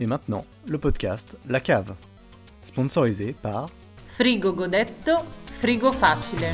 Et 0.00 0.06
maintenant, 0.06 0.44
le 0.68 0.78
podcast 0.78 1.36
La 1.48 1.58
Cave, 1.58 1.94
sponsorisé 2.62 3.34
par 3.42 3.68
Frigo 4.06 4.52
Godetto, 4.52 5.12
frigo 5.60 5.90
facile. 5.90 6.46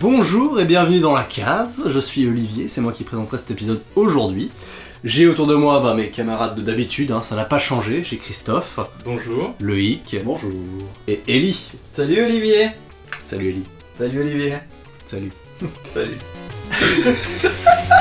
Bonjour 0.00 0.58
et 0.58 0.64
bienvenue 0.64 0.98
dans 0.98 1.14
la 1.14 1.22
cave, 1.22 1.70
je 1.86 2.00
suis 2.00 2.26
Olivier, 2.26 2.66
c'est 2.66 2.80
moi 2.80 2.92
qui 2.92 3.04
présenterai 3.04 3.38
cet 3.38 3.52
épisode 3.52 3.82
aujourd'hui. 3.94 4.50
J'ai 5.02 5.26
autour 5.26 5.46
de 5.46 5.54
moi 5.54 5.80
bah, 5.80 5.94
mes 5.94 6.08
camarades 6.08 6.56
de 6.56 6.62
d'habitude, 6.62 7.10
hein, 7.10 7.22
ça 7.22 7.34
n'a 7.34 7.44
pas 7.46 7.58
changé, 7.58 8.02
j'ai 8.04 8.18
Christophe, 8.18 8.80
Bonjour. 9.04 9.54
Loïc 9.58 10.16
Bonjour. 10.24 10.52
et 11.08 11.20
Ellie. 11.26 11.72
Salut 11.92 12.22
Olivier. 12.22 12.68
Salut 13.22 13.48
Ellie. 13.48 13.64
Salut 13.96 14.20
Olivier. 14.20 14.54
Salut. 15.06 15.32
Salut. 15.94 16.18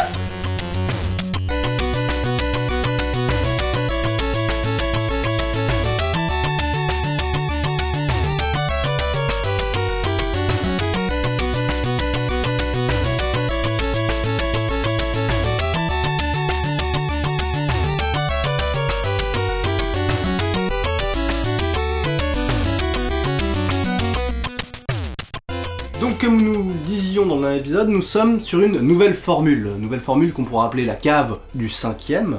nous 27.99 28.05
sommes 28.05 28.39
sur 28.39 28.61
une 28.61 28.79
nouvelle 28.79 29.13
formule, 29.13 29.73
nouvelle 29.77 29.99
formule 29.99 30.31
qu'on 30.31 30.45
pourra 30.45 30.67
appeler 30.67 30.85
la 30.85 30.95
cave 30.95 31.37
du 31.53 31.67
cinquième. 31.67 32.37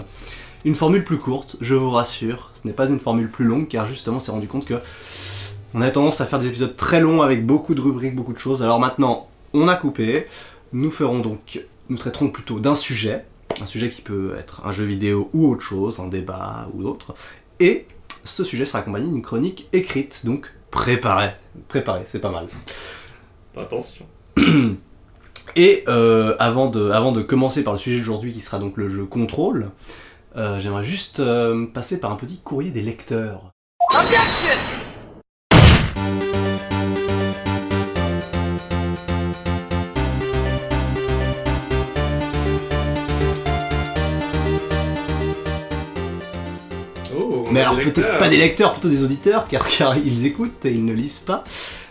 Une 0.64 0.74
formule 0.74 1.04
plus 1.04 1.18
courte, 1.18 1.56
je 1.60 1.74
vous 1.74 1.90
rassure, 1.90 2.50
ce 2.54 2.66
n'est 2.66 2.72
pas 2.72 2.88
une 2.88 2.98
formule 2.98 3.28
plus 3.28 3.44
longue 3.44 3.68
car 3.68 3.86
justement 3.86 4.16
on 4.16 4.20
s'est 4.20 4.30
rendu 4.30 4.48
compte 4.48 4.64
que 4.64 4.80
on 5.74 5.82
a 5.82 5.90
tendance 5.90 6.22
à 6.22 6.24
faire 6.24 6.38
des 6.38 6.48
épisodes 6.48 6.74
très 6.78 6.98
longs 6.98 7.20
avec 7.20 7.44
beaucoup 7.44 7.74
de 7.74 7.80
rubriques, 7.82 8.16
beaucoup 8.16 8.32
de 8.32 8.38
choses. 8.38 8.62
Alors 8.62 8.80
maintenant, 8.80 9.28
on 9.52 9.68
a 9.68 9.74
coupé, 9.74 10.26
nous 10.72 10.90
ferons 10.90 11.18
donc, 11.18 11.62
nous 11.90 11.98
traiterons 11.98 12.30
plutôt 12.30 12.58
d'un 12.58 12.74
sujet, 12.74 13.26
un 13.60 13.66
sujet 13.66 13.90
qui 13.90 14.00
peut 14.00 14.34
être 14.38 14.66
un 14.66 14.72
jeu 14.72 14.84
vidéo 14.84 15.28
ou 15.34 15.46
autre 15.46 15.60
chose, 15.60 16.00
un 16.00 16.08
débat 16.08 16.70
ou 16.72 16.84
autre, 16.84 17.12
et 17.58 17.84
ce 18.24 18.44
sujet 18.44 18.64
sera 18.64 18.78
accompagné 18.78 19.08
d'une 19.08 19.20
chronique 19.20 19.68
écrite, 19.74 20.24
donc 20.24 20.54
préparée, 20.70 21.32
préparée, 21.68 22.04
c'est 22.06 22.18
pas 22.18 22.30
mal. 22.30 22.46
Attention. 23.54 24.06
Et 25.56 25.84
euh, 25.88 26.36
avant, 26.38 26.68
de, 26.68 26.90
avant 26.90 27.12
de 27.12 27.22
commencer 27.22 27.64
par 27.64 27.72
le 27.72 27.78
sujet 27.78 27.98
d'aujourd'hui 27.98 28.32
qui 28.32 28.40
sera 28.40 28.58
donc 28.58 28.76
le 28.76 28.88
jeu 28.88 29.04
contrôle, 29.04 29.70
euh, 30.36 30.60
j'aimerais 30.60 30.84
juste 30.84 31.18
euh, 31.18 31.66
passer 31.66 31.98
par 31.98 32.12
un 32.12 32.16
petit 32.16 32.38
courrier 32.38 32.70
des 32.70 32.82
lecteurs. 32.82 33.50
Oh, 47.12 47.44
Mais 47.50 47.62
alors 47.62 47.74
peut-être 47.76 48.18
pas 48.18 48.28
des 48.28 48.36
lecteurs, 48.36 48.72
plutôt 48.72 48.88
des 48.88 49.02
auditeurs, 49.02 49.48
car, 49.48 49.68
car 49.68 49.96
ils 49.96 50.26
écoutent 50.26 50.64
et 50.64 50.70
ils 50.70 50.84
ne 50.84 50.92
lisent 50.92 51.18
pas. 51.18 51.42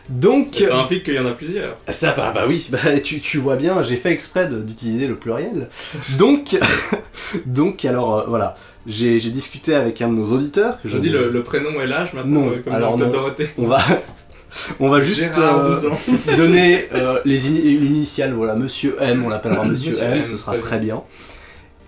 Donc... 0.09 0.55
Ça 0.67 0.75
implique 0.77 1.03
qu'il 1.03 1.13
y 1.13 1.19
en 1.19 1.25
a 1.27 1.31
plusieurs. 1.31 1.77
Ça 1.87 2.13
bah, 2.17 2.31
bah 2.33 2.45
oui, 2.47 2.67
bah, 2.71 2.79
tu, 3.03 3.19
tu 3.21 3.37
vois 3.37 3.55
bien, 3.55 3.83
j'ai 3.83 3.95
fait 3.95 4.11
exprès 4.11 4.47
d'utiliser 4.47 5.07
le 5.07 5.15
pluriel. 5.15 5.69
Donc, 6.17 6.57
donc 7.45 7.85
alors 7.85 8.17
euh, 8.17 8.23
voilà, 8.27 8.55
j'ai 8.87 9.19
discuté 9.19 9.75
avec 9.75 10.01
un 10.01 10.09
de 10.09 10.15
nos 10.15 10.25
auditeurs. 10.31 10.81
que 10.81 10.89
Je 10.89 10.97
dis 10.97 11.09
le, 11.09 11.29
le 11.31 11.43
prénom 11.43 11.79
et 11.79 11.85
l'âge 11.85 12.13
maintenant, 12.13 12.41
Non, 12.41 12.51
euh, 12.51 12.59
comme 12.63 12.73
alors 12.73 12.97
non. 12.97 13.09
Dorothée. 13.09 13.49
On 13.59 13.67
va, 13.67 13.79
on 14.79 14.89
va 14.89 14.99
juste 15.01 15.29
euh, 15.37 15.75
12 15.75 15.85
ans. 15.87 15.99
donner 16.37 16.87
euh, 16.95 17.19
les 17.25 17.49
ini- 17.51 17.75
initiales. 17.85 18.33
Voilà, 18.33 18.55
Monsieur 18.55 18.97
M, 18.99 19.23
on 19.23 19.29
l'appellera 19.29 19.63
Monsieur, 19.63 19.91
Monsieur 19.91 20.05
M, 20.05 20.17
M, 20.17 20.23
ce 20.23 20.37
sera 20.37 20.53
très 20.53 20.61
très 20.61 20.79
bien. 20.79 21.03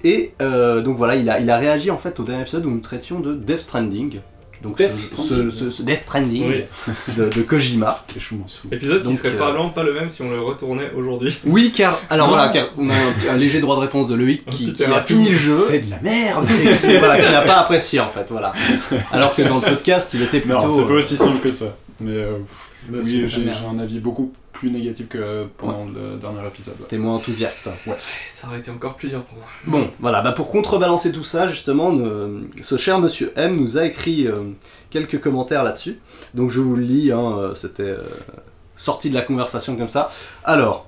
Et 0.03 0.31
donc 0.39 0.97
voilà, 0.97 1.15
il 1.15 1.29
a, 1.29 1.39
il 1.39 1.49
a 1.49 1.57
réagi 1.57 1.91
en 1.91 1.97
fait 1.97 2.19
au 2.19 2.23
dernier 2.23 2.41
épisode 2.41 2.65
où 2.65 2.71
nous 2.71 2.79
traitions 2.79 3.19
de 3.19 3.35
Death 3.35 3.59
Stranding. 3.59 4.19
Donc 4.61 4.77
Death 4.77 4.91
ce- 4.95 5.81
Death 5.81 6.01
Stranding 6.03 6.47
Oui. 6.47 6.63
de, 7.17 7.29
de 7.29 7.41
Kojima. 7.41 8.03
Et 8.15 8.19
je 8.19 8.35
m'en 8.35 8.47
sous. 8.47 8.67
Épisode 8.71 9.01
Donc, 9.01 9.13
qui 9.13 9.17
serait 9.17 9.29
euh, 9.29 9.37
probablement 9.37 9.69
pas 9.69 9.83
le 9.83 9.93
même 9.93 10.09
si 10.09 10.21
on 10.21 10.29
le 10.29 10.39
retournait 10.39 10.91
aujourd'hui. 10.95 11.37
Oui, 11.45 11.71
car 11.75 11.99
alors 12.09 12.27
Non. 12.27 12.35
voilà, 12.35 12.49
car 12.49 12.67
on 12.77 12.89
a 12.89 12.93
un, 13.29 13.37
léger 13.37 13.59
droit 13.59 13.75
de 13.75 13.81
réponse 13.81 14.07
de 14.07 14.15
Loïc 14.15 14.45
qui, 14.49 14.73
a 14.83 15.01
fini 15.01 15.29
le 15.29 15.35
jeu. 15.35 15.53
C'est 15.53 15.79
de 15.79 15.89
la 15.89 15.99
merde. 16.01 16.45
qui, 16.81 16.97
voilà, 16.97 17.19
qui 17.19 17.31
n'a 17.31 17.41
pas 17.41 17.59
apprécié 17.59 17.99
en 17.99 18.09
fait, 18.09 18.27
voilà. 18.29 18.53
Alors 19.11 19.35
que 19.35 19.41
dans 19.41 19.55
le 19.55 19.61
podcast, 19.61 20.13
il 20.13 20.21
était 20.21 20.39
plutôt. 20.41 20.59
Non, 20.59 20.69
c'est 20.69 20.83
pas 20.85 20.91
euh, 20.91 20.97
aussi 20.97 21.17
simple 21.17 21.39
que 21.39 21.51
ça. 21.51 21.75
Mais 21.99 22.13
euh, 22.13 22.37
oui, 22.99 23.27
j'ai 23.27 23.49
un 23.69 23.79
avis 23.79 23.99
beaucoup 23.99 24.31
plus 24.51 24.69
négatif 24.69 25.07
que 25.07 25.45
pendant 25.57 25.85
le 25.85 26.17
dernier 26.19 26.45
épisode. 26.47 26.75
ouais. 26.79 26.85
T'es 26.87 26.97
moins 26.97 27.15
enthousiaste. 27.15 27.69
Ça 28.29 28.47
aurait 28.47 28.59
été 28.59 28.69
encore 28.71 28.95
plus 28.95 29.09
dur 29.09 29.23
pour 29.23 29.37
moi. 29.37 29.47
Bon, 29.65 29.89
voilà, 29.99 30.21
bah 30.21 30.33
pour 30.33 30.51
contrebalancer 30.51 31.11
tout 31.11 31.23
ça, 31.23 31.47
justement, 31.47 31.91
ne- 31.93 32.41
ce 32.61 32.75
cher 32.77 32.99
monsieur 32.99 33.31
M 33.37 33.55
nous 33.55 33.77
a 33.77 33.85
écrit 33.85 34.27
euh, 34.27 34.43
quelques 34.89 35.19
commentaires 35.21 35.63
là-dessus. 35.63 35.99
Donc 36.33 36.49
je 36.49 36.59
vous 36.59 36.75
le 36.75 36.83
lis, 36.83 37.11
hein, 37.11 37.33
euh, 37.37 37.55
c'était 37.55 37.83
euh, 37.83 38.03
sorti 38.75 39.09
de 39.09 39.15
la 39.15 39.21
conversation 39.21 39.75
comme 39.77 39.89
ça. 39.89 40.09
Alors, 40.43 40.87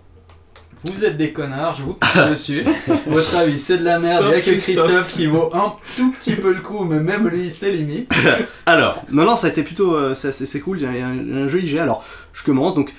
Vous 0.84 1.06
êtes 1.06 1.18
des 1.18 1.32
connards, 1.32 1.76
je 1.76 1.84
vous 1.84 1.94
pisse 1.94 2.16
dessus. 2.32 2.64
Votre 3.08 3.36
avis, 3.38 3.58
c'est 3.58 3.78
de 3.78 3.86
la 3.86 4.00
merde. 4.00 4.26
Il 4.30 4.32
y 4.32 4.34
a 4.36 4.42
que 4.42 4.52
Christophe. 4.52 4.86
Christophe 4.88 5.12
qui 5.14 5.28
vaut 5.28 5.50
un 5.54 5.74
tout 5.96 6.12
petit 6.12 6.34
peu 6.36 6.54
le 6.54 6.62
coup, 6.62 6.84
mais 6.84 7.00
même 7.00 7.28
lui, 7.28 7.50
c'est 7.52 7.72
limite. 7.72 8.14
alors, 8.66 9.04
non, 9.12 9.24
non, 9.26 9.36
ça 9.36 9.48
a 9.48 9.50
été 9.52 9.64
plutôt, 9.64 9.96
euh, 9.96 10.14
c'est 10.14 10.60
cool, 10.60 10.82
il 10.82 10.84
y 10.84 11.02
a 11.02 11.06
un, 11.08 11.44
un 11.44 11.48
joli 11.48 11.68
jet. 11.68 11.80
Alors, 11.80 12.04
je 12.34 12.44
commence, 12.44 12.74
donc 12.76 12.94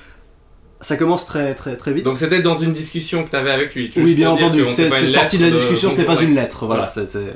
ça 0.80 0.96
commence 0.96 1.24
très 1.26 1.54
très 1.54 1.76
très 1.76 1.92
vite. 1.92 2.04
Donc 2.04 2.18
c'était 2.18 2.42
dans 2.42 2.56
une 2.58 2.72
discussion 2.72 3.24
que 3.24 3.30
t'avais 3.30 3.50
avec 3.50 3.74
lui. 3.74 3.90
oui, 3.96 4.02
juste 4.04 4.16
bien 4.16 4.30
entendu, 4.30 4.64
c'est 4.70 4.90
sorti 5.06 5.38
de 5.38 5.44
la 5.44 5.50
discussion, 5.50 5.90
ce 5.90 5.96
n'est 5.96 6.04
pas 6.04 6.20
une 6.20 6.34
lettre, 6.34 6.66
voilà. 6.66 6.84
Ouais. 6.84 7.06
c'est- 7.08 7.34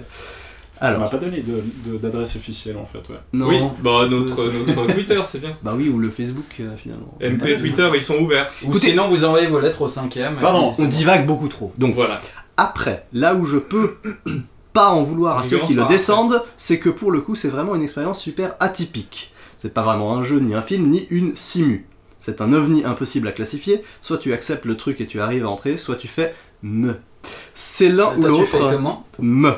c'est- 0.80 0.86
On 0.86 0.90
m'a 0.90 0.96
Alors, 0.96 1.10
pas 1.10 1.16
donné 1.18 1.42
de- 1.42 1.62
de- 1.90 1.98
d'adresse 1.98 2.36
officielle 2.36 2.76
en 2.76 2.84
fait. 2.86 2.98
Ouais. 3.10 3.18
non. 3.32 3.48
Oui, 3.48 3.58
bah 3.82 4.06
notre, 4.08 4.44
notre 4.66 4.94
Twitter, 4.94 5.20
c'est 5.26 5.40
bien. 5.40 5.56
Bah 5.62 5.74
oui, 5.76 5.88
ou 5.88 5.98
le 5.98 6.10
Facebook 6.10 6.46
euh, 6.60 6.76
finalement. 6.76 7.16
MP 7.20 7.56
Twitter, 7.58 7.88
ils 7.94 8.02
sont 8.02 8.16
ouverts. 8.18 8.46
Ou 8.64 8.70
Écoutez- 8.70 8.88
sinon, 8.90 9.08
vous 9.08 9.24
envoyez 9.24 9.46
vos 9.48 9.60
lettres 9.60 9.82
au 9.82 9.88
cinquième. 9.88 10.36
Pardon, 10.40 10.70
et 10.72 10.74
On 10.80 10.82
bon. 10.84 10.88
divague 10.88 11.26
beaucoup 11.26 11.48
trop. 11.48 11.72
Donc, 11.78 11.94
voilà. 11.94 12.20
Après, 12.56 13.06
là 13.12 13.34
où 13.34 13.44
je 13.44 13.56
peux 13.58 13.96
pas 14.72 14.90
en 14.90 15.02
vouloir 15.02 15.38
à 15.38 15.42
ceux 15.42 15.58
qui 15.60 15.74
le 15.74 15.84
descendent, 15.86 16.42
c'est 16.56 16.78
que 16.78 16.88
pour 16.90 17.10
le 17.10 17.20
coup, 17.20 17.34
c'est 17.34 17.48
vraiment 17.48 17.74
une 17.74 17.82
expérience 17.82 18.20
super 18.20 18.54
atypique. 18.60 19.32
C'est 19.56 19.74
pas 19.74 19.82
vraiment 19.82 20.16
un 20.16 20.22
jeu, 20.22 20.38
ni 20.38 20.54
un 20.54 20.62
film, 20.62 20.88
ni 20.88 21.06
une 21.10 21.34
simu. 21.34 21.86
C'est 22.20 22.40
un 22.40 22.52
ovni 22.52 22.84
impossible 22.84 23.26
à 23.28 23.32
classifier. 23.32 23.82
Soit 24.00 24.18
tu 24.18 24.32
acceptes 24.32 24.64
le 24.64 24.76
truc 24.76 25.00
et 25.00 25.06
tu 25.06 25.20
arrives 25.20 25.44
à 25.44 25.48
entrer, 25.48 25.76
soit 25.76 25.96
tu 25.96 26.08
fais 26.08 26.34
me. 26.62 26.96
C'est 27.54 27.88
l'un 27.88 28.16
ou 28.16 28.22
l'autre. 28.22 28.70
comment 28.70 29.06
Me. 29.18 29.50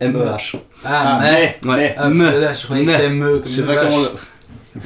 M-E-H. 0.00 0.56
Ah, 0.84 1.18
mais. 1.20 1.58
Ouais. 1.64 1.94
Ah, 1.98 2.08
me. 2.08 2.30
que 2.30 2.38
là, 2.38 2.52
je 2.52 2.64
croyais 2.64 2.84
que 2.84 2.90
Mais. 2.90 2.96
c'était 2.96 3.10
me. 3.10 3.38
Comme 3.38 3.48
Je 3.50 3.56
sais 3.56 3.62
pas 3.62 3.76
comment 3.76 3.98
le- 3.98 4.10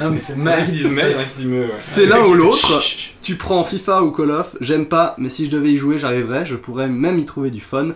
Non, 0.00 0.10
mais 0.10 0.19
c'est 0.19 0.34
qui 0.66 0.72
disent 0.72 0.86
mais, 0.91 1.10
il 1.10 1.12
y 1.12 1.16
en 1.16 1.20
a 1.20 1.25
qui 1.25 1.36
disent 1.36 1.47
me, 1.47 1.60
ouais. 1.64 1.72
C'est 1.78 2.06
l'un 2.06 2.25
ou 2.25 2.32
l'autre. 2.34 2.82
Tu 3.22 3.36
prends 3.36 3.62
FIFA 3.62 4.02
ou 4.04 4.10
Call 4.12 4.31
of, 4.31 4.56
j'aime 4.60 4.86
pas, 4.86 5.14
mais 5.19 5.28
si 5.28 5.44
je 5.47 5.50
devais 5.50 5.70
y 5.70 5.76
jouer, 5.76 5.98
j'arriverais, 5.98 6.47
je 6.47 6.56
pourrais 6.56 6.88
même 6.88 7.19
y 7.19 7.26
trouver 7.26 7.50
du 7.50 7.60
fun. 7.60 7.88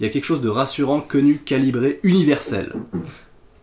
Il 0.00 0.06
y 0.06 0.08
a 0.08 0.12
quelque 0.12 0.24
chose 0.24 0.40
de 0.40 0.48
rassurant, 0.48 1.00
connu, 1.00 1.42
calibré, 1.44 2.00
universel. 2.02 2.72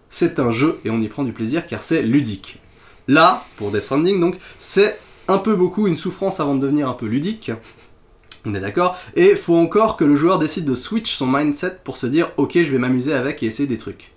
C'est 0.09 0.39
un 0.39 0.51
jeu 0.51 0.79
et 0.85 0.89
on 0.91 0.99
y 0.99 1.07
prend 1.07 1.23
du 1.23 1.33
plaisir 1.33 1.65
car 1.65 1.81
c'est 1.83 2.01
ludique. 2.03 2.59
Là, 3.07 3.43
pour 3.57 3.71
Death 3.71 3.83
Stranding, 3.83 4.19
donc, 4.19 4.37
c'est 4.59 4.99
un 5.27 5.39
peu 5.39 5.55
beaucoup 5.55 5.87
une 5.87 5.95
souffrance 5.95 6.39
avant 6.39 6.53
de 6.55 6.61
devenir 6.61 6.87
un 6.87 6.93
peu 6.93 7.07
ludique. 7.07 7.51
On 8.45 8.53
est 8.53 8.59
d'accord 8.59 8.97
Et 9.15 9.35
faut 9.35 9.55
encore 9.55 9.97
que 9.97 10.05
le 10.05 10.15
joueur 10.15 10.39
décide 10.39 10.65
de 10.65 10.75
switch 10.75 11.13
son 11.13 11.27
mindset 11.27 11.79
pour 11.83 11.97
se 11.97 12.07
dire 12.07 12.29
ok, 12.37 12.53
je 12.53 12.71
vais 12.71 12.77
m'amuser 12.77 13.13
avec 13.13 13.43
et 13.43 13.47
essayer 13.47 13.67
des 13.67 13.77
trucs. 13.77 14.13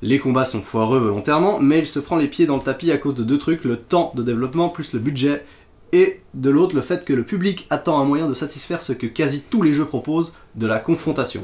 Les 0.00 0.20
combats 0.20 0.44
sont 0.44 0.62
foireux 0.62 1.00
volontairement, 1.00 1.58
mais 1.58 1.80
il 1.80 1.86
se 1.86 1.98
prend 1.98 2.16
les 2.16 2.28
pieds 2.28 2.46
dans 2.46 2.56
le 2.56 2.62
tapis 2.62 2.92
à 2.92 2.98
cause 2.98 3.16
de 3.16 3.24
deux 3.24 3.38
trucs, 3.38 3.64
le 3.64 3.76
temps 3.76 4.12
de 4.14 4.22
développement 4.22 4.68
plus 4.68 4.92
le 4.92 5.00
budget, 5.00 5.44
et 5.92 6.20
de 6.34 6.50
l'autre 6.50 6.76
le 6.76 6.82
fait 6.82 7.04
que 7.04 7.12
le 7.12 7.24
public 7.24 7.66
attend 7.70 8.00
un 8.00 8.04
moyen 8.04 8.28
de 8.28 8.34
satisfaire 8.34 8.80
ce 8.80 8.92
que 8.92 9.06
quasi 9.06 9.42
tous 9.42 9.62
les 9.62 9.72
jeux 9.72 9.86
proposent, 9.86 10.34
de 10.54 10.66
la 10.66 10.78
confrontation. 10.78 11.42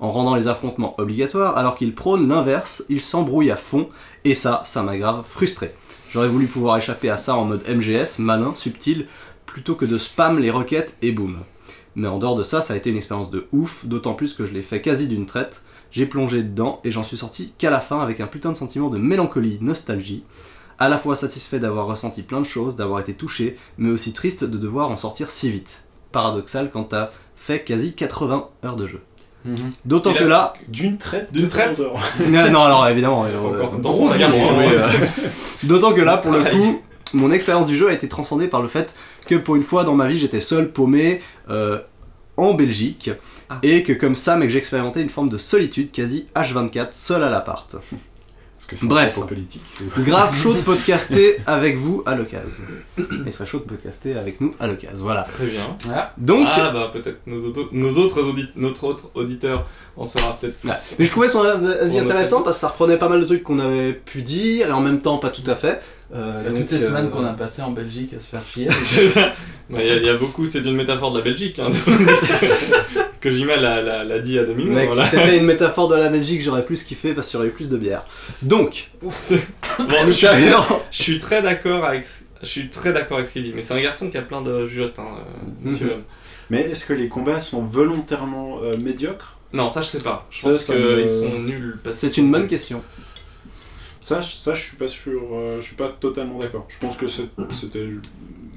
En 0.00 0.12
rendant 0.12 0.34
les 0.34 0.48
affrontements 0.48 0.94
obligatoires, 0.98 1.58
alors 1.58 1.76
qu'il 1.76 1.94
prône 1.94 2.28
l'inverse, 2.28 2.84
il 2.88 3.00
s'embrouille 3.00 3.50
à 3.50 3.56
fond, 3.56 3.88
et 4.24 4.34
ça, 4.34 4.62
ça 4.64 4.82
m'a 4.82 4.96
grave 4.96 5.24
frustré. 5.26 5.74
J'aurais 6.10 6.28
voulu 6.28 6.46
pouvoir 6.46 6.78
échapper 6.78 7.10
à 7.10 7.16
ça 7.16 7.36
en 7.36 7.44
mode 7.44 7.68
MGS, 7.68 8.18
malin, 8.18 8.54
subtil, 8.54 9.06
plutôt 9.44 9.74
que 9.74 9.84
de 9.84 9.98
spam 9.98 10.38
les 10.38 10.50
requêtes 10.50 10.96
et 11.02 11.12
boum. 11.12 11.38
Mais 11.96 12.08
en 12.08 12.18
dehors 12.18 12.36
de 12.36 12.42
ça, 12.42 12.62
ça 12.62 12.74
a 12.74 12.76
été 12.76 12.90
une 12.90 12.96
expérience 12.96 13.30
de 13.30 13.46
ouf, 13.52 13.86
d'autant 13.86 14.14
plus 14.14 14.32
que 14.32 14.46
je 14.46 14.52
l'ai 14.52 14.62
fait 14.62 14.80
quasi 14.80 15.08
d'une 15.08 15.26
traite. 15.26 15.62
J'ai 15.90 16.06
plongé 16.06 16.42
dedans 16.42 16.80
et 16.84 16.90
j'en 16.90 17.02
suis 17.02 17.16
sorti 17.16 17.52
qu'à 17.58 17.70
la 17.70 17.80
fin 17.80 18.00
avec 18.00 18.20
un 18.20 18.26
putain 18.26 18.52
de 18.52 18.56
sentiment 18.56 18.88
de 18.88 18.98
mélancolie, 18.98 19.58
nostalgie. 19.60 20.22
À 20.78 20.88
la 20.88 20.98
fois 20.98 21.16
satisfait 21.16 21.58
d'avoir 21.58 21.86
ressenti 21.86 22.22
plein 22.22 22.40
de 22.40 22.46
choses, 22.46 22.76
d'avoir 22.76 23.00
été 23.00 23.12
touché, 23.14 23.56
mais 23.76 23.90
aussi 23.90 24.12
triste 24.12 24.44
de 24.44 24.56
devoir 24.56 24.90
en 24.90 24.96
sortir 24.96 25.30
si 25.30 25.50
vite. 25.50 25.84
Paradoxal 26.12 26.70
quand 26.70 26.84
t'as 26.84 27.10
fait 27.36 27.64
quasi 27.64 27.92
80 27.92 28.48
heures 28.64 28.76
de 28.76 28.86
jeu. 28.86 29.02
D'autant 29.84 30.12
Et 30.12 30.18
que 30.18 30.24
là, 30.24 30.52
D'une 30.68 30.98
traite 30.98 31.32
D'une 31.32 31.48
traite 31.48 31.74
30 31.74 31.86
heures. 31.86 32.00
non, 32.28 32.50
non, 32.50 32.60
alors 32.62 32.88
évidemment, 32.88 33.24
euh, 33.24 33.38
Encore 33.38 33.74
euh. 33.74 34.88
D'autant 35.62 35.92
que 35.92 36.02
là, 36.02 36.18
pour 36.18 36.32
le 36.32 36.44
coup, 36.44 36.82
mon 37.12 37.30
expérience 37.30 37.66
du 37.66 37.76
jeu 37.76 37.88
a 37.88 37.92
été 37.92 38.08
transcendée 38.08 38.48
par 38.48 38.62
le 38.62 38.68
fait 38.68 38.94
que 39.26 39.34
pour 39.34 39.56
une 39.56 39.62
fois 39.62 39.84
dans 39.84 39.94
ma 39.94 40.06
vie, 40.08 40.16
j'étais 40.16 40.40
seul, 40.40 40.70
paumé, 40.70 41.20
euh, 41.48 41.78
en 42.36 42.54
Belgique, 42.54 43.10
Ah. 43.50 43.58
et 43.62 43.82
que 43.82 43.92
comme 43.92 44.14
ça, 44.14 44.36
mec, 44.36 44.48
j'ai 44.50 44.58
expérimenté 44.58 45.00
une 45.02 45.10
forme 45.10 45.28
de 45.28 45.36
solitude 45.36 45.90
quasi 45.90 46.26
H24, 46.34 46.88
seul 46.92 47.22
à 47.22 47.28
l'appart. 47.30 47.76
Parce 48.70 48.82
que 48.82 48.86
c'est 48.86 48.86
Bref. 48.86 49.18
un 49.18 49.20
peu 49.22 49.26
politique. 49.26 49.62
Grave 49.98 50.36
chaud 50.36 50.54
de 50.54 50.60
podcaster 50.64 51.38
avec 51.46 51.76
vous 51.76 52.02
à 52.06 52.14
l'occasion. 52.14 52.64
Il 53.26 53.32
serait 53.32 53.46
chaud 53.46 53.58
de 53.58 53.64
podcaster 53.64 54.16
avec 54.16 54.40
nous 54.40 54.54
à 54.60 54.66
l'occasion, 54.68 55.02
voilà. 55.04 55.22
Très 55.22 55.46
bien. 55.46 55.76
Voilà. 55.86 56.14
Donc, 56.18 56.46
ah 56.52 56.70
bah 56.70 56.90
peut-être 56.92 57.18
nos, 57.26 57.44
auto- 57.44 57.68
nos 57.72 57.90
autres 57.98 58.20
notre 58.56 58.84
autre 58.84 59.10
auditeur 59.14 59.66
en 59.96 60.06
saura 60.06 60.36
peut-être 60.40 60.60
plus. 60.60 60.68
Ouais. 60.70 60.76
Mais 60.98 61.04
je 61.04 61.10
trouvais 61.10 61.28
son 61.28 61.40
avis 61.42 61.98
intéressant 61.98 62.42
parce 62.42 62.56
que 62.56 62.60
ça 62.60 62.68
reprenait 62.68 62.96
pas 62.96 63.08
mal 63.08 63.20
de 63.20 63.26
trucs 63.26 63.42
qu'on 63.42 63.58
avait 63.58 63.92
pu 63.92 64.22
dire 64.22 64.68
et 64.68 64.72
en 64.72 64.80
même 64.80 64.98
temps 64.98 65.18
pas 65.18 65.30
tout 65.30 65.48
à 65.50 65.56
fait. 65.56 65.80
Euh, 66.14 66.40
Il 66.40 66.44
y 66.44 66.46
a 66.46 66.50
donc, 66.50 66.66
toutes 66.68 66.72
euh, 66.80 66.86
semaines 66.86 67.10
qu'on 67.10 67.24
a 67.24 67.32
passé 67.32 67.62
en 67.62 67.70
Belgique 67.70 68.14
à 68.14 68.20
se 68.20 68.26
faire 68.26 68.42
chier. 68.46 68.68
Il 69.72 69.86
y, 69.86 69.90
a- 69.90 69.96
il 69.96 70.04
y 70.04 70.08
a 70.08 70.14
beaucoup, 70.16 70.48
c'est 70.50 70.60
une 70.64 70.74
métaphore 70.74 71.12
de 71.12 71.18
la 71.18 71.24
Belgique, 71.24 71.58
hein, 71.60 71.68
que 73.20 73.30
Jima 73.30 73.56
l'a, 73.56 73.80
l'a, 73.82 74.04
l'a 74.04 74.18
dit 74.18 74.38
à 74.38 74.44
demi 74.44 74.64
Mec, 74.64 74.88
voilà. 74.90 75.04
si 75.04 75.10
c'était 75.16 75.38
une 75.38 75.44
métaphore 75.44 75.88
de 75.88 75.96
la 75.96 76.08
Belgique, 76.08 76.42
j'aurais 76.42 76.64
plus 76.64 76.82
kiffé 76.82 77.12
parce 77.12 77.28
qu'il 77.28 77.36
y 77.36 77.40
aurait 77.40 77.48
eu 77.48 77.52
plus 77.52 77.68
de 77.68 77.76
bière. 77.76 78.02
Donc, 78.42 78.90
Bon, 79.02 79.10
je, 79.10 80.10
suis, 80.10 80.26
non. 80.26 80.80
je 80.90 81.02
suis 81.02 81.18
très 81.18 81.42
d'accord 81.42 81.84
avec, 81.84 82.04
ce- 82.06 82.24
je 82.42 82.48
suis 82.48 82.68
très 82.70 82.92
d'accord 82.92 83.18
avec 83.18 83.28
ce 83.28 83.34
qu'il 83.34 83.44
dit, 83.44 83.52
mais 83.54 83.62
c'est 83.62 83.74
un 83.74 83.80
garçon 83.82 84.10
qui 84.10 84.16
a 84.18 84.22
plein 84.22 84.42
de 84.42 84.66
jugeotes, 84.66 84.98
hein, 84.98 85.06
euh, 85.18 85.70
monsieur 85.70 85.86
Mhm. 85.94 86.02
Mais 86.50 86.62
est-ce 86.62 86.84
que 86.84 86.92
les 86.94 87.08
combats 87.08 87.38
sont 87.38 87.62
volontairement 87.62 88.58
euh, 88.64 88.72
médiocres? 88.82 89.36
Non, 89.52 89.68
ça 89.68 89.82
je 89.82 89.86
sais 89.88 90.00
pas. 90.00 90.26
Je 90.30 90.40
Ça, 90.42 90.50
pense 90.50 90.64
qu'ils 90.64 90.74
me- 90.74 91.04
sont 91.06 91.38
nuls. 91.38 91.78
parce 91.84 91.96
c'est 91.98 92.16
une 92.16 92.28
bonne 92.32 92.40
nuls. 92.42 92.50
question. 92.50 92.82
ça, 94.02 94.20
je- 94.20 94.32
ça, 94.34 94.54
je 94.56 94.62
suis 94.62 94.76
pas 94.76 94.88
sûr. 94.88 95.20
euh, 95.32 95.60
je 95.60 95.66
suis 95.66 95.76
pas 95.76 95.94
totalement 96.00 96.38
d'accord. 96.38 96.66
Je 96.68 96.78
pense 96.80 96.96
que 96.96 97.06
c'était 97.06 97.28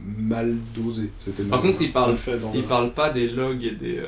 mal 0.05 0.55
dosé. 0.75 1.09
C'était 1.19 1.43
Par 1.43 1.59
mal- 1.61 1.71
contre, 1.71 1.81
il 1.83 1.91
parle- 1.91 2.11
mal 2.11 2.39
Il 2.53 2.61
le- 2.61 2.67
parle 2.67 2.91
pas 2.91 3.09
des 3.09 3.27
logs 3.29 3.63
et 3.63 3.71
des, 3.71 3.97
euh, 3.99 4.07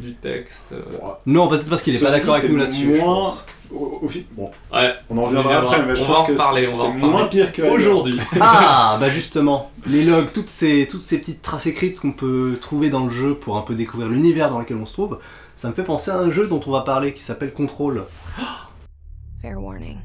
du 0.00 0.14
texte. 0.14 0.72
euh. 0.72 0.82
Bon, 1.00 1.12
Non, 1.26 1.48
peut-être 1.48 1.68
parce 1.68 1.82
qu'il 1.82 1.94
est 1.94 2.02
pas 2.02 2.10
d'accord 2.10 2.34
avec 2.34 2.50
nous 2.50 2.56
là-dessus. 2.58 2.96
je 2.96 3.00
moins-. 3.00 3.34
Au, 3.72 3.98
au 4.02 4.08
fi- 4.08 4.26
bon, 4.32 4.50
Ouais, 4.72 4.92
on 5.08 5.16
en 5.18 5.24
reviendra 5.24 5.50
viendra. 5.50 5.74
après, 5.76 5.86
mais 5.86 5.96
je 5.96 6.02
On 6.02 6.06
va 6.08 6.14
pense 6.14 6.20
en 6.20 6.26
que 6.26 6.32
c'est 6.36 6.40
on 6.42 6.44
va 6.44 6.50
en 6.50 6.54
c'est 6.54 6.76
reparler. 6.92 6.98
moins 7.08 7.26
pire 7.26 7.52
que 7.52 7.62
aujourd'hui. 7.62 8.18
Ah, 8.40 8.98
bah 9.00 9.08
justement, 9.08 9.70
les 9.86 10.04
logs, 10.04 10.30
toutes 10.32 10.50
ces, 10.50 10.86
toutes 10.88 11.00
ces 11.00 11.18
petites 11.18 11.40
traces 11.42 11.66
écrites 11.66 11.98
qu'on 11.98 12.12
peut 12.12 12.58
trouver 12.60 12.90
dans 12.90 13.04
le 13.06 13.10
jeu 13.10 13.34
pour 13.36 13.56
un 13.56 13.62
peu 13.62 13.74
découvrir 13.74 14.08
l'univers 14.10 14.50
dans 14.50 14.58
lequel 14.60 14.76
on 14.76 14.86
se 14.86 14.92
trouve, 14.92 15.18
ça 15.56 15.68
me 15.70 15.74
fait 15.74 15.82
penser 15.82 16.10
à 16.10 16.18
un 16.18 16.30
jeu 16.30 16.46
dont 16.46 16.60
on 16.66 16.70
va 16.70 16.82
parler 16.82 17.14
qui 17.14 17.22
s'appelle 17.22 17.52
Control. 17.52 18.04
Fair 19.42 19.60
warning. 19.60 19.96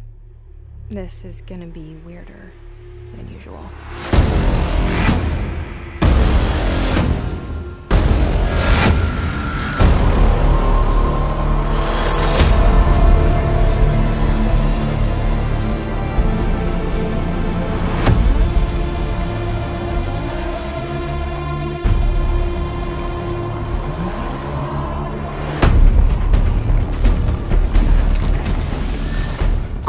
This 0.89 1.24
is 1.25 1.42
gonna 1.48 1.66
be 1.68 1.95
weirder 2.06 2.51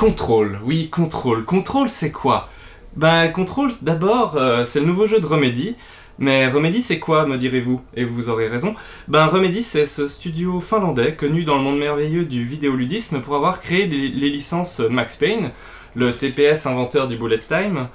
Contrôle, 0.01 0.59
oui, 0.65 0.89
contrôle. 0.89 1.45
Contrôle, 1.45 1.91
c'est 1.91 2.11
quoi? 2.11 2.49
Ben, 2.97 3.29
contrôle, 3.29 3.71
d'abord, 3.83 4.37
euh, 4.37 4.65
c'est 4.65 4.81
le 4.81 4.87
nouveau 4.87 5.07
jeu 5.07 5.21
de 5.21 5.27
Remedy. 5.27 5.77
Mais 6.19 6.49
Remedy, 6.49 6.83
c'est 6.83 6.99
quoi, 6.99 7.25
me 7.27 7.39
direz-vous? 7.39 7.81
Et 7.95 8.05
vous 8.05 8.29
aurez 8.29 8.49
raison. 8.49 8.75
Ben, 9.09 9.27
Remedy, 9.27 9.63
c'est 9.63 9.87
ce 9.87 10.07
studio 10.07 10.61
finlandais 10.61 11.15
connu 11.17 11.45
dans 11.45 11.57
le 11.57 11.63
monde 11.63 11.79
merveilleux 11.79 12.25
du 12.27 12.45
vidéoludisme 12.45 13.21
pour 13.23 13.37
avoir 13.37 13.61
créé 13.61 13.87
des- 13.87 14.09
les 14.09 14.29
licences 14.29 14.81
Max 14.81 15.17
Payne, 15.17 15.51
le 15.95 16.13
TPS 16.13 16.67
inventeur 16.67 17.09
du 17.09 17.17
bullet 17.17 17.39
time, 17.39 17.89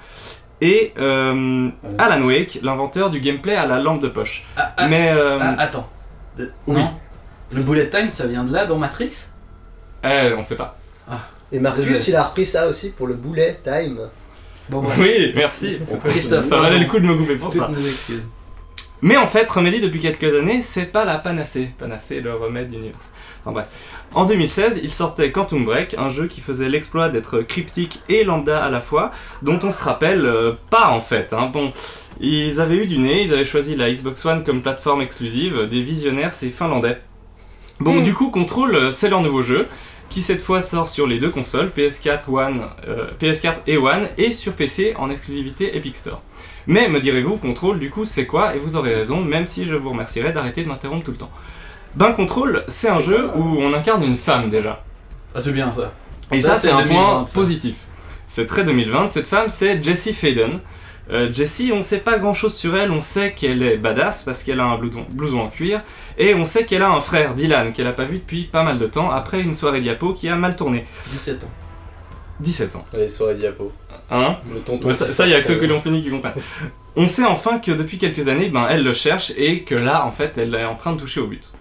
et 0.61 0.93
euh, 0.97 1.69
Alan 1.99 2.25
Wake, 2.25 2.59
l'inventeur 2.63 3.09
du 3.11 3.19
gameplay 3.19 3.55
à 3.55 3.67
la 3.67 3.79
lampe 3.79 4.01
de 4.01 4.07
poche. 4.07 4.43
Ah, 4.57 4.73
ah, 4.77 4.87
Mais 4.87 5.09
euh, 5.11 5.37
ah, 5.39 5.55
attends. 5.59 5.89
Euh, 6.39 6.47
oui. 6.67 6.77
Non. 6.81 6.91
Le 7.51 7.61
bullet 7.61 7.89
time, 7.89 8.09
ça 8.09 8.25
vient 8.25 8.43
de 8.43 8.51
là 8.51 8.65
dans 8.65 8.77
Matrix? 8.77 9.27
Eh, 10.03 10.33
on 10.37 10.43
sait 10.43 10.55
pas. 10.55 10.77
Et 11.51 11.59
Désolé. 11.59 11.99
il 12.07 12.15
a 12.15 12.23
repris 12.23 12.45
ça 12.45 12.67
aussi 12.67 12.89
pour 12.89 13.05
le 13.07 13.13
bullet 13.13 13.59
time. 13.63 13.99
Bon. 14.69 14.83
Oui, 14.99 15.31
merci. 15.35 15.77
Christophe, 16.03 16.45
ça 16.47 16.59
valait 16.59 16.79
le 16.79 16.85
coup 16.85 16.99
de 16.99 17.05
me 17.05 17.15
couper 17.15 17.35
pour 17.35 17.53
ça. 17.53 17.65
Toutes 17.67 17.77
nos 17.79 17.85
excuses. 17.87 18.29
Mais 19.01 19.17
en 19.17 19.27
fait, 19.27 19.47
Remedy 19.49 19.81
depuis 19.81 19.99
quelques 19.99 20.23
années, 20.35 20.61
c'est 20.61 20.85
pas 20.85 21.05
la 21.05 21.17
panacée. 21.19 21.69
Panacée, 21.77 22.21
le 22.21 22.33
remède 22.33 22.71
universel. 22.73 23.11
Enfin 23.41 23.51
bref. 23.51 23.67
En 24.15 24.25
2016, 24.25 24.79
il 24.81 24.89
sortait 24.89 25.31
Quantum 25.31 25.65
Break, 25.65 25.95
un 25.99 26.09
jeu 26.09 26.25
qui 26.27 26.41
faisait 26.41 26.69
l'exploit 26.69 27.09
d'être 27.09 27.41
cryptique 27.41 28.01
et 28.09 28.23
lambda 28.23 28.63
à 28.63 28.71
la 28.71 28.81
fois, 28.81 29.11
dont 29.43 29.59
on 29.61 29.69
se 29.71 29.83
rappelle 29.83 30.25
euh, 30.25 30.53
pas 30.71 30.87
en 30.89 31.01
fait. 31.01 31.33
hein. 31.33 31.51
Bon, 31.53 31.71
ils 32.19 32.59
avaient 32.61 32.77
eu 32.77 32.87
du 32.87 32.97
nez, 32.97 33.23
ils 33.23 33.33
avaient 33.33 33.43
choisi 33.43 33.75
la 33.75 33.91
Xbox 33.91 34.25
One 34.25 34.43
comme 34.43 34.61
plateforme 34.63 35.01
exclusive, 35.01 35.67
des 35.69 35.81
visionnaires, 35.83 36.33
c'est 36.33 36.49
finlandais. 36.49 36.97
Bon, 37.81 37.95
Mm. 37.99 38.03
du 38.03 38.13
coup, 38.13 38.31
Control, 38.31 38.73
euh, 38.73 38.91
c'est 38.91 39.09
leur 39.09 39.21
nouveau 39.21 39.41
jeu, 39.43 39.67
qui 40.15 40.21
cette 40.21 40.41
fois 40.41 40.61
sort 40.61 40.87
sur 40.87 41.07
les 41.07 41.19
deux 41.19 41.29
consoles, 41.29 41.69
PS4, 41.77 42.29
One, 42.29 42.61
euh, 42.87 43.09
PS4 43.21 43.55
et 43.67 43.75
One, 43.75 44.07
et 44.17 44.31
sur 44.31 44.53
PC 44.53 44.93
en 44.97 45.09
exclusivité 45.09 45.75
Epic 45.75 45.93
Store. 45.97 46.21
Mais 46.67 46.87
me 46.87 47.01
direz-vous, 47.01 47.35
Control, 47.35 47.79
du 47.79 47.89
coup, 47.89 48.05
c'est 48.05 48.25
quoi? 48.25 48.55
Et 48.55 48.59
vous 48.59 48.77
aurez 48.77 48.95
raison, 48.95 49.19
même 49.19 49.45
si 49.45 49.65
je 49.65 49.75
vous 49.75 49.89
remercierai 49.89 50.31
d'arrêter 50.31 50.63
de 50.63 50.69
m'interrompre 50.69 51.03
tout 51.03 51.11
le 51.11 51.17
temps. 51.17 51.31
Ben, 51.95 52.13
Control, 52.13 52.63
c'est 52.69 52.87
un 52.87 53.01
jeu 53.01 53.29
où 53.35 53.43
on 53.59 53.73
incarne 53.73 54.05
une 54.05 54.15
femme 54.15 54.49
déjà. 54.49 54.85
Ah, 55.35 55.41
c'est 55.41 55.51
bien 55.51 55.69
ça. 55.69 55.91
Et 56.31 56.39
Ça, 56.39 56.51
ça, 56.51 56.55
c'est 56.55 56.67
c'est 56.69 56.73
un 56.73 56.83
2020, 56.83 56.93
point 56.95 57.27
ça. 57.27 57.33
positif. 57.33 57.75
C'est 58.25 58.45
très 58.45 58.63
2020. 58.63 59.09
Cette 59.09 59.27
femme, 59.27 59.49
c'est 59.49 59.83
Jessie 59.83 60.13
Faden. 60.13 60.61
Euh, 61.11 61.31
Jessie, 61.31 61.71
on 61.73 61.83
sait 61.83 61.99
pas 61.99 62.17
grand 62.17 62.33
chose 62.33 62.55
sur 62.55 62.75
elle. 62.75 62.91
On 62.91 63.01
sait 63.01 63.33
qu'elle 63.33 63.61
est 63.61 63.77
badass 63.77 64.23
parce 64.23 64.43
qu'elle 64.43 64.59
a 64.59 64.65
un 64.65 64.77
blouson, 64.77 65.05
blouson 65.11 65.41
en 65.41 65.49
cuir. 65.49 65.81
Et 66.17 66.33
on 66.33 66.45
sait 66.45 66.65
qu'elle 66.65 66.81
a 66.81 66.89
un 66.89 67.01
frère, 67.01 67.35
Dylan, 67.35 67.73
qu'elle 67.73 67.87
a 67.87 67.93
pas 67.93 68.05
vu 68.05 68.17
depuis 68.17 68.43
pas 68.43 68.63
mal 68.63 68.77
de 68.77 68.87
temps 68.87 69.11
après 69.11 69.41
une 69.41 69.53
soirée 69.53 69.81
diapo 69.81 70.13
qui 70.13 70.29
a 70.29 70.35
mal 70.35 70.55
tourné. 70.55 70.85
17 71.11 71.43
ans. 71.43 71.51
17 72.39 72.75
ans. 72.75 72.85
Allez, 72.93 73.07
soirée 73.07 73.35
diapo. 73.35 73.71
Hein 74.09 74.37
Le 74.53 74.59
tonton. 74.59 74.93
Ça, 74.93 75.07
ça, 75.07 75.27
y 75.27 75.33
a 75.33 75.39
que 75.39 75.47
ceux 75.47 75.59
qui 75.59 75.67
l'ont 75.67 75.79
fini 75.79 76.03
qui 76.03 76.09
comprennent. 76.09 76.33
On 76.95 77.07
sait 77.07 77.25
enfin 77.25 77.59
que 77.59 77.71
depuis 77.71 77.97
quelques 77.97 78.27
années, 78.27 78.49
ben, 78.49 78.67
elle 78.69 78.83
le 78.83 78.93
cherche 78.93 79.31
et 79.37 79.63
que 79.63 79.75
là, 79.75 80.05
en 80.05 80.11
fait, 80.11 80.37
elle 80.37 80.55
est 80.55 80.65
en 80.65 80.75
train 80.75 80.93
de 80.93 80.99
toucher 80.99 81.19
au 81.19 81.27
but. 81.27 81.51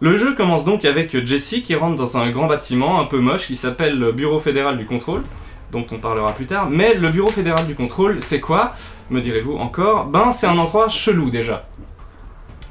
Le 0.00 0.16
jeu 0.16 0.34
commence 0.34 0.64
donc 0.64 0.84
avec 0.84 1.26
Jessie 1.26 1.62
qui 1.62 1.74
rentre 1.74 1.96
dans 1.96 2.16
un 2.18 2.30
grand 2.30 2.46
bâtiment 2.46 3.00
un 3.00 3.04
peu 3.04 3.18
moche 3.18 3.48
qui 3.48 3.56
s'appelle 3.56 3.98
le 3.98 4.12
Bureau 4.12 4.38
fédéral 4.38 4.78
du 4.78 4.86
contrôle, 4.86 5.24
dont 5.72 5.86
on 5.92 5.98
parlera 5.98 6.32
plus 6.32 6.46
tard. 6.46 6.68
Mais 6.70 6.94
le 6.94 7.08
Bureau 7.08 7.30
fédéral 7.30 7.66
du 7.66 7.74
contrôle, 7.74 8.20
c'est 8.20 8.40
quoi 8.40 8.74
Me 9.10 9.20
direz-vous 9.20 9.56
encore? 9.56 10.06
Ben, 10.06 10.30
c'est 10.30 10.46
un 10.46 10.58
endroit 10.58 10.88
chelou 10.88 11.30
déjà. 11.30 11.66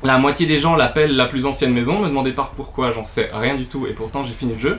La 0.03 0.19
moitié 0.19 0.45
des 0.45 0.59
gens 0.59 0.75
l'appellent 0.75 1.15
la 1.15 1.25
plus 1.25 1.45
ancienne 1.45 1.73
maison, 1.73 1.99
me 1.99 2.07
demandez 2.07 2.31
pas 2.31 2.51
pourquoi, 2.55 2.91
j'en 2.91 3.03
sais 3.03 3.29
rien 3.33 3.55
du 3.55 3.65
tout 3.65 3.87
et 3.87 3.93
pourtant 3.93 4.21
j'ai 4.21 4.33
fini 4.33 4.53
le 4.53 4.59
jeu. 4.59 4.77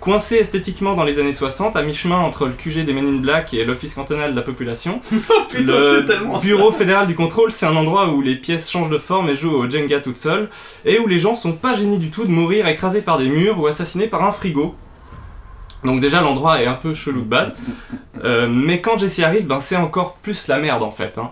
Coincé 0.00 0.36
esthétiquement 0.36 0.94
dans 0.94 1.04
les 1.04 1.18
années 1.18 1.32
60, 1.32 1.74
à 1.74 1.82
mi-chemin 1.82 2.18
entre 2.18 2.46
le 2.46 2.52
QG 2.52 2.84
des 2.84 2.92
Men 2.92 3.08
in 3.08 3.20
Black 3.20 3.54
et 3.54 3.64
l'Office 3.64 3.94
cantonal 3.94 4.32
de 4.32 4.36
la 4.36 4.42
population, 4.42 5.00
le 5.54 6.40
Bureau 6.40 6.70
fédéral 6.70 7.06
du 7.06 7.14
contrôle, 7.14 7.50
c'est 7.50 7.66
un 7.66 7.74
endroit 7.74 8.12
où 8.12 8.20
les 8.20 8.36
pièces 8.36 8.70
changent 8.70 8.90
de 8.90 8.98
forme 8.98 9.30
et 9.30 9.34
jouent 9.34 9.54
au 9.54 9.70
Jenga 9.70 10.00
toutes 10.00 10.18
seules, 10.18 10.48
et 10.84 10.98
où 10.98 11.06
les 11.06 11.18
gens 11.18 11.34
sont 11.34 11.52
pas 11.52 11.74
gênés 11.74 11.98
du 11.98 12.10
tout 12.10 12.24
de 12.24 12.30
mourir 12.30 12.68
écrasés 12.68 13.00
par 13.00 13.18
des 13.18 13.28
murs 13.28 13.58
ou 13.58 13.66
assassinés 13.66 14.06
par 14.06 14.22
un 14.22 14.32
frigo. 14.32 14.74
Donc 15.86 16.00
déjà 16.00 16.20
l'endroit 16.20 16.60
est 16.60 16.66
un 16.66 16.74
peu 16.74 16.92
chelou 16.94 17.22
de 17.22 17.28
base, 17.28 17.54
Euh, 18.24 18.48
mais 18.48 18.80
quand 18.80 18.96
Jessie 18.96 19.22
arrive, 19.22 19.46
ben 19.46 19.60
c'est 19.60 19.76
encore 19.76 20.14
plus 20.16 20.48
la 20.48 20.58
merde 20.58 20.82
en 20.82 20.90
fait. 20.90 21.18
hein. 21.18 21.30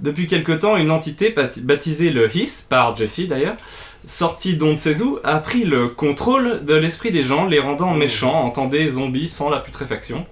Depuis 0.00 0.26
quelque 0.26 0.52
temps, 0.52 0.76
une 0.76 0.90
entité 0.90 1.34
baptisée 1.62 2.10
le 2.10 2.34
Hiss, 2.34 2.60
par 2.60 2.94
Jessie 2.94 3.26
d'ailleurs, 3.26 3.56
sortie 3.66 4.54
d'on 4.56 4.74
a 5.24 5.38
pris 5.38 5.64
le 5.64 5.88
contrôle 5.88 6.64
de 6.66 6.74
l'esprit 6.74 7.10
des 7.10 7.22
gens, 7.22 7.46
les 7.46 7.58
rendant 7.58 7.94
méchants, 7.94 8.44
entendez 8.44 8.86
zombies 8.90 9.28
sans 9.28 9.48
la 9.48 9.60
putréfaction. 9.60 10.24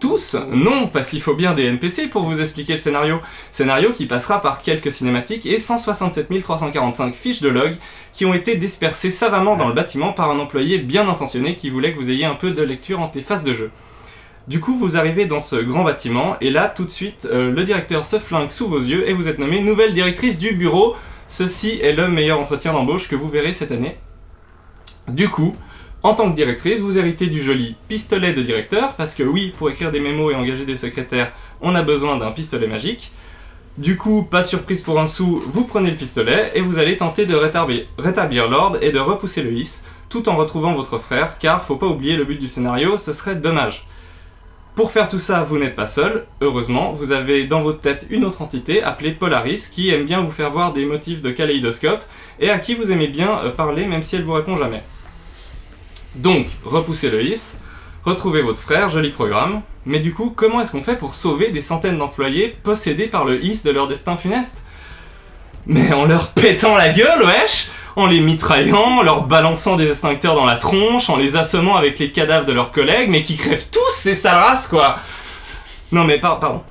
Tous 0.00 0.36
Non, 0.52 0.86
parce 0.86 1.10
qu'il 1.10 1.20
faut 1.20 1.34
bien 1.34 1.54
des 1.54 1.64
NPC 1.64 2.06
pour 2.06 2.22
vous 2.22 2.40
expliquer 2.40 2.74
le 2.74 2.78
scénario. 2.78 3.20
Scénario 3.50 3.92
qui 3.92 4.06
passera 4.06 4.40
par 4.40 4.62
quelques 4.62 4.92
cinématiques 4.92 5.44
et 5.44 5.58
167 5.58 6.28
345 6.40 7.14
fiches 7.14 7.40
de 7.40 7.48
log 7.48 7.76
qui 8.12 8.24
ont 8.24 8.32
été 8.32 8.54
dispersées 8.54 9.10
savamment 9.10 9.56
dans 9.56 9.66
le 9.66 9.74
bâtiment 9.74 10.12
par 10.12 10.30
un 10.30 10.38
employé 10.38 10.78
bien 10.78 11.08
intentionné 11.08 11.56
qui 11.56 11.68
voulait 11.68 11.92
que 11.92 11.98
vous 11.98 12.10
ayez 12.10 12.26
un 12.26 12.36
peu 12.36 12.52
de 12.52 12.62
lecture 12.62 13.00
entre 13.00 13.16
les 13.16 13.24
phases 13.24 13.42
de 13.42 13.52
jeu. 13.52 13.72
Du 14.46 14.60
coup, 14.60 14.78
vous 14.78 14.96
arrivez 14.96 15.26
dans 15.26 15.40
ce 15.40 15.56
grand 15.56 15.82
bâtiment 15.82 16.36
et 16.40 16.50
là, 16.50 16.68
tout 16.68 16.84
de 16.84 16.90
suite, 16.90 17.28
euh, 17.30 17.50
le 17.50 17.64
directeur 17.64 18.04
se 18.04 18.20
flingue 18.20 18.50
sous 18.50 18.68
vos 18.68 18.80
yeux 18.80 19.08
et 19.08 19.12
vous 19.12 19.26
êtes 19.26 19.40
nommée 19.40 19.60
nouvelle 19.60 19.94
directrice 19.94 20.38
du 20.38 20.52
bureau. 20.52 20.94
Ceci 21.26 21.80
est 21.82 21.92
le 21.92 22.08
meilleur 22.08 22.38
entretien 22.38 22.72
d'embauche 22.72 23.08
que 23.08 23.16
vous 23.16 23.28
verrez 23.28 23.52
cette 23.52 23.72
année. 23.72 23.96
Du 25.08 25.28
coup, 25.28 25.56
en 26.04 26.14
tant 26.14 26.30
que 26.30 26.36
directrice, 26.36 26.78
vous 26.78 26.96
héritez 26.96 27.26
du 27.26 27.40
joli 27.40 27.74
pistolet 27.88 28.32
de 28.32 28.42
directeur, 28.42 28.94
parce 28.94 29.16
que 29.16 29.24
oui, 29.24 29.52
pour 29.56 29.68
écrire 29.68 29.90
des 29.90 29.98
mémos 29.98 30.32
et 30.32 30.36
engager 30.36 30.64
des 30.64 30.76
secrétaires, 30.76 31.32
on 31.60 31.74
a 31.74 31.82
besoin 31.82 32.16
d'un 32.16 32.30
pistolet 32.30 32.68
magique. 32.68 33.10
Du 33.78 33.96
coup, 33.96 34.22
pas 34.22 34.44
surprise 34.44 34.80
pour 34.80 35.00
un 35.00 35.08
sou, 35.08 35.42
vous 35.46 35.64
prenez 35.64 35.90
le 35.90 35.96
pistolet 35.96 36.52
et 36.54 36.60
vous 36.60 36.78
allez 36.78 36.96
tenter 36.96 37.26
de 37.26 37.34
rétablir, 37.34 38.48
l'ordre 38.48 38.78
et 38.80 38.92
de 38.92 38.98
repousser 38.98 39.42
le 39.42 39.52
hisse, 39.52 39.84
tout 40.08 40.28
en 40.28 40.36
retrouvant 40.36 40.72
votre 40.72 40.98
frère, 40.98 41.38
car 41.38 41.64
faut 41.64 41.76
pas 41.76 41.86
oublier 41.86 42.16
le 42.16 42.24
but 42.24 42.38
du 42.38 42.48
scénario, 42.48 42.96
ce 42.96 43.12
serait 43.12 43.36
dommage. 43.36 43.86
Pour 44.76 44.92
faire 44.92 45.08
tout 45.08 45.18
ça, 45.18 45.42
vous 45.42 45.58
n'êtes 45.58 45.74
pas 45.74 45.88
seul, 45.88 46.26
heureusement, 46.40 46.92
vous 46.92 47.10
avez 47.10 47.44
dans 47.44 47.60
votre 47.60 47.80
tête 47.80 48.06
une 48.10 48.24
autre 48.24 48.42
entité 48.42 48.84
appelée 48.84 49.10
Polaris 49.10 49.68
qui 49.72 49.90
aime 49.90 50.04
bien 50.04 50.20
vous 50.20 50.30
faire 50.30 50.52
voir 50.52 50.72
des 50.72 50.84
motifs 50.84 51.20
de 51.20 51.30
kaléidoscope 51.30 52.04
et 52.38 52.50
à 52.50 52.60
qui 52.60 52.76
vous 52.76 52.92
aimez 52.92 53.08
bien 53.08 53.40
euh, 53.40 53.50
parler 53.50 53.86
même 53.86 54.04
si 54.04 54.14
elle 54.14 54.22
vous 54.22 54.34
répond 54.34 54.54
jamais. 54.54 54.84
Donc, 56.14 56.46
repoussez 56.64 57.10
le 57.10 57.22
hisse, 57.22 57.58
retrouvez 58.04 58.42
votre 58.42 58.60
frère, 58.60 58.88
joli 58.88 59.10
programme, 59.10 59.62
mais 59.86 59.98
du 60.00 60.12
coup, 60.14 60.32
comment 60.34 60.60
est-ce 60.60 60.72
qu'on 60.72 60.82
fait 60.82 60.96
pour 60.96 61.14
sauver 61.14 61.50
des 61.50 61.60
centaines 61.60 61.98
d'employés 61.98 62.54
possédés 62.62 63.06
par 63.06 63.24
le 63.24 63.42
hisse 63.44 63.62
de 63.62 63.70
leur 63.70 63.86
destin 63.86 64.16
funeste? 64.16 64.62
Mais 65.66 65.92
en 65.92 66.04
leur 66.06 66.30
pétant 66.32 66.76
la 66.76 66.88
gueule, 66.90 67.22
wesh! 67.22 67.68
En 67.96 68.06
les 68.06 68.20
mitraillant, 68.20 68.98
en 68.98 69.02
leur 69.02 69.22
balançant 69.26 69.76
des 69.76 69.88
extincteurs 69.88 70.34
dans 70.36 70.46
la 70.46 70.56
tronche, 70.56 71.10
en 71.10 71.16
les 71.16 71.36
assommant 71.36 71.74
avec 71.76 71.98
les 71.98 72.12
cadavres 72.12 72.46
de 72.46 72.52
leurs 72.52 72.70
collègues, 72.70 73.10
mais 73.10 73.22
qui 73.22 73.36
crèvent 73.36 73.66
tous 73.70 73.90
ces 73.92 74.14
sales 74.14 74.38
races, 74.38 74.68
quoi! 74.68 74.98
Non 75.92 76.04
mais, 76.04 76.18
par- 76.18 76.38
pardon. 76.40 76.62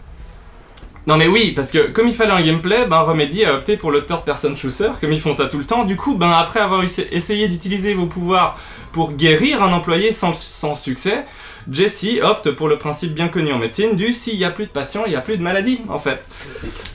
Non 1.07 1.15
mais 1.15 1.27
oui, 1.27 1.53
parce 1.55 1.71
que 1.71 1.87
comme 1.87 2.09
il 2.09 2.13
fallait 2.13 2.33
un 2.33 2.41
gameplay, 2.41 2.85
ben 2.85 2.99
Remedy 2.99 3.45
a 3.45 3.53
opté 3.53 3.77
pour 3.77 3.91
le 3.91 4.05
third 4.05 4.25
person 4.25 4.53
chooser, 4.57 4.89
comme 4.99 5.13
ils 5.13 5.19
font 5.21 5.31
ça 5.31 5.45
tout 5.45 5.57
le 5.57 5.63
temps. 5.63 5.85
Du 5.85 5.95
coup, 5.95 6.15
ben 6.15 6.29
après 6.29 6.59
avoir 6.59 6.83
essa- 6.83 7.03
essayé 7.11 7.47
d'utiliser 7.47 7.93
vos 7.93 8.07
pouvoirs 8.07 8.59
pour 8.91 9.13
guérir 9.13 9.63
un 9.63 9.71
employé 9.71 10.11
sans, 10.11 10.33
sans 10.33 10.75
succès, 10.75 11.23
Jesse 11.71 12.07
opte 12.23 12.51
pour 12.51 12.67
le 12.67 12.77
principe 12.77 13.13
bien 13.13 13.29
connu 13.29 13.53
en 13.53 13.57
médecine 13.57 13.95
du 13.95 14.11
s'il 14.11 14.37
n'y 14.37 14.43
a 14.45 14.49
plus 14.49 14.65
de 14.65 14.69
patients, 14.71 15.03
il 15.05 15.09
n'y 15.11 15.15
a 15.15 15.21
plus 15.21 15.37
de 15.37 15.43
maladie, 15.43 15.81
en 15.89 15.99
fait. 15.99 16.27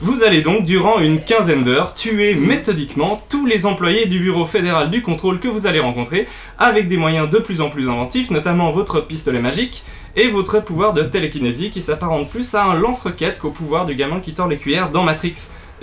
Vous 0.00 0.25
allez 0.25 0.42
donc, 0.42 0.64
durant 0.66 0.99
une 0.99 1.23
quinzaine 1.23 1.64
d'heures, 1.64 1.95
tuer 1.95 2.35
méthodiquement 2.35 3.23
tous 3.31 3.47
les 3.47 3.64
employés 3.66 4.07
du 4.07 4.19
Bureau 4.19 4.47
fédéral 4.47 4.90
du 4.90 5.00
contrôle 5.02 5.40
que 5.40 5.49
vous 5.49 5.66
allez 5.66 5.81
rencontrer, 5.81 6.26
avec 6.59 6.87
des 6.88 6.97
moyens 6.99 7.31
de 7.31 7.38
plus 7.38 7.61
en 7.62 7.71
plus 7.71 7.88
inventifs, 7.88 8.31
notamment 8.31 8.71
votre 8.73 9.00
pistolet 9.00 9.40
magique 9.40 9.85
et 10.16 10.28
votre 10.28 10.61
pouvoir 10.61 10.92
de 10.92 11.02
télékinésie 11.02 11.71
qui 11.71 11.83
s'apparente 11.83 12.28
plus 12.28 12.54
à 12.54 12.64
un 12.64 12.75
lance-roquette 12.75 13.38
qu'au 13.38 13.50
pouvoir 13.50 13.87
du 13.87 13.95
gamin 13.95 14.21
qui 14.21 14.35
tord 14.35 14.49
les 14.49 14.57
cuillères 14.57 14.88
dans 14.88 15.02
Matrix, 15.02 15.35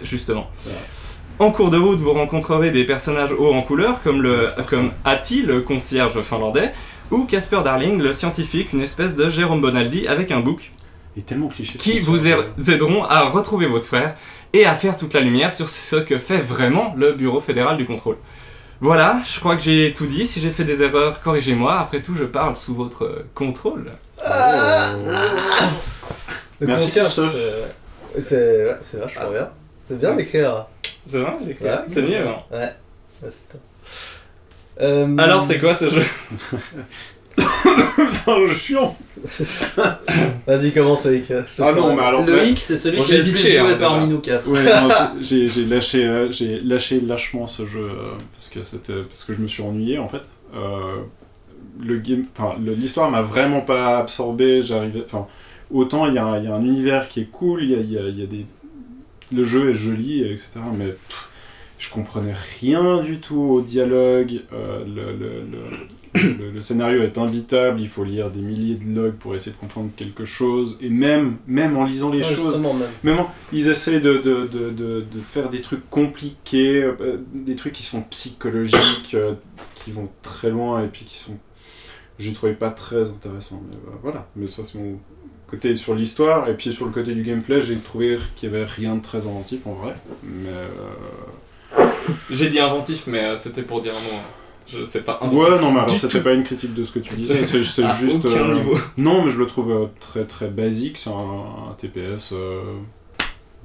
justement. 0.02 0.48
En 1.40 1.52
cours 1.52 1.70
de 1.70 1.78
route, 1.78 2.00
vous 2.00 2.14
rencontrerez 2.14 2.70
des 2.70 2.84
personnages 2.84 3.32
hauts 3.32 3.54
en 3.54 3.62
couleur, 3.62 4.02
comme, 4.04 4.22
le, 4.22 4.46
comme 4.70 4.92
le 5.06 5.62
concierge 5.62 6.22
finlandais, 6.22 6.72
ou 7.12 7.26
Casper 7.26 7.62
Darling, 7.64 8.02
le 8.02 8.14
scientifique, 8.14 8.74
une 8.74 8.82
espèce 8.82 9.16
de 9.16 9.30
Jérôme 9.30 9.62
Bonaldi 9.62 10.08
avec 10.08 10.32
un 10.32 10.42
bouc, 10.42 10.72
est 11.18 11.26
tellement 11.26 11.48
cliché. 11.48 11.78
qui 11.78 12.00
vous 12.00 12.28
aideront 12.28 13.04
à 13.04 13.30
retrouver 13.30 13.66
votre 13.66 13.88
frère 13.88 14.16
et 14.54 14.66
à 14.66 14.76
faire 14.76 14.98
toute 14.98 15.14
la 15.14 15.22
lumière 15.22 15.54
sur 15.54 15.70
ce 15.70 15.96
que 15.96 16.18
fait 16.18 16.38
vraiment 16.38 16.94
le 16.98 17.14
Bureau 17.14 17.40
fédéral 17.40 17.78
du 17.78 17.86
contrôle. 17.86 18.18
Voilà, 18.82 19.22
je 19.26 19.40
crois 19.40 19.56
que 19.58 19.62
j'ai 19.62 19.94
tout 19.94 20.06
dit. 20.08 20.26
Si 20.26 20.40
j'ai 20.40 20.52
fait 20.52 20.64
des 20.64 20.82
erreurs, 20.84 21.22
corrigez-moi. 21.22 21.80
Après 21.80 22.02
tout, 22.02 22.16
je 22.16 22.24
parle 22.24 22.56
sous 22.56 22.74
votre 22.76 23.26
contrôle. 23.36 23.84
Le 26.62 26.68
Merci, 26.68 26.86
concierge, 26.86 27.08
Christophe. 27.08 27.36
c'est- 28.18 28.78
c'est 28.82 28.96
ouais, 28.98 29.02
vachement 29.02 29.32
bien. 29.32 29.50
C'est 29.88 30.00
bien 30.00 30.14
d'écrire. 30.16 30.66
C'est 31.06 31.20
vrai, 31.20 31.34
l'écrire 31.46 31.72
Ouais. 31.72 31.80
C'est 31.88 32.02
mieux. 32.02 32.28
hein. 32.28 32.38
Ouais, 32.52 32.58
ouais, 33.24 33.30
c'est 33.30 33.50
top. 33.50 33.62
Euh, 34.82 35.18
Alors, 35.18 35.44
c'est 35.44 35.60
quoi 35.60 35.74
ce 35.74 35.90
jeu? 35.90 36.04
Suis 38.58 38.74
chiant. 38.74 38.98
Vas-y, 40.48 40.72
commence 40.72 41.06
avec. 41.06 41.30
euh, 41.32 41.44
Ah 41.60 41.66
sens. 41.66 41.76
non, 41.76 41.96
mais 41.96 42.04
alors. 42.04 42.26
Le 42.26 42.34
ouais. 42.34 42.50
hic, 42.50 42.60
c'est 42.60 42.78
celui 42.78 42.98
Bon, 42.98 43.04
qui 43.04 43.14
est 43.14 43.18
le 43.20 43.24
plus 43.24 43.36
joué 43.38 43.58
hein, 43.60 43.78
parmi 43.80 44.08
nous 44.08 44.20
quatre. 44.20 44.48
Ouais, 44.48 44.60
c'est- 44.66 45.22
j'ai 45.22 45.50
j'ai 45.50 45.66
lâché, 45.66 46.06
euh, 46.06 46.32
j'ai 46.32 46.60
lâché 46.62 47.02
lâchement 47.02 47.48
ce 47.48 47.66
jeu 47.66 47.82
euh, 47.82 48.12
parce 48.34 48.48
que 48.50 48.64
c'était 48.64 48.94
parce 49.08 49.24
que 49.24 49.34
je 49.34 49.42
me 49.42 49.48
suis 49.48 49.62
ennuyé 49.64 49.98
en 50.00 50.08
fait. 50.08 50.22
Euh, 50.56 50.98
le 51.82 51.98
game, 52.00 52.26
l'histoire 52.78 53.10
m'a 53.12 53.22
vraiment 53.22 53.62
pas 53.62 54.00
absorbé. 54.00 54.62
J'arrivais, 54.62 55.04
enfin 55.06 55.28
autant 55.72 56.08
il 56.08 56.14
y, 56.16 56.18
a 56.18 56.26
un- 56.26 56.38
il 56.40 56.46
y 56.46 56.48
a 56.48 56.56
un 56.56 56.64
univers 56.64 57.10
qui 57.10 57.22
est 57.22 57.30
cool, 57.32 57.64
il 57.64 57.72
y 57.72 57.76
a, 57.76 57.80
il 57.80 57.92
y 57.92 57.98
a- 57.98 58.08
il 58.08 58.20
y 58.20 58.24
a 58.24 58.26
des, 58.26 58.46
le 59.32 59.44
jeu 59.44 59.70
est 59.72 59.76
joli, 59.76 60.24
etc. 60.24 60.54
Mais 60.78 60.88
pff, 60.88 61.30
je 61.78 61.90
comprenais 61.92 62.34
rien 62.62 63.02
du 63.02 63.20
tout 63.20 63.40
au 63.40 63.62
dialogue. 63.62 64.42
euh, 64.54 64.84
le, 64.86 65.12
le- 65.14 65.42
le- 65.52 65.88
le- 66.16 66.52
le 66.52 66.62
scénario 66.62 67.02
est 67.04 67.18
imbitable. 67.18 67.80
Il 67.82 67.88
faut 67.90 68.04
lire 68.04 68.30
des 68.32 68.40
milliers 68.42 68.76
de 68.76 68.94
logs 68.96 69.14
pour 69.16 69.36
essayer 69.36 69.52
de 69.52 69.58
comprendre 69.58 69.90
quelque 69.96 70.26
chose. 70.26 70.78
Et 70.82 70.90
même 70.90 71.38
même 71.48 71.78
en 71.78 71.86
lisant 71.86 72.10
les 72.12 72.20
Ouais, 72.20 72.24
choses, 72.24 72.46
justement, 72.46 72.74
même. 72.74 72.90
même 73.04 73.20
en- 73.20 73.32
ils 73.54 73.70
essayent 73.70 74.02
de, 74.02 74.14
de, 74.18 74.48
de, 74.48 74.70
de, 74.72 75.02
de 75.02 75.20
faire 75.24 75.50
des 75.50 75.62
trucs 75.62 75.90
compliqués, 75.90 76.82
euh, 76.84 77.18
des 77.34 77.56
trucs 77.56 77.74
qui 77.74 77.84
sont 77.84 78.02
psychologiques, 78.02 79.14
euh, 79.14 79.34
qui 79.76 79.92
vont 79.92 80.10
très 80.24 80.50
loin 80.50 80.84
et 80.84 80.88
puis 80.88 81.06
qui 81.06 81.18
sont. 81.18 81.38
J'ai 82.18 82.34
trouvé 82.34 82.54
pas 82.54 82.72
très 82.72 83.10
intéressants. 83.10 83.62
Mais 83.70 83.76
euh, 83.78 83.96
voilà, 84.02 84.28
mais 84.36 84.48
ça 84.50 84.64
c'est 84.66 84.78
mon 84.78 85.00
côté 85.48 85.76
sur 85.76 85.96
l'histoire. 85.96 86.50
Et 86.50 86.56
puis 86.56 86.74
sur 86.74 86.86
le 86.86 86.92
côté 86.92 87.14
du 87.14 87.24
gameplay, 87.24 87.62
j'ai 87.62 87.78
trouvé 87.78 88.18
qu'il 88.36 88.52
y 88.52 88.56
avait 88.56 88.66
rien 88.66 88.96
de 88.96 89.02
très 89.02 89.20
inventif 89.28 89.66
en 89.68 89.74
vrai. 89.74 89.96
Mais. 90.24 90.50
euh, 90.50 91.86
J'ai 92.32 92.50
dit 92.50 92.60
inventif, 92.60 93.06
mais 93.08 93.24
euh, 93.24 93.36
c'était 93.36 93.62
pour 93.62 93.82
dire 93.82 93.94
un 93.94 94.02
mot. 94.02 94.20
Je 94.72 94.84
sais 94.84 95.02
pas. 95.02 95.20
Ouais, 95.24 95.50
non, 95.60 95.72
mais 95.72 95.80
alors 95.80 95.90
c'était 95.90 96.22
pas 96.22 96.34
une 96.34 96.44
critique 96.44 96.74
de 96.74 96.86
ce 96.86 96.92
que 96.92 97.00
tu 97.00 97.14
disais, 97.16 97.44
c'est 97.44 97.64
juste. 97.64 97.80
aucun 98.26 98.30
euh, 98.50 98.54
niveau. 98.54 98.78
Non, 98.98 99.24
mais 99.26 99.32
je 99.32 99.40
le 99.40 99.48
trouve 99.48 99.72
euh, 99.72 99.86
très 100.00 100.26
très 100.26 100.48
basique, 100.48 100.98
c'est 100.98 101.10
un, 101.10 101.14
un 101.14 101.74
TPS. 101.78 102.32
euh, 102.34 102.62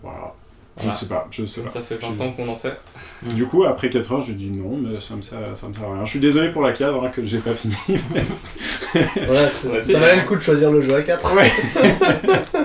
Voilà. 0.02 0.34
Je 0.76 0.82
Voilà. 0.82 0.98
sais 0.98 1.06
pas, 1.06 1.28
je 1.30 1.46
sais 1.46 1.60
pas. 1.60 1.68
Ça 1.68 1.80
fait 1.82 1.94
20 1.94 2.08
J'ai- 2.18 2.24
ans 2.24 2.32
qu'on 2.32 2.48
en 2.48 2.56
fait. 2.56 2.80
Du 3.22 3.46
coup, 3.46 3.62
après 3.62 3.90
4 3.90 4.10
heures, 4.12 4.22
j'ai 4.22 4.34
dit 4.34 4.50
non, 4.50 4.76
mais 4.76 4.98
ça 4.98 5.14
me 5.14 5.22
sert, 5.22 5.38
ça 5.54 5.68
me 5.68 5.74
sert 5.74 5.84
à 5.88 5.94
rien. 5.94 6.04
Je 6.04 6.10
suis 6.10 6.18
désolé 6.20 6.50
pour 6.50 6.62
la 6.62 6.72
cave 6.72 6.96
hein, 7.00 7.10
que 7.14 7.24
j'ai 7.24 7.38
pas 7.38 7.52
fini. 7.54 7.74
Voilà, 7.86 9.42
Ouais, 9.42 9.48
c'est 9.48 9.80
ça 9.82 9.98
valait 10.00 10.16
le 10.22 10.26
coup 10.26 10.34
de 10.34 10.40
choisir 10.40 10.72
le 10.72 10.80
jeu 10.82 10.94
à 10.96 11.02
4. 11.02 11.36
Ouais. 11.36 11.52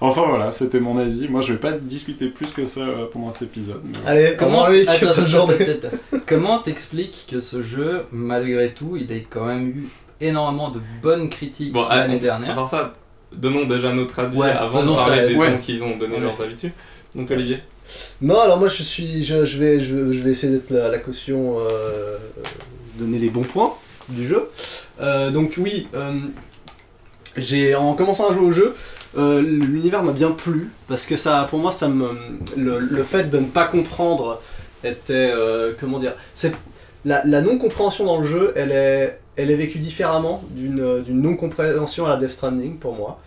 enfin 0.00 0.24
voilà, 0.28 0.52
c'était 0.52 0.80
mon 0.80 0.98
avis. 0.98 1.28
Moi, 1.28 1.40
je 1.40 1.52
vais 1.52 1.58
pas 1.58 1.72
discuter 1.72 2.28
plus 2.28 2.46
que 2.48 2.66
ça 2.66 2.80
euh, 2.80 3.06
pendant 3.12 3.30
cet 3.30 3.42
épisode. 3.42 3.80
mais- 3.84 4.08
Allez, 4.10 4.34
Comment, 4.38 4.58
comment 4.62 4.66
Loïc, 4.68 4.88
attends, 4.88 5.00
bonne 5.06 5.10
attends, 5.10 5.26
journée. 5.26 5.54
attends, 5.60 5.88
attends. 5.88 6.18
Comment 6.26 6.58
t'expliques 6.58 7.26
que 7.30 7.40
ce 7.40 7.62
jeu, 7.62 8.04
malgré 8.12 8.70
tout, 8.70 8.96
il 8.96 9.10
ait 9.12 9.26
quand 9.28 9.44
même 9.46 9.68
eu 9.68 9.88
énormément 10.20 10.70
de 10.70 10.80
bonnes 11.02 11.28
critiques 11.28 11.72
Bon, 11.72 11.86
l'année 11.88 12.14
à- 12.14 12.16
À 12.16 12.20
dernière 12.20 12.54
part 12.54 12.68
ça, 12.68 12.94
donnons 13.32 13.66
déjà 13.66 13.92
notre 13.92 14.18
avis 14.20 14.36
Ouais, 14.36 14.50
avant 14.50 14.82
de 14.84 14.94
parler 14.94 15.28
des 15.28 15.34
Ouais. 15.36 15.50
gens 15.50 15.58
qui 15.58 15.80
ont 15.82 15.96
donné 15.96 16.14
Ouais. 16.14 16.20
leurs 16.20 16.40
habitudes. 16.40 16.72
Donc 17.14 17.30
Olivier. 17.30 17.60
Non, 18.20 18.38
alors 18.40 18.58
moi 18.58 18.68
je 18.68 18.82
suis, 18.82 19.24
je, 19.24 19.44
je 19.44 19.58
vais, 19.58 19.78
je, 19.80 20.10
je 20.12 20.22
vais 20.22 20.30
essayer 20.30 20.52
d'être 20.52 20.70
la, 20.70 20.88
la 20.88 20.98
caution, 20.98 21.56
euh, 21.60 22.16
donner 22.98 23.18
les 23.18 23.30
bons 23.30 23.42
points 23.42 23.72
du 24.08 24.26
jeu. 24.26 24.48
Euh, 25.00 25.30
donc 25.30 25.54
oui, 25.58 25.86
euh, 25.94 26.12
j'ai 27.36 27.74
en 27.74 27.92
commençant 27.94 28.28
à 28.30 28.32
jouer 28.32 28.44
au 28.46 28.52
jeu, 28.52 28.74
euh, 29.16 29.40
l'univers 29.40 30.02
m'a 30.02 30.12
bien 30.12 30.30
plu 30.30 30.70
parce 30.88 31.06
que 31.06 31.16
ça, 31.16 31.46
pour 31.50 31.58
moi, 31.58 31.70
ça 31.70 31.88
me, 31.88 32.08
le, 32.56 32.78
le 32.78 33.02
fait 33.02 33.24
de 33.30 33.38
ne 33.38 33.46
pas 33.46 33.64
comprendre 33.64 34.40
était, 34.84 35.32
euh, 35.34 35.72
comment 35.78 35.98
dire, 35.98 36.14
c'est 36.32 36.54
la, 37.04 37.22
la 37.24 37.40
non 37.40 37.58
compréhension 37.58 38.04
dans 38.04 38.18
le 38.18 38.26
jeu, 38.26 38.52
elle 38.56 38.72
est, 38.72 39.18
elle 39.36 39.50
est 39.50 39.56
vécue 39.56 39.78
différemment 39.78 40.42
d'une 40.50 41.02
d'une 41.02 41.20
non 41.20 41.36
compréhension 41.36 42.06
à 42.06 42.10
la 42.10 42.16
Death 42.16 42.30
Stranding 42.30 42.78
pour 42.78 42.94
moi. 42.94 43.20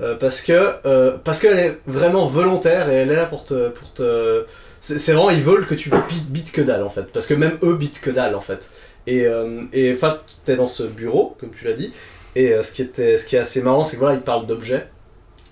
Euh, 0.00 0.16
parce 0.16 0.40
que 0.40 0.52
euh, 0.86 1.16
parce 1.24 1.40
qu'elle 1.40 1.58
est 1.58 1.78
vraiment 1.86 2.26
volontaire 2.26 2.90
et 2.90 2.94
elle 2.94 3.10
est 3.10 3.16
là 3.16 3.26
pour 3.26 3.44
te 3.44 3.68
pour 3.70 3.92
te 3.92 4.44
c'est 4.80 4.98
c'est 4.98 5.12
vraiment 5.12 5.30
ils 5.30 5.42
veulent 5.42 5.66
que 5.66 5.74
tu 5.74 5.90
bites, 6.28 6.52
que 6.52 6.60
dalle 6.60 6.82
en 6.82 6.90
fait. 6.90 7.04
Parce 7.12 7.26
que 7.26 7.34
même 7.34 7.58
eux 7.62 7.74
bitent 7.74 8.00
que 8.00 8.10
dalle 8.10 8.34
en 8.34 8.40
fait. 8.40 8.70
Et 9.06 9.26
euh, 9.26 9.62
et 9.72 9.92
enfin 9.94 10.18
t'es 10.44 10.56
dans 10.56 10.66
ce 10.66 10.82
bureau 10.82 11.36
comme 11.40 11.50
tu 11.50 11.64
l'as 11.64 11.72
dit 11.72 11.92
et 12.34 12.54
ce 12.62 12.72
qui 12.72 12.82
était 12.82 13.18
ce 13.18 13.26
qui 13.26 13.36
est 13.36 13.40
assez 13.40 13.62
marrant 13.62 13.84
c'est 13.84 13.96
que 13.96 14.00
voilà 14.00 14.14
ils 14.16 14.22
parlent 14.22 14.46
d'objets 14.46 14.88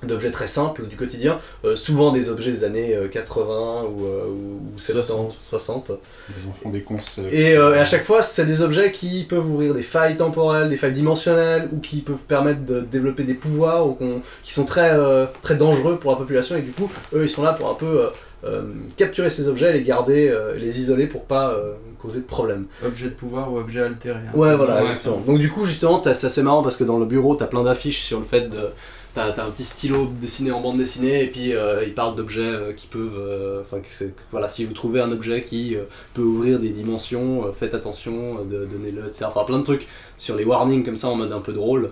d'objets 0.03 0.31
très 0.31 0.47
simples 0.47 0.87
du 0.87 0.97
quotidien, 0.97 1.39
euh, 1.65 1.77
souvent 1.77 2.11
des 2.11 2.31
objets 2.31 2.51
des 2.53 2.65
années 2.65 2.95
euh, 2.97 3.09
80 3.09 3.83
ou, 3.85 4.07
euh, 4.07 4.25
ou 4.27 4.61
70, 4.79 5.07
60. 5.07 5.35
60. 5.51 5.91
Ils 6.29 6.49
en 6.49 6.53
font 6.53 6.71
des 6.71 6.81
concepts. 6.83 7.33
Et, 7.33 7.57
euh, 7.57 7.75
et 7.75 7.79
à 7.79 7.85
chaque 7.85 8.05
fois, 8.05 8.23
c'est 8.23 8.47
des 8.47 8.63
objets 8.63 8.93
qui 8.93 9.25
peuvent 9.25 9.47
ouvrir 9.49 9.75
des 9.75 9.83
failles 9.83 10.17
temporelles, 10.17 10.69
des 10.71 10.77
failles 10.77 10.93
dimensionnelles, 10.93 11.69
ou 11.73 11.79
qui 11.81 11.99
peuvent 12.01 12.17
permettre 12.27 12.65
de 12.65 12.81
développer 12.81 13.25
des 13.25 13.35
pouvoirs, 13.35 13.87
ou 13.87 13.93
qu'on- 13.95 14.23
qui 14.43 14.53
sont 14.53 14.65
très, 14.65 14.91
euh, 14.93 15.27
très 15.43 15.57
dangereux 15.57 15.99
pour 15.99 16.11
la 16.13 16.17
population, 16.17 16.57
et 16.57 16.63
du 16.63 16.73
coup, 16.73 16.91
eux, 17.15 17.25
ils 17.25 17.31
sont 17.31 17.43
là 17.43 17.53
pour 17.53 17.69
un 17.69 17.75
peu 17.75 17.87
euh, 18.01 18.07
euh, 18.45 18.63
capturer 18.97 19.29
ces 19.29 19.49
objets, 19.49 19.71
les 19.73 19.83
garder, 19.83 20.29
euh, 20.29 20.57
les 20.57 20.81
isoler 20.81 21.07
pour 21.07 21.25
pas 21.25 21.51
euh, 21.53 21.75
causer 22.01 22.21
de 22.21 22.25
problème. 22.25 22.65
Objet 22.87 23.07
de 23.09 23.15
pouvoir 23.15 23.53
ou 23.53 23.59
objet 23.59 23.83
altéré. 23.83 24.19
hein, 24.27 24.31
Ouais, 24.35 24.55
voilà, 24.55 24.81
exactement. 24.81 25.19
Donc 25.27 25.39
du 25.39 25.51
coup, 25.51 25.67
justement, 25.67 25.99
t'as- 25.99 26.15
c'est 26.15 26.29
assez 26.29 26.43
marrant 26.43 26.63
parce 26.63 26.77
que 26.77 26.85
dans 26.85 26.99
le 26.99 27.05
bureau, 27.05 27.35
t'as 27.35 27.45
plein 27.45 27.63
d'affiches 27.63 28.01
sur 28.03 28.19
le 28.19 28.25
fait 28.25 28.49
de... 28.49 28.71
T'as 29.13 29.45
un 29.45 29.51
petit 29.51 29.65
stylo 29.65 30.09
dessiné 30.21 30.53
en 30.53 30.61
bande 30.61 30.77
dessinée 30.79 31.25
et 31.25 31.27
puis 31.27 31.53
euh, 31.53 31.83
il 31.85 31.95
parle 31.95 32.15
d'objets 32.15 32.41
euh, 32.43 32.73
qui 32.73 32.87
peuvent... 32.87 33.19
euh, 33.19 33.61
Enfin, 33.63 33.79
c'est- 33.89 34.15
voilà, 34.31 34.49
si 34.49 34.65
vous 34.65 34.73
trouvez 34.73 35.01
un 35.01 35.11
objet 35.11 35.43
qui 35.43 35.75
euh, 35.77 35.83
peut 36.15 36.23
ouvrir 36.23 36.61
des 36.61 36.71
dimensions, 36.71 37.45
euh, 37.47 37.53
faites 37.53 37.75
attention, 37.75 38.39
euh, 38.41 38.45
de, 38.45 38.67
donnez-le, 38.67 39.07
etc. 39.09 39.25
Enfin, 39.35 39.45
plein 39.45 39.59
de 39.59 39.65
trucs 39.65 39.89
sur 40.17 40.37
les 40.37 40.45
warnings 40.45 40.85
comme 40.85 40.97
ça 40.97 41.09
en 41.09 41.17
mode 41.17 41.33
un 41.33 41.41
peu 41.41 41.53
drôle. 41.53 41.91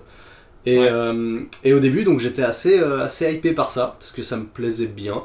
Et, 0.66 0.78
Ouais. 0.78 0.88
euh, 0.90 1.40
et 1.64 1.72
au 1.74 1.80
début, 1.80 2.04
donc 2.04 2.20
j'étais 2.20 2.42
assez, 2.42 2.78
euh, 2.80 3.02
assez 3.04 3.32
hypé 3.32 3.52
par 3.52 3.70
ça 3.70 3.96
parce 3.98 4.12
que 4.12 4.22
ça 4.22 4.36
me 4.36 4.44
plaisait 4.46 4.86
bien. 4.86 5.22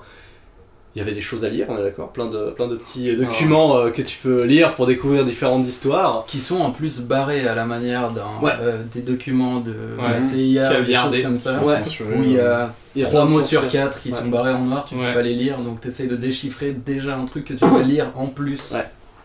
Il 0.96 1.00
y 1.00 1.02
avait 1.02 1.14
des 1.14 1.22
choses 1.22 1.44
à 1.44 1.50
lire, 1.50 1.66
on 1.70 1.78
est 1.80 1.82
d'accord 1.84 2.12
Plein 2.12 2.28
de, 2.28 2.52
plein 2.52 2.68
de 2.68 2.76
petits 2.76 3.16
documents 3.16 3.78
euh, 3.78 3.90
que 3.90 4.04
tu 4.04 4.16
peux 4.22 4.44
lire 4.44 4.76
pour 4.76 4.86
découvrir 4.86 5.26
différentes 5.26 5.66
histoires. 5.66 6.24
Qui 6.28 6.40
sont 6.40 6.60
en 6.60 6.70
plus 6.70 7.02
barrés 7.02 7.48
à 7.48 7.56
la 7.56 7.66
manière 7.66 8.12
d'un, 8.12 8.28
Ouais. 8.44 8.52
euh, 8.62 8.84
des 8.94 9.02
documents 9.02 9.60
de 9.60 9.72
Ouais. 10.00 10.12
la 10.12 10.22
CIA, 10.22 10.82
ou 10.82 10.84
des 10.84 10.94
choses 10.94 11.22
comme 11.24 11.38
ça. 11.38 11.64
Ouais. 11.64 11.82
Où 12.16 12.22
il 12.24 12.34
y 12.34 12.40
a 12.40 12.74
Il 12.96 13.02
y 13.02 13.06
a 13.06 13.08
trois 13.08 13.26
mots 13.26 13.42
sur 13.42 13.68
quatre 13.70 14.00
qui 14.04 14.10
Ouais. 14.12 14.20
sont 14.20 14.28
barrés 14.28 14.52
en 14.54 14.66
noir, 14.66 14.86
tu 14.88 14.94
Ouais. 14.94 15.08
peux 15.08 15.14
pas 15.16 15.22
les 15.24 15.34
lire, 15.34 15.58
donc 15.58 15.82
tu 15.82 15.88
essayes 15.88 16.08
de 16.08 16.16
déchiffrer 16.16 16.74
déjà 16.74 17.16
un 17.18 17.26
truc 17.26 17.46
que 17.46 17.54
tu 17.54 17.66
dois 17.66 17.82
lire 17.82 18.12
en 18.16 18.28
plus. 18.28 18.76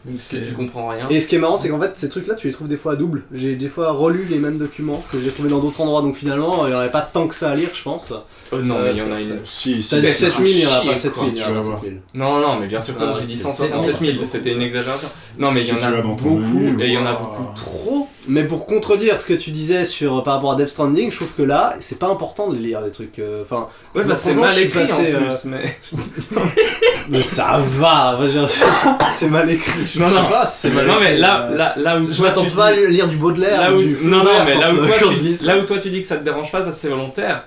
Donc 0.05 0.17
que 0.19 0.37
tu 0.47 0.53
comprends 0.53 0.89
rien. 0.89 1.09
Et 1.11 1.19
ce 1.21 1.27
qui 1.29 1.35
est 1.35 1.39
marrant, 1.39 1.57
c'est 1.57 1.69
qu'en 1.69 1.81
fait, 1.81 1.91
ces 1.97 2.09
trucs-là, 2.09 2.35
tu 2.35 2.47
les 2.47 2.53
trouves 2.53 2.69
des 2.69 2.77
fois 2.77 2.93
à 2.93 2.97
double. 2.97 3.25
J'ai 3.33 3.57
des 3.57 3.69
fois 3.69 3.91
relu 3.93 4.25
les 4.31 4.39
mêmes 4.39 4.57
documents 4.57 5.03
que 5.11 5.19
j'ai 5.23 5.31
trouvés 5.31 5.49
dans 5.49 5.59
d'autres 5.59 5.81
endroits, 5.81 6.03
donc 6.03 6.15
finalement, 6.17 6.67
il 6.67 6.71
n'y 6.71 6.75
en 6.77 6.79
avait 6.79 6.91
pas 6.91 7.03
tant 7.03 7.27
que 7.27 7.35
ça 7.35 7.51
à 7.51 7.55
lire, 7.57 7.71
je 7.73 7.83
pense. 7.83 8.13
Oh 8.53 8.57
non, 8.59 8.79
mais 8.83 8.93
il 8.93 8.99
y 8.99 9.03
en 9.03 9.11
Euh, 9.11 9.17
a 9.17 9.21
une. 9.21 9.39
Si, 9.45 9.83
si. 9.83 9.91
T'as 9.91 10.01
des 10.01 10.13
c'est 10.13 10.27
7000, 10.31 10.51
il 10.53 10.57
n'y 10.59 10.67
en 10.67 10.71
a 10.71 10.79
pas 10.79 10.85
quoi, 10.85 10.97
7000. 10.97 11.33
il 11.35 11.39
y 11.39 11.43
en 11.43 11.45
a 11.45 11.49
tu 11.49 11.53
pas 11.55 11.61
vas 11.61 11.61
voir. 11.61 11.81
7000. 11.83 12.01
Non, 12.15 12.41
non, 12.41 12.57
mais 12.61 12.67
bien 12.69 12.81
sûr, 12.81 12.95
quand 12.97 13.15
j'ai 13.21 13.27
dit 13.27 13.37
c'est- 13.37 13.43
167 13.43 13.97
c'est- 13.97 14.13
000, 14.13 14.25
c'était 14.25 14.53
une 14.53 14.63
exagération. 14.63 15.09
Non, 15.39 15.51
mais 15.53 15.63
il 15.65 15.69
y 15.69 15.73
en 15.73 15.83
a 15.83 15.91
beaucoup, 16.01 16.41
et 16.81 16.87
il 16.87 16.93
y 16.93 16.99
en 16.99 17.07
a 17.07 17.13
beaucoup 17.15 17.47
trop. 17.55 18.08
Mais 18.27 18.43
pour 18.45 18.67
contredire 18.67 19.21
ce 19.21 19.27
que 19.27 19.33
tu 19.35 19.51
disais 19.53 19.85
sur, 19.85 20.23
par 20.25 20.35
rapport 20.35 20.53
à 20.53 20.57
Death 20.57 20.69
Stranding, 20.69 21.11
je 21.11 21.17
trouve 21.17 21.33
que 21.35 21.43
là, 21.43 21.77
c'est 21.79 21.99
pas 22.01 22.09
important 22.09 22.51
de 22.51 22.57
lire 22.59 22.81
les 22.81 22.91
trucs. 22.91 23.19
euh, 23.21 23.43
Enfin, 23.43 23.69
Ouais, 23.95 24.03
bah 24.05 24.17
c'est 24.17 24.35
mal 24.35 24.59
écrit 24.59 24.81
passé, 24.81 25.15
en 25.15 25.19
euh, 25.19 25.29
plus, 25.29 25.45
mais. 25.45 25.79
mais 27.11 27.23
ça 27.23 27.63
va, 27.65 28.19
c'est 29.13 29.29
mal 29.31 29.49
écrit. 29.51 29.85
Je 29.85 30.01
Non, 30.01 30.09
sais 30.09 30.15
non. 30.23 30.29
pas 30.29 30.45
c'est 30.47 30.71
mal 30.71 30.87
Non, 30.87 30.95
écrit. 30.95 31.05
mais 31.05 31.17
là, 31.19 31.43
euh, 31.51 31.57
là, 31.57 31.75
là 31.79 31.99
où. 32.01 32.13
Je 32.13 32.21
m'attends 32.23 32.45
pas 32.45 32.67
à 32.67 32.73
lire 32.73 33.07
du 33.07 33.17
Baudelaire. 33.17 33.61
Là 33.61 33.73
où, 33.75 33.83
du 33.83 33.97
non, 34.05 34.23
mais 34.45 34.57
là 34.57 34.75
où, 34.75 34.79
toi, 34.79 34.97
tu, 34.99 35.47
là 35.47 35.59
où 35.59 35.63
toi 35.63 35.79
tu 35.79 35.89
dis 35.91 36.03
que 36.03 36.09
ça 36.09 36.17
te 36.17 36.25
dérange 36.25 36.51
pas 36.51 36.63
parce 36.63 36.75
que 36.75 36.81
c'est 36.83 36.89
volontaire. 36.89 37.45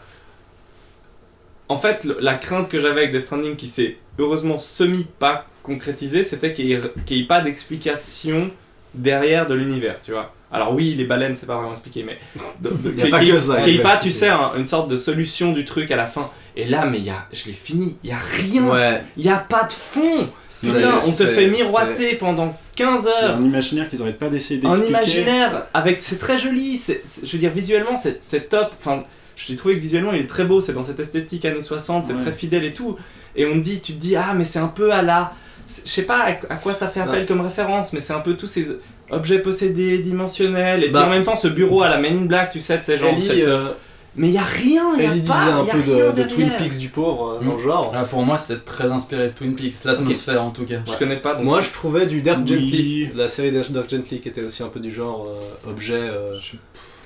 En 1.69 1.77
fait, 1.77 2.05
la 2.19 2.35
crainte 2.35 2.69
que 2.69 2.79
j'avais 2.79 3.01
avec 3.01 3.11
Death 3.11 3.21
Stranding 3.21 3.55
qui 3.55 3.67
s'est 3.67 3.97
heureusement 4.19 4.57
semi 4.57 5.05
pas 5.19 5.45
concrétisée, 5.63 6.23
c'était 6.23 6.53
qu'il 6.53 6.65
n'y 6.67 6.73
ait 7.21 7.27
pas 7.27 7.41
d'explication 7.41 8.49
derrière 8.93 9.47
de 9.47 9.53
l'univers, 9.53 9.95
tu 10.01 10.11
vois. 10.11 10.33
Alors 10.53 10.73
oui, 10.73 10.95
les 10.97 11.05
baleines, 11.05 11.33
c'est 11.35 11.45
pas 11.45 11.55
vraiment 11.55 11.71
expliqué, 11.71 12.03
mais 12.03 12.17
Il 12.63 12.97
y 12.99 13.03
a 13.03 13.07
pas 13.09 13.19
que 13.23 13.39
ça, 13.39 13.61
qu'il 13.61 13.79
ait 13.79 13.81
pas, 13.81 13.97
tu 13.97 14.11
sais, 14.11 14.27
un- 14.27 14.51
une 14.57 14.65
sorte 14.65 14.89
de 14.89 14.97
solution 14.97 15.53
du 15.53 15.63
truc 15.65 15.91
à 15.91 15.95
la 15.95 16.07
fin. 16.07 16.29
Et 16.57 16.65
là, 16.65 16.85
mais 16.85 16.97
il 16.97 17.05
y 17.05 17.09
a, 17.09 17.25
je 17.31 17.45
l'ai 17.45 17.53
fini, 17.53 17.95
il 18.03 18.09
y 18.09 18.13
a 18.13 18.17
rien, 18.19 18.63
Ouais, 18.67 19.01
il 19.15 19.23
y 19.23 19.29
a 19.29 19.37
pas 19.37 19.63
de 19.63 19.71
fond. 19.71 20.27
c'est- 20.47 20.73
Putain, 20.73 20.95
on 20.97 20.99
te 21.11 21.25
fait 21.25 21.47
miroiter 21.47 22.15
pendant 22.15 22.53
15 22.75 23.03
Il 23.03 23.05
y 23.05 23.25
a 23.25 23.29
heures 23.29 23.37
un 23.37 23.43
imaginaire 23.45 23.87
qu'ils 23.87 24.01
arrêtent 24.01 24.19
pas 24.19 24.29
d'essayer 24.29 24.59
un 24.59 24.63
d'expliquer. 24.71 24.89
imaginaire 24.89 25.63
avec 25.73 26.03
c'est 26.03 26.17
très 26.17 26.37
joli 26.37 26.77
je 27.23 27.31
veux 27.31 27.37
dire 27.37 27.51
visuellement 27.51 27.95
c'est 27.95 28.17
c'est 28.21 28.49
top 28.49 28.71
enfin 28.77 29.03
j'ai 29.35 29.55
trouvé 29.55 29.75
que 29.75 29.79
visuellement 29.81 30.11
il 30.13 30.21
est 30.21 30.27
très 30.27 30.43
beau 30.45 30.59
c'est 30.61 30.73
dans 30.73 30.83
cette 30.83 30.99
esthétique 30.99 31.45
années 31.45 31.61
60 31.61 32.05
c'est 32.05 32.13
Ouais. 32.13 32.21
très 32.21 32.31
fidèle 32.31 32.63
et 32.65 32.73
tout 32.73 32.97
et 33.35 33.45
on 33.45 33.53
te 33.53 33.59
dit 33.59 33.81
tu 33.81 33.93
te 33.93 33.99
dis 33.99 34.15
ah 34.15 34.33
mais 34.35 34.45
c'est 34.45 34.59
un 34.59 34.67
peu 34.69 34.91
à 34.91 35.01
la 35.01 35.33
c'est- 35.67 35.85
je 35.85 35.91
sais 35.91 36.03
pas 36.03 36.19
à, 36.23 36.27
à 36.29 36.55
quoi 36.55 36.73
ça 36.73 36.87
fait 36.87 37.01
appel 37.01 37.21
Ouais. 37.21 37.25
comme 37.25 37.41
référence 37.41 37.93
mais 37.93 37.99
c'est 37.99 38.13
un 38.13 38.19
peu 38.21 38.33
tous 38.35 38.47
ces 38.47 38.65
objets 39.11 39.39
possédés 39.39 39.99
dimensionnels 39.99 40.83
et 40.83 40.89
Bah. 40.89 40.99
puis 41.01 41.07
en 41.07 41.11
même 41.11 41.23
temps 41.23 41.35
ce 41.35 41.47
bureau 41.47 41.83
à 41.83 41.89
la 41.89 41.97
Men 41.99 42.17
in 42.17 42.25
Black 42.25 42.51
tu 42.51 42.61
sais 42.61 42.77
de 42.77 42.83
ces 42.83 42.97
gens 42.97 43.07
Ellie, 43.07 43.21
cette, 43.21 43.47
euh, 43.47 43.69
mais 44.15 44.27
il 44.27 44.33
y 44.33 44.37
a 44.37 44.43
rien 44.43 44.93
il 44.97 45.03
y 45.03 45.05
a 45.07 45.11
Ellie 45.11 45.21
pas 45.21 45.33
disait 45.33 45.51
un 45.51 45.63
y 45.63 45.69
a 45.69 45.73
peu 45.73 46.21
de, 46.21 46.23
Twin. 46.27 46.49
Peaks 46.57 46.77
du 46.77 46.89
pauvre 46.89 47.39
euh, 47.39 47.43
Mm. 47.43 47.47
dans 47.47 47.55
le 47.57 47.61
genre. 47.63 47.93
Là, 47.93 48.03
pour 48.03 48.23
moi, 48.25 48.37
c'est 48.37 48.65
très 48.65 48.91
inspiré 48.91 49.27
de 49.27 49.33
Twin 49.33 49.55
Peaks, 49.55 49.83
l'atmosphère 49.85 50.43
en 50.43 50.49
tout 50.49 50.65
cas. 50.65 50.79
je 50.85 50.97
connais 50.97 51.17
pas 51.17 51.35
donc 51.35 51.45
Moi, 51.45 51.61
je 51.61 51.71
trouvais 51.71 52.05
du 52.07 52.17
Oui. 52.17 52.23
Gently, 52.25 53.09
la 53.15 53.27
série 53.27 53.51
Dirk 53.51 53.89
Gently 53.89 54.19
qui 54.19 54.27
était 54.29 54.43
aussi 54.43 54.63
un 54.63 54.67
peu 54.69 54.79
du 54.79 54.91
genre 54.91 55.27
euh, 55.27 55.69
objet. 55.71 55.93
euh, 55.93 56.37
Je- 56.39 56.57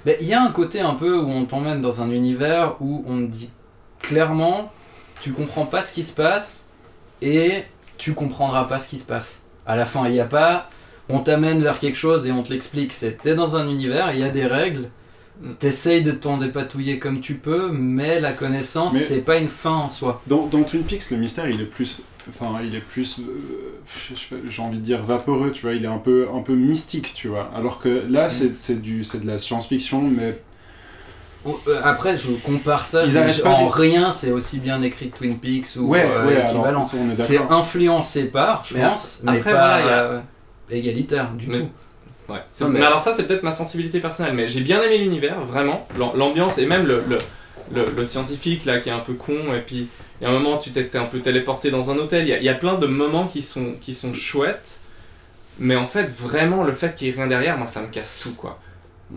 Mais 0.05 0.17
il 0.21 0.27
y 0.27 0.33
a 0.33 0.41
un 0.43 0.51
côté 0.51 0.79
un 0.81 0.93
peu 0.93 1.17
où 1.19 1.29
on 1.29 1.45
t'emmène 1.45 1.81
dans 1.81 2.01
un 2.01 2.09
univers 2.11 2.75
où 2.79 3.03
on 3.07 3.17
te 3.25 3.31
dit 3.31 3.49
clairement, 4.01 4.71
tu 5.21 5.31
comprends 5.31 5.65
pas 5.65 5.81
ce 5.81 5.93
qui 5.93 6.03
se 6.03 6.13
passe 6.13 6.69
et 7.21 7.63
tu 7.97 8.13
comprendras 8.13 8.65
pas 8.65 8.77
ce 8.79 8.87
qui 8.87 8.97
se 8.97 9.05
passe. 9.05 9.41
À 9.65 9.75
la 9.75 9.85
fin, 9.85 10.05
il 10.05 10.11
n'y 10.13 10.19
a 10.19 10.25
pas, 10.25 10.69
on 11.09 11.19
t'amène 11.19 11.61
vers 11.61 11.79
quelque 11.79 11.97
chose 11.97 12.25
et 12.27 12.31
on 12.31 12.43
te 12.43 12.51
l'explique. 12.51 12.93
C'est 12.93 13.21
t'es 13.21 13.35
dans 13.35 13.55
un 13.55 13.67
univers, 13.69 14.11
il 14.13 14.19
y 14.19 14.23
a 14.23 14.29
des 14.29 14.45
règles. 14.45 14.89
Mm. 15.41 15.53
T'essayes 15.59 16.01
de 16.01 16.11
t'en 16.11 16.37
dépatouiller 16.37 16.97
comme 16.97 17.19
tu 17.19 17.35
peux, 17.35 17.69
mais 17.71 18.19
la 18.21 18.31
connaissance, 18.31 18.93
Mais- 18.93 18.99
c'est 18.99 19.21
pas 19.21 19.37
une 19.37 19.49
fin 19.49 19.73
en 19.75 19.89
soi. 19.89 20.21
Dans, 20.27 20.45
dans 20.47 20.63
Twin 20.63 20.83
Peaks, 20.83 21.11
le 21.11 21.17
mystère, 21.17 21.49
il 21.49 21.59
est 21.59 21.65
plus, 21.65 22.01
enfin, 22.29 22.53
il 22.63 22.73
est 22.73 22.79
plus, 22.79 23.19
euh, 23.19 23.23
je 24.09 24.15
sais 24.15 24.27
pas, 24.29 24.35
j'ai 24.49 24.61
envie 24.61 24.77
de 24.79 24.83
dire 24.83 25.03
vaporeux, 25.03 25.51
tu 25.51 25.63
vois. 25.63 25.73
Il 25.73 25.83
est 25.83 25.89
un 25.89 25.97
peu, 25.97 26.27
un 26.33 26.39
peu 26.41 26.53
mystique, 26.55 27.13
tu 27.13 27.27
vois. 27.27 27.51
Alors 27.53 27.79
que 27.81 28.05
là, 28.09 28.29
c'est, 28.29 28.51
c'est 28.57 28.81
du, 28.81 29.03
c'est 29.03 29.19
de 29.23 29.27
la 29.27 29.37
science-fiction, 29.37 30.01
mais 30.03 30.41
Oh, 31.47 31.59
euh, 31.67 31.79
Après, 31.83 32.17
je 32.17 32.31
compare 32.43 32.85
ça, 32.87 33.03
Ils 33.03 33.11
je- 33.11 33.19
en 33.45 33.65
d'être- 33.65 33.71
rien, 33.75 34.11
c'est 34.11 34.31
aussi 34.31 34.57
bien 34.57 34.81
écrit 34.81 35.11
que 35.11 35.17
Twin 35.17 35.37
Peaks 35.37 35.75
ou 35.77 35.89
ouais, 35.89 36.03
euh, 36.09 36.25
ouais, 36.25 36.33
équivalent. 36.41 36.63
alors, 36.63 36.85
ça, 36.87 36.97
on 36.99 37.11
est 37.11 37.13
C'est 37.13 37.37
influencé 37.51 38.23
par, 38.25 38.65
je 38.67 38.73
Mais 38.73 38.81
pense, 38.81 39.19
mais 39.23 39.37
après, 39.37 39.51
pas 39.51 39.57
voilà, 39.59 39.79
il 39.81 39.85
y 39.85 39.89
a- 39.89 40.01
euh, 40.05 40.21
égalitaire 40.69 41.31
du 41.33 41.47
Mais- 41.49 41.59
tout. 41.59 41.69
Ouais. 42.27 42.39
Non, 42.61 42.69
mais... 42.69 42.79
mais- 42.79 42.85
alors 42.85 43.01
ça 43.01 43.13
c'est 43.13 43.27
peut-être 43.27 43.43
ma 43.43 43.51
sensibilité 43.51 43.99
personnelle, 43.99 44.33
mais 44.33 44.47
j'ai 44.47 44.61
bien 44.61 44.81
aimé 44.81 44.97
l'univers, 44.97 45.39
vraiment, 45.45 45.87
L'am- 45.99 46.11
l'ambiance 46.15 46.57
et 46.57 46.65
même 46.65 46.87
le, 46.87 47.03
le, 47.07 47.17
le- 47.73 47.91
le 47.95 48.05
scientifique 48.05 48.65
là 48.65 48.79
qui 48.79 48.89
est 48.89 48.93
un 48.93 48.99
peu 48.99 49.13
con 49.13 49.53
et 49.55 49.59
puis 49.61 49.87
il 50.19 50.23
y 50.23 50.27
a 50.27 50.29
un 50.29 50.33
moment 50.33 50.57
tu 50.57 50.71
t'es 50.71 50.97
un 50.97 51.03
peu 51.05 51.19
téléporté 51.19 51.69
dans 51.69 51.91
un 51.91 51.97
hôtel, 51.97 52.23
il 52.23 52.29
y 52.29 52.33
a, 52.33 52.37
il 52.39 52.43
y 52.43 52.49
a 52.49 52.55
plein 52.55 52.79
de 52.79 52.87
moments 52.87 53.27
qui 53.27 53.43
sont, 53.43 53.73
qui 53.79 53.93
sont 53.93 54.13
chouettes, 54.13 54.79
mais 55.59 55.75
en 55.75 55.85
fait 55.85 56.09
vraiment 56.09 56.63
le 56.63 56.73
fait 56.73 56.95
qu'il 56.95 57.07
y 57.07 57.11
ait 57.11 57.13
rien 57.13 57.27
derrière, 57.27 57.57
moi 57.59 57.67
ça 57.67 57.81
me 57.81 57.87
casse 57.87 58.19
tout 58.23 58.33
quoi. 58.33 58.59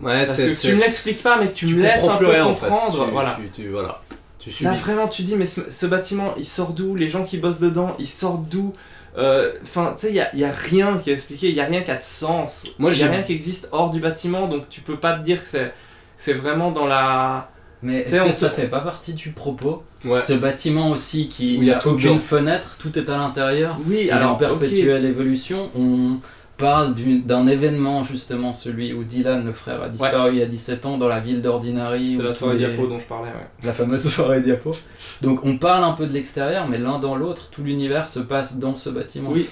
Ouais, 0.03 0.23
Parce 0.23 0.37
que 0.37 0.61
tu 0.61 0.67
me 0.73 0.77
l'expliques 0.77 1.23
pas 1.23 1.39
mais 1.41 1.47
que 1.47 1.53
tu, 1.55 1.65
me 1.65 1.81
laisses 1.81 2.03
un 2.03 2.17
peu 2.17 2.27
rien, 2.27 2.45
en 2.45 2.53
fait. 2.53 2.67
comprendre, 2.67 3.05
Tu- 3.05 3.11
voilà. 3.11 3.39
Tu, 3.55 3.63
tu- 3.63 3.69
voilà. 3.69 4.03
Tu 4.37 4.63
Là 4.63 4.73
vraiment 4.73 5.07
tu 5.07 5.23
dis 5.23 5.35
mais 5.35 5.45
ce, 5.45 5.61
ce 5.69 5.85
bâtiment 5.87 6.33
il 6.37 6.45
sort 6.45 6.73
d'où? 6.73 6.93
Les 6.95 7.09
gens 7.09 7.23
qui 7.25 7.37
bossent 7.39 7.59
dedans 7.59 7.95
ils 7.99 8.07
sortent 8.07 8.47
d'où? 8.47 8.73
Euh, 9.19 9.51
Enfin 9.63 9.93
tu 9.95 10.07
sais 10.07 10.09
il 10.09 10.15
y 10.15 10.21
a, 10.21 10.35
y 10.35 10.43
a 10.43 10.51
rien 10.51 10.97
qui 11.01 11.09
est 11.09 11.13
expliqué, 11.13 11.49
il 11.49 11.55
y 11.55 11.61
a 11.61 11.65
rien 11.65 11.81
qui 11.81 11.91
a 11.91 11.95
de 11.97 12.01
sens. 12.03 12.67
Moi, 12.79 12.91
il 12.93 12.99
y 12.99 13.03
a 13.03 13.07
rien 13.09 13.21
qui 13.23 13.33
existe 13.33 13.67
hors 13.71 13.89
du 13.91 13.99
bâtiment 13.99 14.47
donc 14.47 14.69
tu 14.69 14.81
peux 14.81 14.97
pas 14.97 15.13
te 15.13 15.23
dire 15.23 15.41
que 15.41 15.47
c'est 15.47 15.73
c'est 16.15 16.33
vraiment 16.33 16.71
dans 16.71 16.85
la 16.87 17.49
Mais 17.81 18.01
est-ce 18.01 18.23
que 18.23 18.31
ça 18.31 18.49
fait 18.49 18.67
pas 18.67 18.81
partie 18.81 19.13
du 19.13 19.31
propos 19.31 19.83
Ouais. 20.05 20.21
Ce 20.21 20.31
bâtiment 20.31 20.91
aussi 20.91 21.27
qui 21.27 21.55
il 21.55 21.65
y 21.65 21.71
a 21.71 21.85
aucune 21.85 22.19
fenêtre, 22.19 22.77
tout 22.79 22.97
est 22.97 23.09
à 23.09 23.17
l'intérieur. 23.17 23.77
Oui, 23.85 23.97
Il 24.03 24.07
est 24.07 24.11
alors 24.11 24.31
en 24.31 24.35
perpétuelle 24.35 25.03
évolution. 25.05 25.69
On 25.77 26.19
parle 26.59 26.93
d'un 27.25 27.47
événement 27.47 28.03
justement, 28.03 28.53
celui 28.53 28.93
où 28.93 29.03
Dylan, 29.03 29.43
le 29.45 29.51
frère, 29.53 29.81
a 29.81 29.89
disparu 29.89 30.33
il 30.33 30.37
y 30.39 30.41
a 30.43 30.45
17 30.45 30.85
ans 30.85 30.97
dans 30.97 31.07
la 31.07 31.19
ville 31.19 31.41
d'Ordinary. 31.41 32.15
C'est 32.17 32.23
la 32.23 32.33
soirée 32.33 32.57
les- 32.57 32.67
diapo 32.67 32.85
dont 32.87 32.99
je 32.99 33.05
parlais, 33.07 33.29
ouais. 33.29 33.47
La 33.63 33.73
fameuse 33.73 34.07
soirée 34.13 34.41
diapo. 34.41 34.73
Donc 35.21 35.43
on 35.45 35.57
parle 35.57 35.83
un 35.83 35.93
peu 35.93 36.05
de 36.05 36.13
l'extérieur, 36.13 36.67
mais 36.67 36.77
l'un 36.77 36.99
dans 36.99 37.15
l'autre, 37.15 37.49
tout 37.49 37.63
l'univers 37.63 38.07
se 38.07 38.19
passe 38.19 38.57
dans 38.57 38.75
ce 38.75 38.89
bâtiment. 38.89 39.29
Oui. 39.31 39.47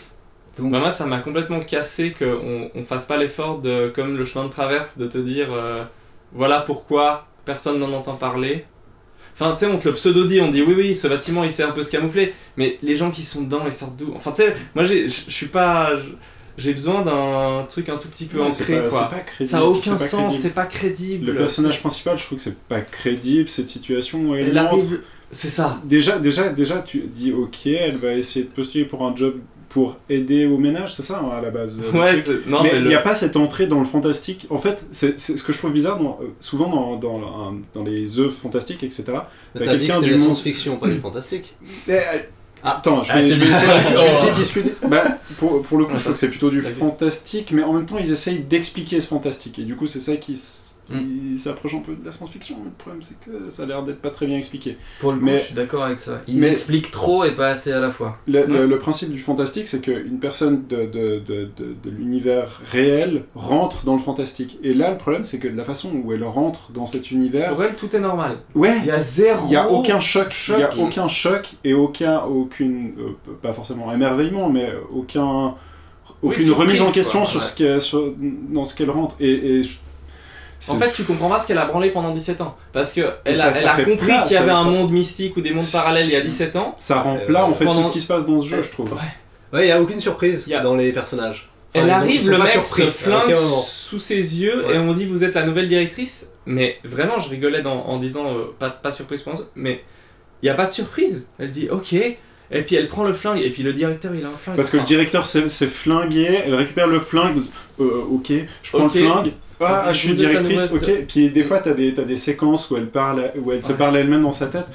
Donc- 0.60 0.72
Bah, 0.72 0.80
moi, 0.80 0.91
ça 0.91 1.06
m'a 1.06 1.20
complètement 1.20 1.60
cassé 1.62 2.13
qu'on 2.17 2.70
on 2.76 2.84
fasse 2.84 3.06
pas 3.06 3.17
l'effort 3.17 3.60
de, 3.60 3.89
comme 3.96 4.17
le 4.17 4.26
chemin 4.26 4.46
de 4.46 4.50
traverse, 4.52 4.98
de 4.98 5.08
te 5.08 5.17
dire 5.17 5.48
euh, 5.52 5.84
voilà 6.34 6.62
pourquoi 6.62 7.28
personne 7.46 7.80
n'en 7.80 7.91
entend 7.93 8.15
parler. 8.15 8.65
Enfin, 9.34 9.54
tu 9.54 9.60
sais, 9.60 9.72
on 9.72 9.78
te 9.78 9.88
le 9.88 9.93
pseudo-dit, 9.93 10.41
on 10.41 10.50
dit 10.50 10.63
oui, 10.63 10.74
oui, 10.76 10.96
ce 10.96 11.08
bâtiment 11.08 11.43
il 11.43 11.52
s'est 11.52 11.62
un 11.63 11.70
peu 11.72 11.84
se 11.84 11.91
camoufler, 11.91 12.34
mais 12.58 12.80
les 12.82 12.96
gens 12.96 13.12
qui 13.12 13.22
sont 13.24 13.43
dedans, 13.43 13.62
ils 13.65 13.72
sortent 13.72 13.96
d'où? 13.96 14.12
Enfin, 14.15 14.32
tu 14.32 14.38
sais, 14.41 14.56
moi 14.74 14.84
je 14.84 15.08
suis 15.08 15.46
pas. 15.46 15.91
J'ai 16.58 16.74
besoin 16.74 17.04
d'un 17.04 17.65
truc 17.70 17.88
un 17.89 17.98
tout 17.98 18.08
petit 18.08 18.26
peu 18.26 18.39
Ouais, 18.39 18.48
ancré, 18.48 18.76
pas, 18.82 18.89
quoi. 18.89 19.10
c'est 19.12 19.15
pas 19.15 19.22
crédible. 19.24 19.50
Ça 19.50 19.58
a 19.60 19.63
aucun 19.65 19.98
sens, 19.98 20.38
c'est 20.39 20.50
pas 20.54 20.65
crédible. 20.65 21.28
Le 21.28 21.36
personnage 21.36 21.80
principal, 21.82 22.17
je 22.17 22.26
trouve 22.26 22.38
que 22.39 22.43
c'est 22.43 22.58
pas 22.60 22.82
crédible 22.82 23.48
cette 23.50 23.70
situation 23.70 24.20
où 24.30 24.36
elle, 24.36 24.50
Elle 24.50 24.58
arrive. 24.58 25.02
C'est 25.32 25.50
ça. 25.50 25.78
Déjà, 25.84 26.17
déjà, 26.20 26.50
déjà, 26.50 26.80
tu 26.82 27.00
dis 27.02 27.32
ok, 27.34 27.67
elle 27.67 27.98
va 27.98 28.13
essayer 28.13 28.46
de 28.46 28.50
postuler 28.50 28.86
pour 28.86 29.04
un 29.06 29.15
job 29.15 29.36
pour 29.70 29.98
aider 30.10 30.46
au 30.46 30.58
ménage, 30.58 30.96
c'est 30.96 31.04
ça 31.04 31.20
hein, 31.22 31.38
à 31.38 31.41
la 31.41 31.52
base 31.52 31.82
Ouais, 31.93 32.24
non, 32.48 32.63
mais 32.63 32.72
il 32.76 32.84
le- 32.84 32.88
n'y 32.88 32.96
a 32.96 33.02
pas 33.02 33.13
cette 33.13 33.36
entrée 33.36 33.67
dans 33.67 33.80
le 33.80 33.86
fantastique. 33.86 34.48
En 34.50 34.58
fait, 34.58 34.86
c'est 34.93 35.20
c'est 35.20 35.36
ce 35.36 35.43
que 35.43 35.52
je 35.52 35.58
trouve 35.58 35.74
bizarre, 35.74 36.00
dans- 36.00 36.17
euh, 36.22 36.28
souvent 36.39 36.70
dans, 36.70 36.96
dans, 36.96 37.54
dans 37.76 37.84
les 37.84 38.17
œuvres 38.22 38.32
fantastiques, 38.32 38.82
etc. 38.84 39.04
T'as 39.04 39.60
dit 39.60 39.65
que 39.65 39.65
quelqu'un 39.65 39.93
c'est 39.96 40.00
du 40.00 40.06
de 40.06 40.12
la 40.12 40.17
monde- 40.20 40.20
science-fiction, 40.28 40.78
pas 40.78 40.88
du 40.88 40.98
fantastique. 41.00 41.54
Euh, 42.65 42.70
Attends, 42.70 43.04
je 43.04 43.13
vais, 43.13 43.20
Ah, 43.20 43.22
je 43.22 43.34
vais 43.34 43.50
essayer, 43.50 43.72
je 43.89 43.93
vais 43.93 44.00
Oh. 44.08 44.10
essayer 44.12 44.32
de 44.32 44.36
discuter. 44.43 44.76
Bah, 44.88 45.04
pour, 45.38 45.62
pour 45.62 45.78
le 45.78 45.86
coup, 45.86 45.91
Ouais, 45.93 45.98
je 45.98 46.04
trouve 46.04 46.13
que 46.15 46.20
c'est 46.20 46.30
plutôt 46.30 46.50
du 46.50 46.62
fantastique, 46.62 47.52
mais 47.52 47.63
en 47.63 47.74
même 47.74 47.86
temps, 47.86 47.98
ils 48.00 48.12
essayent 48.12 48.39
d'expliquer 48.39 49.00
ce 49.02 49.08
fantastique. 49.08 49.60
Et 49.60 49.63
du 49.63 49.76
coup, 49.76 49.88
c'est 49.88 50.00
ça 50.00 50.15
qui, 50.17 50.39
s- 50.89 50.95
Mm. 50.95 51.00
qui 51.34 51.38
s'approche 51.39 51.76
un 51.76 51.80
peu 51.80 51.93
de 51.93 52.06
la 52.06 52.12
science-fiction. 52.12 52.58
Mais 52.60 52.65
le 52.65 52.71
problème, 52.78 53.02
c'est 53.04 53.19
que 53.19 53.50
ça 53.50 53.63
a 53.63 53.65
l'air 53.65 53.84
d'être 53.84 54.02
pas 54.02 54.10
très 54.12 54.26
bien 54.26 54.38
expliqué. 54.38 54.78
Pour 55.00 55.12
le 55.12 55.19
coup, 55.19 55.26
Mais- 55.26 55.38
je 55.38 55.43
suis 55.43 55.56
d'accord 55.56 55.84
avec 55.84 56.00
ça. 56.00 56.21
Ils 56.28 56.39
mais- 56.39 56.50
expliquent 56.52 56.91
trop 56.91 57.23
et 57.23 57.32
pas 57.32 57.47
assez 57.50 57.71
à 57.71 57.80
la 57.80 57.91
fois. 57.91 58.17
Le, 58.28 58.45
le- 58.45 58.62
Ouais. 58.62 58.67
le 58.67 58.80
principe 58.80 59.12
du 59.12 59.19
fantastique, 59.19 59.67
c'est 59.67 59.82
qu'une 59.82 60.19
personne 60.19 60.65
de, 60.67 60.86
de, 60.86 61.19
de, 61.19 61.50
de, 61.58 61.76
de 61.84 61.89
l'univers 61.89 62.62
réel 62.71 63.23
rentre 63.36 63.84
dans 63.86 63.93
le 63.93 64.00
fantastique. 64.02 64.58
Et 64.63 64.73
là, 64.73 64.91
le 64.91 64.97
problème, 64.97 65.23
c'est 65.23 65.39
que 65.39 65.47
de 65.47 65.58
la 65.58 65.65
façon 65.65 65.91
où 66.04 66.13
elle 66.13 66.23
rentre 66.23 66.71
dans 66.71 66.86
cet 66.86 67.12
univers. 67.12 67.50
Pour 67.54 67.63
elle, 67.63 67.76
tout 67.76 67.95
est 67.95 68.00
normal. 68.00 68.38
Ouais! 68.56 68.78
Il 68.82 68.86
y 68.86 68.91
a 68.91 69.00
zéro. 69.00 69.45
Il 69.45 69.50
n'y 69.50 69.56
a 69.56 69.69
aucun 69.69 70.00
choc, 70.00 70.34
il 70.50 70.60
y 70.60 70.63
a 70.63 70.78
aucun 70.78 71.08
choc 71.08 71.50
et 71.63 71.73
aucun, 71.73 72.21
aucune, 72.23 72.93
euh, 73.00 73.34
pas 73.41 73.54
forcément 73.54 73.91
émerveillement, 73.93 74.50
mais 74.50 74.71
aucun, 74.93 75.56
Oui, 76.23 76.32
aucune 76.34 76.45
surprise, 76.45 76.67
remise 76.67 76.82
en 76.82 76.91
question 76.91 77.19
quoi, 77.19 77.28
sur 77.28 77.39
ouais. 77.41 77.45
ce 77.45 77.56
qu'elle- 77.58 77.82
sur- 77.82 78.13
dans 78.50 78.65
ce 78.65 78.76
qu'elle 78.76 78.89
rentre. 78.89 79.15
Et, 79.19 79.60
et 79.60 79.62
En 80.70 80.76
fait, 80.80 80.91
tu 80.91 81.04
comprends 81.04 81.30
pas 81.30 81.39
ce 81.39 81.48
qu'elle 81.48 81.58
a 81.60 81.65
branlé 81.65 81.91
pendant 81.91 82.12
17 82.12 82.41
ans. 82.41 82.58
Parce 82.74 82.93
que 82.93 83.02
elle 83.26 83.36
ça- 83.36 83.48
a, 83.50 83.54
ça 83.54 83.60
elle 83.62 83.67
a 83.67 83.74
fait 83.74 83.84
compris 83.86 84.06
plat, 84.08 84.22
qu'il 84.24 84.32
y 84.32 84.36
ça- 84.36 84.41
avait 84.41 84.52
un 84.52 84.56
ça- 84.56 84.63
monde 84.63 84.91
mystique 84.91 85.38
ou 85.38 85.41
des 85.41 85.52
mondes 85.52 85.70
parallèles 85.72 86.06
il 86.08 86.13
y 86.13 86.15
a 86.15 86.22
17 86.22 86.56
ans. 86.56 86.76
ça 86.80 87.02
rend 87.02 87.15
Euh, 87.15 87.26
plat 87.26 87.46
en 87.46 87.54
fait 87.54 87.63
pendant- 87.65 87.82
tout 87.82 87.88
ce 87.89 87.93
qui 87.93 88.02
se 88.02 88.08
passe 88.08 88.26
dans 88.26 88.39
ce 88.39 88.48
jeu, 88.48 88.63
je 88.63 88.70
trouve. 88.70 88.91
Ouais, 89.54 89.65
il 89.65 89.67
y 89.67 89.72
a 89.72 89.82
aucune 89.82 90.00
surprise 90.02 90.46
Il 90.48 90.52
y 90.52 90.56
a- 90.56 90.60
dans 90.62 90.76
les 90.76 90.91
personnages. 90.91 91.50
Enfin, 91.76 91.86
Elle 91.86 91.91
arrive, 91.91 92.30
le 92.32 92.38
mec 92.39 92.48
surpris, 92.48 92.84
se 92.84 92.89
flingue 92.89 93.36
sous 93.65 94.00
ses 94.00 94.15
yeux 94.41 94.65
Ouais. 94.65 94.76
et 94.76 94.78
on 94.80 94.93
dit 94.93 95.06
vous 95.06 95.24
êtes 95.24 95.36
la 95.36 95.43
nouvelle 95.43 95.67
directrice. 95.70 96.28
Mais 96.46 96.78
vraiment, 96.84 97.20
je 97.20 97.30
rigolais 97.30 97.62
dans- 97.62 97.86
en 97.86 97.98
disant 97.98 98.26
euh, 98.36 98.46
pas, 98.58 98.70
pas 98.70 98.91
surprise 98.91 99.22
pour 99.22 99.34
mais 99.54 99.84
il 100.41 100.46
n'y 100.46 100.50
a 100.50 100.54
pas 100.56 100.65
de 100.65 100.72
surprise. 100.72 101.30
Elle 101.39 101.52
dit 101.52 101.67
ok, 101.70 101.93
et 101.93 102.17
puis 102.65 102.76
elle 102.78 102.88
prend 102.88 103.04
le 103.04 103.13
flingue, 103.13 103.41
et 103.41 103.50
puis 103.52 103.63
le 103.63 103.74
directeur 103.74 104.15
il 104.15 104.24
a 104.26 104.30
un 104.30 104.32
flingue. 104.32 104.56
Parce 104.56 104.70
que 104.72 104.78
le 104.78 104.84
directeur 104.84 105.28
s'est 105.28 105.50
s'est 105.50 105.67
flingué, 105.67 106.39
elle 106.46 106.56
récupère 106.56 106.88
le 106.88 107.00
flingue, 107.00 107.41
euh, 107.80 108.02
ok, 108.12 108.32
je 108.63 108.72
prends 108.72 108.84
le 108.86 108.89
flingue, 108.89 109.34
ah, 109.65 109.86
dit, 109.88 109.93
je 109.93 110.00
suis 110.08 110.13
directrice, 110.13 110.70
ok, 110.74 110.91
puis 111.08 111.30
des 111.30 111.43
fois 111.43 111.60
t'as 111.60 111.72
des, 111.72 111.93
t'as 111.93 112.04
des 112.04 112.15
séquences 112.17 112.70
où 112.70 112.78
elle, 112.78 112.88
parle, 112.88 113.32
où 113.43 113.52
elle 113.52 113.63
se 113.63 113.74
parle 113.74 113.98
elle-même 113.98 114.22
dans 114.22 114.32
sa 114.32 114.48
tête. 114.48 114.67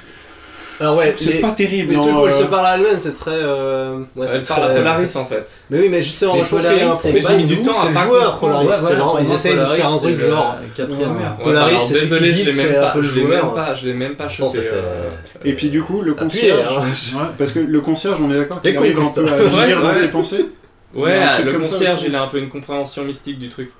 Alors 0.80 0.96
ouais, 0.96 1.14
c'est 1.16 1.34
pas 1.34 1.52
terrible. 1.52 1.90
les 1.90 1.96
non, 1.96 2.02
trucs 2.02 2.16
où 2.16 2.26
elle 2.26 2.32
euh, 2.32 2.36
se 2.36 2.42
parle 2.44 2.66
à 2.66 2.74
elle-même, 2.74 2.98
c'est 2.98 3.14
très... 3.14 3.30
euh, 3.30 3.98
ouais, 4.16 4.26
elle 4.32 4.42
parle 4.42 4.64
à 4.64 4.66
très- 4.70 4.76
Polaris 4.78 5.14
en 5.16 5.26
fait. 5.26 5.46
Mais 5.70 5.78
oui, 5.78 5.88
mais 5.88 6.02
justement, 6.02 6.34
Mais 6.34 6.42
je 6.42 6.48
pense 6.48 6.60
qu'il 6.62 6.70
y 6.70 6.72
a 6.72 6.72
un 6.72 6.78
Polaris, 6.78 6.98
c'est 7.00 7.08
problème. 7.12 7.30
j'ai 7.30 7.36
mis 7.36 7.44
du 7.56 7.62
temps 7.62 7.70
à 7.70 7.74
C'est 7.74 7.88
le 7.90 7.94
joueur. 7.94 8.38
Polaris. 8.40 8.66
Ouais, 8.66 8.72
c'est 8.74 8.80
voilà, 8.80 8.96
vraiment- 8.96 9.18
ils 9.18 9.32
essayent 9.32 9.54
de 9.54 9.64
faire 9.66 9.92
un 9.92 9.98
truc 9.98 10.18
genre... 10.18 10.56
Polaris, 11.44 11.78
c'est 11.78 11.94
celui 12.06 12.32
qui 12.32 12.38
je 12.38 12.44
guide, 12.44 12.46
l'ai 12.46 12.52
même 12.54 12.66
c'est 12.72 12.76
un 12.78 12.80
pas, 12.82 12.90
peu 12.90 13.00
le 13.00 13.06
je 13.08 13.14
l'ai 13.14 13.20
joueur. 13.26 13.44
même 13.46 13.54
pas, 13.54 13.74
je 13.74 13.86
l'ai 13.86 13.94
même 13.94 14.14
pas 14.16 14.28
chopé. 14.28 14.58
euh, 14.72 15.08
Et 15.44 15.52
puis 15.52 15.68
du 15.70 15.82
coup, 15.82 16.00
le 16.02 16.14
concierge, 16.14 16.66
hein. 17.16 17.30
parce 17.38 17.52
que 17.52 17.60
le 17.60 17.80
concierge, 17.80 18.18
on 18.20 18.32
est 18.32 18.38
d'accord 18.38 18.60
qu'il 18.60 18.72
T'es 18.72 18.78
arrive 18.78 18.98
un 18.98 19.08
peu 19.14 19.20
à 19.28 19.36
Ouais, 19.36 19.82
dans 19.82 19.94
ses 19.94 20.08
pensées 20.08 20.46
Ouais, 20.94 21.16
Il 21.16 21.20
y 21.20 21.22
a 21.22 21.30
un 21.30 21.34
truc 21.34 21.46
le 21.46 21.58
concierge, 21.58 22.02
il 22.06 22.14
a 22.14 22.22
un 22.22 22.26
peu 22.28 22.38
une 22.38 22.48
compréhension 22.50 23.04
mystique 23.04 23.38
du 23.38 23.48
truc. 23.48 23.70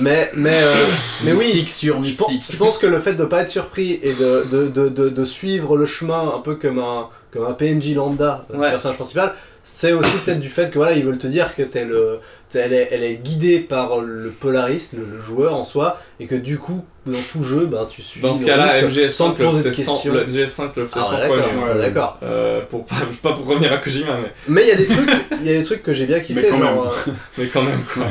Mais, 0.00 0.30
mais, 0.34 0.58
euh, 0.62 0.74
mais 1.24 1.32
oui, 1.32 1.44
Mystique 1.46 1.70
sur 1.70 2.02
je 2.02 2.14
pense, 2.16 2.28
mystique. 2.28 2.52
je 2.52 2.56
pense 2.56 2.78
que 2.78 2.86
le 2.86 3.00
fait 3.00 3.14
de 3.14 3.24
pas 3.24 3.42
être 3.42 3.48
surpris 3.50 4.00
et 4.02 4.12
de, 4.14 4.44
de, 4.50 4.68
de, 4.68 4.88
de, 4.88 5.08
de 5.08 5.24
suivre 5.24 5.76
le 5.76 5.86
chemin 5.86 6.32
un 6.36 6.40
peu 6.40 6.56
comme 6.56 6.78
un, 6.80 7.08
comme 7.30 7.44
un 7.44 7.52
PNJ 7.52 7.94
lambda, 7.94 8.46
le 8.52 8.58
personnage 8.58 8.96
principal, 8.96 9.34
c'est 9.62 9.92
aussi 9.92 10.16
peut-être 10.18 10.40
du 10.40 10.48
fait 10.48 10.70
que 10.70 10.78
voilà, 10.78 10.92
ils 10.96 11.04
veulent 11.04 11.18
te 11.18 11.26
dire 11.26 11.54
que 11.54 11.62
t'es 11.62 11.84
le, 11.84 12.18
elle, 12.54 12.72
est, 12.72 12.88
elle 12.92 13.02
est 13.02 13.16
guidée 13.16 13.60
par 13.60 14.00
le 14.00 14.30
polariste, 14.30 14.92
le, 14.94 15.04
le 15.16 15.20
joueur 15.20 15.54
en 15.54 15.64
soi, 15.64 16.00
et 16.20 16.26
que 16.26 16.34
du 16.34 16.58
coup, 16.58 16.84
dans 17.06 17.18
tout 17.32 17.42
jeu, 17.42 17.66
ben, 17.66 17.86
tu 17.90 18.02
suis 18.02 18.20
Dans 18.20 18.34
ce 18.34 18.46
cas-là, 18.46 18.74
route 18.80 18.90
MGS5 18.90 19.10
sans 19.10 19.32
te 19.32 19.42
le 19.42 19.48
poser 19.48 19.64
de 19.64 19.68
faisait 19.70 19.82
100 19.84 19.92
questions. 19.94 20.12
le 20.14 20.24
MGS5 20.24 20.68
le 20.76 20.86
faisait 20.86 21.00
Ah, 21.04 21.10
100 21.10 21.18
ouais, 21.18 21.26
fois 21.26 21.36
d'accord, 21.36 21.52
mieux. 21.74 21.80
d'accord. 21.80 22.18
Euh, 22.22 22.60
pour 22.68 22.84
pas, 22.84 22.96
pas 23.22 23.32
pour 23.32 23.46
revenir 23.46 23.72
à 23.72 23.78
Kojima, 23.78 24.18
mais, 24.22 24.32
Mais 24.48 24.62
il 24.62 24.68
y 24.68 24.72
a 24.72 24.76
des 24.76 24.86
trucs, 24.86 25.10
il 25.40 25.46
y 25.46 25.50
a 25.50 25.58
des 25.58 25.62
trucs 25.64 25.82
que 25.82 25.92
j'ai 25.92 26.06
bien 26.06 26.20
kiffé, 26.20 26.42
Mais 26.42 26.48
quand 26.48 26.58
genre, 26.58 26.86
euh, 27.08 27.10
mais 27.38 27.46
quand 27.46 27.62
même 27.62 27.82
quoi. 27.82 28.04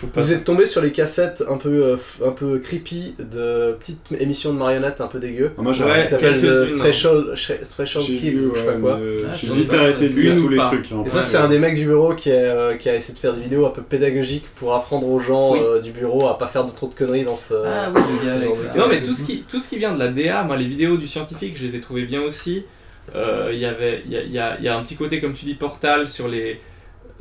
Faut 0.00 0.06
pas. 0.06 0.20
Vous 0.20 0.32
êtes 0.32 0.44
tombé 0.44 0.64
sur 0.64 0.80
les 0.80 0.92
cassettes 0.92 1.42
un 1.50 1.56
peu, 1.56 1.68
euh, 1.84 1.96
un 2.24 2.30
peu 2.30 2.58
creepy 2.58 3.14
de 3.18 3.72
petites 3.80 4.12
émissions 4.20 4.52
de 4.52 4.58
marionnettes 4.58 5.00
un 5.00 5.08
peu 5.08 5.18
dégueu. 5.18 5.50
Moi, 5.58 5.72
j'ai 5.72 5.82
Ouais, 5.84 6.00
qui 6.02 6.06
s'appelle 6.08 6.36
The 6.36 6.42
quelques-unes. 6.44 6.78
Threshold, 6.78 7.34
Threshold 7.68 8.06
Kids, 8.06 8.30
vu, 8.30 8.46
ou 8.46 8.54
je 8.54 8.60
sais 8.60 8.64
pas 8.66 8.72
ouais, 8.74 8.80
quoi. 8.80 8.98
Ah, 9.00 9.34
J'ai 9.34 9.48
vite 9.52 9.74
arrêté 9.74 10.08
de 10.08 10.20
lire 10.20 10.36
tous 10.36 10.42
ou 10.44 10.48
les 10.50 10.58
trucs. 10.58 10.92
hein. 10.92 11.02
Et 11.04 11.08
ça, 11.08 11.16
Ouais, 11.18 11.22
c'est 11.24 11.36
ouais. 11.38 11.42
un 11.44 11.48
des 11.48 11.58
mecs 11.58 11.74
du 11.74 11.84
bureau 11.86 12.14
qui 12.14 12.30
a, 12.30 12.34
euh, 12.34 12.74
qui 12.76 12.88
a 12.88 12.94
essayé 12.94 13.14
de 13.14 13.18
faire 13.18 13.34
des 13.34 13.42
vidéos 13.42 13.66
un 13.66 13.70
peu 13.70 13.82
pédagogiques 13.82 14.46
pour 14.56 14.72
apprendre 14.74 15.08
aux 15.08 15.18
gens 15.18 15.54
Oui. 15.54 15.58
euh, 15.62 15.80
du 15.80 15.90
bureau 15.90 16.28
à 16.28 16.38
pas 16.38 16.46
faire 16.46 16.64
de 16.64 16.70
trop 16.70 16.86
de 16.86 16.94
conneries 16.94 17.24
dans 17.24 17.34
ce. 17.36 17.54
Ah 17.54 17.90
oui, 17.92 18.00
le 18.22 18.26
gars 18.26 18.46
Ah. 18.74 18.78
Non, 18.78 18.86
mais 18.88 19.02
tout 19.02 19.14
ce, 19.14 19.24
qui, 19.24 19.42
tout 19.48 19.58
ce 19.58 19.68
qui 19.68 19.78
vient 19.78 19.92
de 19.94 19.98
la 19.98 20.08
DA, 20.08 20.44
moi, 20.44 20.56
les 20.56 20.66
vidéos 20.66 20.96
du 20.96 21.06
scientifique, 21.08 21.56
je 21.56 21.66
les 21.66 21.74
ai 21.76 21.80
trouvées 21.80 22.04
bien 22.04 22.22
aussi. 22.22 22.64
Euh, 23.16 23.50
Il 23.52 23.58
y 23.58 23.64
avait, 23.64 24.02
il 24.06 24.12
y 24.12 24.16
a, 24.16 24.22
il 24.22 24.32
y 24.32 24.38
a- 24.38 24.56
il 24.58 24.64
y 24.64 24.68
a 24.68 24.76
un 24.78 24.82
petit 24.84 24.94
côté, 24.96 25.20
comme 25.20 25.32
tu 25.32 25.44
dis, 25.44 25.54
portal 25.54 26.08
sur 26.08 26.28
les 26.28 26.60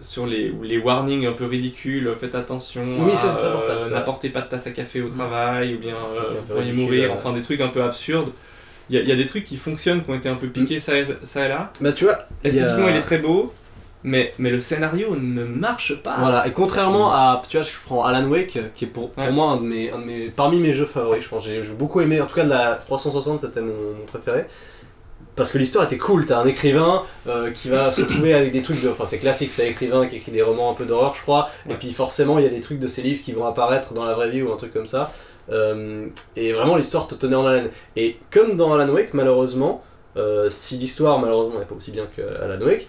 sur 0.02 0.26
les, 0.28 0.54
les 0.64 0.78
warnings 0.78 1.26
un 1.26 1.32
peu 1.34 1.46
ridicules, 1.46 2.12
faites 2.20 2.36
attention, 2.36 2.84
Oui, 3.00 3.12
ça. 3.16 3.90
n'apportez 3.92 4.30
pas 4.30 4.42
de 4.42 4.48
tasse 4.48 4.68
à 4.68 4.72
café 4.72 5.02
au 5.02 5.10
travail, 5.10 5.76
ou 5.76 5.80
bien 5.80 5.96
euh, 5.96 6.30
vous 6.48 6.54
pourriez 6.54 6.72
mourir, 6.74 7.12
enfin 7.14 7.34
des 7.34 7.42
trucs 7.42 7.62
un 7.62 7.70
peu 7.70 7.82
absurdes. 7.84 8.30
Il 8.90 8.96
y 8.96 9.00
a, 9.00 9.02
il 9.02 9.10
y 9.10 9.12
a 9.12 9.16
des 9.16 9.26
trucs 9.26 9.44
qui 9.46 9.58
fonctionnent, 9.58 10.04
qui 10.04 10.10
ont 10.10 10.16
été 10.16 10.30
un 10.30 10.36
peu 10.36 10.48
piqués 10.48 10.80
ça, 10.80 10.98
et- 10.98 11.06
ça 11.24 11.46
et 11.46 11.50
là. 11.50 11.74
Bah, 11.82 11.92
tu 11.92 12.06
vois, 12.06 12.14
a- 12.14 12.28
Esthétiquement, 12.44 12.88
il 12.88 12.96
est 12.96 13.02
très 13.02 13.18
beau, 13.18 13.52
mais, 14.04 14.34
mais 14.40 14.50
le 14.52 14.60
scénario 14.60 15.16
ne 15.20 15.44
marche 15.44 15.96
pas. 16.04 16.16
Voilà, 16.20 16.48
et 16.48 16.52
contrairement 16.52 17.12
à, 17.12 17.42
tu 17.50 17.58
vois, 17.58 17.66
je 17.66 17.72
prends 17.86 18.06
Alan 18.06 18.26
Wake, 18.28 18.60
qui 18.76 18.86
est 18.86 18.88
pour, 18.88 19.12
pour 19.12 19.24
Ouais. 19.24 19.32
moi 19.32 19.52
un 19.52 19.58
de, 19.58 19.64
mes, 19.64 19.92
un 19.92 20.00
de 20.00 20.06
mes, 20.06 20.20
parmi 20.30 20.60
mes 20.60 20.72
jeux 20.72 20.86
favoris, 20.86 21.24
je 21.24 21.28
pense, 21.30 21.44
j'ai 21.44 21.64
j'ai 21.64 21.74
beaucoup 21.74 22.00
aimé, 22.00 22.22
en 22.22 22.28
tout 22.28 22.36
cas 22.36 22.44
de 22.46 22.50
la 22.50 22.76
360, 22.76 23.42
c'était 23.42 23.62
mon, 23.62 23.74
mon 23.98 24.06
préféré. 24.06 24.46
Parce 25.38 25.52
que 25.52 25.60
l'histoire 25.60 25.84
était 25.86 26.00
cool, 26.00 26.26
t'as 26.26 26.42
un 26.42 26.48
écrivain 26.48 27.04
euh, 27.28 27.52
qui 27.52 27.70
va 27.70 27.92
se 27.92 28.02
retrouver 28.02 28.34
avec 28.34 28.52
des 28.52 28.64
trucs 28.64 28.82
de. 28.82 28.90
Enfin, 28.90 29.06
c'est 29.06 29.20
classique, 29.20 29.52
c'est 29.52 29.68
un 29.68 29.70
écrivain 29.70 30.08
qui 30.08 30.16
écrit 30.16 30.32
des 30.32 30.42
romans 30.42 30.72
un 30.72 30.74
peu 30.74 30.84
d'horreur, 30.84 31.14
je 31.16 31.22
crois, 31.22 31.52
et 31.70 31.76
puis 31.76 31.94
forcément, 31.94 32.40
il 32.40 32.44
y 32.44 32.48
a 32.48 32.50
des 32.50 32.60
trucs 32.60 32.80
de 32.80 32.88
ses 32.88 33.04
livres 33.04 33.24
qui 33.24 33.34
vont 33.34 33.46
apparaître 33.46 33.94
dans 33.94 34.04
la 34.04 34.16
vraie 34.16 34.32
vie 34.32 34.42
ou 34.42 34.52
un 34.52 34.58
truc 34.58 34.74
comme 34.74 34.88
ça. 34.88 35.14
Euh, 35.52 36.08
et 36.36 36.54
vraiment, 36.54 36.76
l'histoire 36.76 37.06
te 37.08 37.14
tenait 37.14 37.36
en 37.36 37.46
haleine. 37.46 37.70
Et 37.96 38.18
comme 38.32 38.58
dans 38.58 38.74
Alan 38.74 38.92
Wake, 38.92 39.14
malheureusement, 39.14 39.84
euh, 40.18 40.50
si 40.50 40.76
l'histoire, 40.78 41.20
malheureusement, 41.20 41.60
n'est 41.60 41.66
pas 41.66 41.76
aussi 41.76 41.92
bien 41.92 42.08
que 42.18 42.24
Alan 42.42 42.60
Wake, 42.66 42.88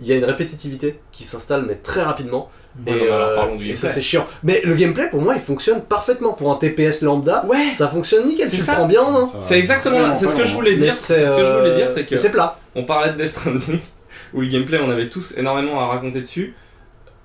il 0.00 0.06
y 0.06 0.12
a 0.12 0.16
une 0.16 0.24
répétitivité 0.24 0.98
qui 1.12 1.24
s'installe, 1.24 1.66
mais 1.68 1.74
très 1.74 2.02
rapidement. 2.02 2.48
Et 2.86 2.90
euh, 2.92 3.34
parlons 3.34 3.56
du 3.56 3.68
et 3.68 3.74
ça, 3.74 3.88
gameplay. 3.88 3.94
c'est 4.02 4.06
chiant. 4.08 4.26
Mais 4.42 4.60
le 4.64 4.74
gameplay, 4.74 5.10
pour 5.10 5.20
moi, 5.20 5.34
il 5.34 5.40
fonctionne 5.40 5.82
parfaitement. 5.82 6.32
Pour 6.32 6.50
un 6.52 6.56
TPS 6.56 7.02
lambda, 7.02 7.44
Ouais 7.46 7.72
ça 7.74 7.88
fonctionne 7.88 8.26
nickel, 8.26 8.48
tu 8.48 8.56
ça. 8.56 8.72
le 8.72 8.78
prends 8.78 8.86
bien. 8.88 9.26
Ça- 9.26 9.38
C'est 9.42 9.58
exactement 9.58 10.14
c'est 10.14 10.26
ce 10.26 10.36
que 10.36 10.44
je 10.44 10.50
hein. 10.52 10.54
voulais 10.54 10.76
dire. 10.76 10.92
C'est 10.92 11.26
ce 11.26 11.36
que 11.36 11.44
je 11.44 11.58
voulais 11.58 11.74
dire, 11.74 11.88
c'est 11.90 12.04
que 12.06 12.16
c'est 12.16 12.30
plat. 12.30 12.58
on 12.74 12.84
parlait 12.84 13.12
de 13.12 13.18
Death 13.18 13.28
Stranding, 13.28 13.80
où 14.34 14.40
le 14.40 14.46
gameplay 14.48 14.78
on 14.82 14.90
avait 14.90 15.08
tous 15.08 15.36
énormément 15.36 15.80
à 15.80 15.86
raconter 15.88 16.20
dessus, 16.20 16.54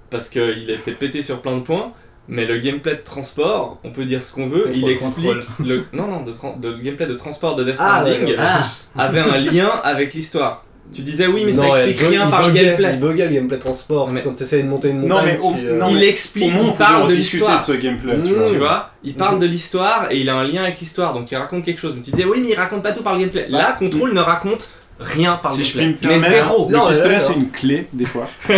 parce 0.10 0.30
qu'il 0.30 0.70
était 0.70 0.94
pété 0.94 1.22
sur 1.24 1.42
plein 1.42 1.56
de 1.58 1.62
points, 1.62 1.94
mais 2.28 2.46
le 2.46 2.58
gameplay 2.58 2.96
de 2.96 3.02
transport, 3.04 3.80
on 3.84 3.92
peut 3.92 4.06
dire 4.06 4.24
ce 4.24 4.34
qu'on 4.34 4.48
veut, 4.48 4.72
il 4.74 4.90
explique 4.90 5.28
contrôle. 5.28 5.44
le 5.68 5.86
non 5.94 6.08
non 6.08 6.24
de, 6.24 6.34
de 6.60 6.78
gameplay 6.82 7.06
de 7.06 7.14
transport 7.14 7.56
de 7.56 7.64
Death 7.64 7.76
Ah, 7.80 8.04
Stranding. 8.04 8.36
Ah, 8.40 8.60
avait 8.98 9.20
un 9.20 9.38
lien 9.38 9.70
avec 9.84 10.14
l'histoire. 10.16 10.66
Tu 10.94 11.02
disais 11.02 11.28
oui 11.28 11.44
mais 11.46 11.52
Non, 11.52 11.74
ça 11.74 11.88
explique 11.88 12.10
rien 12.10 12.28
par 12.30 12.48
le 12.48 12.54
gameplay. 12.54 12.92
Il 12.94 13.00
buguait 13.00 13.28
le 13.28 13.34
gameplay 13.34 13.58
transport. 13.60 14.10
Mais- 14.12 14.22
Quand 14.22 14.34
tu 14.36 14.44
essayes 14.44 14.64
de 14.64 14.68
monter 14.70 14.90
une 14.90 15.02
Non, 15.02 15.16
montagne, 15.16 15.38
mais 15.40 15.44
au- 15.46 15.54
tu, 15.54 15.68
euh, 15.68 15.80
non, 15.80 15.88
il 15.90 15.98
mais 15.98 16.08
explique, 16.08 16.46
Au 16.46 16.50
moins, 16.52 16.64
on 16.66 16.72
il 16.72 16.76
parle 16.78 17.02
en 17.04 17.08
de 17.08 17.14
discuter 17.14 17.38
l'histoire. 17.44 17.60
de 17.60 17.66
ce 17.66 17.72
gameplay, 17.74 18.16
tu 18.24 18.34
vois. 18.34 18.50
Tu 18.52 18.58
vois, 18.58 18.90
il 19.04 19.14
parle 19.16 19.40
de 19.40 19.46
l'histoire 19.46 20.08
et 20.12 20.20
il 20.20 20.30
a 20.30 20.36
un 20.36 20.44
lien 20.46 20.64
avec 20.64 20.80
l'histoire, 20.80 21.14
donc 21.14 21.30
il 21.32 21.36
raconte 21.36 21.66
quelque 21.66 21.80
chose. 21.82 21.94
Mais 21.96 22.02
tu 22.02 22.12
disais 22.12 22.26
oui 22.26 22.40
mais 22.42 22.50
il 22.50 22.56
raconte 22.56 22.82
pas 22.84 22.92
tout 22.94 23.04
par 23.04 23.14
le 23.16 23.22
gameplay. 23.22 23.46
Là, 23.50 23.76
Control 23.78 24.14
ne 24.14 24.22
raconte 24.22 24.70
rien 25.00 25.38
par 25.44 25.58
le 25.58 25.64
je 25.64 25.78
gameplay. 25.78 26.18
Mais 26.18 26.30
zéro. 26.30 26.68
le 26.70 26.78
Non, 26.78 26.84
mais 26.86 26.92
pistolet 26.92 27.20
c'est 27.20 27.34
une 27.34 27.50
clé 27.50 27.88
des 27.92 28.06
fois. 28.06 28.30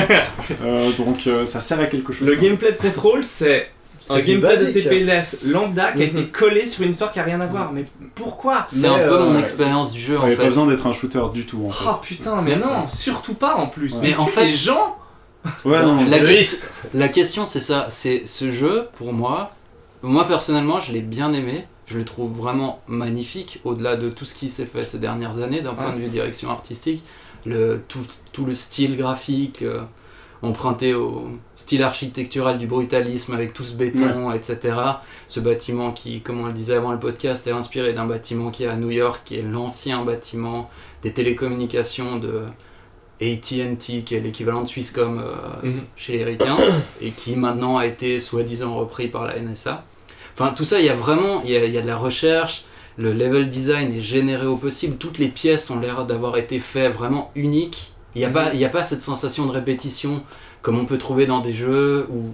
Euh, 0.64 0.92
donc 0.98 1.18
euh, 1.28 1.46
ça 1.46 1.60
sert 1.60 1.80
à 1.80 1.86
quelque 1.86 2.14
chose. 2.14 2.28
Le 2.28 2.36
gameplay 2.36 2.72
de 2.72 2.78
Control 2.78 3.24
c'est 3.24 3.70
c'est 4.02 4.22
du 4.22 4.40
gameplay 4.40 4.58
de. 4.58 4.72
TPS 4.72 5.38
lambda 5.46 5.92
qui 5.92 6.02
a 6.02 6.06
été 6.06 6.22
Mhm. 6.22 6.28
collé 6.32 6.66
sur 6.68 6.84
une 6.84 6.92
histoire 6.92 7.12
qui 7.12 7.20
a 7.20 7.24
rien 7.24 7.40
à 7.42 7.46
voir. 7.46 7.72
Mais 7.74 7.86
pourquoi 8.16 8.66
c'est 8.70 8.88
un 8.88 8.96
peu 8.98 9.14
euh, 9.14 9.26
mon 9.26 9.34
ouais. 9.36 9.40
expérience 9.40 9.92
du 9.92 10.00
jeu 10.00 10.14
Ça 10.14 10.22
en 10.24 10.28
fait. 10.28 10.36
pas 10.36 10.48
besoin 10.48 10.68
d'être 10.68 10.88
un 10.88 10.94
shooter 10.94 11.24
du 11.34 11.46
tout 11.46 11.66
en 11.68 11.72
fait. 11.72 11.86
Oh 11.88 11.96
putain, 12.02 12.42
mais 12.42 12.56
non, 12.56 12.88
surtout 12.88 13.34
pas 13.34 13.56
en 13.56 13.68
plus. 13.68 13.96
Mais 14.02 14.16
en 14.16 14.26
fait- 14.26 14.46
les 14.46 14.52
gens. 14.52 14.96
Ouais, 15.64 15.82
non, 15.82 15.96
La, 16.10 16.18
risque. 16.18 16.68
la 16.94 17.08
question 17.08 17.46
c'est 17.46 17.60
ça, 17.62 17.88
c'est 17.90 18.26
ce 18.26 18.50
jeu 18.52 18.88
pour 18.98 19.14
moi, 19.14 19.52
moi 20.02 20.28
personnellement 20.28 20.80
je 20.82 20.92
l'ai 20.92 21.00
bien 21.02 21.32
aimé, 21.32 21.66
je 21.86 21.98
le 21.98 22.04
trouve 22.04 22.34
vraiment 22.36 22.82
magnifique 22.88 23.62
au-delà 23.64 23.96
de 23.96 24.10
tout 24.10 24.26
ce 24.26 24.34
qui 24.36 24.50
s'est 24.50 24.66
fait 24.66 24.84
ces 24.84 24.98
dernières 24.98 25.40
années 25.40 25.62
d'un 25.62 25.74
point 25.74 25.92
de 25.94 26.00
vue 26.00 26.08
direction 26.10 26.50
artistique, 26.50 27.02
le, 27.46 27.82
tout, 27.88 28.00
tout 28.34 28.44
le 28.46 28.54
style 28.56 28.98
graphique 28.98 29.62
euh, 29.62 29.84
emprunté 30.42 30.94
au 30.94 31.30
style 31.56 31.82
architectural 31.84 32.58
du 32.60 32.68
brutalisme 32.68 33.34
avec 33.34 33.54
tout 33.54 33.64
ce 33.64 33.74
béton, 33.74 34.32
etc. 34.32 34.76
Ce 35.28 35.40
bâtiment 35.40 35.92
qui, 35.92 36.22
comme 36.22 36.40
on 36.42 36.46
le 36.48 36.54
disait 36.54 36.76
avant 36.76 36.92
le 36.92 37.00
podcast, 37.00 37.48
est 37.48 37.52
inspiré 37.52 37.94
d'un 37.94 38.06
bâtiment 38.06 38.52
qui 38.52 38.64
est 38.64 38.68
à 38.68 38.76
New 38.76 38.92
York, 38.92 39.22
qui 39.26 39.38
est 39.38 39.42
l'ancien 39.42 40.04
bâtiment 40.04 40.70
des 41.02 41.12
télécommunications 41.12 42.18
de 42.18 42.44
AT&T, 43.22 44.04
qui 44.04 44.16
est 44.16 44.20
l'équivalent 44.20 44.62
de 44.62 44.68
Swisscom 44.68 45.20
euh, 45.20 45.68
Mhm. 45.68 45.82
chez 45.96 46.14
les 46.18 46.24
ricains, 46.24 46.58
et 47.02 47.12
qui 47.12 47.36
maintenant 47.36 47.78
a 47.78 47.86
été 47.88 48.20
soi-disant 48.20 48.76
repris 48.76 49.08
par 49.08 49.26
la 49.26 49.40
NSA. 49.40 49.84
Enfin, 50.34 50.54
tout 50.56 50.66
ça, 50.66 50.80
il 50.80 50.86
y 50.86 50.90
a 50.90 50.96
vraiment, 50.96 51.42
il 51.44 51.50
y 51.52 51.58
a, 51.58 51.66
il 51.66 51.74
y 51.74 51.78
a 51.80 51.82
de 51.82 51.88
la 51.88 51.98
recherche, 51.98 52.66
le 52.98 53.12
level 53.14 53.50
design 53.50 53.92
est 53.92 54.02
généré 54.02 54.46
au 54.46 54.56
possible, 54.58 54.98
toutes 54.98 55.18
les 55.18 55.28
pièces 55.30 55.70
ont 55.72 55.80
l'air 55.80 56.06
d'avoir 56.06 56.38
été 56.38 56.60
faites 56.60 56.94
vraiment 56.94 57.32
uniques. 57.36 57.92
Il 58.18 58.22
n'y 58.22 58.26
a, 58.26 58.30
Mhm. 58.30 58.34
pas- 58.34 58.54
il 58.54 58.60
y 58.60 58.66
a 58.66 58.70
pas 58.70 58.82
cette 58.84 59.04
sensation 59.04 59.46
de 59.46 59.52
répétition 59.52 60.24
comme 60.64 60.80
on 60.80 60.86
peut 60.86 60.98
trouver 60.98 61.28
dans 61.28 61.40
des 61.40 61.54
jeux 61.54 62.08
où... 62.10 62.34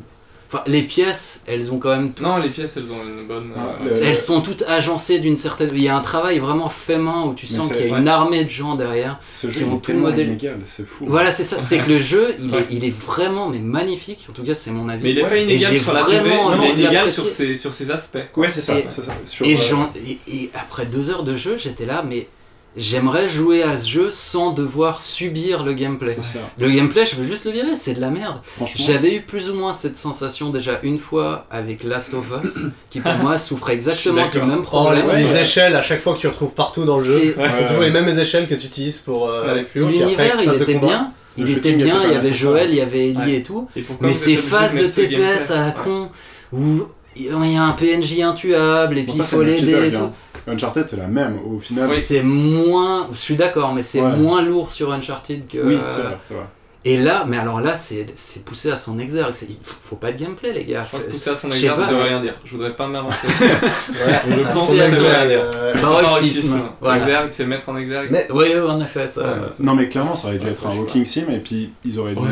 Enfin, 0.50 0.63
les 0.67 0.84
pièces, 0.84 1.41
elles 1.48 1.74
ont 1.74 1.80
quand 1.80 1.89
même... 1.89 2.12
Non, 2.22 2.38
les 2.38 2.48
pièces, 2.48 2.78
elles 2.78 2.91
ont 2.91 3.02
une 3.04 3.26
bonne. 3.28 3.50
Non, 3.50 3.56
euh, 3.82 3.86
le- 3.86 4.04
Elles 4.06 4.17
sont 4.19 4.39
toutes 4.41 4.62
agencées 4.67 5.17
d'une 5.17 5.36
certaine... 5.36 5.72
Il 5.74 5.82
y 5.82 5.88
a 5.89 5.96
un 5.98 6.02
travail 6.02 6.38
vraiment 6.38 6.69
fait 6.69 7.00
main 7.00 7.24
où 7.26 7.34
tu 7.34 7.48
sens 7.48 7.69
qu'il 7.74 7.88
y 7.88 7.89
a 7.89 7.93
ouais. 7.93 8.00
une 8.00 8.08
armée 8.08 8.43
de 8.43 8.50
gens 8.52 8.76
derrière. 8.76 9.19
Ce 9.34 9.48
qui 9.48 9.54
jeu 9.60 9.65
ont 9.65 9.69
il 9.69 9.72
est 9.72 9.76
tout 9.78 9.80
tellement 9.82 10.02
modèle. 10.10 10.28
inégal, 10.28 10.60
c'est 10.65 10.88
fou. 10.88 11.06
Voilà, 11.08 11.32
c'est 11.32 11.43
ça. 11.43 11.62
C'est 11.63 11.80
que 11.80 11.89
le 11.89 11.98
jeu, 12.00 12.36
il, 12.39 12.52
Ouais. 12.52 12.60
est, 12.60 12.67
il 12.69 12.86
est 12.86 12.96
vraiment 12.96 13.50
mais 13.50 13.58
magnifique. 13.60 14.28
En 14.30 14.34
tout 14.34 14.43
cas, 14.43 14.54
c'est 14.54 14.69
mon 14.72 14.88
avis. 14.89 15.02
Mais 15.04 15.12
il 15.12 15.17
est 15.17 15.24
pas 15.24 15.38
inégal 15.38 15.74
j'ai 15.74 15.80
sur 15.80 15.91
la 15.93 16.04
vraiment 16.04 16.52
non, 16.52 16.58
mais 16.60 16.74
de 16.76 16.80
inégal 16.82 17.10
sur 17.12 17.28
ses, 17.28 17.56
sur 17.56 17.74
ses 17.74 17.89
aspects. 17.89 18.19
Ouais, 18.38 18.50
c'est 18.52 18.62
ça. 18.62 18.78
Et- 18.78 18.86
c'est 18.91 19.04
ça. 19.04 19.13
Sur, 19.26 19.46
Et, 19.48 19.56
euh, 19.56 20.04
et 20.32 20.52
après 20.54 20.86
deux 20.86 21.10
heures 21.10 21.24
de 21.24 21.36
jeu, 21.36 21.58
j'étais 21.58 21.86
là, 21.88 22.04
mais 22.08 22.28
j'aimerais 22.76 23.28
jouer 23.28 23.64
à 23.64 23.78
ce 23.78 23.88
jeu 23.88 24.08
sans 24.12 24.52
devoir 24.52 25.00
subir 25.00 25.64
le 25.64 25.74
gameplay. 25.74 26.16
Le 26.58 26.70
gameplay, 26.70 27.06
je 27.06 27.16
veux 27.16 27.24
juste 27.24 27.46
le 27.46 27.52
virer, 27.52 27.76
c'est 27.76 27.94
de 27.94 28.02
la 28.02 28.10
merde. 28.10 28.38
J'avais 28.76 29.16
eu 29.16 29.22
plus 29.22 29.50
ou 29.50 29.56
moins 29.56 29.74
cette 29.74 29.98
sensation 29.98 30.50
déjà 30.50 30.80
une 30.84 31.00
fois 31.00 31.46
avec 31.52 31.84
Last 31.84 32.14
of 32.14 32.26
Us, 32.44 32.58
qui 32.90 33.00
pour 33.00 33.14
moi 33.16 33.38
souffrait 33.38 33.74
exactement 33.76 34.28
du 34.28 34.40
même 34.40 34.60
Oh, 34.62 34.64
problème. 34.64 35.06
les, 35.16 35.24
les 35.24 35.32
Ouais. 35.34 35.42
échelles, 35.42 35.76
à 35.76 35.82
chaque 35.82 35.98
fois 36.00 36.14
que 36.14 36.20
tu 36.20 36.28
retrouves 36.28 36.54
partout 36.54 36.84
dans 36.86 36.98
le 36.98 37.04
jeu, 37.04 37.20
C'est- 37.36 37.40
Ouais. 37.42 37.50
c'est 37.54 37.66
toujours 37.68 37.84
les 37.84 37.92
mêmes 37.92 38.08
échelles 38.10 38.48
que 38.48 38.56
tu 38.56 38.66
utilises 38.66 39.00
pour 39.00 39.28
euh, 39.30 39.52
aller 39.52 39.64
plus 39.64 39.84
après, 39.84 39.98
L'univers, 39.98 40.38
il 40.44 40.62
était 40.62 40.76
bien. 40.76 41.12
Il 41.38 41.46
Le 41.46 41.52
était 41.58 41.72
bien, 41.74 41.96
il 42.06 42.12
y 42.12 42.16
avait. 42.16 42.32
Joël, 42.34 42.70
il 42.70 42.76
y 42.76 42.82
avait 42.82 43.10
Ellie 43.10 43.18
Ouais. 43.18 43.34
et 43.38 43.44
tout. 43.44 43.68
Et 43.76 43.84
Mais 44.02 44.14
ces 44.14 44.38
phases 44.38 44.76
de 44.76 44.86
TPS 44.86 45.50
à 45.52 45.62
la 45.62 45.72
con, 45.72 46.10
où 46.52 46.84
il 47.15 47.26
y 47.54 47.58
a 47.58 47.63
un 47.63 47.71
PNJ 47.73 48.21
intuable 48.21 48.97
et 48.97 49.04
puis 49.04 49.13
il 49.15 49.23
faut 49.23 49.43
l'aider 49.43 49.88
et 49.88 49.91
tout. 49.93 49.99
hein. 49.99 50.12
Uncharted, 50.47 50.88
c'est 50.89 50.97
la 50.97 51.08
même. 51.08 51.38
Au 51.45 51.58
final, 51.60 51.89
C'est 52.02 52.21
moins, 52.23 53.08
je 53.12 53.17
suis 53.17 53.36
d'accord, 53.36 53.73
mais 53.73 53.84
c'est 53.84 54.02
Ouais. 54.02 54.15
moins 54.17 54.41
lourd 54.41 54.71
sur 54.71 54.91
Uncharted 54.91 55.47
que. 55.47 55.58
oui, 55.60 55.76
euh, 55.76 55.80
c'est 55.89 56.02
vrai, 56.02 56.17
c'est 56.21 56.34
vrai. 56.34 56.43
Et 56.86 56.97
là, 56.97 57.23
mais 57.26 57.38
alors 57.38 57.62
là, 57.62 57.76
c'est 57.76 58.08
c'est 58.17 58.43
poussé 58.43 58.69
à 58.69 58.76
son 58.76 58.99
exergue. 58.99 59.34
Il 59.47 59.56
faut, 59.63 59.78
faut 59.82 59.95
pas 59.95 60.12
de 60.12 60.21
gameplay, 60.21 60.52
les 60.52 60.65
gars. 60.65 60.84
Je 60.84 60.88
crois 60.89 60.99
que 60.99 61.12
pousser 61.13 61.30
à 61.30 61.36
son 61.36 61.47
pas. 61.47 61.56
ça 61.56 61.93
veut 61.95 62.02
rien 62.04 62.19
dire. 62.19 62.34
Je 62.43 62.52
voudrais 62.58 62.76
pas 62.76 62.88
m'avancer. 62.88 63.26
Ouais, 63.28 64.19
Je 64.28 64.43
à 64.43 64.52
pense 64.52 64.67
son 64.67 64.73
que 64.73 64.80
ça 64.80 64.84
veut 64.84 64.89
exergue, 64.89 65.15
rien 65.15 65.28
dire. 65.30 65.39
euh, 65.56 65.71
C'est 65.76 65.82
Paroxysme, 65.82 66.62
voilà. 66.82 66.97
Exergue, 67.02 67.30
c'est 67.32 67.45
mettre 67.45 67.69
en 67.69 67.78
exergue. 67.78 68.10
Mais 68.12 68.28
Oui, 68.34 68.47
oui, 68.54 68.69
en 68.69 68.82
effet, 68.82 69.08
ça. 69.08 69.21
Ouais. 69.21 69.30
Non, 69.62 69.76
mais 69.76 69.88
clairement, 69.88 70.15
ça 70.15 70.28
aurait 70.28 70.39
dû 70.39 70.45
Ouais, 70.47 70.52
être 70.52 70.67
un 70.67 70.76
walking 70.76 71.06
sim 71.06 71.28
et 71.32 71.39
puis 71.39 71.69
ils 71.86 71.97
auraient 71.99 72.15
dû 72.15 72.19
Ouais. 72.21 72.28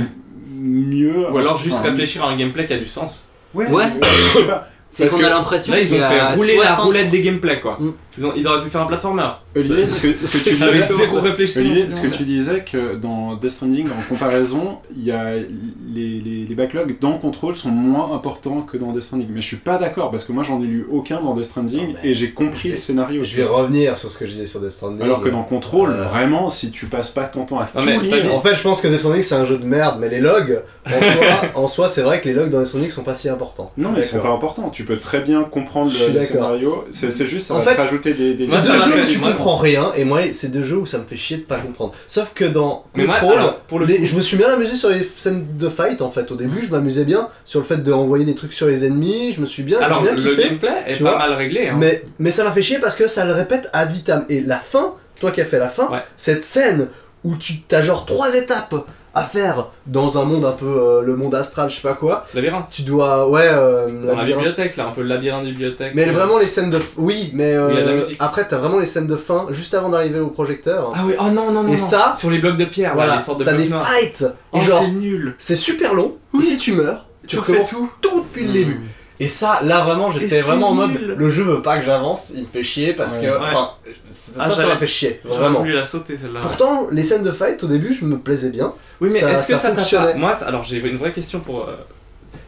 mieux. 0.59 1.31
Ou 1.31 1.37
alors 1.37 1.55
juste 1.57 1.77
enfin, 1.79 1.89
réfléchir 1.91 2.25
à 2.25 2.29
un 2.29 2.35
gameplay 2.35 2.65
qui 2.65 2.73
a 2.73 2.77
du 2.77 2.87
sens. 2.89 3.23
Ouais, 3.53 3.67
Ouais. 3.69 3.85
euh, 3.85 4.05
je 4.33 4.39
sais 4.39 4.45
pas. 4.45 4.67
C'est 4.91 5.07
qu'on 5.07 5.23
a 5.23 5.29
que 5.29 5.29
l'impression 5.29 5.73
Là, 5.73 5.79
ils 5.79 5.87
qu'il 5.87 6.03
ont 6.03 6.07
fait 6.07 6.35
rouler 6.35 6.57
la 6.57 6.67
60 6.67 6.85
roulette 6.85 7.09
des 7.09 7.23
gameplays, 7.23 7.61
quoi. 7.61 7.77
Mm. 7.79 7.93
Ils, 8.17 8.25
ont, 8.25 8.33
ils 8.35 8.45
auraient 8.47 8.63
pu 8.63 8.69
faire 8.69 8.81
un 8.81 8.85
platformer. 8.85 9.23
Olivier, 9.55 9.87
ce 9.87 10.07
que, 10.07 10.13
ce 10.13 10.37
que 10.43 10.49
tu 10.49 10.55
disais, 10.55 10.81
zéro. 10.81 11.17
Olivier, 11.19 11.89
ce 11.91 12.01
que 12.01 12.07
tu 12.07 12.23
disais 12.23 12.63
que 12.69 12.95
dans 12.95 13.35
Death 13.35 13.51
Stranding, 13.51 13.87
en 13.87 14.09
comparaison, 14.09 14.79
il 14.95 15.03
y 15.05 15.11
a 15.11 15.33
les, 15.35 16.19
les, 16.19 16.45
les 16.47 16.55
backlogs 16.55 16.97
dans 16.99 17.17
Control 17.17 17.57
sont 17.57 17.69
moins 17.69 18.13
importants 18.13 18.61
que 18.61 18.77
dans 18.77 18.91
Death 18.91 19.03
Stranding. 19.03 19.27
Mais 19.31 19.41
je 19.41 19.47
suis 19.47 19.57
pas 19.57 19.77
d'accord 19.77 20.11
parce 20.11 20.23
que 20.25 20.31
moi 20.33 20.43
j'en 20.43 20.61
ai 20.61 20.65
lu 20.67 20.85
aucun 20.91 21.21
dans 21.21 21.35
Death 21.35 21.45
Stranding 21.45 21.87
Non, 21.87 21.93
mais 22.03 22.09
et 22.09 22.13
j'ai 22.13 22.31
compris 22.31 22.69
le 22.69 22.75
scénario. 22.77 23.23
Je 23.23 23.35
vais 23.35 23.43
revenir 23.43 23.97
sur 23.97 24.11
ce 24.11 24.17
que 24.17 24.25
je 24.25 24.31
disais 24.31 24.45
sur 24.45 24.59
Death 24.59 24.71
Stranding. 24.71 25.01
Alors 25.03 25.21
que 25.21 25.29
dans 25.29 25.43
Control, 25.43 25.91
Euh, 25.91 26.03
vraiment, 26.05 26.49
si 26.49 26.71
tu 26.71 26.85
passes 26.87 27.11
pas 27.11 27.23
ton 27.25 27.45
temps 27.45 27.59
à 27.59 27.67
Non, 27.75 27.81
tout 27.81 27.87
mais 27.87 28.03
ça 28.03 28.15
lire, 28.17 28.25
dit- 28.25 28.31
En 28.31 28.41
fait, 28.41 28.55
je 28.55 28.61
pense 28.61 28.81
que 28.81 28.87
Death 28.87 28.99
Stranding 28.99 29.21
c'est 29.21 29.35
un 29.35 29.45
jeu 29.45 29.57
de 29.57 29.65
merde, 29.65 29.97
mais 29.99 30.09
les 30.09 30.19
logs, 30.19 30.61
en 30.85 30.89
soi, 30.89 31.01
en 31.55 31.67
soi 31.67 31.87
c'est 31.87 32.01
vrai 32.01 32.19
que 32.21 32.27
les 32.29 32.33
logs 32.33 32.49
dans 32.49 32.59
Death 32.59 32.67
Stranding 32.67 32.89
sont 32.89 33.03
pas 33.03 33.15
si 33.15 33.29
importants. 33.29 33.71
non, 33.77 33.91
mais 33.91 33.99
ils 33.99 34.05
sont 34.05 34.19
pas 34.19 34.29
importants. 34.29 34.69
Tu 34.69 34.83
peux 34.85 34.97
très 34.97 35.21
bien 35.21 35.43
comprendre 35.43 35.91
le, 35.91 36.19
scénario. 36.21 36.85
C'est 36.91 37.11
c'est 37.11 37.27
juste 37.27 37.47
ça 37.47 37.55
En 37.55 37.57
va 37.59 37.63
fait, 37.63 37.75
te 37.75 37.81
rajouter 37.81 38.00
des. 38.09 38.33
des 38.35 38.47
C'est 38.47 38.57
deux 38.57 38.77
jeux 38.77 39.01
où 39.03 39.07
tu 39.07 39.19
comprends 39.19 39.57
rien, 39.57 39.91
et 39.95 40.03
moi 40.03 40.19
c'est 40.33 40.49
deux 40.51 40.63
jeux 40.63 40.77
où 40.77 40.85
ça 40.85 40.97
me 40.97 41.05
fait 41.05 41.15
chier 41.17 41.37
de 41.37 41.43
pas 41.43 41.57
comprendre. 41.57 41.93
Sauf 42.07 42.31
que 42.33 42.45
dans 42.45 42.85
Mais 42.95 43.05
moi, 43.05 43.15
Control, 43.19 43.37
alors, 43.39 43.59
pour 43.61 43.79
le 43.79 43.85
les- 43.85 43.97
coup- 43.99 44.05
je 44.05 44.15
me 44.15 44.21
suis 44.21 44.37
bien 44.37 44.49
amusé 44.49 44.75
sur 44.75 44.89
les 44.89 45.03
scènes 45.03 45.45
de 45.57 45.69
fight 45.69 46.01
en 46.01 46.09
fait. 46.09 46.31
Au 46.31 46.35
début, 46.35 46.63
je 46.63 46.69
m'amusais 46.71 47.05
bien 47.05 47.29
sur 47.45 47.59
le 47.59 47.65
fait 47.65 47.77
d'envoyer 47.77 48.25
des 48.25 48.35
trucs 48.35 48.53
sur 48.53 48.67
les 48.67 48.85
ennemis, 48.85 49.31
je 49.35 49.41
me 49.41 49.45
suis 49.45 49.63
bien, 49.63 49.79
Alors, 49.79 50.01
bien 50.01 50.13
le 50.13 50.21
kiffé. 50.21 50.43
gameplay 50.49 50.69
est 50.87 51.03
pas 51.03 51.17
mal 51.17 51.33
réglé. 51.33 51.67
Hein. 51.69 51.77
Mais, 51.79 52.03
mais 52.19 52.31
ça 52.31 52.43
m'a 52.43 52.51
fait 52.51 52.61
chier 52.61 52.79
parce 52.79 52.95
que 52.95 53.07
ça 53.07 53.25
le 53.25 53.31
répète 53.33 53.69
ad 53.73 53.91
vitam. 53.91 54.25
Et 54.29 54.41
la 54.41 54.57
fin, 54.57 54.95
toi 55.19 55.31
qui 55.31 55.41
as 55.41 55.45
fait 55.45 55.59
la 55.59 55.69
fin, 55.69 55.89
Ouais. 55.89 55.99
cette 56.17 56.43
scène 56.43 56.87
où 57.23 57.35
tu 57.35 57.53
as 57.71 57.81
genre 57.83 58.05
trois 58.05 58.35
étapes 58.35 58.73
à 59.13 59.23
faire 59.23 59.67
dans 59.87 60.19
un 60.21 60.25
monde 60.25 60.45
un 60.45 60.51
peu 60.53 60.65
euh, 60.65 61.01
le 61.01 61.15
monde 61.15 61.35
astral, 61.35 61.69
je 61.69 61.75
sais 61.75 61.81
pas 61.81 61.93
quoi. 61.95 62.23
Labyrinthe. 62.33 62.67
Tu 62.71 62.83
dois, 62.83 63.27
ouais, 63.29 63.41
euh, 63.45 63.87
Dans 64.07 64.15
la 64.15 64.23
bibliothèque, 64.23 64.77
là, 64.77 64.87
un 64.87 64.91
peu 64.91 65.01
le 65.01 65.07
labyrinthe 65.07 65.43
de 65.45 65.49
bibliothèque. 65.49 65.93
Mais 65.95 66.05
vraiment 66.05 66.37
les 66.37 66.47
scènes 66.47 66.69
de, 66.69 66.79
oui, 66.97 67.29
mais 67.33 67.53
euh, 67.55 68.07
de 68.07 68.15
après 68.19 68.47
t'as 68.47 68.57
vraiment 68.57 68.79
les 68.79 68.85
scènes 68.85 69.07
de 69.07 69.15
fin 69.17 69.47
juste 69.49 69.73
avant 69.73 69.89
d'arriver 69.89 70.19
au 70.19 70.29
projecteur. 70.29 70.93
Ah 70.95 70.99
oui, 71.05 71.13
oh 71.19 71.23
non, 71.29 71.51
non, 71.51 71.63
non. 71.63 71.67
Et 71.67 71.71
non. 71.71 71.77
ça, 71.77 72.13
Sur 72.17 72.29
les 72.29 72.39
blocs 72.39 72.57
de 72.57 72.65
pierre, 72.65 72.95
là, 72.95 73.05
voilà, 73.05 73.17
de 73.17 73.43
t'as 73.43 73.53
blocs 73.53 73.67
des 73.67 73.73
fights. 73.85 74.25
Oh, 74.53 74.59
c'est 74.65 74.87
nul. 74.91 75.35
c'est 75.39 75.55
super 75.55 75.93
long. 75.93 76.17
Oui. 76.33 76.43
Et 76.43 76.45
si 76.45 76.57
tu 76.57 76.73
meurs, 76.73 77.05
tu 77.23 77.27
Tu 77.35 77.39
refais 77.39 77.51
recommences 77.51 77.69
tout. 77.71 77.89
tout 78.01 78.21
depuis 78.21 78.43
le 78.45 78.49
Mm. 78.49 78.53
début. 78.53 78.81
Et 79.23 79.27
ça, 79.27 79.61
là 79.63 79.81
vraiment, 79.83 80.09
j'étais 80.11 80.41
vraiment 80.41 80.69
en 80.69 80.73
mode, 80.73 80.91
nul. 80.91 81.15
le 81.17 81.29
jeu 81.29 81.43
veut 81.43 81.61
pas 81.61 81.77
que 81.77 81.85
j'avance, 81.85 82.31
il 82.35 82.41
me 82.41 82.47
fait 82.47 82.63
chier 82.63 82.93
parce 82.93 83.17
Ouais. 83.17 83.21
que, 83.21 83.27
Ouais. 83.27 83.37
enfin, 83.39 83.69
ça, 84.09 84.31
Ah, 84.39 84.49
ça 84.49 84.65
m'a 84.67 84.77
fait 84.77 84.87
chier, 84.87 85.21
vraiment. 85.23 85.59
voulu 85.59 85.73
la 85.73 85.85
sauter, 85.85 86.17
celle-là. 86.17 86.41
Pourtant, 86.41 86.87
les 86.91 87.03
scènes 87.03 87.23
de 87.23 87.31
fight 87.31 87.63
au 87.63 87.67
début, 87.67 87.93
je 87.93 88.03
me 88.05 88.17
plaisais 88.17 88.49
bien. 88.49 88.73
Oui, 88.99 89.09
mais 89.11 89.19
est-ce 89.19 89.47
que 89.47 89.53
ça 89.57 89.57
ça 89.57 89.71
t'a 89.71 90.05
pas... 90.05 90.13
Moi, 90.15 90.31
alors 90.43 90.63
j'ai 90.63 90.77
une 90.79 90.97
vraie 90.97 91.11
question 91.11 91.39
pour... 91.39 91.67
euh, 91.69 91.75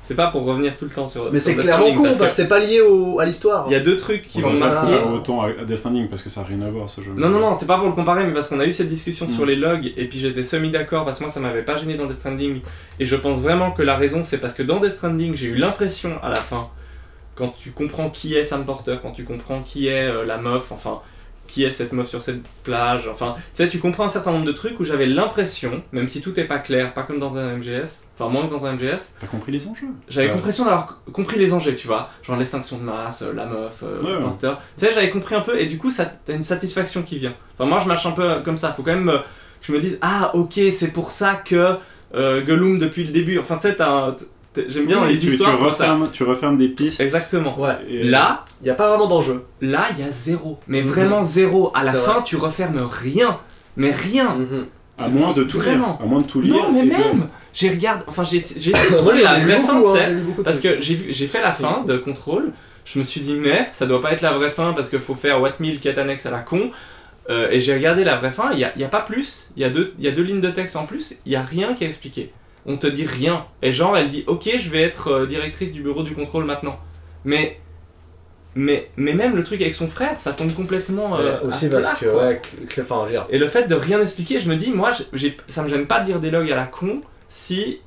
C'est 0.06 0.16
pas 0.16 0.28
pour 0.28 0.44
revenir 0.44 0.76
tout 0.76 0.84
le 0.86 0.92
temps 0.92 1.08
sur... 1.08 1.32
Mais 1.32 1.40
c'est 1.40 1.56
clairement 1.56 1.94
con 1.94 2.04
parce 2.04 2.20
que 2.20 2.28
c'est 2.28 2.50
pas 2.50 2.60
lié 2.60 2.82
au, 2.82 3.20
à 3.20 3.26
l'histoire. 3.26 3.66
Il 3.70 3.74
y 3.74 3.76
a 3.76 3.80
deux 3.80 3.96
trucs 3.96 4.28
qui 4.28 4.40
m'ont 4.40 4.52
marqué. 4.54 4.92
pas 4.98 5.08
autant 5.08 5.42
à 5.42 5.48
à 5.48 5.64
Death 5.66 5.78
Stranding 5.78 6.10
parce 6.10 6.22
que 6.22 6.30
ça 6.30 6.42
n'a 6.42 6.48
rien 6.48 6.62
à 6.62 6.70
voir 6.70 6.90
ce 6.90 7.02
jeu. 7.02 7.14
Non, 7.16 7.30
non, 7.30 7.40
non, 7.40 7.54
c'est 7.54 7.66
pas 7.66 7.78
pour 7.78 7.88
le 7.88 7.94
comparer, 7.94 8.26
mais 8.26 8.34
parce 8.34 8.50
qu'on 8.50 8.60
a 8.60 8.66
eu 8.66 8.72
cette 8.72 8.90
discussion 8.90 9.28
Mm. 9.28 9.30
sur 9.30 9.46
les 9.46 9.56
logs, 9.56 9.94
et 9.96 10.06
puis 10.10 10.20
j'étais 10.20 10.44
semi-d'accord, 10.44 11.06
parce 11.06 11.20
que 11.20 11.24
moi 11.24 11.32
ça 11.32 11.40
m'avait 11.40 11.64
pas 11.64 11.78
gêné 11.78 11.96
dans 11.96 12.06
Death 12.06 12.18
Stranding, 12.18 12.60
et 13.00 13.06
je 13.06 13.16
pense 13.16 13.40
vraiment 13.40 13.72
que 13.72 13.82
la 13.82 13.96
raison 13.96 14.24
c'est 14.24 14.40
parce 14.40 14.54
que 14.54 14.64
dans 14.64 14.80
Death 14.80 14.92
Stranding, 14.92 15.36
j'ai 15.36 15.48
eu 15.48 15.56
l'impression 15.56 16.12
à 16.22 16.30
la 16.30 16.36
fin, 16.36 16.68
quand 17.36 17.54
tu 17.58 17.72
comprends 17.72 18.10
qui 18.10 18.36
est 18.36 18.44
Sam 18.44 18.66
Porter, 18.66 18.98
quand 19.02 19.12
tu 19.12 19.24
comprends 19.24 19.62
qui 19.62 19.88
est 19.88 20.10
euh, 20.10 20.26
la 20.26 20.38
meuf, 20.38 20.72
enfin, 20.72 21.00
qui 21.54 21.64
est 21.64 21.70
cette 21.70 21.94
meuf 21.94 22.10
sur 22.10 22.24
cette 22.24 22.42
plage, 22.64 23.08
enfin, 23.08 23.36
tu 23.38 23.42
sais, 23.54 23.68
tu 23.70 23.78
comprends 23.78 24.06
un 24.06 24.10
certain 24.10 24.32
nombre 24.32 24.46
de 24.46 24.52
trucs 24.52 24.80
où 24.80 24.84
j'avais 24.84 25.06
l'impression, 25.06 25.84
même 25.92 26.08
si 26.08 26.20
tout 26.20 26.40
est 26.40 26.46
pas 26.46 26.58
clair, 26.58 26.94
pas 26.96 27.04
comme 27.04 27.20
dans 27.20 27.38
un 27.38 27.58
MGS, 27.58 28.06
enfin, 28.18 28.28
moins 28.32 28.48
que 28.48 28.50
dans 28.52 28.66
un 28.66 28.74
MGS, 28.74 29.14
T'as 29.20 29.28
compris 29.28 29.52
les 29.52 29.68
enjeux 29.68 29.86
j'avais 30.10 30.30
Ouais. 30.30 30.34
l'impression 30.34 30.66
d'avoir 30.66 31.02
compris 31.12 31.38
les 31.38 31.54
enjeux, 31.54 31.76
tu 31.76 31.86
vois. 31.86 32.10
Genre 32.24 32.38
l'extinction 32.38 32.78
de 32.80 32.84
masse, 32.84 33.22
euh, 33.22 33.34
la 33.34 33.46
meuf, 33.46 33.84
euh, 33.84 34.00
Ouais, 34.02 34.10
le 34.10 34.16
ouais. 34.18 34.22
porteur. 34.24 34.60
Tu 34.78 34.86
sais, 34.88 34.92
j'avais 34.92 35.12
compris 35.12 35.36
un 35.36 35.42
peu 35.42 35.60
et 35.60 35.68
du 35.68 35.78
coup, 35.78 35.92
ça 35.92 36.06
t'as 36.26 36.34
une 36.34 36.42
satisfaction 36.42 37.04
qui 37.04 37.18
vient. 37.20 37.36
Enfin, 37.58 37.70
moi, 37.70 37.80
je 37.80 37.88
marche 37.88 38.06
un 38.08 38.12
peu 38.14 38.42
comme 38.44 38.58
ça. 38.58 38.74
Faut 38.74 38.82
quand 38.82 38.96
même 38.96 39.10
euh, 39.10 39.20
que 39.20 39.68
je 39.68 39.72
me 39.74 39.80
dise, 39.80 40.00
ah, 40.02 40.32
ok, 40.34 40.60
c'est 40.72 40.88
pour 40.92 41.12
ça 41.12 41.36
que 41.36 41.76
euh, 42.16 42.42
Gollum 42.44 42.80
depuis 42.80 43.04
le 43.04 43.12
début. 43.12 43.38
Enfin, 43.38 43.56
tu 43.58 43.68
sais, 43.68 43.76
t'as 43.76 43.90
un- 43.90 44.12
t'as- 44.14 44.26
j'aime 44.70 44.86
bien 44.86 44.98
dans 45.00 45.06
les 45.06 45.18
tu, 45.20 45.28
histoires. 45.28 45.58
Tu 45.58 45.64
refermes, 45.64 46.10
tu 46.12 46.24
refermes 46.24 46.58
des 46.58 46.70
pistes. 46.70 47.02
Exactement. 47.02 47.58
Ouais. 47.60 47.74
Et- 47.90 48.04
Là, 48.04 48.46
Il 48.62 48.68
y 48.68 48.70
a 48.70 48.76
pas 48.76 48.88
vraiment 48.90 49.08
d'enjeu. 49.08 49.44
là, 49.62 49.86
il 49.98 50.04
y 50.04 50.08
a 50.08 50.12
zéro. 50.12 50.60
Mais 50.68 50.82
Mhm. 50.82 50.88
vraiment 50.88 51.24
zéro. 51.24 51.72
À 51.76 51.84
la 51.84 51.94
fin, 51.94 52.14
vrai. 52.14 52.22
tu 52.26 52.36
refermes 52.38 52.82
rien. 52.82 53.38
Mais 53.78 53.92
rien. 53.92 54.38
À 54.98 55.10
moins 55.10 55.34
de 55.34 55.44
tout 55.44 55.58
Vraiment. 55.58 55.98
lire. 55.98 55.98
À 56.02 56.06
moins 56.06 56.22
de 56.22 56.28
tout 56.28 56.42
lire. 56.42 56.54
Non, 56.56 56.72
mais 56.72 56.82
et 56.82 56.84
de- 56.84 56.90
même. 56.90 57.28
J'ai 57.54 57.70
regardé. 57.70 58.04
Enfin, 58.08 58.24
j'ai 58.24 58.44
j'ai 58.58 58.72
essayé 58.72 58.92
de 58.92 58.96
trouver 58.98 59.22
la 59.24 59.40
vraie 59.40 59.58
fin, 59.58 59.80
beaucoup, 59.80 59.96
hein, 59.98 60.10
de 60.38 60.44
Parce 60.44 60.60
que 60.62 60.80
j'ai 60.80 61.28
fait 61.28 61.42
la 61.42 61.52
fin 61.52 61.84
de 61.86 61.98
contrôle, 61.98 62.52
je 62.86 63.00
me 63.00 63.04
suis 63.04 63.22
dit 63.22 63.34
mais 63.36 63.70
ça 63.72 63.86
doit 63.86 64.02
pas 64.02 64.12
être 64.12 64.22
la 64.22 64.34
vraie 64.34 64.50
fin 64.50 64.74
parce 64.74 64.90
qu'il 64.90 65.00
faut 65.00 65.16
faire 65.16 65.42
what 65.42 65.54
mille 65.60 65.80
quête 65.80 65.98
annexe 65.98 66.26
à 66.26 66.32
la 66.32 66.40
con. 66.40 66.70
Euh, 67.30 67.48
et 67.52 67.60
j'ai 67.62 67.74
regardé 67.74 68.04
la 68.04 68.18
vraie 68.18 68.32
fin, 68.32 68.52
il 68.52 68.60
y 68.60 68.66
a, 68.66 68.74
il 68.76 68.82
y 68.82 68.84
a 68.86 68.90
pas 68.90 69.00
plus, 69.00 69.52
il 69.56 69.62
y, 69.62 69.66
a 69.66 69.70
deux- 69.70 69.94
il 69.98 70.04
y 70.04 70.10
a 70.10 70.12
deux 70.12 70.24
lignes 70.24 70.42
de 70.42 70.50
texte 70.52 70.76
en 70.76 70.86
plus, 70.86 71.16
il 71.26 71.32
y 71.32 71.38
a 71.38 71.42
rien 71.42 71.74
qui 71.74 71.86
est 71.86 71.88
expliqué. 71.88 72.34
On 72.66 72.78
te 72.78 72.88
dit 72.88 73.06
rien. 73.06 73.46
Et 73.62 73.72
genre 73.72 73.98
elle 73.98 74.10
dit 74.10 74.24
ok 74.28 74.50
je 74.58 74.70
vais 74.70 74.82
être 74.82 75.08
euh, 75.10 75.26
directrice 75.28 75.72
du 75.74 75.82
bureau 75.82 76.04
du 76.04 76.14
contrôle 76.16 76.46
maintenant. 76.46 76.80
Mais, 77.26 77.60
mais, 78.56 78.90
mais 78.98 79.14
même 79.14 79.36
le 79.36 79.44
truc 79.44 79.62
avec 79.62 79.74
son 79.74 79.88
frère, 79.88 80.20
ça 80.20 80.34
tombe 80.34 80.54
complètement... 80.54 81.18
euh, 81.18 81.40
Ouais, 81.40 81.48
aussi 81.48 81.66
à 81.68 81.70
parce 81.70 81.94
que, 81.96 82.06
quoi. 82.06 82.28
ouais, 82.28 82.42
enfin, 82.82 83.08
dire, 83.08 83.26
Et 83.30 83.40
le 83.40 83.48
fait 83.48 83.66
de 83.68 83.76
rien 83.76 84.00
expliquer, 84.02 84.40
je 84.40 84.48
me 84.50 84.56
dis, 84.56 84.72
moi, 84.72 84.92
j'ai- 85.14 85.38
ça 85.48 85.64
me 85.64 85.70
gêne 85.70 85.88
pas 85.88 86.02
de 86.02 86.08
lire 86.08 86.20
des 86.20 86.30
logs 86.32 86.52
à 86.52 86.56
la 86.56 86.66
con 86.66 87.02
si 87.30 87.80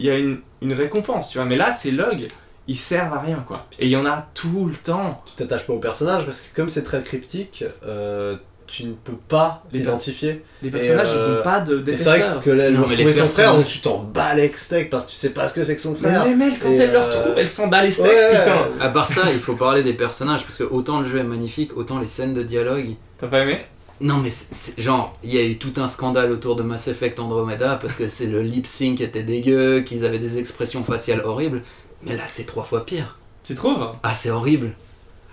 il 0.00 0.06
y 0.06 0.10
a 0.10 0.18
une, 0.18 0.40
une 0.62 0.72
récompense, 0.72 1.30
tu 1.30 1.38
vois. 1.38 1.44
Mais 1.46 1.56
là, 1.56 1.70
ces 1.72 1.90
logs, 1.92 2.28
ils 2.66 2.76
servent 2.76 3.12
à 3.14 3.20
rien, 3.20 3.44
quoi. 3.46 3.66
Et 3.78 3.84
il 3.86 3.90
y 3.90 3.96
en 3.96 4.06
a 4.06 4.26
tout 4.34 4.66
le 4.66 4.74
temps. 4.74 5.22
tu 5.26 5.34
t'attaches 5.36 5.66
pas 5.66 5.72
au 5.74 5.78
personnage 5.78 6.24
parce 6.24 6.40
que 6.40 6.54
comme 6.56 6.68
c'est 6.68 6.82
très 6.82 7.00
cryptique, 7.02 7.64
euh, 7.84 8.36
tu 8.68 8.84
ne 8.84 8.92
peux 8.92 9.16
pas 9.28 9.64
Les 9.72 9.80
t'identifier. 9.80 10.44
Les 10.62 10.70
personnages, 10.70 11.08
euh, 11.08 11.26
ils 11.34 11.40
ont 11.40 11.42
pas 11.42 11.60
de 11.60 11.66
c'est 11.66 11.74
vrai 11.74 12.18
d'épaisseur. 12.18 12.40
que 12.42 12.50
là, 12.50 12.70
Non, 12.70 12.84
mais 12.86 12.96
son 13.12 13.26
frère, 13.26 13.26
personnages- 13.26 13.56
donc 13.56 13.66
tu 13.66 13.78
t'en 13.80 13.98
bats 13.98 14.34
les 14.34 14.52
steaks 14.54 14.90
parce 14.90 15.06
que 15.06 15.10
tu 15.10 15.16
sais 15.16 15.30
pas 15.30 15.48
ce 15.48 15.54
que 15.54 15.62
c'est 15.64 15.74
que 15.74 15.80
son 15.80 15.92
Mais 16.00 16.08
frère. 16.08 16.24
même 16.26 16.42
elle, 16.42 16.58
quand 16.58 16.70
Et, 16.70 16.76
elle 16.76 16.90
le 16.92 16.96
euh, 16.98 17.04
retrouve, 17.04 17.32
elle 17.36 17.48
s'en 17.48 17.66
bat 17.68 17.82
les 17.82 17.90
steaks, 17.90 18.06
Ouais. 18.06 18.38
putain. 18.38 18.68
À 18.80 18.88
part 18.90 19.06
ça, 19.08 19.32
il 19.32 19.40
faut 19.40 19.54
parler 19.56 19.82
des 19.82 19.94
personnages 19.94 20.42
parce 20.42 20.58
que 20.58 20.64
autant 20.64 21.00
le 21.00 21.08
jeu 21.08 21.18
est 21.18 21.24
magnifique, 21.24 21.76
autant 21.76 21.98
les 21.98 22.06
scènes 22.06 22.34
de 22.34 22.42
dialogue. 22.42 22.94
T'as 23.18 23.26
pas 23.28 23.40
aimé? 23.40 23.58
Non, 24.00 24.18
mais 24.18 24.30
c'est 24.30 24.80
genre, 24.80 25.12
il 25.24 25.34
y 25.34 25.38
a 25.38 25.42
eu 25.44 25.56
tout 25.58 25.72
un 25.78 25.88
scandale 25.88 26.30
autour 26.30 26.54
de 26.54 26.62
Mass 26.62 26.86
Effect 26.86 27.18
Andromeda 27.18 27.76
parce 27.80 27.94
que 27.96 28.06
c'est 28.06 28.26
le 28.26 28.42
lip 28.42 28.66
sync 28.66 29.00
était 29.00 29.24
dégueu, 29.24 29.80
qu'ils 29.80 30.04
avaient 30.04 30.20
des 30.20 30.38
expressions 30.38 30.84
faciales 30.84 31.22
horribles. 31.24 31.62
Mais 32.02 32.14
là, 32.14 32.22
c'est 32.26 32.44
trois 32.44 32.62
fois 32.62 32.86
pire. 32.86 33.18
Tu 33.42 33.56
trouves? 33.56 33.88
Ah, 34.04 34.14
c'est 34.14 34.30
horrible. 34.30 34.70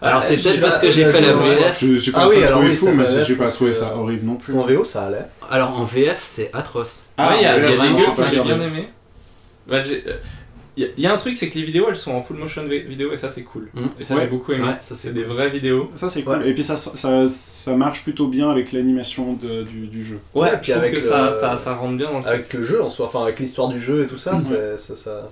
Alors, 0.06 0.20
Ah, 0.22 0.26
c'est 0.26 0.38
peut-être 0.38 0.62
parce 0.62 0.80
que 0.80 0.90
j'ai 0.92 1.06
fait 1.06 1.22
la 1.22 1.34
joué, 1.34 1.56
VF. 1.56 1.80
Je- 1.84 1.96
J'ai 1.98 2.12
pas 2.12 2.20
Ah 2.24 2.28
oui, 2.30 2.38
alors 2.38 2.52
trouvé 2.52 2.70
oui, 2.70 2.76
fou, 2.76 2.90
mais 2.94 3.06
j'ai 3.26 3.36
pas 3.36 3.50
trouvé 3.52 3.74
ça 3.74 3.96
horrible 3.98 4.26
non 4.26 4.36
plus. 4.36 4.54
qu'en 4.54 4.66
VO, 4.66 4.84
ça 4.84 5.04
allait. 5.08 5.26
Alors, 5.50 5.80
en 5.80 5.84
VF, 5.84 6.20
c'est 6.24 6.50
atroce. 6.54 7.06
Ah 7.18 7.30
oui, 7.32 7.38
il 7.40 7.44
y 7.44 7.46
a, 7.46 7.58
il 7.58 7.76
vraiment 7.76 8.00
j'ai 8.30 8.42
bien. 8.42 8.62
aimé. 8.62 8.90
Bah, 9.68 9.80
j'ai- 9.82 10.04
euh, 10.08 10.14
Il 10.78 10.84
y, 10.84 10.88
a- 10.88 10.90
il 10.98 11.08
un 11.08 11.16
truc, 11.16 11.38
c'est 11.38 11.48
que 11.48 11.58
les 11.58 11.64
vidéos 11.64 11.86
elles 11.88 11.96
sont 11.96 12.12
en 12.12 12.22
full 12.22 12.36
motion 12.36 12.64
vi- 12.68 12.86
vidéo 12.86 13.14
et 13.14 13.16
ça 13.16 13.30
c'est 13.30 13.44
cool. 13.44 13.70
Mm. 13.74 13.86
Et 13.98 14.04
ça 14.04 14.14
Ouais. 14.16 14.22
j'ai 14.24 14.28
beaucoup 14.28 14.52
aimé. 14.52 14.66
Ouais, 14.66 14.78
ça 14.82 14.94
c'est 14.94 15.14
des 15.14 15.24
vraies 15.24 15.48
vidéos. 15.50 15.90
Ça 15.96 16.10
c'est 16.10 16.22
cool. 16.24 16.46
Et 16.46 16.54
puis 16.54 16.64
ça, 16.64 16.76
ça, 16.76 17.30
ça 17.30 17.72
marche 17.78 18.04
plutôt 18.04 18.28
bien 18.28 18.52
avec 18.52 18.74
l'animation 18.74 19.40
de- 19.42 19.64
du, 19.64 19.88
du 19.88 20.04
jeu. 20.04 20.20
Ouais, 20.34 20.50
Ouais, 20.50 20.58
puis 20.62 20.74
je 20.74 20.78
avec 20.78 20.92
que 20.92 20.98
le- 20.98 21.02
ça, 21.02 21.32
ça, 21.32 21.56
ça 21.56 21.76
rentre 21.76 21.96
bien 21.96 22.12
dans 22.12 22.18
le 22.18 22.24
truc. 22.26 22.36
Avec 22.36 22.54
le 22.54 22.62
jeu 22.62 22.84
en 22.84 22.90
soi, 22.90 23.06
enfin 23.06 23.22
avec 23.24 23.40
l'histoire 23.40 23.70
du 23.70 23.80
jeu 23.80 24.04
et 24.04 24.08
tout 24.08 24.18
ça, 24.18 24.38
c'est 24.38 24.78
ça, 24.78 24.96
ça, 24.96 25.28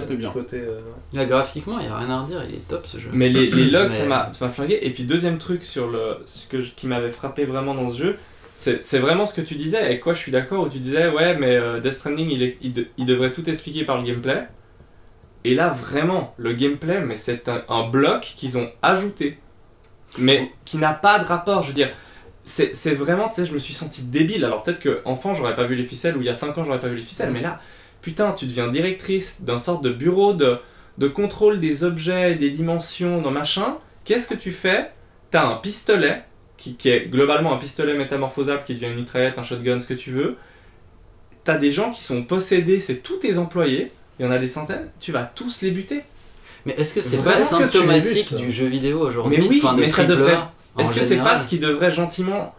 c'était 0.00 0.14
petit 0.14 0.20
bien. 0.22 0.30
côté. 0.32 0.58
euh, 0.60 0.80
Là, 1.12 1.24
graphiquement, 1.26 1.78
il 1.78 1.86
y 1.86 1.88
a 1.88 1.96
rien 1.96 2.10
à 2.10 2.20
redire, 2.22 2.42
il 2.48 2.54
est 2.56 2.68
top 2.68 2.86
ce 2.86 2.98
jeu. 2.98 3.10
Mais 3.12 3.28
les, 3.28 3.50
les 3.50 3.66
logs, 3.70 3.90
ça 3.90 4.02
Mais- 4.04 4.08
m'a 4.08 4.32
ça 4.32 4.46
m'a 4.46 4.50
flingué. 4.50 4.78
Et 4.82 4.90
puis, 4.90 5.04
deuxième 5.04 5.38
truc 5.38 5.62
sur 5.64 5.88
le, 5.88 6.18
ce 6.26 6.46
que 6.46 6.60
je- 6.60 6.72
qui 6.74 6.86
m'avait 6.86 7.10
frappé 7.10 7.44
vraiment 7.44 7.74
dans 7.74 7.90
ce 7.90 7.98
jeu, 7.98 8.16
c'est 8.54 8.84
c'est 8.84 8.98
vraiment 9.00 9.26
ce 9.26 9.34
que 9.34 9.40
tu 9.40 9.54
disais, 9.56 9.78
avec 9.78 10.00
quoi 10.00 10.14
je 10.14 10.18
suis 10.20 10.32
d'accord, 10.32 10.64
où 10.64 10.68
tu 10.68 10.78
disais, 10.78 11.08
ouais, 11.08 11.36
mais 11.36 11.56
euh, 11.56 11.80
Death 11.80 11.92
Stranding, 11.94 12.30
il, 12.30 12.42
est- 12.42 12.58
il, 12.62 12.72
de- 12.72 12.86
il 12.98 13.06
devrait 13.06 13.32
tout 13.32 13.48
expliquer 13.48 13.84
par 13.84 13.98
le 13.98 14.04
gameplay. 14.06 14.46
Et 15.44 15.54
là, 15.54 15.68
vraiment, 15.70 16.34
le 16.38 16.52
gameplay, 16.54 17.00
mais 17.02 17.16
c'est 17.16 17.48
un, 17.48 17.62
un 17.68 17.88
bloc 17.88 18.22
qu'ils 18.22 18.56
ont 18.56 18.70
ajouté, 18.82 19.38
mais 20.18 20.50
qui 20.64 20.78
n'a 20.78 20.92
pas 20.94 21.18
de 21.18 21.24
rapport. 21.24 21.62
Je 21.62 21.68
veux 21.68 21.74
dire, 21.74 21.90
c'est 22.46 22.74
c'est 22.74 22.94
vraiment, 22.94 23.28
tu 23.28 23.36
sais, 23.36 23.46
je 23.46 23.52
me 23.52 23.58
suis 23.58 23.74
senti 23.74 24.02
débile. 24.04 24.44
Alors, 24.44 24.62
peut-être 24.62 24.80
que 24.80 25.00
enfant, 25.04 25.34
j'aurais 25.34 25.54
pas 25.54 25.64
vu 25.64 25.74
les 25.76 25.84
ficelles, 25.84 26.16
ou 26.16 26.20
il 26.20 26.26
y 26.26 26.30
a 26.30 26.34
5 26.34 26.56
ans, 26.56 26.64
j'aurais 26.64 26.80
pas 26.80 26.88
vu 26.88 26.96
les 26.96 27.02
ficelles, 27.02 27.30
mais 27.30 27.40
là, 27.42 27.60
putain, 28.04 28.32
tu 28.32 28.44
deviens 28.44 28.68
directrice 28.68 29.40
d'un 29.42 29.56
sorte 29.56 29.82
de 29.82 29.90
bureau 29.90 30.34
de, 30.34 30.58
de 30.98 31.08
contrôle 31.08 31.58
des 31.58 31.82
objets, 31.84 32.34
des 32.34 32.50
dimensions, 32.50 33.22
dans 33.22 33.30
machin. 33.30 33.78
Qu'est-ce 34.04 34.28
que 34.28 34.34
tu 34.34 34.52
fais? 34.52 34.90
T'as 35.30 35.46
un 35.46 35.56
pistolet, 35.56 36.22
qui, 36.58 36.76
qui 36.76 36.90
est 36.90 37.06
globalement 37.06 37.54
un 37.54 37.56
pistolet 37.56 37.94
métamorphosable 37.94 38.62
qui 38.66 38.74
devient 38.74 38.86
une 38.92 38.96
mitraillette, 38.96 39.38
un 39.38 39.42
shotgun, 39.42 39.80
ce 39.80 39.86
que 39.86 39.94
tu 39.94 40.10
veux. 40.12 40.36
T'as 41.44 41.56
des 41.56 41.72
gens 41.72 41.90
qui 41.90 42.02
sont 42.02 42.22
possédés, 42.22 42.78
c'est 42.78 42.96
tous 43.02 43.16
tes 43.16 43.38
employés, 43.38 43.90
il 44.18 44.26
y 44.26 44.28
en 44.28 44.30
a 44.30 44.38
des 44.38 44.48
centaines, 44.48 44.88
tu 45.00 45.10
vas 45.10 45.22
tous 45.24 45.62
les 45.62 45.70
buter. 45.70 46.02
Mais 46.66 46.74
est-ce 46.78 46.94
que 46.94 47.00
c'est 47.00 47.16
pas 47.24 47.36
symptomatique 47.36 48.34
du 48.36 48.52
jeu 48.52 48.66
vidéo 48.66 49.00
aujourd'hui? 49.00 49.38
Mais 49.38 49.48
oui, 49.48 49.60
Enfin, 49.64 49.76
mais 49.78 49.88
ça 49.90 50.04
devrait- 50.04 50.38
Est-ce 50.78 50.94
que 50.94 51.04
c'est 51.04 51.16
pas 51.16 51.36
ce 51.36 51.48
qui 51.48 51.58
devrait 51.58 51.90
gentiment. 51.90 52.54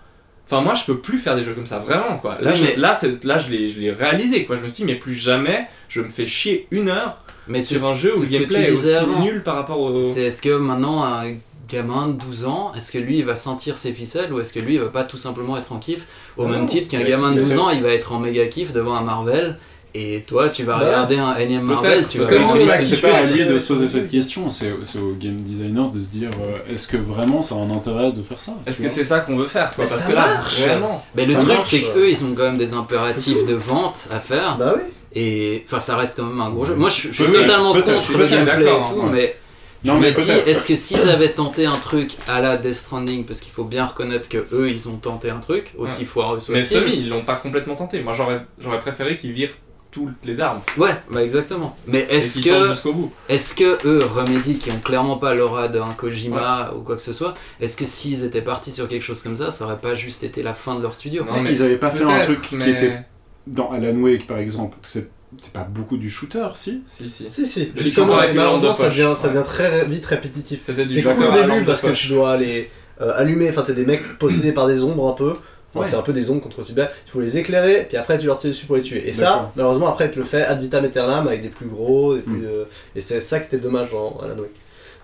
Enfin, 0.46 0.62
moi, 0.62 0.74
je 0.76 0.86
peux 0.86 1.00
plus 1.00 1.18
faire 1.18 1.36
des 1.36 1.44
jeux 1.44 1.54
comme 1.54 1.66
ça, 1.66 1.80
vraiment, 1.80 2.18
quoi. 2.18 2.38
Là, 2.40 2.52
Oui, 2.52 2.58
je- 2.58 2.64
mais- 2.66 2.76
là, 2.76 2.96
là 3.24 3.38
je 3.40 3.50
l'ai 3.50 3.92
réalisé, 3.92 4.46
quoi. 4.46 4.56
Je 4.58 4.62
me 4.62 4.68
suis 4.68 4.78
dit, 4.78 4.86
mais 4.86 4.96
plus 4.96 5.14
jamais, 5.16 5.68
je 5.90 6.02
me 6.02 6.10
fais 6.10 6.28
chier 6.28 6.68
une 6.72 6.90
heure 6.90 7.18
Mais 7.48 7.62
c'est 7.62 7.78
sur 7.80 7.88
un 7.88 7.96
jeu 7.96 8.16
où 8.16 8.22
le 8.22 8.28
gameplay 8.28 8.64
est 8.68 8.72
aussi 8.72 8.94
avant. 8.94 9.22
nul 9.24 9.42
par 9.44 9.56
rapport 9.56 9.80
au. 9.80 10.04
C'est 10.04 10.22
est-ce 10.24 10.42
que 10.44 10.56
maintenant 10.58 11.04
un 11.04 11.34
gamin 11.68 12.10
de 12.10 12.14
12 12.14 12.46
ans, 12.46 12.72
est-ce 12.76 12.92
que 12.92 13.00
lui 13.00 13.18
il 13.20 13.26
va 13.26 13.36
sentir 13.36 13.76
ses 13.76 13.92
ficelles 13.92 14.32
ou 14.32 14.40
est-ce 14.40 14.54
que 14.54 14.60
lui 14.60 14.76
il 14.76 14.80
va 14.80 14.90
pas 14.90 15.04
tout 15.04 15.18
simplement 15.18 15.58
être 15.58 15.72
en 15.72 15.80
kiff 15.80 16.06
au 16.38 16.44
Non, 16.44 16.50
même 16.50 16.66
titre 16.68 16.90
qu'un 16.90 17.02
gamin 17.02 17.34
de 17.34 17.40
c'est- 17.40 17.50
12 17.50 17.58
ans 17.60 17.70
il 17.72 17.82
va 17.82 17.90
être 17.90 18.12
en 18.14 18.20
méga 18.20 18.46
kiff 18.46 18.72
devant 18.72 18.94
un 18.96 19.02
Marvel 19.02 19.58
et 19.98 20.22
toi 20.28 20.50
tu 20.50 20.64
vas 20.64 20.78
Bah, 20.78 20.86
regarder 20.86 21.18
un 21.18 21.36
énième 21.38 21.62
Marvel, 21.64 22.06
tu 22.08 22.18
vas 22.20 22.26
peut-être. 22.26 22.44
Comme 22.44 22.84
C'est 22.84 23.02
pas 23.02 23.16
à 23.16 23.24
lui 23.24 23.46
de 23.46 23.58
se 23.58 23.68
poser 23.68 23.88
cette 23.88 24.10
question, 24.12 24.50
c'est 24.50 24.72
c'est 24.84 25.00
au 25.00 25.14
game 25.14 25.38
designer 25.44 25.90
de 25.90 26.02
se 26.02 26.10
dire 26.10 26.30
euh, 26.42 26.74
est-ce 26.74 26.88
que 26.88 26.98
vraiment 26.98 27.42
ça 27.42 27.56
a 27.56 27.60
un 27.60 27.72
intérêt 27.72 28.12
de 28.12 28.22
faire 28.22 28.40
ça 28.42 28.54
Est-ce 28.68 28.82
que 28.82 28.90
c'est 28.90 29.04
ça 29.06 29.22
qu'on 29.22 29.38
veut 29.38 29.48
faire, 29.48 29.74
quoi 29.74 29.86
Mais 29.86 29.90
Parce 29.90 30.02
ça 30.02 30.10
que 30.10 30.16
là, 30.16 30.26
marche. 30.26 30.60
vraiment. 30.62 31.06
Mais 31.16 31.26
le 31.26 31.34
Ça 31.34 31.40
truc 31.40 31.58
c'est 31.62 31.82
qu'eux 31.82 32.10
ils 32.10 32.24
ont 32.26 32.34
quand 32.36 32.44
même 32.44 32.58
des 32.58 32.74
impératifs 32.74 33.46
de 33.46 33.54
vente 33.54 34.08
à 34.12 34.20
faire 34.20 34.58
Bah 34.58 34.74
oui. 34.76 34.82
et 35.16 35.64
enfin 35.66 35.80
ça 35.80 35.96
reste 35.96 36.18
quand 36.18 36.26
même 36.26 36.42
un 36.42 36.50
gros 36.50 36.66
jeu. 36.66 36.76
Moi 36.76 36.90
je, 36.90 37.08
je 37.08 37.24
suis 37.24 37.32
totalement 37.32 37.74
contre 37.74 38.18
le 38.18 38.28
gameplay 38.28 38.66
et 38.66 38.68
tout 38.68 39.02
hein, 39.02 39.06
ouais. 39.06 39.12
mais 39.12 39.36
je 39.84 39.92
Non, 39.92 39.98
me 39.98 40.02
mais 40.02 40.12
dis, 40.14 40.30
est-ce 40.48 40.66
que 40.68 40.74
s'ils 40.74 41.08
avaient 41.10 41.30
tenté 41.30 41.68
un 41.68 41.76
truc 41.76 42.14
à 42.28 42.42
la 42.42 42.58
Death 42.58 42.74
Stranding, 42.74 43.24
parce 43.24 43.40
qu'il 43.40 43.52
faut 43.52 43.66
bien 43.66 43.86
reconnaître 43.86 44.28
que 44.28 44.44
eux 44.52 44.68
ils 44.70 44.90
ont 44.90 44.96
tenté 44.98 45.30
un 45.30 45.38
truc, 45.40 45.74
aussi 45.78 46.00
Ouais. 46.00 46.06
foireux 46.06 46.40
Mais 46.50 46.64
soit-il. 46.64 46.88
semi, 46.90 46.98
ils 47.02 47.10
l'ont 47.10 47.22
pas 47.22 47.36
complètement 47.36 47.76
tenté. 47.76 48.02
Moi, 48.02 48.14
j'aurais 48.14 48.42
j'aurais 48.60 48.80
préféré 48.80 49.16
qu'ils 49.16 49.32
virent 49.34 49.52
toutes 49.96 50.26
les 50.26 50.42
armes. 50.42 50.60
Ouais, 50.78 50.94
bah 51.10 51.24
exactement. 51.24 51.78
Mais 51.88 52.06
est-ce 52.10 52.42
que, 52.42 52.68
jusqu'au 52.68 52.92
bout. 52.92 53.14
est-ce 53.30 53.56
que 53.56 53.88
eux, 53.88 54.04
Remedy, 54.04 54.58
qui 54.58 54.70
ont 54.70 54.80
clairement 54.80 55.18
pas 55.18 55.34
l'aura 55.34 55.70
d'un 55.70 55.94
Kojima 55.94 56.74
ou 56.76 56.82
quoi 56.82 56.98
que 56.98 57.02
ce 57.02 57.14
soit, 57.14 57.34
est-ce 57.62 57.78
que 57.78 57.86
s'ils 57.86 58.26
étaient 58.26 58.42
partis 58.42 58.72
sur 58.72 58.90
quelque 58.90 59.04
chose 59.04 59.22
comme 59.22 59.38
ça, 59.38 59.52
ça 59.52 59.64
aurait 59.64 59.80
pas 59.80 59.96
juste 59.96 60.24
été 60.24 60.44
la 60.44 60.54
fin 60.54 60.76
de 60.76 60.82
leur 60.82 60.94
studio 60.94 61.24
Non, 61.24 61.40
mais 61.42 61.52
Ils 61.52 61.64
avaient 61.64 61.78
pas 61.78 61.92
fait 61.92 62.04
un 62.04 62.20
truc 62.20 62.42
qui 62.42 62.56
était 62.56 63.06
dans 63.48 63.72
Alan 63.72 63.96
Wake 63.96 64.28
par 64.28 64.40
exemple. 64.40 64.78
C'est 64.84 65.10
c'est 65.42 65.54
pas 65.54 65.64
beaucoup 65.64 65.98
du 65.98 66.10
shooter, 66.10 66.48
si 66.56 66.82
Si, 66.86 67.10
si. 67.10 67.26
Si, 67.30 67.46
si, 67.46 67.72
justement, 67.76 68.16
malheureusement, 68.36 68.74
ça 68.74 68.90
devient, 68.90 69.14
ça 69.16 69.30
devient 69.30 69.44
très 69.46 69.86
vite 69.86 70.06
répétitif. 70.06 70.70
C'est 70.88 71.04
cool 71.04 71.24
au 71.24 71.32
début 71.32 71.66
parce 71.66 71.82
que 71.82 71.92
tu 71.92 72.10
dois 72.10 72.38
les 72.38 72.70
euh, 73.02 73.12
allumer, 73.16 73.50
enfin, 73.50 73.62
t'es 73.62 73.74
des 73.74 73.86
mecs 73.86 74.18
possédés 74.18 74.54
par 74.54 74.68
des 74.68 74.84
ombres 74.84 75.10
un 75.10 75.14
peu. 75.14 75.34
Enfin, 75.76 75.84
Ouais. 75.84 75.90
C'est 75.92 75.98
un 75.98 76.02
peu 76.02 76.14
des 76.14 76.30
ombres 76.30 76.42
contre 76.42 76.64
tu 76.64 76.72
te 76.72 76.78
bats. 76.78 76.90
Il 77.06 77.12
faut 77.12 77.20
les 77.20 77.38
éclairer, 77.38 77.86
puis 77.88 77.98
après 77.98 78.18
tu 78.18 78.26
leur 78.28 78.38
tires 78.38 78.50
dessus 78.52 78.66
pour 78.66 78.78
les 78.78 78.82
tuer. 78.82 79.08
Et 79.08 79.12
ça, 79.14 79.52
malheureusement, 79.58 79.88
après, 79.88 80.10
tu 80.10 80.20
le 80.20 80.26
fais 80.26 80.42
ad 80.44 80.60
vitam 80.62 80.86
aeternam 80.86 81.28
avec 81.28 81.42
des 81.42 81.50
plus 81.50 81.68
gros, 81.68 82.16
des 82.16 82.22
plus, 82.22 82.38
Mm. 82.38 82.46
euh, 82.46 82.64
et 82.96 83.00
c'est 83.02 83.20
ça 83.20 83.40
qui 83.40 83.48
était 83.48 83.58
dommage 83.58 83.92
dans 83.92 84.18
Alan 84.24 84.38
Wake. 84.40 84.52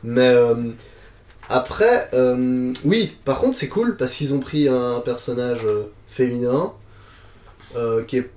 Mais 0.04 0.30
euh, 0.30 0.56
après, 1.50 2.10
euh, 2.14 2.72
oui, 2.86 3.14
par 3.26 3.40
contre, 3.40 3.56
c'est 3.58 3.68
cool 3.68 3.98
parce 3.98 4.14
qu'ils 4.14 4.34
ont 4.34 4.40
pris 4.40 4.70
un 4.70 5.02
personnage 5.04 5.66
euh, 5.66 5.84
féminin 6.08 6.72
euh, 7.76 8.04
qui 8.04 8.18
est 8.18 8.30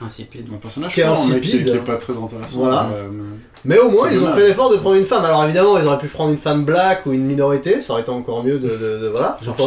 Insipide. 0.00 0.46
Un 0.54 0.58
personnage 0.58 0.94
Qui 0.94 1.00
est 1.00 1.04
insipide. 1.04 1.42
qui, 1.50 1.62
qui 1.64 1.70
est 1.70 1.78
pas 1.80 1.96
très 1.96 2.12
intéressant. 2.16 2.58
Voilà. 2.58 2.88
euh, 2.92 3.08
mais- 3.10 3.24
Mais 3.64 3.78
au 3.80 3.90
moins, 3.90 4.08
ils 4.08 4.22
ont 4.22 4.32
fait 4.32 4.46
l'effort 4.46 4.70
de 4.70 4.76
prendre 4.76 4.94
une 4.94 5.04
femme. 5.04 5.24
Alors 5.24 5.42
évidemment, 5.44 5.76
ils 5.76 5.84
auraient 5.86 5.98
pu 5.98 6.06
prendre 6.06 6.30
une 6.30 6.38
femme 6.38 6.64
black 6.64 7.04
ou 7.06 7.12
une 7.12 7.24
minorité, 7.24 7.80
ça 7.80 7.94
aurait 7.94 8.02
été 8.02 8.10
encore 8.12 8.44
mieux 8.44 8.60
de, 8.60 8.68
de- 8.68 8.98
de- 9.02 9.08
voilà. 9.08 9.36
Genre 9.42 9.56
pas. 9.56 9.64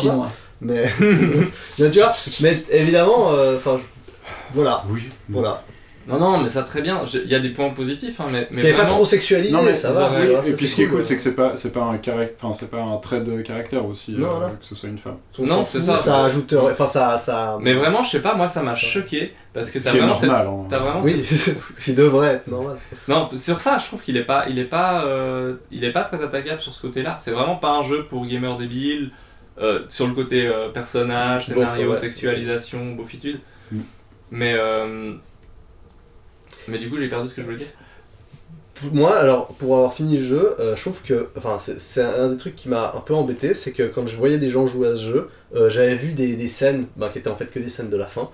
Mais 0.61 0.85
Mais 1.79 1.89
tu 1.89 1.99
vois, 1.99 2.13
mais 2.41 2.61
évidemment, 2.71 3.31
euh, 3.33 3.57
enfin, 3.57 3.79
voilà, 4.53 4.83
Oui. 4.89 5.03
voilà. 5.29 5.63
Non, 6.07 6.19
non, 6.19 6.39
mais 6.39 6.49
ça 6.49 6.63
très 6.63 6.81
bien. 6.81 7.03
Il 7.13 7.29
y 7.29 7.35
a 7.35 7.39
des 7.39 7.49
points 7.51 7.69
positifs, 7.69 8.19
hein, 8.19 8.25
mais, 8.31 8.47
mais 8.51 8.73
pas 8.73 8.85
trop 8.85 9.05
sexualisé, 9.05 9.53
Non, 9.53 9.61
mais 9.63 9.75
ça 9.75 9.91
va. 9.91 10.11
Et 10.45 10.53
puis 10.53 10.67
ce 10.67 10.75
qui 10.75 10.83
est 10.83 10.87
cool. 10.87 11.05
c'est 11.05 11.15
que 11.15 11.21
c'est 11.21 11.35
pas, 11.35 11.55
c'est 11.55 11.71
pas 11.71 11.83
un 11.83 11.97
caractère, 11.99 12.35
enfin 12.41 12.53
c'est 12.59 12.71
pas 12.71 12.81
un 12.81 12.97
trait 12.97 13.21
de 13.21 13.41
caractère 13.43 13.85
aussi, 13.85 14.13
Non, 14.13 14.25
euh, 14.25 14.29
voilà. 14.31 14.47
que 14.49 14.65
ce 14.65 14.73
soit 14.73 14.89
une 14.89 14.97
femme. 14.97 15.17
On 15.37 15.45
Non, 15.45 15.63
c'est 15.63 15.79
ça. 15.81 15.97
Ça 15.99 16.25
ajoute, 16.25 16.53
enfin 16.53 16.87
ça, 16.87 17.17
ça. 17.19 17.59
Mais 17.61 17.75
vraiment, 17.75 18.01
je 18.01 18.09
sais 18.09 18.19
pas, 18.21 18.33
moi 18.33 18.47
ça 18.47 18.63
m'a 18.63 18.73
choqué 18.73 19.31
parce 19.53 19.69
que 19.69 19.77
Ce 19.79 19.83
t'as 19.85 19.91
vraiment, 19.91 20.07
normal, 20.07 20.35
cette... 20.35 20.47
hein. 20.47 20.65
t'as 20.69 20.79
vraiment 20.79 21.01
Oui, 21.03 21.23
qui 21.85 21.93
devrait 21.93 22.27
être 22.35 22.47
normal. 22.47 22.77
Non, 23.07 23.29
sur 23.37 23.59
ça, 23.61 23.77
je 23.77 23.85
trouve 23.85 24.01
qu'il 24.01 24.17
est 24.17 24.25
pas, 24.25 24.45
il 24.49 24.57
est 24.57 24.65
pas, 24.65 25.05
euh, 25.05 25.53
il 25.71 25.83
est 25.83 25.93
pas 25.93 26.03
très 26.03 26.21
attaquable 26.23 26.61
sur 26.61 26.73
ce 26.73 26.81
côté-là. 26.81 27.17
C'est 27.19 27.31
vraiment 27.31 27.57
pas 27.57 27.69
un 27.69 27.83
jeu 27.83 28.05
pour 28.09 28.25
gamers 28.25 28.57
débiles. 28.57 29.11
Euh, 29.61 29.81
sur 29.89 30.07
le 30.07 30.13
côté 30.13 30.47
euh, 30.47 30.69
personnage, 30.69 31.49
Beauf, 31.49 31.57
scénario, 31.57 31.89
ouais, 31.91 31.95
sexualisation, 31.95 32.93
beaufitude. 32.93 33.39
Mm. 33.71 33.79
Mais 34.31 34.53
euh, 34.55 35.13
mais 36.67 36.77
du 36.77 36.89
coup, 36.89 36.97
j'ai 36.97 37.09
perdu 37.09 37.29
ce 37.29 37.35
que 37.35 37.41
je 37.41 37.45
voulais 37.45 37.59
dire. 37.59 37.67
Moi, 38.93 39.15
alors, 39.15 39.47
pour 39.55 39.75
avoir 39.75 39.93
fini 39.93 40.17
le 40.17 40.25
jeu, 40.25 40.55
je 40.57 40.81
trouve 40.81 41.03
que, 41.03 41.29
enfin, 41.37 41.59
c'est 41.59 42.01
un 42.01 42.29
des 42.29 42.37
trucs 42.37 42.55
qui 42.55 42.67
m'a 42.67 42.93
un 42.95 42.99
peu 42.99 43.13
embêté, 43.13 43.53
c'est 43.53 43.73
que 43.73 43.83
quand 43.83 44.07
je 44.07 44.17
voyais 44.17 44.39
des 44.39 44.49
gens 44.49 44.65
jouer 44.65 44.87
à 44.87 44.95
ce 44.95 45.05
jeu, 45.05 45.29
j'avais 45.67 45.93
vu 45.93 46.13
des, 46.13 46.35
des 46.35 46.47
scènes, 46.47 46.87
bah, 46.95 47.09
qui 47.13 47.19
étaient 47.19 47.29
en 47.29 47.35
fait 47.35 47.51
que 47.51 47.59
des 47.59 47.69
scènes 47.69 47.91
de 47.91 47.97
la 47.97 48.07
fin, 48.07 48.31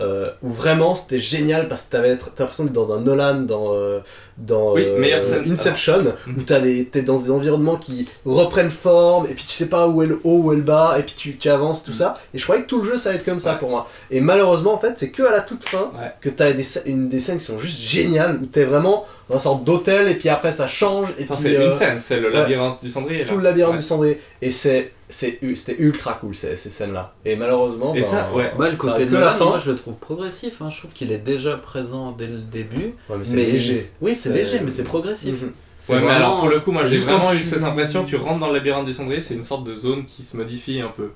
euh, 0.00 0.30
où 0.42 0.50
vraiment 0.52 0.94
c'était 0.94 1.18
génial 1.18 1.66
parce 1.68 1.82
que 1.82 1.90
t'avais 1.92 2.10
l'impression 2.38 2.64
d'être 2.64 2.72
dans 2.72 2.92
un 2.94 3.00
Nolan, 3.00 3.40
dans, 3.40 3.74
euh, 3.74 3.98
dans 4.36 4.74
Oui, 4.74 4.84
euh. 4.86 5.42
Inception, 5.50 6.04
Mhm. 6.26 6.34
où 6.38 6.42
t'es 6.42 7.02
dans 7.02 7.18
des 7.18 7.30
environnements 7.30 7.76
qui 7.76 8.08
reprennent 8.24 8.70
forme, 8.70 9.26
et 9.26 9.34
puis 9.34 9.44
tu 9.46 9.52
sais 9.52 9.66
pas 9.68 9.88
où 9.88 10.02
est 10.02 10.06
le 10.06 10.20
haut, 10.24 10.38
où 10.44 10.52
est 10.52 10.56
le 10.56 10.62
bas, 10.62 10.96
et 10.98 11.02
puis 11.02 11.14
tu, 11.16 11.36
tu 11.36 11.48
avances, 11.48 11.82
tout 11.82 11.92
ça. 11.92 12.18
Et 12.32 12.38
je 12.38 12.44
croyais 12.44 12.62
que 12.62 12.68
tout 12.68 12.80
le 12.82 12.88
jeu 12.90 12.96
ça 12.96 13.10
allait 13.10 13.18
être 13.18 13.24
comme 13.24 13.40
ça 13.40 13.54
pour 13.54 13.70
moi. 13.70 13.88
Et 14.10 14.20
malheureusement, 14.20 14.74
en 14.74 14.78
fait, 14.78 14.92
c'est 14.96 15.10
que 15.10 15.22
à 15.24 15.30
la 15.32 15.40
toute 15.40 15.64
fin 15.64 15.90
Ouais. 15.98 16.12
que 16.20 16.28
t'as 16.28 16.52
des, 16.52 16.64
une, 16.86 17.08
des 17.08 17.18
scènes 17.20 17.38
qui 17.38 17.44
sont 17.44 17.58
juste 17.58 17.80
géniales, 17.80 18.38
où 18.42 18.46
t'es 18.46 18.64
vraiment 18.64 19.04
dans 19.28 19.34
une 19.36 19.40
sorte 19.40 19.64
d'hôtel, 19.64 20.08
et 20.08 20.14
puis 20.14 20.28
après 20.28 20.52
ça 20.52 20.68
change, 20.68 21.08
et 21.18 21.24
Enfin, 21.24 21.34
puis 21.34 21.42
c'est 21.42 21.56
euh, 21.58 21.66
une 21.66 21.72
scène, 21.72 21.98
c'est 21.98 22.20
le 22.20 22.28
ouais. 22.28 22.34
labyrinthe 22.38 22.78
du 22.82 22.90
cendrier. 22.90 23.24
là. 23.24 23.28
tout 23.28 23.36
le 23.36 23.42
labyrinthe 23.42 23.76
du 23.76 23.82
cendrier. 23.82 24.20
Et 24.40 24.50
c'est 24.50 24.92
c'était 25.08 25.76
ultra 25.78 26.14
cool 26.14 26.34
ces, 26.34 26.56
ces 26.56 26.70
scènes-là. 26.70 27.14
Et 27.24 27.36
malheureusement, 27.36 27.94
Et 27.94 28.00
ben, 28.00 28.06
ça, 28.06 28.30
ouais. 28.34 28.52
Bah, 28.58 28.66
le 28.66 28.72
ça 28.72 28.76
côté 28.76 29.06
de 29.06 29.10
Nolan, 29.10 29.32
fin. 29.32 29.44
moi 29.46 29.60
je 29.64 29.70
le 29.70 29.76
trouve 29.76 29.94
progressif. 29.94 30.60
hein. 30.60 30.68
Je 30.70 30.78
trouve 30.78 30.92
qu'il 30.92 31.10
est 31.12 31.18
déjà 31.18 31.56
présent 31.56 32.12
dès 32.12 32.26
le 32.26 32.38
début. 32.38 32.94
Ouais, 33.08 33.16
mais 33.18 33.24
c'est 33.24 33.36
léger. 33.36 33.76
Oui, 34.00 34.14
c'est 34.14 34.30
léger, 34.30 34.60
mais 34.60 34.70
c'est 34.70 34.84
progressif. 34.84 35.40
Mhm. 35.42 35.52
C'est 35.78 35.92
Ouais, 35.94 36.00
mais 36.00 36.06
vraiment- 36.06 36.16
alors 36.26 36.40
pour 36.40 36.48
le 36.48 36.60
coup, 36.60 36.72
moi 36.72 36.86
j'ai 36.88 36.98
vraiment 36.98 37.32
eu 37.32 37.38
cette 37.38 37.62
impression. 37.62 38.04
Tu 38.04 38.16
rentres 38.16 38.40
dans 38.40 38.48
le 38.48 38.54
labyrinthe 38.54 38.86
du 38.86 38.92
cendrier, 38.92 39.20
c'est 39.20 39.34
une 39.34 39.44
sorte 39.44 39.64
de 39.64 39.74
zone 39.76 40.04
qui 40.06 40.22
se 40.24 40.36
modifie 40.36 40.80
un 40.80 40.88
peu, 40.88 41.12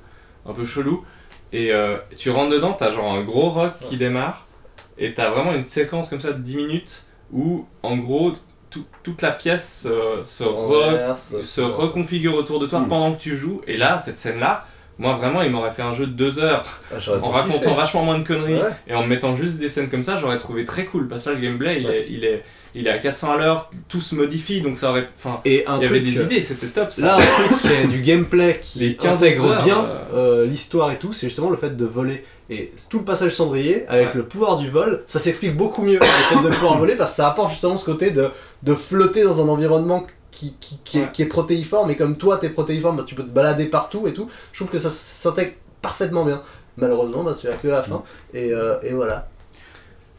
un 0.47 0.53
peu 0.53 0.65
chelou. 0.65 1.05
Et 1.53 1.73
euh, 1.73 1.99
tu 2.17 2.31
rentres 2.31 2.51
dedans, 2.53 2.73
t'as 2.73 2.93
genre 2.93 3.13
un 3.13 3.23
gros 3.25 3.51
rock 3.51 3.73
qui 3.85 3.97
démarre, 3.99 4.47
et 4.99 5.13
t'as 5.15 5.31
vraiment 5.31 5.53
une 5.53 5.67
séquence 5.67 6.09
comme 6.09 6.21
ça 6.21 6.33
de 6.33 6.39
10 6.39 6.57
minutes 6.57 7.03
où 7.33 7.67
en 7.83 7.97
gros 7.97 8.33
tout- 8.73 8.85
toute 9.03 9.23
la 9.23 9.31
pièce 9.31 9.87
euh, 9.91 10.25
se, 10.25 10.43
re- 10.45 10.87
Renverse, 10.87 11.41
se 11.41 11.61
reconfigure 11.61 12.35
autour 12.35 12.59
de 12.59 12.67
toi 12.67 12.81
Hmm. 12.81 12.89
pendant 12.89 13.13
que 13.15 13.21
tu 13.21 13.37
joues. 13.37 13.61
Et 13.67 13.77
là, 13.77 13.99
cette 13.99 14.19
scène-là, 14.19 14.67
Moi, 14.99 15.15
vraiment, 15.15 15.41
il 15.41 15.51
m'aurait 15.51 15.73
fait 15.73 15.83
un 15.83 15.93
jeu 15.95 16.07
de 16.07 16.13
deux 16.13 16.39
heures 16.39 16.65
Ah, 16.93 16.97
en 17.23 17.31
racontant 17.31 17.59
kiffé. 17.61 17.75
vachement 17.75 18.05
moins 18.05 18.19
de 18.19 18.27
conneries 18.27 18.55
Ouais. 18.63 18.69
et 18.87 18.95
en 18.95 19.03
me 19.03 19.09
mettant 19.09 19.35
juste 19.35 19.57
des 19.57 19.71
scènes 19.71 19.89
comme 19.89 20.03
ça, 20.03 20.19
j'aurais 20.19 20.37
trouvé 20.37 20.67
très 20.67 20.85
cool. 20.85 21.09
Parce 21.09 21.25
que 21.25 21.31
là, 21.31 21.37
le 21.37 21.41
gameplay, 21.41 21.81
il, 21.81 21.89
est, 21.91 22.07
il, 22.11 22.25
est, 22.27 22.45
il 22.75 22.87
est 22.87 22.91
à 22.91 22.99
400 22.99 23.33
à 23.33 23.37
l'heure, 23.37 23.71
tout 23.89 24.01
se 24.01 24.15
modifie, 24.15 24.61
donc 24.63 24.77
ça 24.77 24.91
aurait. 24.91 25.09
Enfin, 25.19 25.41
Et 25.45 25.65
un 25.67 25.77
il 25.79 25.83
y 25.83 25.87
avait 25.87 26.01
des 26.01 26.19
euh, 26.19 26.25
idées, 26.25 26.43
c'était 26.43 26.67
top 26.69 26.93
ça. 26.93 27.03
Là, 27.03 27.17
un 27.17 27.21
truc 27.47 27.61
qui 27.61 27.69
est 27.69 27.87
du 27.87 28.01
gameplay 28.01 28.61
qui 28.63 28.79
Les 28.79 28.97
15 28.97 29.23
intègre 29.23 29.45
heures, 29.47 29.63
bien 29.65 29.85
euh, 29.85 30.05
euh, 30.43 30.47
l'histoire 30.47 30.91
et 30.93 30.99
tout, 30.99 31.13
c'est 31.13 31.27
justement 31.29 31.51
le 31.51 31.57
fait 31.57 31.77
de 31.77 31.85
voler. 31.85 32.25
Et 32.51 32.73
tout 32.91 32.99
le 32.99 33.05
passage 33.05 33.33
cendrier, 33.33 33.85
avec 33.89 34.09
Ouais. 34.09 34.15
le 34.17 34.25
pouvoir 34.25 34.57
du 34.59 34.69
vol, 34.71 35.03
ça 35.07 35.19
s'explique 35.19 35.57
beaucoup 35.57 35.83
mieux 35.83 35.99
le 35.99 36.05
fait 36.05 36.43
de 36.43 36.49
pouvoir 36.55 36.79
voler 36.79 36.97
parce 36.97 37.11
que 37.13 37.17
ça 37.17 37.29
apporte 37.29 37.51
justement 37.51 37.77
ce 37.77 37.85
côté 37.85 38.11
de, 38.11 38.29
de 38.63 38.75
flotter 38.75 39.23
dans 39.25 39.41
un 39.45 39.49
environnement 39.49 40.07
qui, 40.31 40.57
qui, 40.61 40.79
qui 40.85 40.99
est, 40.99 41.03
Ouais. 41.03 41.09
qui 41.13 41.23
est 41.23 41.27
protéiforme. 41.27 41.91
Et 41.91 41.97
comme 41.97 42.17
toi, 42.17 42.39
t'es 42.39 42.49
protéiforme, 42.49 42.97
bah, 42.97 43.05
tu 43.07 43.15
peux 43.15 43.23
te 43.23 43.29
balader 43.29 43.67
partout 43.67 44.07
et 44.07 44.13
tout. 44.15 44.29
Je 44.53 44.59
trouve 44.59 44.71
que 44.71 44.79
ça 44.79 44.91
s'intègre 44.91 45.53
parfaitement 45.81 46.25
bien. 46.25 46.43
Malheureusement, 46.79 47.23
bah, 47.23 47.35
c'est 47.39 47.61
que 47.61 47.69
la 47.69 47.83
fin. 47.83 48.03
Et, 48.33 48.51
euh, 48.53 48.77
et 48.83 48.93
voilà. 48.93 49.29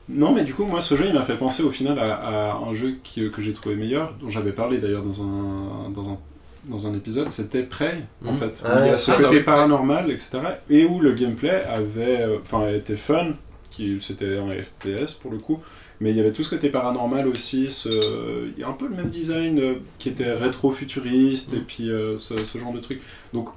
Non, 0.09 0.33
mais 0.33 0.43
du 0.43 0.53
coup, 0.53 0.65
moi, 0.65 0.81
ce 0.81 0.95
jeu, 0.95 1.05
il 1.07 1.13
m'a 1.13 1.23
fait 1.23 1.37
penser 1.37 1.63
au 1.63 1.71
final 1.71 1.97
à, 1.97 2.13
à 2.15 2.57
un 2.57 2.73
jeu 2.73 2.95
qui- 3.03 3.29
que 3.31 3.41
j'ai 3.41 3.53
trouvé 3.53 3.75
meilleur, 3.75 4.13
dont 4.21 4.29
j'avais 4.29 4.51
parlé 4.51 4.77
d'ailleurs 4.79 5.03
dans 5.03 5.23
un, 5.23 5.89
dans 5.95 6.09
un, 6.09 6.17
dans 6.65 6.87
un 6.87 6.93
épisode, 6.93 7.31
c'était 7.31 7.63
Prey, 7.63 8.03
en 8.25 8.31
Mhm. 8.33 8.37
fait. 8.37 8.63
Ah 8.65 8.75
où 8.81 8.83
il 8.83 8.87
y 8.87 8.89
a 8.89 8.97
ce 8.97 9.11
Ah, 9.11 9.15
bah 9.17 9.23
côté 9.23 9.37
oui. 9.37 9.43
paranormal, 9.43 10.11
etc. 10.11 10.39
Et 10.69 10.85
où 10.85 10.99
le 10.99 11.13
gameplay 11.13 11.63
avait, 11.63 12.21
euh, 12.21 12.37
enfin, 12.41 12.67
était 12.69 12.97
fun, 12.97 13.33
qui 13.71 13.97
c'était 14.01 14.37
un 14.37 14.49
FPS 14.61 15.13
pour 15.13 15.31
le 15.31 15.37
coup, 15.39 15.59
mais 16.01 16.11
il 16.11 16.17
y 16.17 16.19
avait 16.19 16.31
tout 16.33 16.43
ce 16.43 16.49
côté 16.51 16.69
paranormal 16.69 17.27
aussi, 17.27 17.71
ce, 17.71 18.47
il 18.55 18.59
y 18.61 18.63
a 18.63 18.67
un 18.67 18.73
peu 18.73 18.87
le 18.89 18.95
même 18.95 19.07
design 19.07 19.59
euh, 19.59 19.75
qui 19.99 20.09
était 20.09 20.31
rétro-futuriste, 20.33 21.53
et 21.53 21.59
puis 21.65 21.89
euh, 21.89 22.19
ce, 22.19 22.35
ce 22.37 22.57
genre 22.57 22.73
de 22.73 22.79
truc. 22.79 23.01
Donc, 23.33 23.49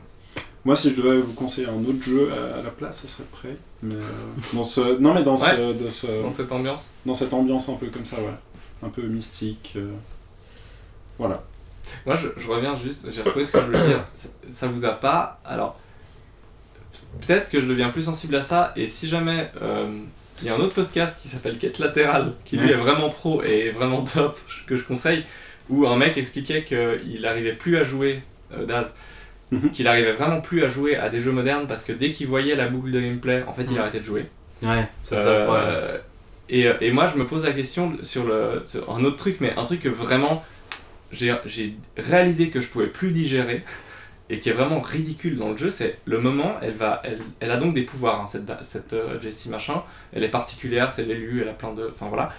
moi, 0.67 0.77
si 0.77 0.91
je 0.91 0.97
devais 1.01 1.17
vous 1.19 1.33
conseiller 1.33 1.69
un 1.69 1.83
autre 1.85 2.03
jeu 2.03 2.31
à, 2.33 2.59
à 2.59 2.62
la 2.62 2.71
place, 2.71 3.03
ce 3.03 3.09
serait. 3.09 3.57
Mais 3.83 3.95
euh, 3.95 4.01
dans 4.53 4.64
ce, 4.64 4.99
non, 4.99 5.14
mais 5.14 5.23
dans 5.23 5.37
ce, 5.37 5.49
Ouais. 5.49 5.75
de 5.75 5.89
ce, 5.89 6.07
Dans 6.23 6.31
cette 6.31 6.53
ambiance. 6.53 6.91
dans 7.07 7.14
cette 7.14 7.33
ambiance 7.33 7.69
un 7.69 7.75
peu 7.75 7.87
comme 7.87 8.05
ça, 8.07 8.17
ouais. 8.17 8.35
Un 8.83 8.89
peu 8.91 9.03
mystique. 9.03 9.75
euh, 9.77 9.93
Voilà. 11.19 11.43
Moi, 12.05 12.17
je, 12.17 12.27
je 12.37 12.49
reviens 12.49 12.75
juste, 12.77 13.09
j'ai 13.11 13.23
retrouvé 13.23 13.45
ce 13.45 13.53
que 13.53 13.61
je 13.61 13.64
voulais 13.67 13.87
dire. 13.87 14.05
Ça, 14.12 14.29
ça 14.51 14.67
vous 14.67 14.85
a 14.85 14.91
pas. 14.93 15.41
Alors, 15.45 15.79
peut-être 17.21 17.51
que 17.51 17.61
je 17.61 17.67
deviens 17.67 17.91
plus 17.91 18.03
sensible 18.03 18.35
à 18.37 18.43
ça, 18.43 18.73
et 18.77 18.89
si 18.89 19.09
jamais. 19.09 19.51
euh, 19.62 19.89
Il 20.43 20.47
y 20.47 20.51
a 20.51 20.55
un 20.57 20.59
autre 20.61 20.75
podcast 20.75 21.19
qui 21.23 21.29
s'appelle 21.29 21.59
Quête 21.59 21.79
latérale, 21.79 22.33
qui 22.45 22.57
lui 22.57 22.71
est 22.71 22.75
vraiment 22.75 23.09
pro 23.09 23.43
et 23.43 23.71
vraiment 23.71 24.03
top, 24.05 24.39
que 24.67 24.77
je 24.77 24.85
conseille, 24.85 25.25
où 25.71 25.87
un 25.87 25.97
mec 25.97 26.17
expliquait 26.19 26.64
qu'il 26.64 27.21
n'arrivait 27.23 27.53
plus 27.55 27.77
à 27.79 27.85
jouer, 27.85 28.23
euh, 28.53 28.67
Daz, 28.67 28.95
Mhm. 29.53 29.70
qu'il 29.70 29.86
arrivait 29.86 30.12
vraiment 30.12 30.40
plus 30.40 30.64
à 30.64 30.68
jouer 30.68 30.97
à 30.97 31.09
des 31.09 31.20
jeux 31.20 31.30
modernes 31.32 31.66
parce 31.68 31.84
que 31.84 31.92
dès 31.92 32.11
qu'il 32.11 32.26
voyait 32.26 32.57
la 32.57 32.68
boucle 32.68 32.90
de 32.90 33.01
gameplay, 33.01 33.44
en 33.47 33.53
fait, 33.53 33.62
il 33.64 33.72
Mhm. 33.74 33.78
arrêtait 33.78 34.01
de 34.01 34.05
jouer. 34.05 34.26
Ouais, 34.62 34.86
c'est 35.05 35.16
ça 35.16 35.28
Euh, 35.28 35.38
le 35.40 35.47
problème. 35.47 36.01
et, 36.80 36.86
et 36.88 36.90
moi, 36.92 37.07
je 37.12 37.18
me 37.18 37.26
pose 37.26 37.44
la 37.44 37.53
question 37.53 37.92
sur, 38.03 38.24
le, 38.26 38.62
sur 38.66 38.90
un 38.90 39.05
autre 39.05 39.16
truc, 39.16 39.36
mais 39.40 39.53
un 39.57 39.64
truc 39.64 39.80
que 39.82 39.88
vraiment 39.88 40.44
j'ai 41.12 41.32
j'ai 41.44 41.74
réalisé 41.97 42.51
que 42.51 42.61
je 42.61 42.68
pouvais 42.68 42.88
plus 42.88 43.12
digérer 43.12 43.62
et 44.28 44.40
qui 44.40 44.49
est 44.49 44.53
vraiment 44.53 44.80
ridicule 44.80 45.36
dans 45.38 45.51
le 45.51 45.57
jeu, 45.57 45.70
c'est 45.70 45.99
le 46.05 46.20
moment, 46.20 46.55
elle, 46.61 46.72
va, 46.74 47.01
elle, 47.05 47.20
elle 47.38 47.53
a 47.53 47.57
donc 47.59 47.74
des 47.74 47.82
pouvoirs, 47.82 48.20
hein, 48.22 48.26
cette, 48.26 48.51
cette 48.62 48.92
euh, 48.94 49.20
Jessie 49.22 49.49
machin, 49.49 49.84
elle 50.12 50.24
est 50.24 50.28
particulière, 50.28 50.90
c'est 50.90 51.05
l'élu, 51.05 51.42
elle 51.42 51.49
a 51.49 51.53
plein 51.53 51.72
de. 51.72 51.88
Enfin 51.94 52.09
voilà. 52.09 52.32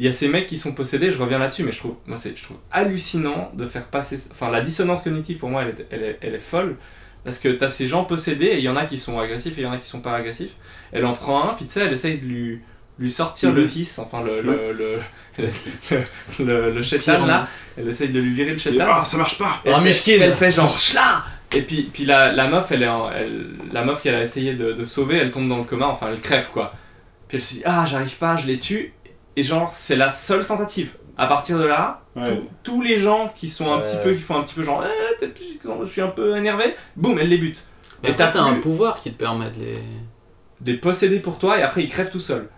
Il 0.00 0.06
y 0.06 0.08
a 0.08 0.12
ces 0.12 0.28
mecs 0.28 0.46
qui 0.46 0.56
sont 0.56 0.72
possédés, 0.72 1.12
je 1.12 1.18
reviens 1.18 1.38
là-dessus, 1.38 1.62
mais 1.62 1.72
je 1.72 1.78
trouve, 1.78 1.96
moi, 2.06 2.16
c'est- 2.16 2.34
je 2.34 2.42
trouve 2.42 2.56
hallucinant 2.72 3.52
de 3.54 3.66
faire 3.66 3.84
passer. 3.84 4.18
Enfin, 4.32 4.50
la 4.50 4.62
dissonance 4.62 5.02
cognitive 5.02 5.36
pour 5.36 5.50
moi, 5.50 5.60
elle 5.62 5.68
est, 5.68 5.86
elle 5.90 6.02
est, 6.02 6.18
elle 6.22 6.34
est 6.34 6.38
folle. 6.38 6.76
Parce 7.22 7.38
que 7.38 7.48
t'as 7.48 7.68
ces 7.68 7.86
gens 7.86 8.04
possédés 8.04 8.46
et 8.46 8.56
il 8.58 8.64
y 8.64 8.68
en 8.70 8.76
a 8.76 8.86
qui 8.86 8.96
sont 8.96 9.20
agressifs 9.20 9.58
et 9.58 9.60
il 9.60 9.64
y 9.64 9.66
en 9.66 9.72
a 9.72 9.76
qui 9.76 9.86
sont 9.86 10.00
pas 10.00 10.14
agressifs. 10.14 10.52
Elle 10.90 11.04
en 11.04 11.12
prend 11.12 11.50
un, 11.50 11.52
puis 11.54 11.66
tu 11.66 11.72
sais, 11.74 11.80
elle 11.80 11.92
essaye 11.92 12.16
de 12.16 12.24
lui, 12.24 12.60
lui 12.98 13.10
sortir 13.10 13.52
le 13.52 13.64
Mhm. 13.64 13.70
hiss, 13.76 13.98
enfin 13.98 14.22
le, 14.22 14.40
le, 14.40 14.72
le, 14.78 14.98
le, 15.38 16.44
le, 16.44 16.70
le 16.72 16.82
chétan, 16.82 17.26
là. 17.26 17.46
Elle 17.76 17.88
essaye 17.88 18.08
de 18.08 18.20
lui 18.20 18.32
virer 18.32 18.52
le 18.52 18.58
chétan. 18.58 18.84
Ah, 18.88 19.04
ça 19.04 19.18
marche 19.18 19.38
pas 19.38 19.60
Elle 19.66 19.74
Ah, 19.74 19.78
fait- 19.80 19.84
Mishkin. 19.84 20.16
Elle 20.20 20.32
fait 20.32 20.50
genre 20.50 20.70
chla 20.74 21.24
Et 21.54 21.62
puis, 21.62 21.90
puis 21.92 22.04
la, 22.06 22.32
la 22.32 22.48
meuf, 22.48 22.70
elle 22.72 22.84
est 22.84 22.88
en- 22.88 23.10
elle, 23.10 23.48
la 23.72 23.84
meuf 23.84 24.00
qu'elle 24.02 24.14
a 24.14 24.22
essayé 24.22 24.54
de, 24.54 24.72
de 24.72 24.84
sauver, 24.84 25.16
elle 25.18 25.30
tombe 25.30 25.48
dans 25.48 25.58
le 25.58 25.64
coma, 25.64 25.88
enfin 25.88 26.08
elle 26.10 26.20
crève 26.20 26.48
quoi. 26.52 26.72
Puis 27.28 27.36
elle 27.38 27.42
se 27.44 27.54
dit 27.54 27.62
ah 27.66 27.84
j'arrive 27.86 28.16
pas, 28.16 28.36
je 28.38 28.46
les 28.46 28.58
tue. 28.58 28.92
Et 29.36 29.42
genre 29.44 29.72
c'est 29.74 29.96
la 29.96 30.10
seule 30.10 30.46
tentative. 30.46 30.96
À 31.16 31.26
partir 31.26 31.58
de 31.58 31.64
là, 31.64 32.02
Ouais. 32.16 32.22
tous- 32.62 32.72
tous 32.72 32.82
les 32.82 32.98
gens 32.98 33.30
qui 33.34 33.48
sont 33.48 33.70
un 33.72 33.78
Ouais. 33.78 33.84
petit 33.84 33.96
peu, 34.02 34.12
qui 34.14 34.20
font 34.20 34.36
un 34.38 34.42
petit 34.42 34.54
peu 34.54 34.62
genre 34.62 34.82
eh, 34.84 35.26
je 35.84 35.84
suis 35.88 36.00
un 36.00 36.08
peu 36.08 36.36
énervé, 36.36 36.74
boum 36.96 37.18
elle 37.18 37.28
les 37.28 37.38
bute. 37.38 37.66
Mais 38.02 38.10
Et 38.10 38.14
t'as 38.14 38.28
t'as 38.28 38.42
un 38.42 38.54
pouvoir 38.54 38.98
qui 38.98 39.12
te 39.12 39.18
permet 39.18 39.50
de 39.50 39.60
les. 39.60 39.78
des 40.60 40.74
possédés 40.74 41.20
pour 41.20 41.38
toi 41.38 41.58
et 41.58 41.62
après 41.62 41.82
ils 41.82 41.88
crèvent 41.88 42.10
tout 42.10 42.20
seuls. 42.20 42.48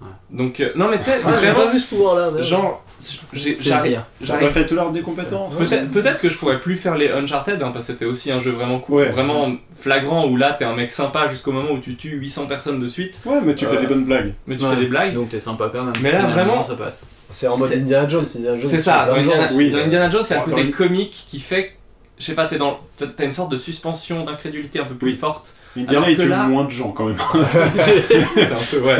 Ouais. 0.00 0.08
Donc 0.30 0.60
euh, 0.60 0.70
non 0.76 0.88
mais 0.88 0.98
tu 0.98 1.04
sais 1.04 1.20
Ah, 1.24 1.30
vraiment 1.32 1.54
pas 1.66 1.70
vu 1.70 1.78
ce 1.78 1.86
pouvoir 1.88 2.14
là. 2.16 2.30
mais- 2.34 2.42
genre. 2.42 2.84
J'aurais 3.32 4.04
j'arrive 4.22 4.48
fait 4.50 4.66
tout 4.66 4.74
l'ordre 4.74 4.92
des 4.92 5.00
compétences. 5.02 5.56
Peut-être 5.56 6.20
que 6.20 6.28
je 6.28 6.38
pourrais 6.38 6.58
plus 6.60 6.76
faire 6.76 6.96
les 6.96 7.08
Uncharted, 7.08 7.60
hein, 7.62 7.70
parce 7.72 7.86
que 7.86 7.92
c'était 7.92 8.04
aussi 8.04 8.30
un 8.30 8.38
jeu 8.40 8.52
vraiment 8.52 8.78
cool, 8.78 9.02
Ouais. 9.02 9.08
vraiment 9.08 9.52
flagrant, 9.76 10.28
où 10.28 10.36
là 10.36 10.52
t'es 10.52 10.64
un 10.64 10.74
mec 10.76 10.90
sympa 10.90 11.26
jusqu'au 11.28 11.52
moment 11.52 11.70
où 11.72 11.78
tu 11.78 11.96
tues 11.96 12.16
800 12.16 12.46
personnes 12.46 12.78
de 12.78 12.86
suite, 12.86 13.20
Ouais, 13.24 13.40
mais 13.44 13.54
tu 13.54 13.66
fais 13.66 13.76
Euh, 13.76 13.80
des 13.80 13.86
bonnes 13.86 14.04
blagues. 14.04 14.32
mais 14.46 14.56
tu 14.56 14.64
Ouais. 14.64 14.74
fais 14.74 14.80
des 14.80 14.86
blagues. 14.86 15.14
Donc 15.14 15.30
t'es 15.30 15.40
sympa 15.40 15.68
quand 15.72 15.84
même. 15.84 15.94
Mais 16.02 16.12
là, 16.12 16.22
vraiment- 16.26 16.62
ça 16.62 16.74
passe. 16.74 17.04
C'est 17.30 17.48
en 17.48 17.56
mode 17.56 17.72
Indiana 17.72 18.08
Jones. 18.08 18.26
Indiana 18.36 18.58
Jones 18.58 18.70
C'est 18.70 18.78
ça, 18.80 19.06
dans 19.06 19.14
Indiana, 19.16 19.46
oui. 19.54 19.70
dans 19.70 19.78
Indiana 19.78 20.10
Jones, 20.10 20.22
il 20.28 20.32
y 20.32 20.36
a 20.36 20.44
le 20.44 20.50
côté 20.50 20.70
comique 20.70 21.26
qui 21.30 21.40
fait, 21.40 21.72
je 22.18 22.24
sais 22.24 22.34
pas, 22.34 22.46
t'es 22.46 22.58
dans, 22.58 22.78
t'as- 22.98 23.24
une 23.24 23.32
sorte 23.32 23.50
de 23.50 23.56
suspension 23.56 24.24
d'incrédulité 24.24 24.78
un 24.80 24.84
peu 24.84 24.94
plus 24.94 25.12
Oui. 25.12 25.16
forte. 25.16 25.56
Indiana, 25.76 26.10
il 26.10 26.16
tue 26.18 26.28
là- 26.28 26.42
moins 26.44 26.64
de 26.64 26.70
gens 26.70 26.90
quand 26.90 27.06
même. 27.06 27.16
C'est 28.36 28.52
un 28.52 28.56
peu, 28.70 28.80
ouais, 28.80 28.96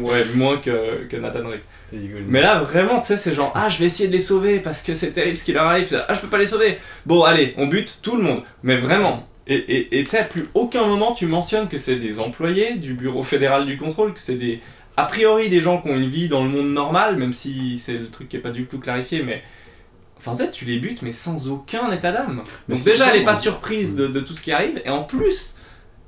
ouais 0.00 0.24
moins 0.34 0.58
que, 0.58 1.04
que 1.08 1.16
Nathan 1.16 1.40
Drake. 1.44 1.62
Mais 2.28 2.40
là, 2.42 2.58
vraiment, 2.60 3.00
tu 3.00 3.06
sais, 3.06 3.16
c'est 3.16 3.32
genre, 3.32 3.52
ah, 3.54 3.68
je 3.68 3.78
vais 3.78 3.84
essayer 3.86 4.08
de 4.08 4.12
les 4.12 4.20
sauver 4.20 4.58
parce 4.60 4.82
que 4.82 4.94
c'est 4.94 5.12
terrible 5.12 5.36
ce 5.36 5.44
qui 5.44 5.52
leur 5.52 5.64
arrive. 5.66 6.04
Ah, 6.08 6.14
je 6.14 6.20
peux 6.20 6.28
pas 6.28 6.38
les 6.38 6.46
sauver. 6.46 6.78
Bon, 7.06 7.22
allez, 7.22 7.54
on 7.58 7.66
bute 7.68 7.98
tout 8.02 8.16
le 8.16 8.22
monde. 8.22 8.42
Mais 8.62 8.76
vraiment. 8.76 9.28
Et 9.48 9.88
tu 9.92 10.06
sais, 10.06 10.18
à 10.18 10.24
plus 10.24 10.48
aucun 10.54 10.84
moment 10.86 11.12
tu 11.14 11.26
mentionnes 11.26 11.68
que 11.68 11.78
c'est 11.78 11.96
des 11.96 12.18
employés 12.18 12.74
du 12.74 12.94
Bureau 12.94 13.22
fédéral 13.22 13.64
du 13.64 13.78
contrôle, 13.78 14.12
que 14.12 14.18
c'est 14.20 14.34
des. 14.34 14.60
A 14.96 15.04
priori, 15.04 15.48
des 15.48 15.60
gens 15.60 15.80
qui 15.80 15.88
ont 15.90 15.94
une 15.96 16.08
vie 16.10 16.28
dans 16.28 16.42
le 16.42 16.50
monde 16.50 16.72
normal, 16.72 17.16
même 17.16 17.32
si 17.32 17.78
c'est 17.78 17.92
le 17.98 18.08
truc 18.08 18.28
qui 18.28 18.36
est 18.36 18.40
pas 18.40 18.50
du 18.50 18.66
tout 18.66 18.80
clarifié, 18.80 19.22
mais. 19.22 19.42
Enfin, 20.18 20.32
tu 20.34 20.38
sais, 20.38 20.50
tu 20.50 20.64
les 20.64 20.78
butes, 20.78 21.02
mais 21.02 21.12
sans 21.12 21.48
aucun 21.48 21.92
état 21.92 22.10
d'âme. 22.10 22.42
Donc, 22.68 22.82
déjà, 22.82 23.10
elle 23.10 23.20
est 23.20 23.24
pas 23.24 23.32
moi. 23.32 23.40
surprise 23.40 23.94
de, 23.94 24.06
de 24.08 24.18
tout 24.20 24.32
ce 24.32 24.40
qui 24.40 24.50
arrive, 24.50 24.80
et 24.84 24.88
en 24.90 25.04
plus, 25.04 25.58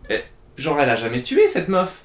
elle- 0.09 0.24
genre, 0.57 0.81
elle 0.81 0.89
a 0.91 0.97
jamais 0.97 1.20
tué 1.22 1.47
cette 1.47 1.68
meuf. 1.68 2.05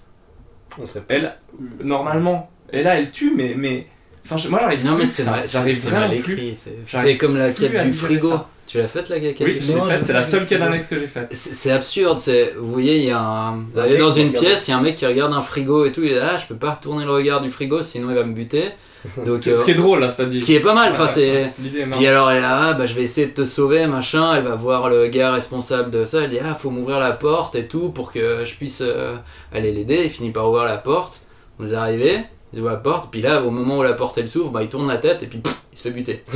On 0.77 0.85
sait 0.85 1.01
pas. 1.01 1.13
Elle, 1.15 1.35
normalement. 1.83 2.51
Et 2.73 2.83
là, 2.83 2.95
elle 2.95 3.11
tue, 3.11 3.33
mais. 3.35 3.53
mais... 3.57 3.87
Enfin, 4.25 4.37
je- 4.37 4.47
moi, 4.49 4.59
j'arrive 4.61 4.85
Non 4.85 4.93
plus 4.95 5.03
mais 5.03 5.05
c'est 5.09 5.23
ça. 5.23 5.31
mal, 5.61 6.07
mal 6.09 6.13
écrit. 6.17 6.57
C'est 6.85 7.17
comme 7.17 7.37
la 7.37 7.51
quête 7.51 7.83
du 7.85 7.93
frigo. 7.93 8.29
ça. 8.29 8.49
Tu 8.65 8.77
l'as 8.77 8.87
faite 8.87 9.09
la 9.09 9.19
quête 9.19 9.35
Oui, 9.41 9.55
du 9.55 9.61
je 9.61 9.67
l'ai 9.67 9.73
frigo? 9.73 9.85
faite, 9.85 10.03
c'est 10.05 10.13
la 10.13 10.23
seule 10.23 10.47
quête 10.47 10.61
annexe 10.61 10.87
que 10.87 10.97
j'ai 10.97 11.07
faite. 11.07 11.27
C'est 11.31 11.71
absurde, 11.71 12.19
c'est 12.19 12.53
vous 12.57 12.71
voyez, 12.71 12.97
il 12.97 13.03
y 13.03 13.11
a 13.11 13.19
un 13.19 13.57
vous 13.57 13.81
mec 13.81 13.99
dans 13.99 14.11
une 14.11 14.31
pièce, 14.31 14.67
il 14.67 14.71
y 14.71 14.73
a 14.73 14.77
un 14.77 14.81
mec 14.81 14.95
qui 14.95 15.05
regarde 15.05 15.33
un 15.33 15.41
frigo 15.41 15.85
et 15.85 15.91
tout, 15.91 16.01
il 16.01 16.13
est 16.13 16.19
là, 16.19 16.31
ah, 16.35 16.37
je 16.37 16.47
peux 16.47 16.55
pas 16.55 16.71
retourner 16.71 17.03
le 17.03 17.11
regard 17.11 17.41
du 17.41 17.49
frigo 17.49 17.83
sinon 17.83 18.09
il 18.09 18.15
va 18.15 18.23
me 18.23 18.31
buter. 18.33 18.69
Donc 19.25 19.41
C'est- 19.41 19.51
euh, 19.51 19.55
Ce 19.57 19.65
qui 19.65 19.71
est 19.71 19.75
drôle, 19.75 19.99
là, 19.99 20.07
c'est-à-dire. 20.09 20.39
ce 20.39 20.45
qui 20.45 20.55
est 20.55 20.61
pas 20.61 20.73
mal, 20.73 20.93
enfin 20.93 21.07
c'est 21.07 21.49
puis 21.91 22.07
alors 22.07 22.31
elle 22.31 22.37
est 22.37 22.41
là, 22.41 22.67
ah, 22.69 22.73
bah 22.73 22.85
je 22.85 22.93
vais 22.95 23.03
essayer 23.03 23.27
de 23.27 23.33
te 23.33 23.43
sauver, 23.43 23.85
machin, 23.85 24.33
elle 24.37 24.43
va 24.43 24.55
voir 24.55 24.89
le 24.89 25.07
gars 25.07 25.31
responsable 25.33 25.91
de 25.91 26.05
ça, 26.05 26.21
elle 26.21 26.29
dit 26.29 26.39
ah 26.41 26.55
faut 26.55 26.69
m'ouvrir 26.69 26.99
la 26.99 27.11
porte 27.11 27.55
et 27.55 27.67
tout 27.67 27.89
pour 27.89 28.13
que 28.13 28.45
je 28.45 28.55
puisse 28.55 28.81
euh, 28.81 29.17
aller 29.53 29.73
l'aider, 29.73 30.03
il 30.05 30.09
finit 30.09 30.31
par 30.31 30.49
ouvrir 30.49 30.63
la 30.63 30.77
porte, 30.77 31.19
vous 31.59 31.75
arrivez, 31.75 32.19
ouvre 32.59 32.69
la 32.69 32.77
porte, 32.77 33.09
puis 33.11 33.21
là 33.21 33.41
au 33.41 33.51
moment 33.51 33.79
où 33.79 33.83
la 33.83 33.93
porte 33.93 34.17
elle 34.17 34.29
s'ouvre, 34.29 34.51
bah 34.51 34.61
il 34.63 34.69
tourne 34.69 34.87
la 34.87 34.97
tête 34.97 35.23
et 35.23 35.27
puis 35.27 35.39
pff, 35.39 35.55
il 35.71 35.77
se 35.77 35.83
fait 35.83 35.91
buter. 35.91 36.23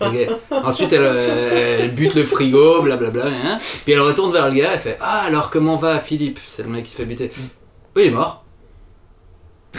Ok. 0.00 0.28
Ensuite 0.50 0.92
elle, 0.92 1.02
euh, 1.02 1.78
elle 1.82 1.92
bute 1.92 2.14
le 2.14 2.24
frigo, 2.24 2.82
blablabla, 2.82 3.26
hein. 3.26 3.58
puis 3.84 3.94
elle 3.94 4.00
retourne 4.00 4.32
vers 4.32 4.48
le 4.48 4.54
gars, 4.54 4.72
elle 4.74 4.80
fait 4.80 4.98
ah 5.00 5.22
alors 5.26 5.50
comment 5.50 5.76
va 5.76 5.98
Philippe, 5.98 6.38
c'est 6.46 6.62
le 6.62 6.68
mec 6.68 6.84
qui 6.84 6.90
se 6.90 6.96
fait 6.96 7.04
buter. 7.04 7.30
Oui 7.96 8.02
il 8.04 8.08
est 8.08 8.10
mort. 8.10 8.44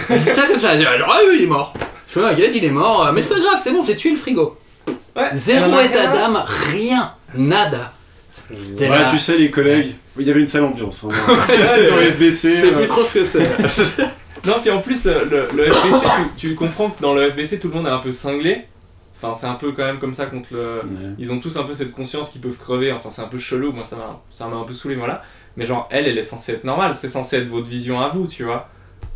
Elle 0.10 0.22
dit 0.22 0.30
ça 0.30 0.48
comme 0.48 0.58
ça, 0.58 0.74
elle 0.74 0.80
dit, 0.80 0.84
genre 0.84 1.12
ah 1.12 1.20
oui 1.28 1.36
il 1.40 1.44
est 1.44 1.48
mort. 1.48 1.74
Je 2.08 2.14
fais 2.14 2.22
t'inquiète 2.22 2.52
il 2.56 2.66
est 2.66 2.72
mort, 2.72 3.12
mais 3.14 3.22
c'est 3.22 3.34
pas 3.34 3.40
grave, 3.40 3.60
c'est 3.62 3.72
bon 3.72 3.84
j'ai 3.86 3.96
tué 3.96 4.12
le 4.12 4.18
frigo. 4.18 4.58
Ouais, 5.16 5.30
Zéro 5.34 5.80
état 5.80 6.08
d'âme, 6.08 6.44
rien, 6.74 7.14
nada. 7.36 7.94
Ouais, 8.52 8.90
là. 8.90 9.10
tu 9.12 9.18
sais, 9.18 9.38
les 9.38 9.50
collègues, 9.50 9.96
il 10.20 10.28
y 10.28 10.30
avait 10.30 10.42
une 10.42 10.48
sale 10.48 10.66
ambiance. 10.66 11.06
Hein. 11.06 11.10
Dans 11.48 11.98
les 12.00 12.12
FBC. 12.12 12.56
C'est 12.56 12.74
euh, 12.74 12.76
plus 12.76 12.88
trop 12.88 13.04
ce 13.04 13.14
que 13.14 13.24
c'est. 13.24 13.48
Non, 14.48 14.54
puis 14.62 14.72
en 14.72 14.82
plus, 14.82 15.06
le, 15.06 15.26
le, 15.26 15.48
le 15.56 15.72
FBC, 15.72 16.06
tu, 16.38 16.50
tu 16.50 16.56
comprends 16.56 16.90
que 16.90 17.02
dans 17.02 17.14
le 17.14 17.30
FBC, 17.32 17.60
tout 17.60 17.68
le 17.70 17.74
monde 17.76 17.88
est 17.88 17.92
un 17.92 18.00
peu 18.00 18.12
cinglé. 18.12 18.66
Enfin, 19.18 19.34
c'est 19.34 19.48
un 19.48 19.56
peu 19.56 19.72
quand 19.72 19.86
même 19.86 20.00
comme 20.00 20.14
ça 20.14 20.26
contre 20.26 20.50
le. 20.54 20.82
ouais. 20.84 20.92
Ils 21.18 21.32
ont 21.32 21.40
tous 21.40 21.56
un 21.58 21.64
peu 21.64 21.74
cette 21.74 21.92
conscience 21.94 22.30
qu'ils 22.30 22.42
peuvent 22.42 22.58
crever. 22.58 22.92
Enfin, 22.92 23.10
c'est 23.10 23.22
un 23.22 23.28
peu 23.28 23.38
chelou. 23.40 23.72
Moi, 23.72 23.86
ça 23.86 23.96
m'a 23.96 24.22
ça 24.30 24.48
m'a 24.48 24.58
un 24.58 24.64
peu 24.64 24.74
saoulé, 24.74 24.96
voilà. 24.96 25.24
Mais 25.58 25.66
genre, 25.66 25.88
elle, 25.90 26.08
elle 26.08 26.18
est 26.18 26.24
censée 26.24 26.52
être 26.54 26.66
normale. 26.66 26.98
C'est 26.98 27.08
censé 27.10 27.38
être 27.38 27.48
votre 27.48 27.68
vision 27.68 28.02
à 28.02 28.10
vous, 28.10 28.28
tu 28.28 28.44
vois. 28.44 28.68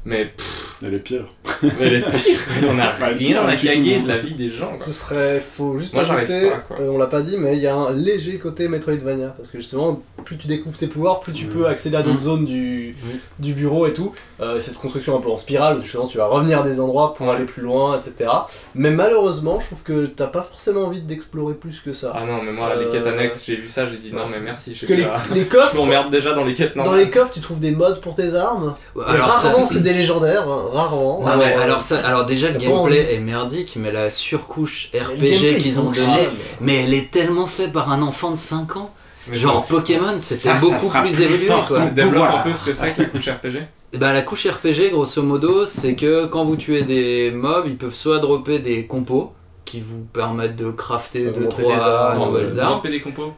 Mais 0.06 0.26
pff, 0.28 0.78
Elle 0.86 0.94
est 0.94 1.00
pire. 1.00 1.26
elle 1.82 1.96
est 1.96 2.10
pire. 2.10 2.40
On 2.70 2.80
a 2.80 2.90
rien 3.08 3.46
à 3.46 3.56
caguer 3.58 3.98
non. 3.98 4.04
de 4.04 4.08
la 4.08 4.18
vie 4.18 4.34
des 4.34 4.48
gens. 4.50 4.70
quoi. 4.70 4.78
Ce 4.78 4.92
serait, 4.94 5.42
faut 5.42 5.78
juste 5.78 5.94
Moi, 5.94 6.04
ajouter, 6.10 6.50
pas, 6.50 6.56
quoi. 6.60 6.78
euh, 6.80 6.90
on 6.90 6.98
l'a 6.98 7.08
pas 7.08 7.22
dit, 7.22 7.36
mais 7.38 7.58
il 7.58 7.62
y 7.62 7.68
a 7.68 7.76
un 7.76 7.92
léger 7.92 8.38
côté 8.38 8.70
Metroidvania, 8.70 9.34
parce 9.38 9.50
que 9.50 9.58
justement, 9.58 10.02
plus 10.24 10.38
tu 10.38 10.48
découvres 10.48 10.78
tes 10.78 10.88
pouvoirs, 10.88 11.20
plus 11.20 11.34
tu 11.34 11.46
peux 11.46 11.68
accéder 11.68 11.98
à 11.98 12.02
d'autres 12.02 12.22
Mm. 12.22 12.24
zones 12.24 12.46
du, 12.46 12.96
Oui. 13.06 13.20
du 13.40 13.54
bureau 13.54 13.88
et 13.88 13.94
tout. 13.94 14.14
Euh, 14.40 14.58
cette 14.60 14.76
construction 14.78 15.18
un 15.18 15.22
peu 15.22 15.30
en 15.30 15.38
spirale, 15.38 15.80
où 15.80 15.82
justement 15.82 16.08
tu 16.08 16.18
vas 16.18 16.28
revenir 16.28 16.62
à 16.62 16.64
des 16.64 16.80
endroits 16.80 17.14
pour 17.14 17.28
Ouais. 17.28 17.34
aller 17.36 17.44
plus 17.46 17.62
loin, 17.62 18.00
etc. 18.00 18.30
Mais 18.74 18.92
malheureusement, 18.92 19.60
je 19.60 19.66
trouve 19.68 19.84
que 19.84 20.06
t'as 20.06 20.28
pas 20.28 20.44
forcément 20.44 20.84
envie 20.86 21.02
d'explorer 21.02 21.56
plus 21.56 21.82
que 21.82 21.92
ça. 21.92 22.14
Ah 22.16 22.24
non, 22.26 22.42
mais 22.42 22.54
moi, 22.54 22.74
les 22.76 22.86
Euh, 22.86 22.92
quêtes 22.92 23.06
annexes, 23.06 23.44
j'ai 23.46 23.58
vu 23.58 23.68
ça, 23.68 23.86
j'ai 23.86 23.98
dit 23.98 24.14
non, 24.14 24.28
mais 24.30 24.40
merci. 24.40 24.72
Parce 24.72 24.86
que 24.86 24.94
les, 24.94 25.06
les 25.34 25.42
Je 25.44 25.46
coffres, 25.50 25.76
m'emmerde 25.76 26.10
déjà 26.10 26.34
dans 26.34 26.46
les 26.46 26.54
quêtes 26.54 26.78
dans 26.78 26.84
normales. 26.84 27.02
les 27.04 27.10
coffres, 27.10 27.34
tu 27.34 27.42
trouves 27.42 27.60
des 27.60 27.72
modes 27.72 28.00
pour 28.00 28.16
tes 28.16 28.34
armes. 28.34 28.76
Ouais, 28.96 29.04
Alors, 29.06 29.34
ça- 29.34 29.50
rarement, 29.50 29.66
c'est 29.66 29.82
des 29.94 30.00
légendaires, 30.00 30.48
hein, 30.48 30.66
rarement. 30.72 31.22
Non, 31.22 31.38
mais 31.38 31.56
euh, 31.56 31.62
alors, 31.64 31.82
ça, 31.82 31.98
alors 32.06 32.26
déjà 32.26 32.48
le 32.50 32.54
gameplay 32.58 32.74
envie. 32.74 32.96
est 32.98 33.20
merdique, 33.20 33.76
mais 33.78 33.92
la 33.92 34.10
surcouche 34.10 34.90
RPG 34.94 35.58
qu'ils 35.58 35.68
il 35.68 35.80
ont 35.80 35.92
donnée, 35.92 36.30
mais 36.62 36.84
elle 36.84 36.94
est 36.94 37.12
tellement 37.12 37.46
faite 37.48 37.74
par 37.74 37.92
un 37.92 38.02
enfant 38.02 38.32
de 38.32 38.38
5 38.38 38.78
ans. 38.78 38.94
Mais 39.28 39.38
Genre 39.38 39.68
Pokémon, 39.68 40.16
c'était 40.18 40.50
ça 40.50 40.56
beaucoup 40.56 40.90
plus 40.90 41.02
plus 41.02 41.22
évolué 41.22 41.48
quoi. 41.68 41.82
Développe 41.88 42.30
un 42.34 42.40
peu 42.40 42.54
ce 42.54 42.64
que 42.64 42.74
c'est 42.74 42.94
que 42.96 43.02
la 43.04 43.08
couche 43.10 43.28
RPG. 43.30 43.58
Bah, 43.98 44.14
la 44.14 44.22
couche 44.22 44.46
RPG, 44.46 44.92
grosso 44.92 45.24
modo, 45.24 45.66
c'est 45.66 45.96
que 45.96 46.26
quand 46.28 46.46
vous 46.46 46.56
tuez 46.56 46.84
des 46.84 47.32
mobs, 47.32 47.66
ils 47.68 47.76
peuvent 47.76 47.94
soit 47.96 48.20
dropper 48.20 48.60
des 48.60 48.86
compos 48.86 49.34
qui 49.66 49.80
vous 49.82 50.02
permettent 50.14 50.56
de 50.56 50.70
crafter 50.70 51.26
De 51.26 51.32
2 51.32 51.40
monter 51.42 51.64
3 51.64 51.76
des 51.76 51.82
armes, 51.82 52.22
Ah, 52.22 52.26
nouvelles 52.28 52.60
Euh, 52.60 52.62
armes. 52.62 52.72
Dropper 52.74 52.90
des 52.90 53.02
compos. 53.02 53.34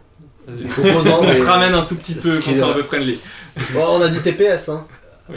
On 0.49 0.53
se 1.33 1.43
ramène 1.43 1.73
un 1.73 1.83
tout 1.83 1.95
petit 1.95 2.15
peu, 2.15 2.29
qu'on 2.29 2.53
soit 2.55 2.67
un 2.67 2.73
peu 2.73 2.83
friendly. 2.83 3.17
Ouais, 3.75 3.81
on 3.91 4.01
a 4.01 4.09
dit 4.09 4.19
TPS, 4.19 4.69
hein. 4.69 4.85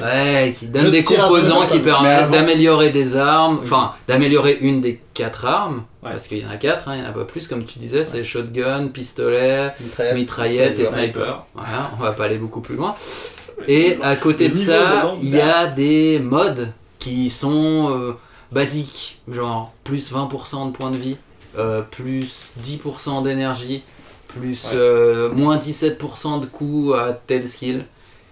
Ouais, 0.00 0.54
qui 0.58 0.66
Je 0.66 0.70
donnent 0.70 0.90
des 0.90 1.02
composants 1.02 1.60
qui 1.60 1.78
permettent 1.80 2.30
d'améliorer 2.30 2.90
des 2.90 3.16
armes, 3.16 3.60
enfin 3.62 3.92
d'améliorer 4.08 4.58
une 4.60 4.80
des 4.80 5.00
quatre 5.14 5.44
armes, 5.46 5.84
Ouais. 6.02 6.10
parce 6.10 6.26
qu'il 6.26 6.38
y 6.38 6.46
en 6.46 6.50
a 6.50 6.56
quatre, 6.56 6.88
hein, 6.88 6.94
il 6.96 7.00
n'y 7.02 7.06
en 7.06 7.10
a 7.10 7.12
pas 7.12 7.24
plus, 7.24 7.46
comme 7.48 7.64
tu 7.64 7.78
disais, 7.78 8.02
c'est 8.04 8.24
shotgun, 8.24 8.88
pistolet, 8.88 9.72
Mitraillette, 9.80 10.14
mitraillette 10.16 10.78
et 10.80 10.86
sniper. 10.86 11.44
Voilà, 11.54 11.90
on 11.98 12.02
va 12.02 12.12
pas 12.12 12.24
aller 12.24 12.38
beaucoup 12.38 12.60
plus 12.60 12.76
loin. 12.76 12.94
Et 13.68 13.98
à 14.02 14.16
côté 14.16 14.48
de 14.48 14.54
ça, 14.54 15.14
il 15.22 15.28
y 15.30 15.40
a 15.40 15.66
des 15.68 16.18
modes 16.18 16.72
qui 16.98 17.30
sont 17.30 17.88
euh, 17.96 18.12
basiques, 18.50 19.20
genre 19.28 19.72
plus 19.84 20.12
20% 20.12 20.66
de 20.66 20.72
points 20.76 20.90
de 20.90 20.96
vie, 20.96 21.16
euh, 21.56 21.82
plus 21.82 22.54
10% 22.60 23.22
d'énergie, 23.22 23.82
plus 24.26 24.64
Ouais. 24.64 24.70
euh, 24.74 25.32
moins 25.32 25.56
17% 25.56 26.40
de 26.40 26.46
coups 26.46 26.94
à 26.96 27.12
tel 27.26 27.46
skill. 27.46 27.84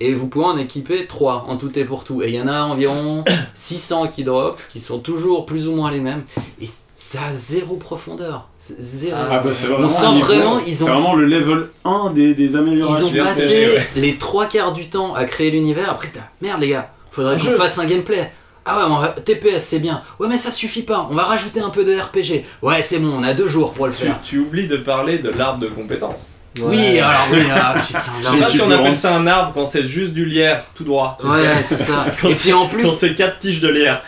Et 0.05 0.14
vous 0.14 0.26
pouvez 0.26 0.46
en 0.46 0.59
équiper 0.59 1.07
3 1.07 1.44
en 1.48 1.57
tout 1.57 1.78
et 1.78 1.84
pour 1.84 2.03
tout. 2.05 2.22
Et 2.22 2.28
il 2.30 2.34
y 2.34 2.40
en 2.40 2.48
a 2.48 2.62
environ 2.62 3.24
600 3.55 4.09
qui 4.09 4.24
drop, 4.24 4.59
qui 4.68 4.80
sont 4.80 4.98
toujours 4.98 5.46
plus 5.46 5.68
ou 5.68 5.74
moins 5.76 5.90
les 5.92 6.00
mêmes. 6.00 6.24
Et 6.61 6.66
ça 6.94 7.20
a 7.28 7.32
zéro 7.32 7.76
profondeur. 7.76 8.48
C'est 8.59 8.80
Zéro. 8.80 9.16
Ah 9.30 9.38
bah 9.38 9.50
c'est 9.53 9.66
On 9.68 9.74
vraiment 9.74 9.88
sent 9.88 10.20
vraiment, 10.20 10.59
ils 10.66 10.74
C'est 10.74 10.84
ont- 10.84 10.86
vraiment 10.88 11.14
le 11.14 11.26
level 11.26 11.68
1 11.84 12.12
des, 12.12 12.34
des 12.34 12.44
Ils 12.44 12.57
améliorations. 12.57 13.07
ont 13.07 13.11
RPG, 13.11 13.18
passé 13.22 13.66
ouais. 13.66 13.86
les 13.96 14.16
trois 14.18 14.46
quarts 14.46 14.72
du 14.72 14.88
temps 14.88 15.14
à 15.14 15.24
créer 15.24 15.50
l'univers. 15.53 15.90
Après, 15.90 16.07
c'était 16.09 16.20
merde, 16.40 16.61
les 16.61 16.68
gars, 16.68 16.90
faudrait 17.12 17.36
qu'on 17.36 17.53
fasse 17.57 17.78
un 17.78 17.86
gameplay. 17.86 18.32
Ah 18.64 18.78
ouais, 18.78 18.84
on 18.88 18.98
va- 18.98 19.09
TPS, 19.09 19.64
c'est 19.64 19.80
bien. 19.80 20.03
Ouais, 20.20 20.28
mais 20.28 20.36
ça 20.36 20.50
suffit 20.53 20.82
pas. 20.82 21.09
On 21.11 21.14
va 21.14 21.24
rajouter 21.24 21.61
un 21.61 21.70
peu 21.70 21.84
de 21.84 21.92
RPG. 21.98 22.44
Ouais, 22.62 22.80
c'est 22.82 22.98
bon, 23.00 23.12
on 23.18 23.22
a 23.24 23.34
deux 23.34 23.48
jours 23.48 23.72
pour 23.72 23.86
le 23.88 23.92
Tu, 23.92 24.03
faire. 24.05 24.20
tu 24.22 24.38
oublies 24.38 24.68
de 24.68 24.76
parler 24.76 25.18
de 25.18 25.30
l'arbre 25.30 25.59
de 25.61 25.66
compétences. 25.68 26.36
Oui, 26.61 26.98
alors 26.98 27.26
oui, 27.32 27.38
ah, 27.55 27.74
putain, 27.84 27.98
Je 28.22 28.28
sais 28.28 28.36
pas 28.38 28.48
si 28.50 28.61
on 28.61 28.70
appelle 28.70 28.94
ça 28.96 29.14
un 29.14 29.26
arbre 29.26 29.53
quand 29.55 29.64
c'est 29.64 29.86
juste 29.86 30.12
du 30.12 30.26
lierre 30.26 30.64
tout 30.74 30.84
droit. 30.84 31.16
Ouais, 31.24 31.62
c'est 31.62 31.78
ça. 31.78 32.05
Quand 32.20 32.28
Et 32.28 32.34
puis 32.34 32.53
en 32.53 32.66
plus, 32.68 32.82
Quand 32.82 32.88
c'est 32.90 33.14
quatre 33.14 33.38
tiges 33.38 33.61
de 33.62 33.68
lierre. 33.68 34.03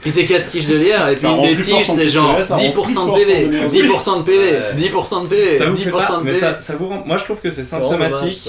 puis 0.00 0.10
c'est 0.10 0.24
4 0.24 0.46
tiges 0.46 0.66
de 0.66 0.76
lierre, 0.76 1.08
et 1.08 1.12
puis 1.12 1.22
Ça 1.22 1.30
une 1.30 1.42
des 1.42 1.58
tiges, 1.58 1.86
c'est 1.86 2.08
genre 2.08 2.42
ça 2.42 2.56
rend 2.56 2.62
10% 2.62 2.72
plus 2.72 2.94
de 2.94 3.12
PV, 3.24 3.34
ton 3.44 3.52
énergie. 3.52 3.82
10% 3.82 4.18
de 4.18 4.22
PV, 4.22 4.38
Ouais. 4.52 4.74
10% 4.76 5.22
de 5.24 5.28
PV, 5.28 5.58
Ça 5.58 5.66
vous 5.66 5.74
fait 5.76 5.90
10% 5.90 5.92
pas, 5.92 6.16
de 6.18 6.22
mais 6.24 6.30
PV. 6.32 6.40
ça, 6.40 6.60
ça 6.60 6.74
vous 6.76 6.88
rend- 6.88 7.02
Moi 7.04 7.16
je 7.18 7.24
trouve 7.24 7.40
que 7.40 7.50
c'est 7.50 7.64
symptomatique. 7.64 8.48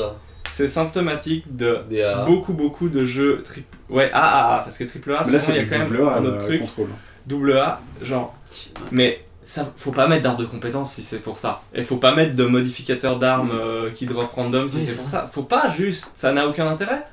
C'est 0.54 0.68
symptomatique 0.68 1.56
de 1.56 1.80
euh, 1.94 2.26
beaucoup 2.26 2.54
beaucoup 2.54 2.90
de 2.90 3.06
jeux 3.06 3.42
triple. 3.44 3.78
Ouais, 3.90 4.10
AAA, 4.14 4.62
parce 4.64 4.78
que 4.78 4.84
triple 4.86 5.14
A, 5.14 5.24
souvent, 5.24 5.40
c'est 5.40 5.52
il 5.54 5.62
y 5.62 5.66
du 5.66 5.74
a 5.74 5.78
quand 5.78 5.84
même 5.84 6.08
un 6.08 6.20
le 6.22 6.30
autre 6.30 6.46
truc. 6.46 6.62
Double 7.26 7.58
A, 7.58 7.80
genre. 8.02 8.34
Mais 8.92 9.24
ça, 9.52 9.74
faut 9.76 9.92
pas 9.92 10.08
mettre 10.08 10.24
d'arbre 10.24 10.40
de 10.40 10.46
compétences 10.46 10.94
si 10.94 11.04
c'est 11.04 11.20
pour 11.20 11.38
ça. 11.38 11.62
Et 11.76 11.84
faut 11.84 11.98
pas 11.98 12.16
mettre 12.16 12.36
de 12.36 12.46
modificateur 12.46 13.20
d'armes 13.20 13.52
euh, 13.54 13.90
qui 13.92 14.06
drop 14.06 14.32
random 14.34 14.70
si 14.70 14.78
Oui, 14.78 14.84
c'est 14.88 14.96
pour 14.98 15.10
ça. 15.10 15.30
Faut 15.32 15.44
pas 15.44 15.68
juste. 15.70 16.12
Ça 16.16 16.32
n'a 16.32 16.48
aucun 16.48 16.68
intérêt. 16.68 17.04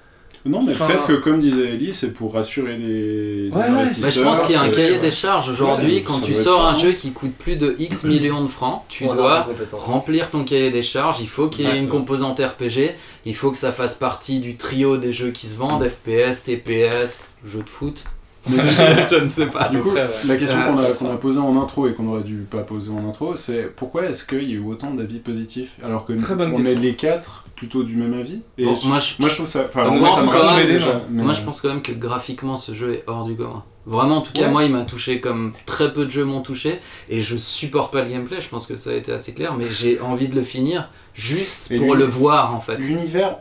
Non 0.47 0.63
mais 0.63 0.73
Enfin- 0.73 0.87
peut-être 0.87 1.09
que 1.09 1.13
comme 1.15 1.41
disait 1.41 1.71
Ellie, 1.75 1.93
c'est 1.93 2.13
pour 2.15 2.33
rassurer 2.35 2.77
les, 2.77 3.47
les 3.47 3.51
Ouais, 3.51 3.57
ouais, 3.59 3.65
investisseurs. 3.67 4.05
Bah, 4.05 4.11
je 4.11 4.21
pense 4.23 4.47
qu'il 4.47 4.55
y 4.55 4.59
a 4.59 4.63
un 4.63 4.69
cahier 4.71 4.93
ouais. 4.93 4.99
des 5.01 5.11
charges 5.11 5.49
aujourd'hui. 5.49 5.97
Ouais, 5.97 6.03
quand 6.03 6.21
tu 6.21 6.33
sors 6.33 6.65
un 6.65 6.75
jeu 6.79 6.93
qui 6.93 7.11
coûte 7.11 7.33
plus 7.37 7.57
de 7.57 7.75
X 7.81 8.05
millions 8.05 8.41
de 8.43 8.47
francs, 8.47 8.85
tu 8.89 9.05
on 9.05 9.15
dois 9.17 9.49
remplir 9.73 10.31
ton 10.31 10.45
cahier 10.45 10.71
des 10.71 10.85
charges, 10.85 11.17
il 11.21 11.29
faut 11.29 11.49
qu'il 11.49 11.65
y 11.65 11.69
ait 11.69 11.73
Ouais, 11.73 11.79
une 11.81 11.89
composante 11.89 12.39
RPG, 12.39 12.95
il 13.27 13.35
faut 13.35 13.51
que 13.51 13.57
ça 13.59 13.73
fasse 13.73 13.95
partie 13.95 14.39
du 14.39 14.57
trio 14.57 14.97
des 14.97 15.13
jeux 15.13 15.33
qui 15.33 15.49
se 15.49 15.57
vendent, 15.57 15.87
FPS, 15.87 16.45
TPS, 16.45 17.25
jeux 17.45 17.63
de 17.65 17.69
foot. 17.69 18.05
Mais 18.51 18.57
je 19.11 19.17
ne 19.25 19.29
sais 19.29 19.47
pas. 19.47 19.69
Du 19.69 19.81
coup, 19.81 19.91
près, 19.91 20.03
ouais. 20.05 20.09
la 20.27 20.37
question 20.37 20.59
qu'on 20.63 20.79
a, 20.79 20.83
ouais. 20.91 20.95
qu'on 20.95 21.13
a 21.13 21.17
posée 21.17 21.41
en 21.41 21.61
intro 21.61 21.87
et 21.89 21.93
qu'on 21.95 22.07
aurait 22.09 22.23
dû 22.23 22.47
pas 22.51 22.63
poser 22.63 22.91
en 22.91 23.09
intro, 23.09 23.37
c'est 23.37 23.75
pourquoi 23.75 24.07
est-ce 24.07 24.25
qu'il 24.25 24.45
y 24.49 24.53
a 24.53 24.57
eu 24.57 24.65
autant 24.65 24.91
d'avis 24.93 25.19
positifs 25.19 25.77
alors 25.85 26.05
que 26.05 26.13
Très 26.15 26.35
bonne 26.35 26.53
on 26.55 26.65
est 26.65 26.75
les 26.75 26.95
quatre 26.95 27.45
plutôt 27.57 27.83
du 27.83 27.97
même 27.97 28.15
avis 28.15 28.41
et 28.57 28.65
Bon, 28.65 28.77
je- 28.77 28.87
moi, 28.87 28.99
je, 29.01 29.15
moi 29.19 29.29
je 29.29 29.35
trouve 29.35 29.49
ça. 29.49 29.65
Enfin, 29.69 29.85
quand 29.91 30.57
même, 30.57 30.67
déjà. 30.69 31.03
mais- 31.11 31.25
moi, 31.25 31.33
je 31.33 31.43
pense 31.43 31.61
quand 31.61 31.69
même 31.69 31.83
que 31.83 31.93
graphiquement 31.93 32.57
ce 32.57 32.73
jeu 32.75 32.93
est 32.95 33.05
hors 33.07 33.25
du 33.25 33.35
commun. 33.35 33.65
Vraiment, 33.87 34.19
en 34.19 34.21
tout 34.21 34.33
cas, 34.33 34.43
Ouais. 34.43 34.51
moi 34.51 34.65
il 34.65 34.73
m'a 34.73 34.83
touché 34.83 35.19
comme 35.21 35.53
très 35.67 35.93
peu 35.93 36.05
de 36.05 36.11
jeux 36.11 36.25
m'ont 36.25 36.43
touché 36.43 36.79
et 37.09 37.23
je 37.23 37.37
supporte 37.37 37.91
pas 37.93 38.03
le 38.03 38.09
gameplay, 38.11 38.39
je 38.41 38.49
pense 38.49 38.67
que 38.67 38.77
ça 38.77 38.91
a 38.91 38.93
été 38.95 39.13
assez 39.13 39.33
clair, 39.33 39.55
mais 39.59 39.65
j'ai 39.71 39.99
envie 40.01 40.29
de 40.29 40.35
le 40.35 40.43
finir 40.43 40.91
juste 41.15 41.71
Et 41.71 41.77
pour 41.79 41.95
le 41.95 42.05
voir 42.05 42.55
en 42.55 42.61
fait. 42.61 42.77
L'univers 42.77 43.39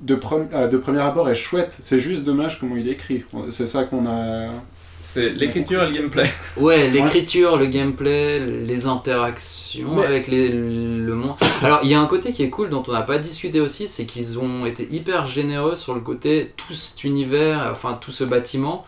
de, 0.00 0.16
pre- 0.16 0.46
euh, 0.52 0.68
de 0.68 0.76
premier 0.78 1.00
abord 1.00 1.28
est 1.30 1.34
chouette, 1.34 1.76
c'est 1.82 2.00
juste 2.00 2.24
dommage 2.24 2.58
comment 2.60 2.76
il 2.76 2.88
est 2.88 2.92
écrit. 2.92 3.24
C'est 3.50 3.66
ça 3.66 3.84
qu'on 3.84 4.06
a. 4.06 4.48
C'est 5.06 5.28
l'écriture 5.30 5.82
et 5.82 5.86
le 5.88 5.92
gameplay. 5.92 6.30
Ouais, 6.56 6.88
l'écriture, 6.88 7.58
le 7.58 7.66
gameplay, 7.66 8.40
les 8.40 8.86
interactions 8.86 9.96
Mais- 9.96 10.06
avec 10.06 10.28
les, 10.28 10.48
le 10.48 11.14
monde. 11.14 11.34
Alors, 11.62 11.80
il 11.82 11.90
y 11.90 11.94
a 11.94 12.00
un 12.00 12.06
côté 12.06 12.32
qui 12.32 12.42
est 12.42 12.48
cool 12.48 12.70
dont 12.70 12.82
on 12.88 12.92
n'a 12.92 13.02
pas 13.02 13.18
discuté 13.18 13.60
aussi, 13.60 13.86
c'est 13.86 14.06
qu'ils 14.06 14.38
ont 14.38 14.64
été 14.64 14.88
hyper 14.90 15.26
généreux 15.26 15.76
sur 15.76 15.94
le 15.94 16.00
côté 16.00 16.52
tout 16.56 16.72
cet 16.72 17.04
univers, 17.04 17.68
enfin 17.70 17.98
tout 18.00 18.12
ce 18.12 18.24
bâtiment, 18.24 18.86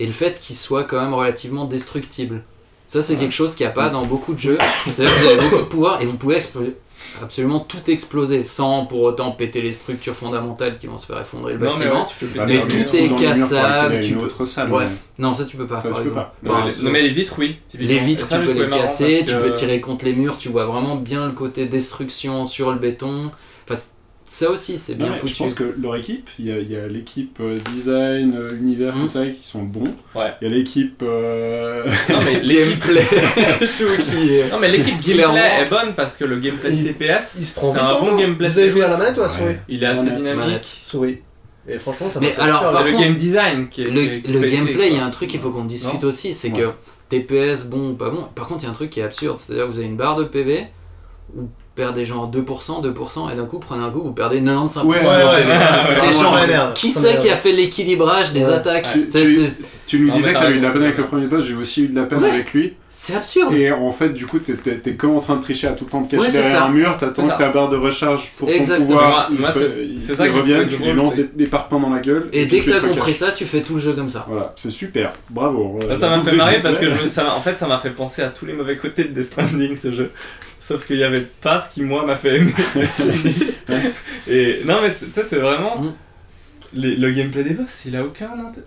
et 0.00 0.06
le 0.06 0.12
fait 0.12 0.40
qu'il 0.40 0.56
soit 0.56 0.82
quand 0.82 1.00
même 1.00 1.14
relativement 1.14 1.64
destructible. 1.66 2.42
Ça, 2.88 3.00
c'est 3.00 3.14
Ouais. 3.14 3.20
quelque 3.20 3.32
chose 3.32 3.54
qu'il 3.54 3.64
n'y 3.64 3.70
a 3.70 3.74
pas 3.74 3.88
dans 3.88 4.04
beaucoup 4.04 4.34
de 4.34 4.40
jeux. 4.40 4.58
C'est-à-dire 4.88 5.14
que 5.14 5.20
vous 5.20 5.26
avez 5.28 5.42
beaucoup 5.48 5.62
de 5.62 5.68
pouvoir 5.68 6.02
et 6.02 6.06
vous 6.06 6.16
pouvez 6.16 6.36
exploser- 6.36 6.74
absolument 7.22 7.60
tout 7.60 7.90
exploser 7.90 8.44
sans 8.44 8.86
pour 8.86 9.00
autant 9.02 9.32
péter 9.32 9.60
les 9.60 9.72
structures 9.72 10.14
fondamentales 10.14 10.78
qui 10.78 10.86
vont 10.86 10.96
se 10.96 11.06
faire 11.06 11.20
effondrer 11.20 11.54
le 11.54 11.58
Non, 11.58 11.72
mais 11.76 11.84
bâtiment. 11.86 12.02
ouais, 12.02 12.06
tu 12.18 12.24
peux 12.26 12.40
Mais 12.46 12.54
faire 12.54 12.64
un 12.64 12.68
tout 12.68 12.96
est 12.96 13.16
cassable, 13.16 14.00
tu 14.00 14.12
une 14.12 14.18
peux- 14.18 14.24
autre 14.26 14.44
salle. 14.44 14.70
Ouais. 14.72 14.84
mais- 14.84 15.22
Non, 15.24 15.34
ça 15.34 15.44
tu 15.44 15.56
peux 15.56 15.66
pas, 15.66 15.80
Ça, 15.80 15.90
par 15.90 16.00
exemple. 16.00 16.16
pas. 16.20 16.34
Enfin, 16.46 16.64
Ouais, 16.66 16.72
non, 16.82 16.90
mais 16.90 17.02
les 17.02 17.10
vitres, 17.10 17.34
oui. 17.38 17.56
Les 17.78 17.98
vitres, 17.98 18.26
ça, 18.26 18.38
tu 18.38 18.46
peux 18.46 18.64
les 18.64 18.70
casser, 18.70 19.24
tu 19.26 19.32
que- 19.34 19.40
peux 19.40 19.52
tirer 19.52 19.80
contre 19.80 20.04
les 20.04 20.14
murs, 20.14 20.38
tu 20.38 20.48
vois 20.48 20.64
vraiment 20.66 20.96
bien 20.96 21.26
le 21.26 21.32
côté 21.32 21.66
destruction 21.66 22.46
sur 22.46 22.70
le 22.72 22.78
béton. 22.78 23.30
Enfin, 23.70 23.80
ça 24.24 24.50
aussi, 24.50 24.78
c'est 24.78 24.94
bien 24.94 25.12
foutu. 25.12 25.32
Je 25.34 25.38
pense 25.38 25.54
que 25.54 25.74
leur 25.80 25.96
équipe, 25.96 26.28
il 26.38 26.46
y 26.46 26.52
a, 26.52 26.58
il 26.58 26.70
y 26.70 26.76
a 26.76 26.86
l'équipe 26.86 27.38
euh, 27.40 27.58
design, 27.74 28.34
euh, 28.36 28.56
univers, 28.58 28.94
Mm. 28.94 28.98
comme 29.00 29.08
ça, 29.08 29.26
qui 29.26 29.46
sont 29.46 29.62
bons. 29.62 29.84
Ouais. 30.14 30.32
Il 30.40 30.48
y 30.48 30.52
a 30.52 30.54
l'équipe. 30.54 31.02
euh, 31.02 31.84
Non, 32.08 32.18
mais 32.24 32.40
l'équipe. 32.40 32.78
Gameplay, 32.80 33.02
tout 33.78 34.02
qui 34.02 34.34
est. 34.36 34.50
Non, 34.50 34.58
mais 34.60 34.70
l'équipe 34.70 35.00
gameplay 35.02 35.62
est 35.62 35.68
bonne 35.70 35.92
parce 35.96 36.16
que 36.16 36.24
le 36.24 36.36
gameplay 36.36 36.70
de 36.70 36.76
Il- 36.76 36.84
TPS, 36.94 37.36
Il 37.40 37.44
se 37.46 37.54
prend 37.54 37.72
c'est 37.72 37.80
un 37.80 38.00
bon 38.00 38.12
main. 38.12 38.18
gameplay. 38.18 38.48
Vous 38.48 38.58
avez 38.58 38.68
joué 38.68 38.82
à 38.84 38.88
la 38.88 38.94
TPS. 38.96 39.02
manette 39.04 39.18
ou 39.18 39.20
à 39.20 39.24
la 39.24 39.28
souris 39.28 39.44
Ouais. 39.46 39.60
Il 39.68 39.82
est 39.82 39.86
assez 39.86 40.10
Manette. 40.10 40.22
dynamique. 40.22 40.80
Souris. 40.84 41.18
Et 41.68 41.78
franchement, 41.78 42.08
ça 42.08 42.18
Mais 42.20 42.26
passe 42.28 42.38
alors, 42.40 42.64
C'est 42.80 42.86
le 42.86 42.92
contre, 42.92 43.04
game 43.04 43.14
design 43.14 43.68
qui 43.68 43.82
est. 43.82 43.90
Le, 43.90 44.00
qui 44.20 44.30
est- 44.30 44.32
le 44.32 44.40
gameplay, 44.48 44.88
il 44.90 44.96
y 44.96 44.98
a 44.98 45.04
un 45.04 45.10
truc 45.10 45.28
qu'il 45.30 45.38
faut 45.40 45.50
qu'on 45.50 45.64
discute 45.64 46.02
Non 46.02 46.08
aussi, 46.08 46.34
c'est 46.34 46.50
Ouais. 46.52 46.58
que 46.62 46.68
TPS, 47.08 47.66
bon 47.66 47.90
ou 47.90 47.94
pas 47.94 48.10
bon. 48.10 48.26
Par 48.34 48.48
contre, 48.48 48.62
il 48.62 48.64
y 48.64 48.66
a 48.66 48.70
un 48.70 48.74
truc 48.74 48.90
qui 48.90 49.00
est 49.00 49.04
absurde, 49.04 49.36
c'est-à-dire 49.38 49.66
que 49.66 49.70
vous 49.70 49.78
avez 49.78 49.86
une 49.86 49.96
barre 49.96 50.16
de 50.16 50.24
PV, 50.24 50.66
vous 51.34 51.48
perdez 51.74 52.04
genre 52.04 52.28
2%, 52.30 52.82
2%, 52.82 53.32
et 53.32 53.36
d'un 53.36 53.44
coup, 53.46 53.58
prenez 53.58 53.82
un 53.84 53.90
coup, 53.90 54.02
vous 54.02 54.12
perdez 54.12 54.40
95% 54.40 54.84
Ouais, 54.86 54.98
de 55.00 55.04
Ouais, 55.06 55.64
C'est 55.94 56.12
genre, 56.12 56.74
qui 56.74 56.88
c'est 56.88 57.16
qui 57.18 57.30
a 57.30 57.36
fait 57.36 57.52
l'équilibrage 57.52 58.32
des 58.32 58.44
Ouais. 58.44 58.52
attaques 58.52 58.88
Tu- 58.92 59.10
Ça, 59.10 59.20
tu- 59.20 59.34
c'est- 59.36 59.52
Tu 59.92 60.00
nous 60.00 60.06
Non, 60.08 60.14
disais 60.14 60.32
que 60.32 60.38
t'avais 60.38 60.54
eu 60.54 60.58
de 60.58 60.62
la 60.64 60.70
peine 60.70 60.82
avec 60.84 60.96
le 60.96 61.04
premier 61.06 61.26
boss, 61.26 61.44
j'ai 61.44 61.54
aussi 61.54 61.84
eu 61.84 61.88
de 61.88 61.94
la 61.94 62.04
peine 62.06 62.20
Ouais. 62.20 62.30
avec 62.30 62.54
lui. 62.54 62.72
C'est 62.88 63.14
absurde 63.14 63.52
Et 63.52 63.70
en 63.70 63.90
fait, 63.90 64.08
du 64.08 64.24
coup, 64.24 64.38
t'es- 64.38 64.54
t'es 64.54 64.76
t'es 64.76 64.94
comme 64.94 65.14
en 65.14 65.20
train 65.20 65.36
de 65.36 65.42
tricher 65.42 65.66
à 65.66 65.72
tout 65.72 65.84
le 65.84 65.90
temps 65.90 66.00
de 66.00 66.10
cacher 66.10 66.22
Ouais, 66.22 66.30
derrière 66.32 66.50
ça. 66.50 66.64
un 66.64 66.70
mur, 66.70 66.96
t'attends 66.98 67.28
que 67.28 67.36
ta 67.36 67.50
barre 67.50 67.68
de 67.68 67.76
recharge 67.76 68.30
pour 68.38 68.48
ton 68.48 68.54
Exactement. 68.54 68.86
pouvoir, 68.86 69.30
Moi- 69.30 69.38
il 69.38 69.44
se- 69.44 69.50
trouvé 70.14 70.66
tu 70.66 70.76
lui 70.82 70.92
lances 70.94 71.16
des, 71.16 71.24
des 71.24 71.46
parpaings 71.46 71.78
dans 71.78 71.90
la 71.90 72.00
gueule. 72.00 72.30
Et 72.32 72.46
dès 72.46 72.60
que 72.60 72.70
t'as 72.70 72.80
compris 72.80 73.12
ça, 73.12 73.32
tu 73.32 73.44
fais 73.44 73.60
tout 73.60 73.74
le 73.74 73.80
jeu 73.82 73.92
comme 73.92 74.08
ça. 74.08 74.24
Voilà, 74.26 74.54
c'est 74.56 74.70
super, 74.70 75.12
bravo. 75.28 75.76
Bah, 75.78 75.84
La 75.90 75.96
ça 75.96 76.08
m'a 76.08 76.20
fait 76.20 76.36
marrer 76.36 76.62
parce 76.62 76.78
que 76.78 76.86
en 76.86 77.40
fait 77.42 77.58
ça 77.58 77.66
m'a 77.68 77.76
fait 77.76 77.90
penser 77.90 78.22
à 78.22 78.28
tous 78.28 78.46
les 78.46 78.54
mauvais 78.54 78.78
côtés 78.78 79.04
de 79.04 79.08
Death 79.10 79.24
Stranding 79.24 79.76
ce 79.76 79.92
jeu. 79.92 80.10
Sauf 80.58 80.86
qu'il 80.86 80.96
y 80.96 81.04
avait 81.04 81.26
pas 81.42 81.58
ce 81.58 81.74
qui 81.74 81.82
moi 81.82 82.06
m'a 82.06 82.16
fait 82.16 82.36
aimer 82.36 82.52
Death 82.74 82.86
Stranding. 82.86 83.34
Et 84.26 84.60
non 84.64 84.76
mais 84.82 84.90
ça 84.90 85.22
c'est 85.28 85.36
vraiment 85.36 85.78
Mm. 85.82 85.92
le 86.74 87.10
gameplay 87.10 87.44
des 87.44 87.50
boss, 87.52 87.82
il 87.84 87.94
a 87.96 88.02
aucun 88.02 88.30
intérêt. 88.32 88.64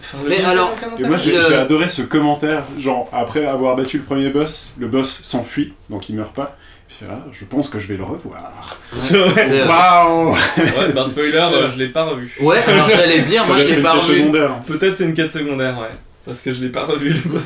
Enfin, 0.00 0.18
Mais 0.28 0.40
alors- 0.44 0.74
moi 1.00 1.16
j'ai 1.16 1.32
Le- 1.32 1.56
adoré 1.58 1.88
ce 1.88 2.02
commentaire, 2.02 2.62
genre 2.78 3.08
après 3.12 3.44
avoir 3.44 3.74
battu 3.76 3.98
le 3.98 4.04
premier 4.04 4.28
boss, 4.30 4.74
le 4.78 4.86
boss 4.86 5.10
s'enfuit, 5.24 5.74
donc 5.90 6.08
il 6.08 6.16
meurt 6.16 6.32
pas. 6.34 6.56
Il 6.88 6.94
fait, 6.94 7.06
ah, 7.10 7.24
je 7.32 7.44
pense 7.44 7.68
que 7.70 7.80
je 7.80 7.88
vais 7.88 7.96
le 7.96 8.04
revoir. 8.04 8.78
Waouh 9.10 10.30
Ouais, 10.30 10.36
bah 10.94 11.02
spoiler, 11.02 11.26
super. 11.26 11.48
euh, 11.52 11.68
je 11.68 11.76
l'ai 11.78 11.88
pas 11.88 12.04
revu. 12.04 12.32
Ouais, 12.40 12.58
alors 12.68 12.88
j'allais 12.88 13.20
dire, 13.20 13.44
moi 13.46 13.56
je 13.58 13.66
l'ai 13.66 13.82
pas 13.82 13.94
revu. 13.94 14.30
Peut-être 14.66 14.96
c'est 14.96 15.04
une 15.04 15.14
quête 15.14 15.32
secondaire, 15.32 15.76
ouais. 15.80 15.90
Parce 16.24 16.40
que 16.40 16.52
je 16.52 16.60
l'ai 16.62 16.68
pas 16.70 16.84
revu. 16.84 17.12
le 17.12 17.20
boss. 17.30 17.42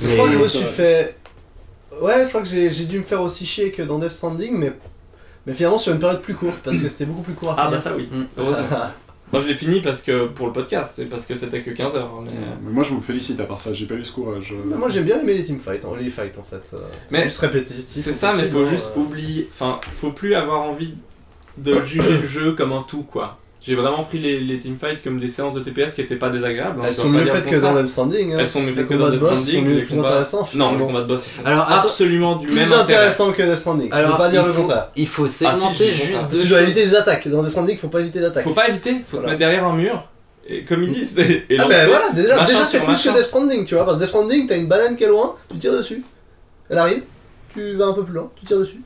Je 0.00 0.14
crois 0.16 0.26
que 0.26 0.32
je 0.32 0.38
me 0.38 0.48
suis 0.48 0.64
fait. 0.64 1.16
Ouais, 2.00 2.24
je 2.24 2.28
crois 2.28 2.40
que 2.42 2.48
j'ai 2.48 2.68
dû 2.86 2.98
me 2.98 3.02
faire 3.04 3.22
aussi 3.22 3.46
chier 3.46 3.70
que 3.70 3.82
dans 3.82 4.00
Death 4.00 4.10
Stranding, 4.10 4.56
mais, 4.58 4.72
mais 5.46 5.54
finalement 5.54 5.78
sur 5.78 5.92
une 5.92 6.00
période 6.00 6.20
plus 6.20 6.34
courte, 6.34 6.58
parce 6.64 6.78
que 6.78 6.88
c'était 6.88 7.04
beaucoup 7.04 7.22
plus 7.22 7.34
court 7.34 7.50
à 7.52 7.54
Ah 7.56 7.62
finir. 7.66 7.76
bah 7.76 7.80
ça 7.80 7.92
oui, 7.96 8.08
Mm. 8.10 8.24
Moi 9.34 9.42
je 9.42 9.48
l'ai 9.48 9.54
fini 9.54 9.80
parce 9.80 10.00
que 10.00 10.26
pour 10.28 10.46
le 10.46 10.52
podcast, 10.52 10.98
et 11.00 11.06
parce 11.06 11.26
que 11.26 11.34
c'était 11.34 11.60
que 11.60 11.70
15 11.72 11.96
heures. 11.96 12.22
Mais... 12.24 12.30
Mais 12.64 12.72
moi, 12.72 12.84
je 12.84 12.90
vous 12.90 13.00
félicite 13.00 13.40
à 13.40 13.44
part 13.44 13.58
ça, 13.58 13.72
j'ai 13.72 13.86
pas 13.86 13.94
eu 13.94 14.04
ce 14.04 14.12
courage. 14.12 14.52
euh. 14.52 14.62
Bah, 14.70 14.76
Moi 14.78 14.88
j'aime 14.88 15.04
bien 15.04 15.20
aimer 15.20 15.34
les 15.34 15.44
teamfights, 15.44 15.84
hein, 15.84 15.90
les 15.98 16.08
fights 16.10 16.38
en 16.38 16.42
fait. 16.44 16.70
euh, 16.74 16.78
Mais 17.10 17.18
c'est 17.18 17.24
juste 17.24 17.38
répétitif. 17.40 18.04
C'est 18.04 18.12
ça, 18.12 18.32
mais 18.36 18.44
faut 18.48 18.60
hein, 18.64 18.70
juste 18.70 18.92
euh. 18.96 19.00
oublier. 19.00 19.48
Enfin, 19.52 19.80
faut 19.96 20.12
plus 20.12 20.34
avoir 20.34 20.62
envie 20.62 20.94
de 21.58 21.74
juger 21.84 22.18
le 22.20 22.26
jeu 22.26 22.52
comme 22.52 22.72
un 22.72 22.82
tout, 22.82 23.02
quoi. 23.02 23.38
J'ai 23.66 23.74
vraiment 23.76 24.04
pris 24.04 24.18
les, 24.18 24.40
les 24.40 24.60
teamfights 24.60 25.02
comme 25.02 25.18
des 25.18 25.30
séances 25.30 25.54
de 25.54 25.60
TPS 25.60 25.94
qui 25.94 26.02
étaient 26.02 26.16
pas 26.16 26.28
désagréables. 26.28 26.80
hein, 26.80 26.84
Elles 26.86 26.92
je 26.92 26.96
dois 26.96 27.04
sont 27.06 27.12
pas 27.12 27.18
mieux 27.18 27.24
faites 27.26 27.46
que 27.46 27.56
dans. 27.56 27.74
Death 27.74 27.88
Stranding. 27.88 28.34
hein. 28.34 28.36
Elles 28.40 28.48
sont 28.48 28.60
mieux 28.62 28.74
faites 28.74 28.86
que 28.88 28.94
dans 28.94 29.06
de 29.06 29.10
Death 29.12 29.20
boss 29.20 29.30
Stranding. 29.40 29.80
sont 29.80 29.86
plus 29.86 29.98
intéressants 30.00 30.48
Non, 30.54 30.72
les 30.78 30.84
combats 30.84 31.00
de 31.02 31.06
boss 31.06 31.22
sont 31.22 31.44
Alors, 31.46 31.70
absolument 31.72 32.36
du 32.36 32.46
Plus 32.46 32.56
même 32.56 32.64
intérêt. 32.64 32.82
intéressant 32.82 33.32
que 33.32 33.42
Death 33.42 33.56
Stranding. 33.58 33.88
Alors, 33.90 34.16
pas 34.18 34.28
dire 34.28 34.42
il 34.42 34.46
le 34.48 34.52
faut- 34.52 34.60
contraire. 34.62 34.90
Il 34.96 35.06
faut 35.08 35.24
Ah, 35.24 35.28
si, 35.28 35.44
segmenter 35.44 35.90
juste 35.92 36.26
deux 36.30 36.40
Tu 36.42 36.48
dois 36.48 36.60
éviter 36.60 36.80
les 36.84 36.94
attaques. 36.94 37.26
Dans 37.28 37.40
Death 37.42 37.50
Stranding, 37.52 37.78
faut 37.78 37.88
pas 37.88 38.00
éviter 38.00 38.18
les 38.18 38.26
attaques. 38.26 38.44
Faut 38.44 38.50
pas 38.50 38.68
éviter, 38.68 38.92
faut 39.06 39.16
Voilà. 39.16 39.24
te 39.24 39.28
mettre 39.30 39.38
derrière 39.38 39.64
un 39.64 39.74
mur. 39.74 40.08
Et 40.46 40.62
comme 40.64 40.82
ils 40.82 40.92
disent, 40.92 41.18
et, 41.18 41.46
et 41.48 41.56
Ah 41.58 41.64
bah 41.66 41.86
voilà, 41.86 42.10
déjà, 42.14 42.44
déjà 42.44 42.64
c'est 42.66 42.80
plus 42.80 43.00
que. 43.00 43.08
Death 43.08 43.24
Stranding, 43.24 43.64
tu 43.64 43.76
vois. 43.76 43.84
Parce 43.86 43.96
que 43.96 44.02
Death 44.02 44.10
Stranding, 44.10 44.46
t'as 44.46 44.58
une 44.58 44.66
baleine 44.66 44.94
qui 44.94 45.04
est 45.04 45.08
loin, 45.08 45.36
tu 45.50 45.56
tires 45.56 45.72
dessus. 45.72 46.02
Elle 46.68 46.76
arrive, 46.76 47.02
tu 47.50 47.76
vas 47.76 47.86
un 47.86 47.92
peu 47.94 48.04
plus 48.04 48.12
loin, 48.12 48.30
tu 48.36 48.44
tires 48.44 48.58
dessus. 48.58 48.82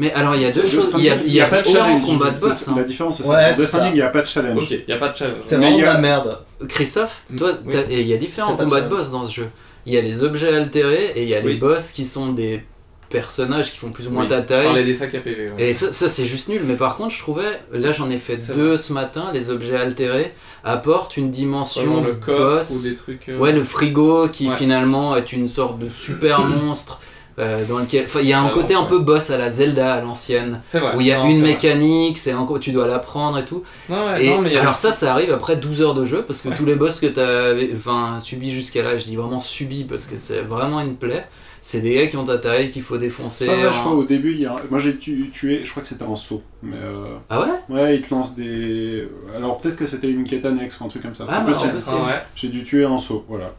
Mais 0.00 0.12
alors 0.14 0.34
il 0.34 0.40
y 0.40 0.44
a 0.46 0.50
deux 0.50 0.64
choses, 0.64 0.92
il 0.96 1.04
y 1.04 1.08
a, 1.10 1.12
Stranding, 1.12 1.28
il 1.28 1.34
y 1.34 1.40
a 1.42 1.46
pas 1.46 1.60
de 1.60 1.66
challenge. 1.66 2.04
combats 2.06 2.30
de 2.30 2.38
C'est- 2.38 2.46
boss. 2.46 2.56
c'est- 2.56 2.70
hein. 2.70 2.74
La 2.78 2.84
différence, 2.84 3.16
c'est 3.18 3.28
Ouais, 3.28 3.52
ça. 3.52 3.80
Death 3.80 3.88
il 3.90 3.94
n'y 3.94 4.00
a 4.02 4.08
pas 4.08 4.22
de 4.22 4.26
challenge. 4.26 4.62
Ok, 4.62 4.78
y 4.88 4.92
a 4.92 4.96
pas 4.96 5.08
de 5.10 5.16
challenge. 5.16 5.40
C'est 5.44 5.58
Mais 5.58 5.64
vraiment 5.64 5.76
il 5.76 5.80
y 5.80 5.82
de 5.82 5.88
a- 5.88 5.92
la 5.94 6.00
merde. 6.00 6.38
Christophe, 6.68 7.22
Mm, 7.28 7.36
toi, 7.36 7.52
et 7.90 8.00
il 8.00 8.06
y 8.06 8.14
a 8.14 8.16
différents 8.16 8.56
combats 8.56 8.80
de 8.80 8.88
boss 8.88 9.10
dans 9.10 9.26
ce 9.26 9.34
jeu. 9.34 9.46
Il 9.86 9.92
y 9.92 9.98
a 9.98 10.00
les 10.00 10.22
objets 10.24 10.54
altérés 10.56 11.12
et 11.16 11.22
il 11.24 11.28
y 11.28 11.34
a 11.34 11.40
les 11.40 11.54
boss 11.54 11.92
qui 11.92 12.04
sont 12.06 12.32
des 12.32 12.62
personnages 13.10 13.72
qui 13.72 13.78
font 13.78 13.90
plus 13.90 14.06
ou 14.06 14.10
moins 14.10 14.22
Oui, 14.22 14.28
ta 14.28 14.40
Je 14.40 14.46
taille. 14.46 14.64
parlais 14.66 14.84
des 14.84 14.94
sacs 14.94 15.14
à 15.16 15.20
PV. 15.20 15.50
ouais. 15.50 15.68
Et 15.68 15.72
ça, 15.72 15.90
ça, 15.92 16.08
c'est 16.08 16.24
juste 16.24 16.48
nul, 16.48 16.62
mais 16.64 16.76
par 16.76 16.96
contre 16.96 17.12
je 17.12 17.18
trouvais, 17.18 17.60
là 17.72 17.90
j'en 17.92 18.08
ai 18.08 18.18
fait 18.18 18.36
deux 18.54 18.76
ce 18.76 18.92
matin, 18.92 19.30
les 19.34 19.50
objets 19.50 19.76
altérés 19.76 20.32
apportent 20.64 21.16
une 21.16 21.30
dimension 21.30 22.04
le 22.04 22.14
coffre 22.14 22.38
boss. 22.56 22.70
ou 22.70 22.82
des 22.88 22.94
trucs. 22.94 23.28
euh, 23.28 23.38
Ouais, 23.38 23.50
le 23.52 23.64
frigo 23.64 24.28
qui 24.28 24.48
Ouais. 24.48 24.54
finalement 24.56 25.16
est 25.16 25.32
une 25.32 25.48
sorte 25.48 25.78
de 25.80 25.88
super 25.88 26.38
monstre 26.46 27.00
euh, 27.40 27.64
dans 27.64 27.78
lequel. 27.78 28.06
Il 28.20 28.26
y 28.28 28.32
a 28.32 28.40
un 28.40 28.46
Ah, 28.46 28.50
côté 28.52 28.74
un 28.74 28.84
peu 28.84 28.98
boss 29.00 29.30
à 29.30 29.38
la 29.38 29.50
Zelda 29.50 29.94
à 29.94 30.00
l'ancienne, 30.02 30.60
où 30.94 31.00
il 31.00 31.06
y 31.06 31.12
a 31.12 31.18
Non, 31.18 31.28
une 31.30 31.40
mécanique, 31.42 32.18
c'est 32.18 32.34
encore, 32.34 32.60
tu 32.60 32.70
dois 32.72 32.86
l'apprendre 32.86 33.38
et 33.38 33.44
tout. 33.44 33.62
Non, 33.88 34.12
ouais, 34.12 34.24
Et 34.24 34.30
non, 34.30 34.42
mais 34.42 34.52
y 34.52 34.56
a 34.58 34.60
alors 34.60 34.74
ça, 34.74 34.92
ça 34.92 35.12
arrive 35.12 35.32
après 35.32 35.56
12 35.56 35.80
heures 35.82 35.94
de 35.94 36.04
jeu 36.04 36.22
parce 36.26 36.40
que 36.42 36.48
Ouais. 36.50 36.54
tous 36.54 36.64
les 36.66 36.76
boss 36.76 37.00
que 37.00 37.06
tu 37.06 37.18
as 37.20 37.54
enfin, 37.76 38.18
subis 38.20 38.50
jusqu'à 38.50 38.82
là, 38.82 38.98
je 38.98 39.04
dis 39.06 39.16
vraiment 39.16 39.38
subis 39.40 39.84
parce 39.84 40.06
que 40.06 40.16
c'est 40.16 40.40
vraiment 40.42 40.80
une 40.80 40.96
plaie. 40.96 41.26
C'est 41.62 41.80
des 41.82 41.94
gars 41.94 42.06
qui 42.06 42.16
ont 42.16 42.24
ta 42.24 42.38
taille 42.38 42.70
qu'il 42.70 42.80
faut 42.80 42.96
défoncer. 42.96 43.46
En- 43.46 43.70
je 43.70 43.80
crois 43.80 43.92
au 43.92 44.04
début, 44.04 44.32
il 44.32 44.40
y 44.40 44.46
a 44.46 44.52
un- 44.54 44.60
moi 44.70 44.78
j'ai 44.78 44.96
tu- 44.96 45.28
tué, 45.30 45.60
je 45.62 45.70
crois 45.70 45.82
que 45.82 45.88
c'était 45.90 46.04
un 46.06 46.14
saut. 46.16 46.42
Mais 46.62 46.76
euh, 46.82 47.16
Ah 47.28 47.40
ouais? 47.40 47.48
ouais, 47.68 47.96
il 47.96 48.00
te 48.00 48.14
lance 48.14 48.34
des. 48.34 49.06
Alors 49.36 49.60
peut-être 49.60 49.76
que 49.76 49.84
c'était 49.84 50.08
une 50.10 50.24
quête 50.24 50.46
annexe 50.46 50.80
ou 50.80 50.84
un 50.84 50.88
truc 50.88 51.02
comme 51.02 51.14
ça. 51.14 51.26
Ah, 51.28 51.44
c'est 51.52 51.66
bah, 51.70 51.78
Ah 51.88 51.94
ouais. 51.96 52.22
J'ai 52.34 52.48
dû 52.48 52.64
tuer 52.64 52.86
un 52.86 52.98
saut, 52.98 53.26
voilà. 53.28 53.52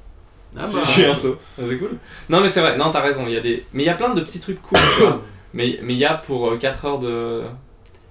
Ah 0.57 0.67
bah. 0.67 0.79
J'ai 0.95 1.05
un 1.07 1.13
saut. 1.13 1.37
Ah, 1.57 1.63
C'est 1.67 1.77
cool. 1.77 1.91
Non, 2.29 2.41
mais 2.41 2.49
c'est 2.49 2.61
vrai. 2.61 2.77
Non, 2.77 2.91
t'as 2.91 3.01
raison. 3.01 3.23
Il 3.27 3.33
y 3.33 3.37
a 3.37 3.41
des. 3.41 3.65
Mais 3.73 3.83
il 3.83 3.85
y 3.85 3.89
a 3.89 3.93
plein 3.93 4.13
de 4.13 4.21
petits 4.21 4.39
trucs 4.39 4.61
cool. 4.61 4.77
tu 4.97 5.01
vois. 5.03 5.21
Mais 5.53 5.79
mais 5.83 5.93
il 5.93 5.99
y 5.99 6.05
a 6.05 6.13
pour 6.13 6.57
4 6.57 6.85
heures 6.85 6.99
de 6.99 7.41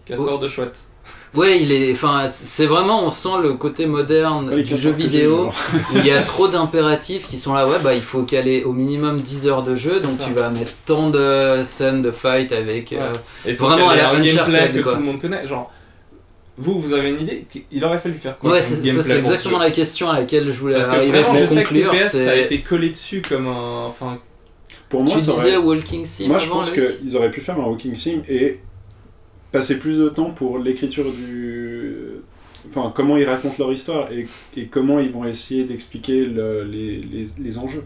4 0.04 0.20
Oh. 0.22 0.28
heures 0.28 0.38
de 0.38 0.46
chouette. 0.48 0.80
Ouais, 1.34 1.58
il 1.62 1.72
est. 1.72 1.92
Enfin, 1.92 2.26
c'est 2.28 2.66
vraiment, 2.66 3.02
on 3.04 3.08
sent 3.10 3.38
le 3.42 3.54
côté 3.54 3.86
moderne 3.86 4.62
du 4.62 4.76
jeu 4.76 4.90
vidéo. 4.90 5.46
où 5.46 5.76
il 5.94 6.06
y 6.06 6.10
a 6.10 6.20
trop 6.20 6.48
d'impératifs 6.48 7.28
qui 7.28 7.38
sont 7.38 7.54
là, 7.54 7.66
ouais, 7.66 7.78
bah 7.82 7.94
il 7.94 8.02
faut 8.02 8.24
caler 8.24 8.64
au 8.64 8.72
minimum 8.72 9.20
10 9.22 9.46
heures 9.46 9.62
de 9.62 9.74
jeu, 9.76 10.00
donc 10.00 10.18
ça. 10.20 10.26
tu 10.26 10.32
vas 10.34 10.50
mettre 10.50 10.72
tant 10.84 11.08
de 11.08 11.62
scènes 11.62 12.02
de 12.02 12.10
fight 12.10 12.52
avec. 12.52 12.90
Ouais. 12.90 12.98
euh, 13.00 13.14
Et 13.46 13.54
faut 13.54 13.66
Vraiment 13.68 13.88
à 13.90 13.96
la 13.96 14.10
un 14.10 14.20
gameplay 14.20 14.70
que 14.72 14.80
quoi. 14.80 14.92
tout 14.94 14.98
le 14.98 15.04
monde 15.06 15.20
connaît. 15.20 15.46
Genre, 15.46 15.70
vous, 16.60 16.78
vous 16.78 16.92
avez 16.92 17.10
une 17.10 17.20
idée 17.20 17.44
Il 17.72 17.84
aurait 17.84 17.98
fallu 17.98 18.14
faire 18.16 18.38
quoi 18.38 18.52
Ouais, 18.52 18.60
c'est- 18.60 18.76
ce 18.86 19.12
exactement 19.16 19.58
la 19.58 19.70
question 19.70 20.10
à 20.10 20.18
laquelle 20.20 20.44
je 20.46 20.50
voulais 20.58 20.74
Parce 20.74 20.88
que 20.88 20.92
arriver 20.94 21.10
vraiment, 21.22 21.28
pour 21.28 21.34
je 21.38 21.46
sais 21.46 21.62
que 21.64 21.68
conclure. 21.68 21.90
TPS, 21.92 22.10
ça 22.24 22.30
a 22.30 22.34
été 22.36 22.60
collé 22.60 22.90
dessus 22.90 23.22
comme 23.26 23.46
un. 23.48 23.86
Enfin, 23.86 24.18
Pour 24.88 25.02
moi, 25.04 25.12
Tu 25.14 25.20
ça 25.20 25.32
disais 25.32 25.56
aurait... 25.56 25.66
Walking 25.66 26.04
Sim 26.04 26.26
Moi, 26.28 26.38
je 26.38 26.48
pense 26.48 26.70
qu'ils 26.70 27.16
auraient 27.16 27.30
pu 27.30 27.40
faire 27.40 27.58
un 27.58 27.64
walking 27.64 27.94
sim 27.94 28.22
et 28.28 28.58
passer 29.52 29.78
plus 29.78 29.98
de 29.98 30.08
temps 30.08 30.30
pour 30.30 30.58
l'écriture 30.58 31.04
du. 31.12 31.96
Enfin, 32.68 32.92
comment 32.94 33.16
ils 33.16 33.24
racontent 33.24 33.54
leur 33.58 33.72
histoire 33.72 34.12
et, 34.12 34.26
et 34.56 34.66
comment 34.66 34.98
ils 35.00 35.10
vont 35.10 35.24
essayer 35.24 35.64
d'expliquer 35.64 36.26
le- 36.26 36.62
les, 36.64 36.98
les, 36.98 37.24
les 37.38 37.58
enjeux. 37.58 37.84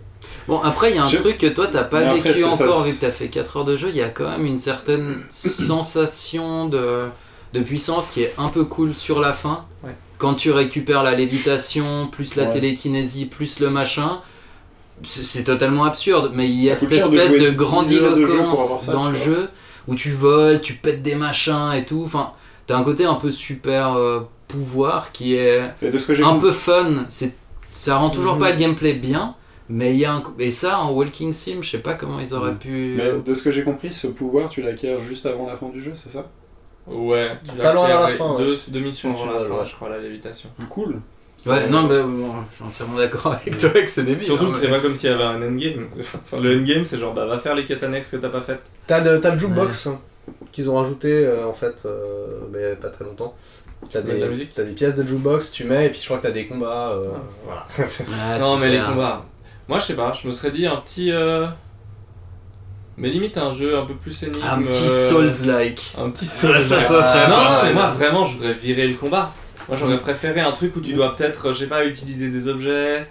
Bon, 0.49 0.59
après, 0.61 0.91
il 0.91 0.97
y 0.97 0.99
a 0.99 1.05
un 1.05 1.07
Je- 1.07 1.19
truc 1.19 1.39
que 1.39 1.47
toi, 1.47 1.69
t'as 1.71 1.85
pas 1.85 2.01
Mais 2.01 2.21
vécu 2.21 2.43
encore 2.45 2.83
vu 2.83 2.95
que 2.95 3.01
t'as 3.01 3.11
fait 3.13 3.29
4 3.29 3.59
heures 3.59 3.65
de 3.65 3.77
jeu. 3.77 3.89
Il 3.91 3.97
y 3.97 4.03
a 4.03 4.09
quand 4.09 4.29
même 4.29 4.45
une 4.47 4.57
certaine 4.57 5.19
sensation 5.31 6.69
de, 6.69 7.07
de 7.55 7.61
puissance 7.61 8.11
qui 8.11 8.23
est 8.23 8.35
un 8.37 8.49
peu 8.49 8.65
cool 8.65 8.95
sur 8.95 9.21
la 9.21 9.33
fin. 9.33 9.65
Ouais. 9.83 9.95
Quand 10.19 10.35
tu 10.35 10.51
récupères 10.51 11.03
la 11.03 11.15
lévitation, 11.15 12.09
plus 12.09 12.37
la 12.37 12.45
Ouais. 12.45 12.51
télékinésie, 12.51 13.25
plus 13.27 13.61
le 13.61 13.71
machin. 13.71 14.21
C'est 15.03 15.45
totalement 15.45 15.85
absurde, 15.85 16.31
mais 16.35 16.49
il 16.49 16.63
y 16.63 16.71
a 16.71 16.77
cette 16.77 16.93
espèce 16.93 17.33
de 17.33 17.39
10 17.39 17.43
heures 17.45 17.51
de 17.51 17.51
jeu 17.51 17.57
pour 17.57 17.67
grandiloquence 17.67 18.87
dans 18.87 19.09
le 19.09 19.15
jeu 19.17 19.49
où 19.89 19.95
tu 19.95 20.11
voles, 20.11 20.61
tu 20.61 20.75
pètes 20.75 21.03
des 21.03 21.15
machins 21.17 21.73
et 21.77 21.85
tout. 21.85 22.03
Enfin, 22.05 22.31
t'as 22.67 22.77
un 22.77 22.85
côté 22.85 23.05
un 23.05 23.15
peu 23.17 23.31
super 23.33 23.95
euh, 23.95 24.21
pouvoir 24.49 25.11
qui 25.13 25.35
est 25.35 25.63
Et 25.83 25.91
de 25.91 25.99
ce 25.99 26.07
que 26.07 26.15
j'ai 26.15 26.23
un 26.23 26.37
peu 26.37 26.53
fun. 26.53 27.07
C'est, 27.09 27.35
ça 27.73 27.97
rend 27.97 28.11
toujours 28.11 28.35
Mhm. 28.35 28.41
pas 28.41 28.51
le 28.51 28.57
gameplay 28.57 28.95
bien, 28.95 29.35
mais 29.69 29.93
il 29.93 29.99
y 29.99 30.05
a 30.05 30.15
un, 30.15 30.23
et 30.39 30.53
ça 30.53 30.79
en 30.79 30.93
walking 30.93 31.33
sim, 31.33 31.57
je 31.61 31.71
sais 31.71 31.79
pas 31.79 31.95
comment 31.95 32.21
ils 32.21 32.33
auraient 32.33 32.53
Mhm. 32.53 32.59
pu. 32.59 32.95
Mais 32.97 33.11
de 33.21 33.35
ce 33.35 33.43
que 33.43 33.51
j'ai 33.51 33.65
compris, 33.65 33.93
ce 33.93 34.07
pouvoir, 34.07 34.49
tu 34.49 34.63
l'acquiers 34.63 34.97
juste 35.01 35.27
avant 35.27 35.47
la 35.49 35.57
fin 35.57 35.69
du 35.71 35.83
jeu, 35.83 35.93
c'est 35.97 36.11
ça? 36.11 36.31
Ouais. 36.87 37.33
Tu 37.49 37.57
Pas 37.57 37.73
loin 37.73 37.87
vers 37.87 38.01
la 38.01 38.09
fin, 38.09 38.37
Deux, 38.37 38.53
ouais. 38.53 38.59
deux 38.69 38.81
missions 38.81 39.11
avant 39.15 39.27
la 39.33 39.39
fin, 39.41 39.55
ouais. 39.55 39.67
je 39.67 39.75
crois, 39.75 39.89
la 39.89 39.99
lévitation. 39.99 40.49
Cool. 40.71 41.01
Ouais, 41.47 41.67
non, 41.69 41.83
mais 41.83 42.01
bon, 42.01 42.33
je 42.49 42.55
suis 42.55 42.65
entièrement 42.65 42.97
d'accord 42.97 43.33
avec 43.33 43.59
toi 43.59 43.71
que 43.71 43.87
c'est 43.89 44.05
débile. 44.05 44.25
Surtout 44.25 44.47
hein, 44.47 44.53
que 44.53 44.59
c'est 44.59 44.69
pas 44.69 44.79
comme 44.81 44.95
s'il 44.95 45.11
y 45.11 45.13
avait 45.13 45.25
un 45.25 45.43
endgame. 45.43 45.89
Enfin, 45.99 46.39
le 46.41 46.57
endgame, 46.57 46.85
c'est 46.85 46.97
genre, 46.97 47.13
bah 47.13 47.27
va 47.27 47.39
faire 47.39 47.55
les 47.57 47.65
quêtes 47.65 47.83
annexes 47.83 48.11
que 48.13 48.17
t'as 48.19 48.29
pas 48.29 48.41
faites. 48.41 48.63
T'as 48.87 49.01
le, 49.03 49.21
t'as 49.21 49.33
le 49.35 49.39
jukebox 49.41 49.89
hein, 49.89 49.99
qu'ils 50.53 50.71
ont 50.71 50.77
rajouté 50.77 51.27
euh, 51.27 51.47
en 51.47 51.53
fait, 51.53 51.83
euh, 51.87 52.39
mais 52.53 52.77
pas 52.77 52.89
très 52.89 53.05
longtemps. 53.05 53.35
T'as 53.91 54.01
des, 54.01 54.15
pièces 54.75 54.95
de 54.95 55.05
jukebox, 55.05 55.51
tu 55.51 55.65
mets, 55.65 55.87
et 55.87 55.91
puis 55.91 55.99
je 56.01 56.05
crois 56.07 56.19
que 56.19 56.23
t'as 56.23 56.31
des 56.31 56.47
combats. 56.47 56.93
euh, 56.93 57.09
Ah. 57.13 57.19
Voilà. 57.45 57.67
Ah, 58.33 58.39
non, 58.39 58.57
mais 58.59 58.71
les 58.71 58.79
combats. 58.79 59.25
Moi, 59.69 59.79
je 59.79 59.85
sais 59.87 59.95
pas, 59.95 60.13
je 60.13 60.29
me 60.29 60.33
serais 60.33 60.53
dit 60.53 60.67
un 60.67 60.77
petit. 60.77 61.11
Euh, 62.97 63.01
Mais 63.03 63.09
limite 63.11 63.37
un 63.39 63.53
jeu 63.53 63.77
un 63.79 63.85
peu 63.85 63.95
plus 63.95 64.23
énigme. 64.23 64.45
Un 64.51 64.63
petit 64.63 64.85
euh, 64.85 65.09
Souls-like. 65.11 65.95
Un 65.99 66.11
petit 66.11 66.27
Ah, 66.29 66.47
Souls. 66.47 66.61
ça, 66.61 66.81
ça 66.81 67.03
serait 67.03 67.29
non, 67.29 67.35
pas 67.37 67.59
non, 67.59 67.65
mais 67.65 67.73
moi 67.75 67.87
vraiment, 67.91 68.25
je 68.25 68.37
voudrais 68.37 68.53
virer 68.55 68.87
le 68.89 68.95
combat. 68.95 69.33
Moi, 69.69 69.77
j'aurais 69.79 69.99
préféré 69.99 70.41
un 70.41 70.53
truc 70.53 70.77
où 70.77 70.81
tu 70.81 70.93
dois 70.95 71.17
peut-être, 71.17 71.53
je 71.53 71.61
sais 71.61 71.67
pas, 71.69 71.87
utiliser 71.87 72.29
des 72.29 72.49
objets, 72.49 73.07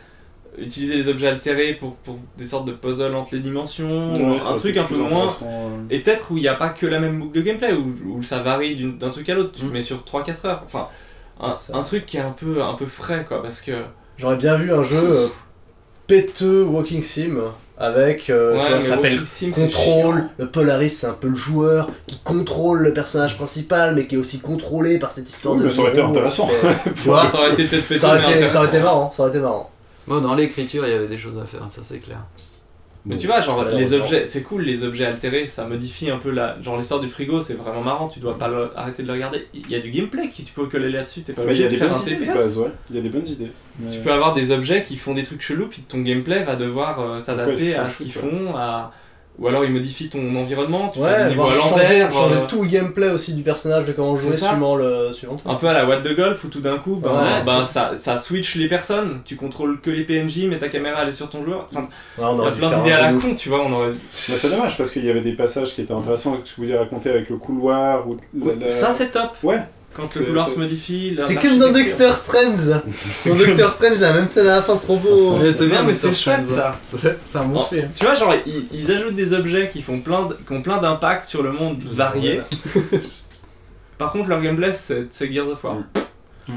utiliser 0.58 0.96
les 0.96 1.08
objets 1.10 1.28
altérés 1.28 1.74
pour, 1.74 1.98
pour 1.98 2.20
des 2.38 2.46
sortes 2.46 2.66
de 2.66 2.72
puzzles 2.74 3.16
entre 3.16 3.34
les 3.34 3.40
dimensions, 3.40 4.14
Ouais, 4.14 4.40
un 4.48 4.54
truc 4.56 4.78
un 4.78 4.84
peu 4.84 4.98
moins. 4.98 5.28
euh. 5.42 5.70
Et 5.90 6.00
peut-être 6.00 6.30
où 6.32 6.38
il 6.38 6.42
n'y 6.42 6.48
a 6.48 6.54
pas 6.54 6.70
que 6.70 6.86
la 6.86 7.00
même 7.00 7.20
boucle 7.20 7.36
de 7.38 7.42
gameplay, 7.42 7.74
où, 7.74 7.96
où 8.06 8.22
ça 8.22 8.40
varie 8.40 8.76
d'un 9.00 9.10
truc 9.10 9.28
à 9.30 9.34
l'autre, 9.34 9.52
tu 9.54 9.66
Mm. 9.66 9.70
te 9.70 9.74
mets 9.74 9.82
sur 9.82 10.04
3-4 10.04 10.46
heures. 10.46 10.62
Enfin, 10.66 10.88
un, 11.42 11.50
un 11.76 11.82
truc 11.82 12.06
qui 12.06 12.18
est 12.18 12.22
un 12.22 12.30
peu, 12.32 12.62
un 12.62 12.76
peu 12.76 12.86
frais, 12.86 13.26
quoi, 13.28 13.42
parce 13.42 13.60
que. 13.62 13.72
J'aurais 14.18 14.36
bien 14.38 14.56
vu 14.56 14.72
un 14.72 14.84
jeu 14.84 14.98
euh, 15.02 15.28
péteux 16.08 16.64
walking 16.64 17.02
sim 17.02 17.38
avec. 17.78 18.30
euh, 18.30 18.54
vois, 18.54 18.82
ça 18.82 18.96
s'appelle 18.96 19.14
Walking 19.14 19.28
Sim, 19.28 19.52
c'est 19.54 19.62
Control. 19.64 20.16
chiant. 20.16 20.30
Le 20.38 20.48
Polaris, 20.48 20.90
c'est 20.92 21.08
un 21.08 21.14
peu 21.14 21.28
le 21.28 21.36
joueur 21.36 21.90
qui 22.08 22.20
contrôle 22.24 22.80
le 22.84 22.94
personnage 22.94 23.36
principal, 23.36 23.96
mais 23.96 24.06
qui 24.06 24.16
est 24.16 24.18
aussi 24.18 24.40
contrôlé 24.40 25.00
par 25.00 25.12
cette 25.12 25.30
histoire 25.30 25.56
Oui, 25.56 25.62
de. 25.62 25.66
mais 25.66 25.72
ça 25.72 25.82
aurait 25.82 25.92
été 25.92 26.02
intéressant. 26.02 26.50
Euh, 26.64 26.74
tu 26.96 27.02
vois 27.08 27.28
Ça 27.30 27.40
aurait 27.40 27.54
été 27.54 27.66
peut-être 27.66 27.88
pété, 27.88 28.00
ça 28.00 28.08
aurait, 28.10 28.22
mais 28.22 28.36
été, 28.36 28.48
ça 28.48 28.58
aurait 28.60 28.68
été 28.68 28.78
intéressant. 28.78 28.84
marrant, 28.84 29.12
ça 29.12 29.24
aurait 29.24 29.32
été 29.32 29.40
marrant. 29.40 29.70
Bon, 30.08 30.22
dans 30.22 30.36
l'écriture, 30.36 30.86
il 30.86 30.92
y 30.92 30.96
avait 30.96 31.08
des 31.08 31.18
choses 31.18 31.38
à 31.42 31.46
faire, 31.46 31.62
ça 31.70 31.82
c'est 31.84 32.00
clair. 32.00 32.20
Mais 33.06 33.18
tu 33.18 33.28
vois, 33.28 33.42
genre 33.42 33.66
les 33.66 33.94
objets, 33.96 34.26
c'est 34.26 34.44
cool 34.44 34.62
les 34.62 34.84
objets 34.86 35.04
altérés, 35.06 35.46
ça 35.46 35.66
modifie 35.66 36.10
un 36.10 36.18
peu 36.20 36.32
la. 36.32 36.58
Genre 36.62 36.78
l'histoire 36.78 37.02
du 37.02 37.10
frigo, 37.10 37.42
c'est 37.42 37.56
vraiment 37.56 37.82
marrant, 37.82 38.08
tu 38.08 38.20
dois 38.22 38.38
pas 38.38 38.48
le- 38.48 38.72
arrêter 38.78 39.04
de 39.04 39.08
le 39.08 39.14
regarder. 39.16 39.46
Il 39.54 39.70
y 39.70 39.76
a 39.76 39.80
du 39.80 39.90
gameplay 39.92 40.30
qui 40.30 40.44
tu 40.46 40.54
peux 40.54 40.68
coller 40.68 40.90
là-dessus, 40.90 41.22
t'es 41.24 41.34
pas 41.34 41.42
y 41.42 41.46
obligé 41.46 41.64
de 41.66 41.70
faire 41.80 41.92
un 41.92 41.96
TPS. 42.18 42.58
ouais. 42.58 42.72
Il 42.90 42.96
y 42.96 43.00
a 43.00 43.02
des 43.02 43.10
bonnes 43.10 43.28
idées. 43.28 43.52
Mais- 43.80 43.90
Tu 43.92 44.00
peux 44.00 44.12
avoir 44.14 44.34
des 44.34 44.52
objets 44.52 44.84
qui 44.84 44.96
font 44.96 45.14
des 45.14 45.24
trucs 45.24 45.42
chelous, 45.42 45.68
puis 45.68 45.82
ton 45.82 46.00
gameplay 46.00 46.44
va 46.44 46.56
devoir 46.56 47.02
euh, 47.02 47.20
s'adapter 47.20 47.76
à 47.76 47.90
ce 47.90 48.04
qu'ils 48.04 48.12
font, 48.14 48.56
à, 48.56 48.94
Ou 49.40 49.48
alors 49.48 49.66
il 49.66 49.72
modifie 49.72 50.10
ton 50.10 50.36
environnement, 50.36 50.90
tu 50.90 51.00
fais 51.00 51.06
Ouais, 51.06 51.34
voir 51.34 51.48
à 51.48 51.52
changer, 51.52 52.08
changer 52.12 52.36
euh, 52.36 52.46
tout 52.48 52.62
le 52.62 52.68
gameplay 52.70 53.10
aussi 53.10 53.34
du 53.34 53.42
personnage, 53.42 53.84
de 53.86 53.92
comment 53.92 54.16
jouer 54.16 54.38
suivant 54.38 54.76
le, 54.76 55.12
suivant. 55.12 55.38
Un 55.48 55.56
peu 55.56 55.68
à 55.68 55.74
la 55.74 55.88
What 55.88 56.02
de 56.02 56.14
Golf 56.14 56.44
où 56.44 56.50
tout 56.50 56.62
d'un 56.62 56.78
coup, 56.78 56.98
ben, 56.98 57.10
Ouais, 57.10 57.40
ben, 57.44 57.66
ça, 57.66 57.94
ça 57.98 58.18
switch 58.18 58.56
les 58.58 58.68
personnes. 58.68 59.22
Tu 59.26 59.36
contrôles 59.36 59.82
que 59.82 59.90
les 59.90 60.04
PNJ, 60.04 60.46
mais 60.48 60.60
ta 60.60 60.70
caméra 60.70 61.00
elle 61.02 61.10
est 61.10 61.14
sur 61.14 61.30
ton 61.32 61.44
joueur. 61.44 61.68
Enfin, 61.72 61.82
Ouais, 62.20 62.26
on 62.30 62.38
il 62.42 62.46
y 62.46 62.48
a 62.48 62.52
plein 62.52 62.78
d'idées 62.78 62.92
à 62.92 63.02
la 63.12 63.14
con, 63.20 63.34
tu 63.36 63.50
vois. 63.50 63.62
On 63.66 63.74
aurait... 63.74 63.94
C'est 64.12 64.52
dommage 64.52 64.78
parce 64.78 64.92
qu'il 64.92 65.04
y 65.04 65.10
avait 65.10 65.22
des 65.22 65.34
passages 65.34 65.74
qui 65.74 65.82
étaient 65.82 65.94
intéressants 65.94 66.34
que 66.34 66.48
je 66.48 66.56
voulais 66.56 66.78
raconter 66.78 67.10
avec 67.10 67.28
le 67.30 67.38
couloir 67.38 68.08
ou 68.08 68.16
la- 68.36 68.54
la- 68.54 68.70
Ça 68.70 68.92
c'est 68.92 69.10
top. 69.10 69.32
Ouais. 69.42 69.58
Quand 69.96 70.16
le 70.16 70.26
couloir 70.26 70.50
se 70.50 70.60
modifie. 70.60 71.12
la- 71.16 71.28
C'est 71.28 71.36
comme 71.36 71.60
dans. 71.60 71.72
Dexter 71.72 72.10
Strange 72.12 72.68
Dans 73.26 73.36
Doctor 73.36 73.72
Strange, 73.72 74.00
la 74.00 74.14
même 74.14 74.30
scène 74.30 74.48
à 74.48 74.56
la 74.56 74.62
fin, 74.62 74.76
trop 74.78 74.98
beau 74.98 75.38
Mais 75.42 75.54
c'est 75.54 75.68
bien, 75.68 75.84
mais 75.84 75.94
c'est 75.94 76.12
chouette 76.14 76.48
ça. 76.48 76.78
C'est 77.32 77.38
un 77.38 77.44
bon 77.46 77.60
En- 77.60 77.64
film. 77.64 77.90
Tu 77.96 78.04
vois, 78.06 78.16
genre, 78.16 78.34
ils, 78.46 78.66
ils 78.74 78.92
ajoutent 78.92 79.16
des 79.16 79.34
objets 79.34 79.70
qui 79.70 79.82
font 79.82 80.00
plein 80.00 80.24
d- 80.28 80.36
qui 80.48 80.54
ont 80.54 80.62
plein 80.62 80.80
d'impact 80.80 81.28
sur 81.28 81.44
le 81.44 81.52
monde 81.52 81.80
varié. 81.84 82.42
Par 83.98 84.12
contre, 84.12 84.30
leur 84.30 84.42
gameplay, 84.42 84.74
c'est 84.74 85.08
c'est 85.12 85.32
Gears 85.32 85.48
of 85.50 85.64
War. 85.64 85.78
Mm. 86.48 86.54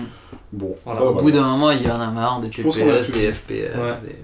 Bon. 0.53 0.75
Voilà. 0.85 1.01
Ah, 1.03 1.05
Au 1.05 1.15
bout 1.15 1.31
d'un 1.31 1.43
moment, 1.47 1.71
il 1.71 1.83
y 1.87 1.91
en 1.91 2.01
a 2.01 2.11
marre 2.11 2.41
des 2.41 2.49
TPS, 2.51 3.11
des. 3.11 3.33
FPS. 3.33 3.51
Ouais. 3.51 3.93
des- 4.05 4.17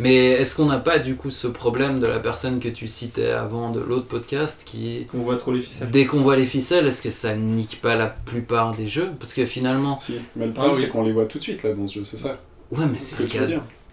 Mais 0.00 0.26
est-ce 0.32 0.54
qu'on 0.56 0.66
n'a 0.66 0.78
pas 0.78 0.98
du 0.98 1.16
coup 1.16 1.30
ce 1.30 1.46
problème 1.46 2.00
de 2.00 2.06
la 2.06 2.18
personne 2.18 2.60
que 2.60 2.68
tu 2.68 2.86
citais 2.88 3.30
avant 3.30 3.70
de 3.70 3.80
l'autre 3.80 4.06
podcast 4.06 4.62
qui, 4.66 5.06
Qu'on 5.10 5.18
voit 5.18 5.36
trop 5.36 5.52
les 5.52 5.60
ficelles. 5.60 5.90
dès 5.90 6.04
qu'on 6.06 6.20
voit 6.20 6.36
les 6.36 6.44
ficelles, 6.46 6.86
est-ce 6.86 7.00
que 7.02 7.10
ça 7.10 7.34
nique 7.34 7.80
pas 7.80 7.94
la 7.94 8.06
plupart 8.08 8.72
des 8.72 8.88
jeux? 8.88 9.10
Parce 9.18 9.32
que 9.32 9.46
finalement, 9.46 9.98
Si, 9.98 10.16
mais 10.34 10.46
le 10.46 10.52
problème 10.52 10.72
Ah 10.74 10.76
oui. 10.78 10.82
c'est 10.84 10.90
qu'on 10.90 11.02
les 11.02 11.12
voit 11.12 11.24
tout 11.26 11.38
de 11.38 11.42
suite 11.42 11.62
là 11.62 11.72
dans 11.72 11.86
ce 11.86 11.94
jeu, 11.94 12.04
c'est 12.04 12.18
ça 12.18 12.38
ouais, 12.72 12.84
mais 12.92 12.98
c'est 12.98 13.16
que 13.16 13.22
le 13.22 13.28
cas 13.28 13.46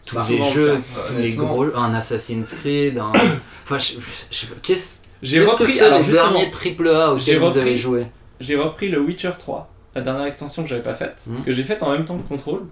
tous 0.06 0.18
les 0.30 0.42
jeux, 0.52 0.68
le 0.70 0.76
cas, 0.76 0.82
tous 1.08 1.18
les 1.22 1.34
gros, 1.34 1.64
un 1.76 1.94
Assassin's 1.94 2.54
Creed, 2.56 2.98
un. 2.98 3.12
Enfin, 3.64 3.78
je, 3.78 3.94
je 4.30 4.36
sais 4.38 4.48
pas, 4.48 4.56
qu'est-ce 4.62 4.98
J'ai 5.22 5.40
que 5.40 5.46
repris, 5.46 5.74
c'est 5.76 5.82
alors 5.86 6.04
justement, 6.04 6.32
derniers 6.32 6.52
triple 6.52 6.90
A 6.90 7.14
j'ai 7.18 7.38
auxquels 7.38 7.40
vous 7.40 7.46
repris- 7.46 7.60
avez 7.62 7.76
joué? 7.78 8.08
j'ai 8.42 8.58
repris 8.58 8.90
le 8.90 9.00
Witcher 9.00 9.32
3, 9.40 9.72
la 9.96 10.02
dernière 10.02 10.26
extension 10.26 10.64
que 10.64 10.68
j'avais 10.70 10.84
pas 10.84 10.96
faite, 10.96 11.24
Mhm. 11.28 11.44
que 11.46 11.54
j'ai 11.54 11.64
faite 11.64 11.82
en 11.82 11.92
même 11.92 12.04
temps 12.04 12.18
que 12.18 12.28
Control. 12.28 12.64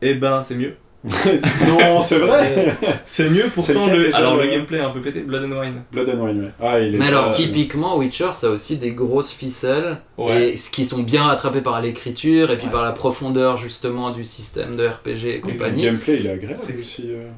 Et 0.00 0.14
ben, 0.14 0.40
c'est 0.40 0.54
mieux. 0.54 0.76
non, 1.66 2.00
c'est 2.00 2.18
vrai 2.18 2.76
C'est 3.04 3.28
mieux, 3.28 3.46
pourtant, 3.52 3.88
le, 3.88 4.04
déjà, 4.04 4.16
alors 4.18 4.36
le 4.36 4.44
le- 4.44 4.50
gameplay 4.50 4.78
est 4.78 4.82
un 4.82 4.90
peu 4.90 5.00
pété, 5.00 5.20
Blood 5.20 5.44
and 5.44 5.60
Wine. 5.60 5.82
Blood 5.90 6.08
and 6.10 6.24
Wine, 6.24 6.40
ouais. 6.44 6.50
Ah, 6.60 6.78
il 6.78 6.94
est 6.94 6.98
Mais 6.98 7.06
alors, 7.08 7.26
euh, 7.26 7.30
typiquement, 7.30 7.96
Witcher, 7.96 8.30
ça 8.34 8.46
a 8.46 8.50
aussi 8.50 8.76
des 8.76 8.92
grosses 8.92 9.32
ficelles, 9.32 9.98
Ouais. 10.16 10.50
et 10.50 10.56
ce 10.56 10.70
qui 10.70 10.84
sont 10.84 11.00
bien 11.02 11.24
rattrapées 11.24 11.60
par 11.60 11.80
l'écriture, 11.80 12.50
et 12.52 12.56
puis 12.56 12.66
Ouais. 12.66 12.72
par 12.72 12.82
la 12.84 12.92
profondeur, 12.92 13.56
justement, 13.56 14.10
du 14.10 14.22
système 14.22 14.76
de 14.76 14.86
RPG 14.86 15.08
et 15.08 15.12
Et 15.14 15.16
puis, 15.18 15.32
le 15.32 15.40
compagnie. 15.58 15.82
gameplay 15.82 16.18
il 16.20 16.26
est 16.26 16.30
agréable 16.30 16.60
C'est- 16.64 16.78
aussi. 16.78 17.04
euh, 17.08 17.28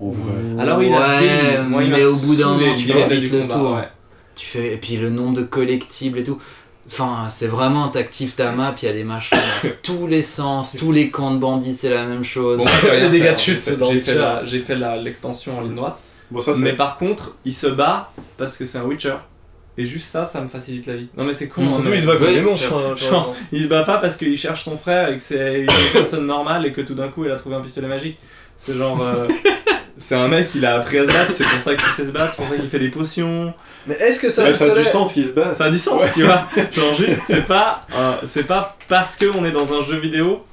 En 0.00 0.08
vrai. 0.10 0.32
Alors 0.58 0.78
oui, 0.78 0.86
il 0.88 0.94
a 0.94 0.98
ouais, 0.98 1.18
vieilli. 1.18 1.68
Moi, 1.68 1.84
il 1.84 1.90
mais 1.90 2.00
m'a 2.00 2.06
au 2.06 2.16
bout 2.16 2.34
d'un 2.34 2.48
moment, 2.54 2.74
tu 2.74 2.88
le 2.88 2.94
fais 2.94 3.06
vite 3.20 3.32
le 3.32 3.40
combat, 3.42 3.54
tour. 3.54 3.74
ouais. 3.76 3.88
Tu 4.34 4.46
fais... 4.46 4.72
Et 4.74 4.76
puis 4.78 4.96
le 4.96 5.10
nombre 5.10 5.36
de 5.36 5.42
collectibles 5.42 6.18
et 6.18 6.24
tout. 6.24 6.38
Enfin, 6.92 7.28
c'est 7.30 7.46
vraiment, 7.46 7.88
t'actives 7.88 8.34
ta 8.34 8.50
map, 8.50 8.74
il 8.82 8.86
y 8.86 8.88
a 8.88 8.92
des 8.92 9.04
machins 9.04 9.38
dans 9.62 9.70
tous 9.82 10.06
les 10.08 10.22
sens, 10.22 10.74
tous 10.76 10.90
les 10.90 11.10
camps 11.10 11.32
de 11.32 11.38
bandits, 11.38 11.72
c'est 11.74 11.88
la 11.90 12.04
même 12.04 12.24
chose. 12.24 12.58
Bon, 12.58 12.64
Les 12.92 13.08
dégâts 13.08 13.24
fait, 13.26 13.32
de 13.34 13.38
chute, 13.38 13.54
j'ai 13.54 13.60
fait- 13.60 13.60
c'est 13.62 13.76
dans 14.18 14.44
J'ai 14.44 15.02
l'extension 15.04 15.58
en 15.58 15.60
ligne 15.60 15.76
droite. 15.76 15.98
Bon, 16.30 16.40
ça 16.40 16.54
c'est. 16.54 16.62
Mais 16.62 16.72
par 16.74 16.98
contre, 16.98 17.36
il 17.44 17.54
se 17.54 17.66
bat 17.68 18.12
parce 18.36 18.56
que 18.56 18.66
c'est 18.66 18.78
un 18.78 18.84
Witcher. 18.84 19.14
Et 19.78 19.84
juste 19.86 20.06
ça, 20.06 20.26
ça 20.26 20.40
me 20.40 20.48
facilite 20.48 20.86
la 20.86 20.96
vie. 20.96 21.08
Non 21.16 21.24
mais 21.24 21.32
c'est 21.32 21.48
con. 21.48 21.62
Mmh. 21.62 21.66
hein, 21.66 21.70
Surtout, 21.70 21.88
mais- 21.88 21.96
il 21.96 22.00
se 22.02 22.06
bat 22.06 22.16
comme 22.16 22.26
des 22.34 22.40
monstres. 22.42 22.74
hein, 23.12 23.26
il 23.52 23.62
se 23.62 23.68
bat 23.68 23.84
pas 23.84 23.98
parce 23.98 24.16
qu'il 24.16 24.36
cherche 24.36 24.64
son 24.64 24.76
frère 24.76 25.08
et 25.10 25.16
que 25.16 25.22
c'est 25.22 25.60
une 25.60 25.68
personne 25.92 26.26
normale 26.26 26.66
et 26.66 26.72
que 26.72 26.80
tout 26.80 26.94
d'un 26.94 27.08
coup 27.08 27.24
il 27.24 27.30
a 27.30 27.36
trouvé 27.36 27.54
un 27.56 27.60
pistolet 27.60 27.86
magique. 27.88 28.18
C'est 28.56 28.74
genre. 28.76 29.00
euh, 29.00 29.26
c'est 30.00 30.16
un 30.16 30.26
mec, 30.26 30.48
il 30.56 30.66
a 30.66 30.74
appris 30.76 30.98
à 30.98 31.02
se 31.02 31.06
battre, 31.08 31.30
c'est 31.32 31.44
pour 31.44 31.60
ça 31.60 31.74
qu'il 31.76 31.86
sait 31.88 32.06
se 32.06 32.10
battre, 32.10 32.32
c'est 32.34 32.42
pour 32.42 32.48
ça 32.52 32.56
qu'il 32.56 32.68
fait 32.68 32.78
des 32.80 32.88
potions. 32.88 33.54
Mais 33.86 33.94
est-ce 33.94 34.18
que 34.18 34.28
ça, 34.28 34.44
Ouais, 34.44 34.52
ça 34.52 34.64
a 34.64 34.74
du 34.76 34.84
sens 34.84 35.12
qu'il 35.12 35.24
se 35.24 35.32
bat. 35.32 35.52
Ça 35.54 35.64
a 35.66 35.70
du 35.70 35.78
sens, 35.78 36.04
tu 36.14 36.24
vois. 36.24 36.42
Genre 36.72 36.94
juste, 36.98 37.20
c'est 37.28 37.46
pas, 37.46 37.86
euh, 37.96 38.12
c'est 38.26 38.44
pas 38.46 38.76
parce 38.88 39.16
qu'on 39.16 39.44
est 39.44 39.52
dans 39.52 39.72
un 39.72 39.82
jeu 39.82 39.96
vidéo. 39.98 40.44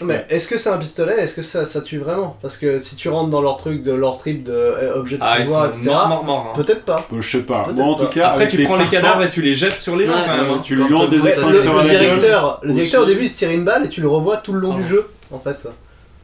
Mais 0.00 0.24
est-ce 0.30 0.46
que 0.46 0.56
c'est 0.56 0.70
un 0.70 0.78
pistolet? 0.78 1.14
Est-ce 1.18 1.34
que 1.34 1.42
ça, 1.42 1.64
ça 1.64 1.80
tue 1.80 1.98
vraiment? 1.98 2.36
Parce 2.40 2.56
que 2.56 2.78
si 2.78 2.94
tu 2.94 3.08
rentres 3.08 3.30
dans 3.30 3.40
leur 3.42 3.56
truc 3.56 3.82
de 3.82 3.92
leur 3.92 4.16
trip 4.16 4.44
de 4.44 4.52
euh, 4.52 4.94
objet 4.94 5.16
de 5.16 5.22
Ah, 5.24 5.38
pouvoir, 5.40 5.66
etc. 5.66 5.90
hein. 5.92 6.52
Peut-être 6.54 6.84
pas. 6.84 7.04
Euh, 7.12 7.20
je 7.20 7.38
sais 7.38 7.42
pas. 7.44 7.66
Moi 7.74 7.84
en 7.84 7.94
pas. 7.96 8.04
tout 8.06 8.12
cas. 8.12 8.28
Après, 8.28 8.46
tu 8.46 8.62
prends 8.62 8.76
les 8.76 8.86
cadavres 8.86 9.24
et 9.24 9.30
tu 9.30 9.42
les 9.42 9.54
jettes 9.54 9.72
sur 9.80 9.96
les 9.96 10.06
gens 10.06 10.12
Ouais, 10.12 10.22
quand 10.24 10.36
même. 10.36 10.50
hein. 10.52 10.60
Tu 10.62 10.76
lui 10.76 10.88
lances 10.88 11.08
des 11.08 11.20
Ouais, 11.20 11.30
extincteurs 11.30 11.82
le, 11.82 11.88
directeur, 11.88 12.60
le 12.62 12.72
directeur 12.74 13.02
au 13.02 13.06
début 13.06 13.24
il 13.24 13.28
se 13.28 13.38
tire 13.38 13.50
une 13.50 13.64
balle 13.64 13.86
et 13.86 13.88
tu 13.88 14.00
le 14.00 14.06
revois 14.08 14.36
tout 14.36 14.52
le 14.52 14.60
long 14.60 14.68
Pardon. 14.68 14.84
du 14.84 14.88
jeu 14.88 15.08
en 15.32 15.40
fait. 15.40 15.66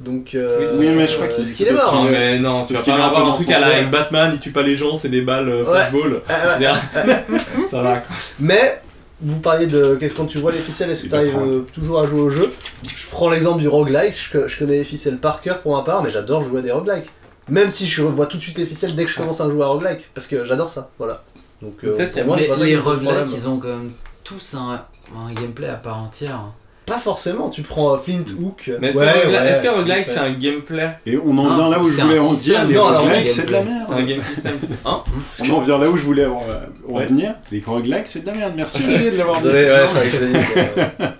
Donc. 0.04 0.34
euh, 0.34 0.68
Oui, 0.78 0.88
mais 0.88 1.06
je 1.06 1.14
crois 1.16 1.28
qu'il- 1.28 1.50
qu'il 1.52 1.66
est 1.68 1.72
mort 1.72 1.94
Non 1.94 2.04
mais 2.04 2.38
non, 2.38 2.64
tu 2.66 2.74
vas 2.74 2.82
pas 2.82 2.94
avoir 2.94 3.12
peu 3.14 3.16
un 3.20 3.24
dans 3.26 3.32
truc 3.32 3.50
à 3.50 3.60
la 3.60 3.66
avec 3.68 3.90
Batman, 3.90 4.30
il 4.34 4.40
tue 4.40 4.50
pas 4.50 4.62
les 4.62 4.76
gens, 4.76 4.96
c'est 4.96 5.08
des 5.08 5.22
balles 5.22 5.48
euh, 5.48 5.64
Ouais. 5.64 5.78
Euh, 6.30 6.58
Dire- 6.58 6.80
Ça 7.70 7.82
va. 7.82 7.98
quoi. 7.98 8.16
Mais 8.40 8.80
vous 9.20 9.40
parliez 9.40 9.66
de 9.66 9.94
qu'est-ce 9.94 10.14
quand 10.14 10.26
tu 10.26 10.38
vois 10.38 10.52
les 10.52 10.58
ficelles, 10.58 10.90
est-ce 10.90 11.04
que 11.04 11.08
tu 11.08 11.14
arrives 11.14 11.30
prendre. 11.32 11.64
toujours 11.72 12.00
à 12.00 12.06
jouer 12.06 12.20
au 12.20 12.30
jeu? 12.30 12.52
Je 12.86 13.06
prends 13.10 13.30
l'exemple 13.30 13.60
du 13.60 13.68
roguelike, 13.68 14.14
je, 14.14 14.46
je 14.48 14.58
connais 14.58 14.76
les 14.78 14.84
ficelles 14.84 15.18
par 15.18 15.40
cœur 15.40 15.60
pour 15.60 15.76
ma 15.76 15.82
part, 15.82 16.02
mais 16.02 16.10
j'adore 16.10 16.42
jouer 16.42 16.58
à 16.60 16.62
des 16.62 16.72
roguelikes. 16.72 17.10
Même 17.48 17.68
si 17.70 17.86
je 17.86 18.02
vois 18.02 18.26
tout 18.26 18.36
de 18.38 18.42
suite 18.42 18.58
les 18.58 18.66
ficelles 18.66 18.94
dès 18.94 19.04
que 19.04 19.10
je 19.10 19.16
commence 19.16 19.40
à 19.40 19.48
jouer 19.48 19.62
à 19.62 19.66
roguelike, 19.66 20.08
parce 20.14 20.26
que 20.26 20.44
j'adore 20.44 20.68
ça, 20.68 20.90
voilà. 20.98 21.22
Donc 21.62 21.74
euh, 21.84 21.92
pour 22.10 22.24
moi, 22.26 22.36
Mais 22.38 22.64
les 22.66 22.76
roguelikes, 22.76 23.12
ils 23.34 23.48
ont 23.48 23.58
quand 23.58 23.68
même 23.68 23.92
tous 24.24 24.54
un, 24.54 24.82
un 25.16 25.32
gameplay 25.32 25.68
à 25.68 25.76
part 25.76 25.98
entière. 25.98 26.40
Pas 26.86 26.98
forcément, 26.98 27.48
tu 27.48 27.62
prends 27.62 27.98
Flint 27.98 28.24
Hook. 28.38 28.70
Mais 28.80 28.88
est-ce 28.88 28.98
ouais, 28.98 29.06
que 29.06 29.68
ouais, 29.68 29.68
roguelike 29.70 30.06
c'est 30.06 30.18
un 30.18 30.32
gameplay 30.32 30.90
Et 31.06 31.16
on 31.16 31.36
en 31.38 31.54
vient 31.54 31.70
là 31.70 31.80
où 31.80 31.86
je 31.86 32.00
voulais 32.02 32.18
un 32.18 32.22
en 32.22 32.32
dire. 32.32 32.64
Les 32.66 32.74
non, 32.74 32.86
alors, 32.86 33.00
roguelikes, 33.02 33.30
c'est 33.30 33.46
de 33.46 33.52
la 33.52 33.62
C'est 33.84 33.92
un 33.92 33.96
merde. 33.96 34.08
game 34.08 34.22
system. 34.22 34.52
Hein 34.84 35.02
On 35.44 35.50
en 35.54 35.60
vient 35.60 35.78
là 35.78 35.88
où 35.88 35.96
je 35.96 36.04
voulais 36.04 36.26
en, 36.26 36.42
euh, 36.48 37.04
venir. 37.04 37.34
Les 37.50 37.62
roguelikes, 37.64 38.06
c'est 38.08 38.20
de 38.20 38.26
la 38.26 38.34
merde. 38.34 38.52
Merci 38.56 38.82
Xavier 38.82 39.10
de 39.12 39.16
l'avoir 39.16 39.40
dit. 39.40 39.48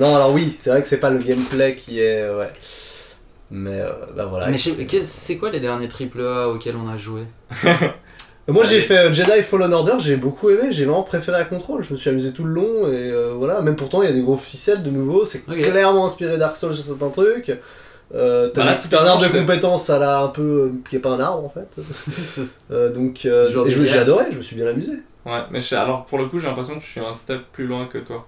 Non, 0.00 0.16
alors 0.16 0.32
oui, 0.32 0.54
c'est 0.58 0.70
vrai 0.70 0.80
que 0.80 0.88
c'est 0.88 1.00
pas 1.00 1.10
le 1.10 1.18
gameplay 1.18 1.76
qui 1.76 2.00
est. 2.00 2.26
Ouais. 2.30 2.48
Mais 3.50 3.80
euh, 3.80 3.90
bah 4.16 4.24
voilà. 4.24 4.48
Mais 4.48 4.56
c'est 4.56 5.36
quoi 5.36 5.50
les 5.50 5.60
derniers 5.60 5.88
triple 5.88 6.22
A 6.22 6.48
auxquels 6.48 6.76
on 6.76 6.88
a 6.88 6.96
joué? 6.96 7.24
Moi 8.48 8.64
j'ai 8.64 8.80
fait 8.82 9.14
Jedi 9.14 9.42
Fallen 9.42 9.72
Order, 9.72 9.92
j'ai 10.00 10.16
beaucoup 10.16 10.50
aimé, 10.50 10.68
j'ai 10.70 10.84
vraiment 10.84 11.02
préféré 11.04 11.38
à 11.40 11.44
Control, 11.44 11.82
je 11.84 11.92
me 11.92 11.96
suis 11.98 12.10
amusé 12.10 12.32
tout 12.32 12.44
le 12.44 12.52
long 12.52 12.86
et 12.88 13.10
euh, 13.10 13.34
voilà, 13.36 13.60
même 13.62 13.76
pourtant 13.76 14.02
il 14.02 14.08
y 14.08 14.12
a 14.12 14.14
des 14.14 14.20
gros 14.22 14.36
ficelles 14.36 14.82
de 14.82 14.90
nouveau, 14.90 15.24
c'est 15.24 15.44
clairement 15.46 16.06
inspiré 16.06 16.36
Dark 16.38 16.56
Souls 16.56 16.74
sur 16.74 16.84
certains 16.84 17.10
trucs. 17.10 17.52
Euh, 18.14 18.48
t'as, 18.48 18.64
Bah 18.64 18.76
t'as 18.90 19.02
un 19.02 19.06
arbre 19.06 19.22
de 19.22 19.28
compétences 19.38 19.88
à 19.88 19.98
la 19.98 20.18
un 20.20 20.28
peu 20.28 20.42
euh, 20.42 20.72
qui 20.90 20.96
est 20.96 20.98
pas 20.98 21.10
un 21.10 21.20
arbre 21.20 21.44
en 21.44 21.48
fait. 21.48 21.68
Donc 22.94 23.20
j'ai 23.22 23.98
adoré, 23.98 24.24
je 24.32 24.36
me 24.36 24.42
suis 24.42 24.56
bien 24.56 24.66
amusé. 24.66 24.92
Ouais, 25.24 25.42
mais 25.52 25.60
je- 25.60 25.74
alors 25.76 26.04
pour 26.04 26.18
le 26.18 26.26
coup, 26.26 26.38
j'ai 26.40 26.48
l'impression 26.48 26.74
que 26.74 26.84
je 26.84 26.88
suis 26.90 27.00
un 27.00 27.12
step 27.12 27.40
plus 27.52 27.66
loin 27.66 27.86
que 27.86 27.98
toi. 27.98 28.26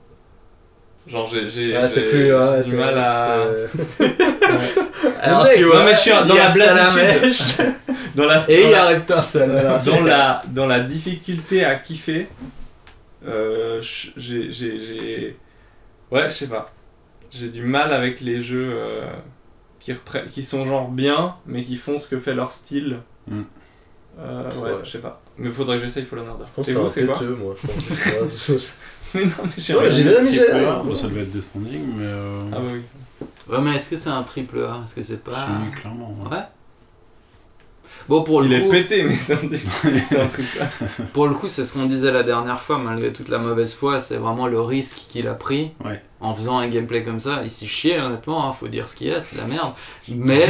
Genre, 1.07 1.27
j'ai 1.31 1.51
j'ai- 1.51 1.77
Ah, 1.77 1.89
plus 1.89 2.35
ouais, 2.35 2.63
du 2.65 2.77
mal 2.77 2.97
à. 2.97 3.35
Alors, 5.23 5.43
mec, 5.45 5.53
tu 5.57 5.63
Non, 5.65 5.69
vois, 5.71 5.85
mais 5.85 5.93
je 5.93 5.99
suis 5.99 6.11
dans 6.13 6.35
la 6.35 6.45
a 6.45 7.94
Dans 8.15 8.27
la. 8.27 8.45
Et 8.51 8.65
il 8.67 8.71
la- 8.71 8.83
arrête 8.85 9.11
un 9.11 9.23
seul. 9.23 9.51
dans 9.87 10.05
la, 10.05 10.43
dans 10.49 10.67
la 10.67 10.81
difficulté 10.81 11.65
à 11.65 11.75
kiffer, 11.77 12.29
euh, 13.27 13.81
j'ai, 14.17 14.51
j'ai, 14.51 14.79
j'ai- 14.79 15.37
Ouais, 16.11 16.29
je 16.31 16.35
sais 16.35 16.49
pas. 16.49 16.71
J'ai 17.31 17.49
du 17.49 17.63
mal 17.63 17.93
avec 17.93 18.21
les 18.21 18.41
jeux 18.41 18.71
euh, 18.75 19.07
qui, 19.81 19.93
qui 20.31 20.43
sont 20.43 20.65
genre 20.65 20.89
bien, 20.89 21.35
mais 21.47 21.63
qui 21.65 21.77
font 21.77 21.99
ce 21.99 22.09
que 22.09 22.21
fait 22.21 22.35
leur 22.35 22.51
style. 22.51 22.99
Mm. 23.27 23.41
Euh, 24.21 24.51
ouais, 24.61 24.71
Ouais. 24.73 24.79
je 24.85 24.91
sais 24.91 24.99
pas. 24.99 25.21
Mais 25.39 25.51
faudrait 25.51 25.79
que 25.79 25.83
j'essaye 25.83 26.05
Fallen 26.05 26.29
Order. 26.29 26.45
Et 26.69 26.73
vous, 26.73 26.89
c'est 26.89 27.03
un 27.03 27.07
quoi 27.07 27.21
moi, 27.27 27.55
je 27.61 27.67
pense. 27.67 28.49
Ouais. 28.49 28.57
Mais 29.15 29.25
non, 29.27 29.31
mais 29.45 29.51
j'ai 29.59 29.75
Ouais, 29.75 29.81
rien 29.83 29.91
j'ai 29.91 30.03
dit. 30.03 30.09
bien 30.09 30.21
aimé. 30.21 30.67
Ah, 30.69 30.83
bon, 30.85 30.93
ça 30.93 31.07
devait 31.07 31.21
être 31.23 31.31
Death 31.31 31.43
Stranding, 31.45 31.85
mais. 31.97 32.05
euh, 32.05 32.43
Ah 32.53 32.57
bah 32.59 32.65
oui. 32.73 32.81
Ouais, 33.49 33.61
mais 33.63 33.77
est-ce 33.77 33.91
que 33.91 33.95
c'est 33.97 34.11
un 34.11 34.25
triple 34.25 34.59
A? 34.59 34.81
Est-ce 34.83 34.93
que 34.97 35.03
c'est 35.03 35.23
pas. 35.23 35.31
si, 35.33 35.71
clairement. 35.81 36.17
ouais. 36.25 36.37
Ouais. 36.37 36.43
Bon, 38.09 38.23
pour 38.23 38.43
le 38.43 38.49
Il 38.49 38.53
est 38.53 38.61
coup, 38.63 38.71
pété, 38.71 39.03
mais 39.03 39.15
c'est 39.15 39.33
un, 39.33 39.37
un 40.21 40.27
truc 40.27 40.47
là. 40.59 40.69
pour 41.15 41.27
le 41.27 41.35
coup, 41.35 41.49
c'est 41.49 41.65
ce 41.65 41.73
qu'on 41.73 41.87
disait 41.87 42.13
la 42.13 42.23
dernière 42.23 42.61
fois, 42.61 42.79
malgré 42.79 43.13
toute 43.13 43.29
la 43.31 43.39
mauvaise 43.39 43.75
foi, 43.75 44.01
c'est 44.01 44.17
vraiment 44.17 44.47
le 44.47 44.61
risque 44.61 44.99
qu'il 45.09 45.27
a 45.29 45.35
pris 45.35 45.73
Ouais. 45.85 46.03
en 46.21 46.35
faisant 46.35 46.59
un 46.59 46.69
gameplay 46.69 47.03
comme 47.03 47.21
ça. 47.21 47.41
Il 47.45 47.51
s'est 47.51 47.67
chié, 47.67 47.99
honnêtement, 48.01 48.49
hein, 48.49 48.53
faut 48.53 48.69
dire 48.69 48.89
ce 48.89 48.97
qu'il 48.97 49.09
y 49.09 49.11
a, 49.11 49.21
c'est 49.21 49.37
de 49.37 49.41
la 49.41 49.47
merde. 49.47 49.73
Mais 50.09 50.47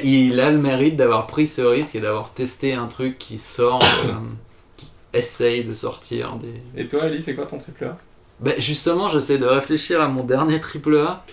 il 0.04 0.40
a 0.40 0.50
le 0.50 0.58
mérite 0.58 0.96
d'avoir 0.96 1.26
pris 1.26 1.46
ce 1.46 1.62
risque 1.62 1.96
et 1.96 2.00
d'avoir 2.00 2.32
testé 2.32 2.74
un 2.74 2.86
truc 2.86 3.18
qui 3.18 3.38
sort, 3.38 3.82
euh, 4.04 4.12
qui 4.76 4.86
essaye 5.12 5.64
de 5.64 5.74
sortir 5.74 6.36
des. 6.36 6.62
Et 6.80 6.86
toi, 6.86 7.04
Ali, 7.04 7.20
c'est 7.20 7.34
quoi 7.34 7.46
ton 7.46 7.58
triple 7.58 7.84
A? 7.86 7.98
Bah, 8.38 8.52
justement, 8.58 9.08
j'essaie 9.08 9.38
de 9.38 9.46
réfléchir 9.46 10.00
à 10.00 10.08
mon 10.08 10.22
dernier 10.24 10.60
triple 10.60 10.96
A. 10.96 11.24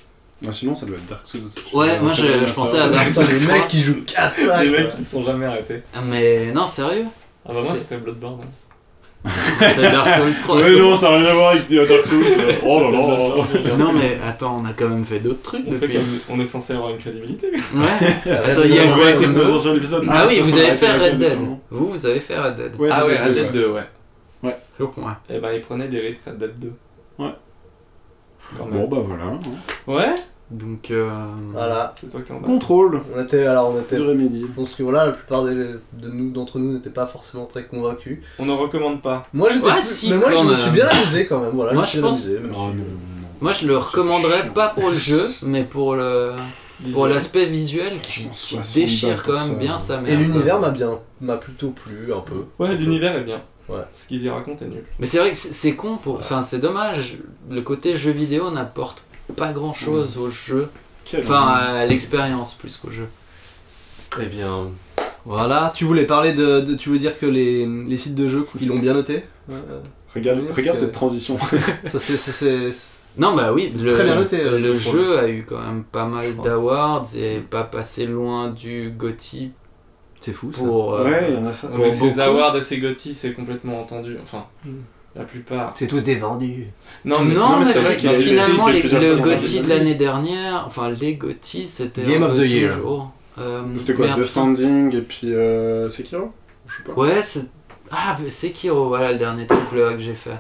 Ah, 0.46 0.52
sinon, 0.52 0.76
ça 0.76 0.86
doit 0.86 0.98
être 0.98 1.08
Dark 1.08 1.22
Souls. 1.26 1.42
Ouais, 1.74 2.00
moi, 2.00 2.12
je- 2.14 2.54
pensais 2.54 2.80
à 2.80 2.90
Dark 2.90 3.10
Souls 3.12 3.24
les 3.30 3.40
3. 3.40 3.54
mecs 3.58 3.68
qui 3.68 3.82
jouent 3.82 4.04
qu'à 4.06 4.28
ça. 4.30 4.64
Les 4.64 4.70
quoi. 4.70 4.80
mecs 4.80 4.90
qui 4.92 5.00
ne 5.00 5.06
sont 5.06 5.24
jamais 5.24 5.46
arrêtés. 5.46 5.82
Mais 6.06 6.52
non, 6.52 6.68
sérieux? 6.68 7.06
Ah 7.46 7.50
bah 7.54 7.60
moi, 7.64 7.74
c'était 7.78 7.98
Bloodborne. 7.98 8.42
hein. 8.44 9.30
T'as 9.60 9.92
Dark 9.92 10.10
Souls 10.12 10.34
3. 10.44 10.56
Ouais, 10.58 10.80
non, 10.80 10.96
ça 10.96 11.10
n'a 11.12 11.18
rien 11.18 11.26
à 11.26 11.34
voir 11.34 11.50
avec 11.54 11.68
Dark 11.70 12.06
Souls. 12.06 12.24
euh, 12.24 12.52
Oh 12.66 12.82
là 12.84 12.92
là. 12.92 13.76
Non 13.78 13.92
mais 13.94 14.20
attends, 14.26 14.62
on 14.64 14.66
a 14.68 14.74
quand 14.74 14.88
même 14.90 15.04
fait 15.04 15.20
d'autres 15.20 15.42
trucs 15.42 15.64
On, 15.68 15.72
depuis. 15.72 15.94
comme- 15.96 16.20
on 16.30 16.40
est 16.40 16.46
censé 16.46 16.74
avoir 16.74 16.92
une 16.92 16.98
crédibilité. 17.00 17.52
Ouais. 17.52 18.32
Attends, 18.32 18.62
il 18.64 18.76
y 18.76 18.80
a 18.80 18.88
quoi 18.88 18.98
Ouais, 19.06 19.16
comme 19.16 19.34
deux. 19.34 19.42
Ah 20.10 20.26
oui, 20.28 20.40
vous 20.42 20.58
avez 20.58 20.72
fait 20.72 20.92
Red 20.94 21.18
Dead. 21.18 21.38
Vous, 21.72 21.90
vous 21.92 22.06
avez 22.06 22.20
fait 22.20 22.38
Red 22.40 22.56
Dead. 22.56 22.76
Ouais, 22.80 22.90
ah 22.92 23.06
ouais, 23.08 23.18
Red 23.18 23.34
Dead 23.34 23.44
Dead 23.46 23.52
2, 23.54 23.70
ouais. 23.72 24.56
Je 24.80 24.84
comprends. 24.86 25.16
Et 25.30 25.40
ben 25.40 25.52
il 25.54 25.62
prenait 25.62 25.88
des 25.88 26.00
risques 26.00 26.22
Red 26.28 26.38
Dead 26.38 26.60
2. 26.60 26.72
Ouais. 27.18 27.32
Quand 28.58 28.66
même. 28.66 28.88
Bon, 28.88 28.88
bah 28.88 29.04
voilà. 29.06 29.24
hein. 29.26 29.40
Ouais 29.88 30.14
Donc 30.52 30.92
euh... 30.92 31.10
Voilà. 31.52 31.94
C'est 32.00 32.10
toi 32.10 32.22
qui 32.22 32.32
en. 32.32 32.40
Contrôle 32.40 33.02
On 33.16 33.22
était, 33.22 33.46
alors 33.46 33.74
on 33.76 33.80
était. 33.82 33.98
pense 34.56 34.72
que 34.76 34.84
voilà, 34.84 35.08
la 35.08 35.12
plupart 35.14 35.44
des- 35.44 35.54
de 35.56 36.10
nous, 36.12 36.32
d'entre 36.32 36.60
nous 36.60 36.72
n'étaient 36.74 36.90
pas 36.90 37.06
forcément 37.08 37.46
très 37.46 37.64
convaincus. 37.66 38.20
On 38.40 38.46
ne 38.46 38.54
recommande 38.54 39.02
pas. 39.02 39.26
Moi 39.34 39.50
j'étais 39.52 39.70
plus- 39.72 39.82
si, 39.82 40.10
mais 40.12 40.18
moi 40.18 40.32
je 40.32 40.44
me 40.46 40.56
suis 40.56 40.72
bien 40.72 40.88
amusé 40.88 41.26
quand 41.26 41.40
même. 41.42 41.52
Voilà, 41.54 41.74
Moi, 41.74 41.86
je 41.86 42.00
pense- 42.00 42.24
amusé, 42.26 42.40
même 42.40 42.52
Oh 42.54 42.70
si- 42.72 42.78
non, 42.78 42.84
non. 42.84 42.84
Moi 43.42 43.52
je 43.52 43.68
le 43.68 43.78
recommanderais 43.78 44.48
pas 44.56 44.70
pour 44.70 44.90
le 44.90 44.96
jeu, 44.96 45.28
mais 45.44 45.64
pour 45.64 45.96
le 45.96 46.32
pour 46.94 47.08
l'aspect 47.08 47.46
visuel 47.48 48.00
qui, 48.02 48.24
Franchement, 48.24 48.32
qui 48.34 48.40
60 48.40 48.76
déchire 48.76 49.24
quand 49.24 49.34
même 49.34 49.42
ça. 49.42 49.54
bien 49.56 49.78
sa 49.78 50.00
mère. 50.00 50.12
Et 50.12 50.16
l'univers 50.16 50.60
m'a 50.60 50.70
bien, 50.70 51.00
m'a 51.22 51.38
plutôt 51.38 51.70
plu 51.72 52.14
un 52.14 52.20
peu. 52.22 52.46
Ouais, 52.60 52.76
l'univers 52.76 53.16
est 53.18 53.24
bien. 53.24 53.42
Ouais. 53.70 53.82
Ce 53.94 54.08
qu'ils 54.08 54.24
y 54.24 54.30
racontent 54.30 54.64
est 54.66 54.70
nul. 54.70 54.84
Mais 55.00 55.06
c'est 55.06 55.20
vrai 55.20 55.32
que 55.32 55.38
c'est 55.38 55.76
con 55.76 55.98
pour. 55.98 56.16
Enfin, 56.16 56.42
c'est 56.42 56.60
dommage. 56.60 57.18
Le 57.50 57.62
côté 57.62 57.96
jeu 57.98 58.12
vidéo 58.12 58.50
n'apporte 58.52 59.04
pas 59.36 59.52
grand 59.52 59.74
chose 59.74 60.18
au 60.18 60.30
jeu. 60.30 60.70
Quel 61.06 61.22
Enfin, 61.22 61.42
à 61.48 61.86
l'expérience 61.86 62.54
plus 62.54 62.78
qu'au 62.78 62.90
jeu. 62.92 63.08
Très 64.10 64.26
bien. 64.28 64.68
Voilà, 65.26 65.72
tu 65.76 65.84
voulais 65.86 66.06
parler 66.06 66.34
de, 66.34 66.62
de- 66.62 66.76
tu 66.76 66.90
veux 66.90 66.98
dire 67.00 67.18
que 67.20 67.26
les, 67.26 67.66
les 67.66 67.98
sites 67.98 68.16
de 68.16 68.28
jeux 68.30 68.48
ils 68.62 68.68
l'ont 68.70 68.80
bien 68.80 68.94
noté 68.94 69.26
Euh, 69.52 69.56
Regarde, 70.16 70.40
regarde 70.56 70.78
que- 70.78 70.84
cette 70.86 70.94
transition. 70.94 71.38
Ça 71.86 72.00
c'est 72.00 72.72
Non, 73.20 73.36
bah 73.36 73.52
oui, 73.54 73.70
le, 73.78 73.92
très 73.92 74.06
bien 74.06 74.16
noté, 74.16 74.40
euh, 74.42 74.52
le 74.52 74.70
le 74.70 74.76
jeu 74.76 75.20
a 75.20 75.28
eu 75.28 75.44
quand 75.44 75.60
même 75.60 75.84
pas 75.84 76.06
mal 76.06 76.36
d'awards 76.38 77.06
et 77.18 77.42
pas 77.42 77.64
passé 77.64 78.06
loin 78.06 78.48
du 78.50 78.92
GOTY 78.98 79.52
c'est 80.20 80.34
fou 80.34 80.52
ça. 80.52 80.60
pour. 80.60 80.94
euh, 80.96 81.04
Ouais, 81.06 81.26
il 81.30 81.36
y 81.36 81.38
en 81.38 81.46
a 81.46 81.54
ça. 81.54 81.68
Pour 81.70 81.86
mais 81.86 81.92
ces 81.92 82.20
awards 82.20 82.56
et 82.58 82.62
ces 82.62 82.80
GOTY, 82.80 83.14
c'est 83.14 83.34
complètement 83.34 83.80
entendu. 83.80 84.18
Enfin, 84.22 84.46
Mm. 84.66 84.70
la 85.16 85.24
plupart. 85.24 85.74
C'est 85.76 85.88
tous 85.88 86.02
des 86.02 86.16
vendus. 86.16 86.68
Non, 87.06 87.22
mais, 87.22 87.34
non, 87.36 87.52
mais 87.54 87.60
mais, 87.60 87.66
c'est 87.66 87.80
vrai 87.80 87.98
y 88.02 88.08
a 88.08 88.14
finalement, 88.14 88.68
les- 88.68 88.82
le 88.84 89.00
les 89.00 89.60
de 89.62 89.70
l'année 89.70 89.96
dernière, 89.96 90.64
enfin 90.68 90.90
les 90.90 91.16
GOTY, 91.16 91.66
c'était 91.68 92.04
Game 92.04 92.24
of 92.24 92.36
the 92.36 92.40
Year. 92.46 92.78
euh, 93.40 93.62
C'était 93.78 93.94
quoi 93.94 94.08
Death 94.10 94.26
Stranding 94.26 94.96
et 94.96 95.02
puis 95.02 95.34
euh, 95.34 95.90
Sekiro? 95.90 96.32
Je 96.68 96.78
sais 96.78 96.84
pas. 96.84 96.94
Ouais, 97.02 97.22
c'est. 97.22 97.46
Ah, 97.92 98.18
Sekiro, 98.28 98.88
voilà 98.90 99.14
le 99.14 99.18
dernier 99.18 99.48
triple 99.48 99.82
A 99.82 99.94
que 99.94 100.00
j'ai 100.00 100.14
fait. 100.14 100.38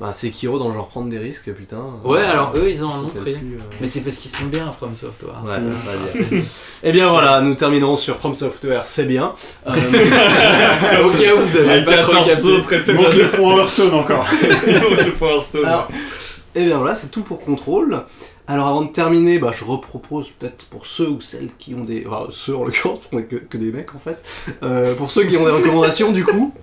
Bah 0.00 0.12
c'est 0.16 0.30
Kiro 0.30 0.60
dans 0.60 0.72
genre 0.72 0.88
prendre 0.88 1.08
des 1.08 1.18
risques 1.18 1.52
putain. 1.52 1.80
Ouais, 2.04 2.20
alors 2.20 2.52
eux 2.54 2.70
ils 2.70 2.84
en 2.84 3.04
ont 3.04 3.08
pris. 3.08 3.32
plus, 3.34 3.56
euh, 3.56 3.60
Mais 3.80 3.86
c'est 3.88 4.02
parce 4.02 4.16
qu'ils 4.16 4.30
sont 4.30 4.46
bien 4.46 4.70
From 4.70 4.94
Software. 4.94 5.42
Ouais, 5.44 5.52
c'est- 6.12 6.20
on 6.22 6.28
va 6.30 6.36
dire. 6.40 6.42
Eh 6.84 6.92
bien 6.92 7.08
voilà, 7.08 7.40
nous 7.40 7.54
terminerons 7.54 7.96
sur 7.96 8.16
From 8.18 8.34
Software, 8.36 8.86
c'est 8.86 9.06
bien. 9.06 9.34
Euh, 9.66 9.70
Au 11.04 11.10
cas 11.10 11.34
où 11.36 11.40
vous 11.40 11.56
avez 11.56 11.84
pas 11.84 11.96
trop 11.98 12.12
14 12.12 12.26
capté. 12.28 12.46
autres 12.48 12.72
Il 12.86 12.94
manque 12.94 13.06
épisodes. 13.06 13.16
les 13.32 13.36
points 13.38 13.56
Hearthstone 13.56 13.94
encore. 13.94 14.26
de 14.66 15.10
Power 15.18 15.42
Stone. 15.42 15.64
Alors, 15.64 15.88
et 16.54 16.64
bien 16.64 16.78
voilà, 16.78 16.94
c'est 16.94 17.10
tout 17.10 17.22
pour 17.22 17.40
contrôle. 17.40 18.02
Alors 18.46 18.68
avant 18.68 18.82
de 18.82 18.88
terminer, 18.92 19.38
bah, 19.38 19.52
je 19.54 19.62
repropose 19.64 20.30
peut-être 20.38 20.64
pour 20.66 20.86
ceux 20.86 21.08
ou 21.08 21.20
celles 21.20 21.50
qui 21.58 21.74
ont 21.74 21.84
des... 21.84 22.06
Enfin, 22.08 22.28
ceux 22.30 22.56
en 22.56 22.64
l'occurrence, 22.64 23.00
on 23.12 23.18
est 23.18 23.24
que, 23.24 23.36
que 23.36 23.58
des 23.58 23.70
mecs 23.72 23.94
en 23.94 23.98
fait. 23.98 24.18
Euh, 24.62 24.94
pour 24.94 25.10
ceux 25.10 25.24
qui 25.24 25.36
ont 25.36 25.44
des 25.44 25.50
recommandations 25.50 26.12
du 26.12 26.24
coup. 26.24 26.54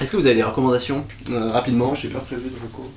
Est-ce 0.00 0.10
que 0.10 0.16
vous 0.16 0.26
avez 0.26 0.34
des 0.34 0.42
recommandations 0.42 1.06
euh, 1.30 1.48
rapidement 1.48 1.94
J'ai 1.94 2.08
pas 2.08 2.18
prévu 2.18 2.50
de 2.50 2.62
recours. 2.62 2.90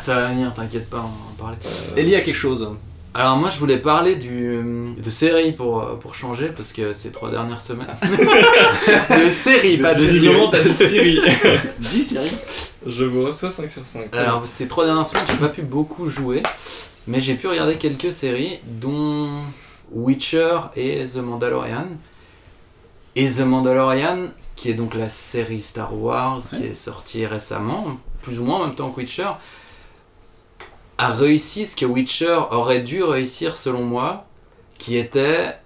Ça 0.00 0.14
va 0.14 0.28
venir, 0.28 0.52
t'inquiète 0.54 0.88
pas, 0.88 0.98
on 0.98 1.00
va 1.00 1.30
en 1.30 1.34
parler. 1.36 1.56
Ellie 1.96 2.14
a 2.14 2.20
quelque 2.20 2.34
chose. 2.36 2.68
Alors 3.14 3.36
moi 3.36 3.50
je 3.50 3.58
voulais 3.58 3.76
parler 3.76 4.16
du, 4.16 4.90
de 4.96 5.10
séries 5.10 5.52
pour, 5.52 5.82
euh, 5.82 5.96
pour 5.96 6.14
changer 6.14 6.46
parce 6.48 6.72
que 6.72 6.94
ces 6.94 7.10
trois 7.10 7.30
dernières 7.30 7.60
semaines. 7.60 7.88
de 8.00 9.28
séries, 9.28 9.76
pas 9.76 9.94
de 9.94 10.00
séries. 10.00 10.48
T'as 10.50 10.62
de 10.62 10.72
Siri. 10.72 11.20
Dis 11.90 12.04
Siri. 12.04 12.30
Je 12.86 13.04
vous 13.04 13.26
reçois 13.26 13.50
5 13.50 13.70
sur 13.70 13.84
5. 13.84 14.16
Alors 14.16 14.46
ces 14.46 14.66
trois 14.66 14.86
dernières 14.86 15.04
semaines 15.04 15.26
j'ai 15.28 15.36
pas 15.36 15.48
pu 15.48 15.60
beaucoup 15.60 16.08
jouer, 16.08 16.42
mais 17.06 17.20
j'ai 17.20 17.34
pu 17.34 17.48
regarder 17.48 17.74
quelques 17.74 18.12
séries 18.12 18.58
dont 18.64 19.28
Witcher 19.92 20.58
et 20.74 21.04
The 21.04 21.18
Mandalorian. 21.18 21.88
Et 23.14 23.28
The 23.28 23.40
Mandalorian, 23.40 24.28
qui 24.56 24.70
est 24.70 24.74
donc 24.74 24.94
la 24.94 25.08
série 25.08 25.62
Star 25.62 25.94
Wars 25.96 26.40
qui 26.48 26.64
est 26.64 26.74
sortie 26.74 27.26
récemment, 27.26 27.98
plus 28.20 28.38
ou 28.38 28.44
moins 28.44 28.60
en 28.60 28.66
même 28.66 28.74
temps 28.74 28.90
que 28.90 29.00
Witcher, 29.00 29.30
a 30.98 31.08
réussi 31.08 31.66
ce 31.66 31.74
que 31.74 31.84
Witcher 31.84 32.38
aurait 32.50 32.80
dû 32.80 33.02
réussir 33.02 33.56
selon 33.56 33.84
moi, 33.84 34.26
qui 34.78 34.96
était 34.96 35.56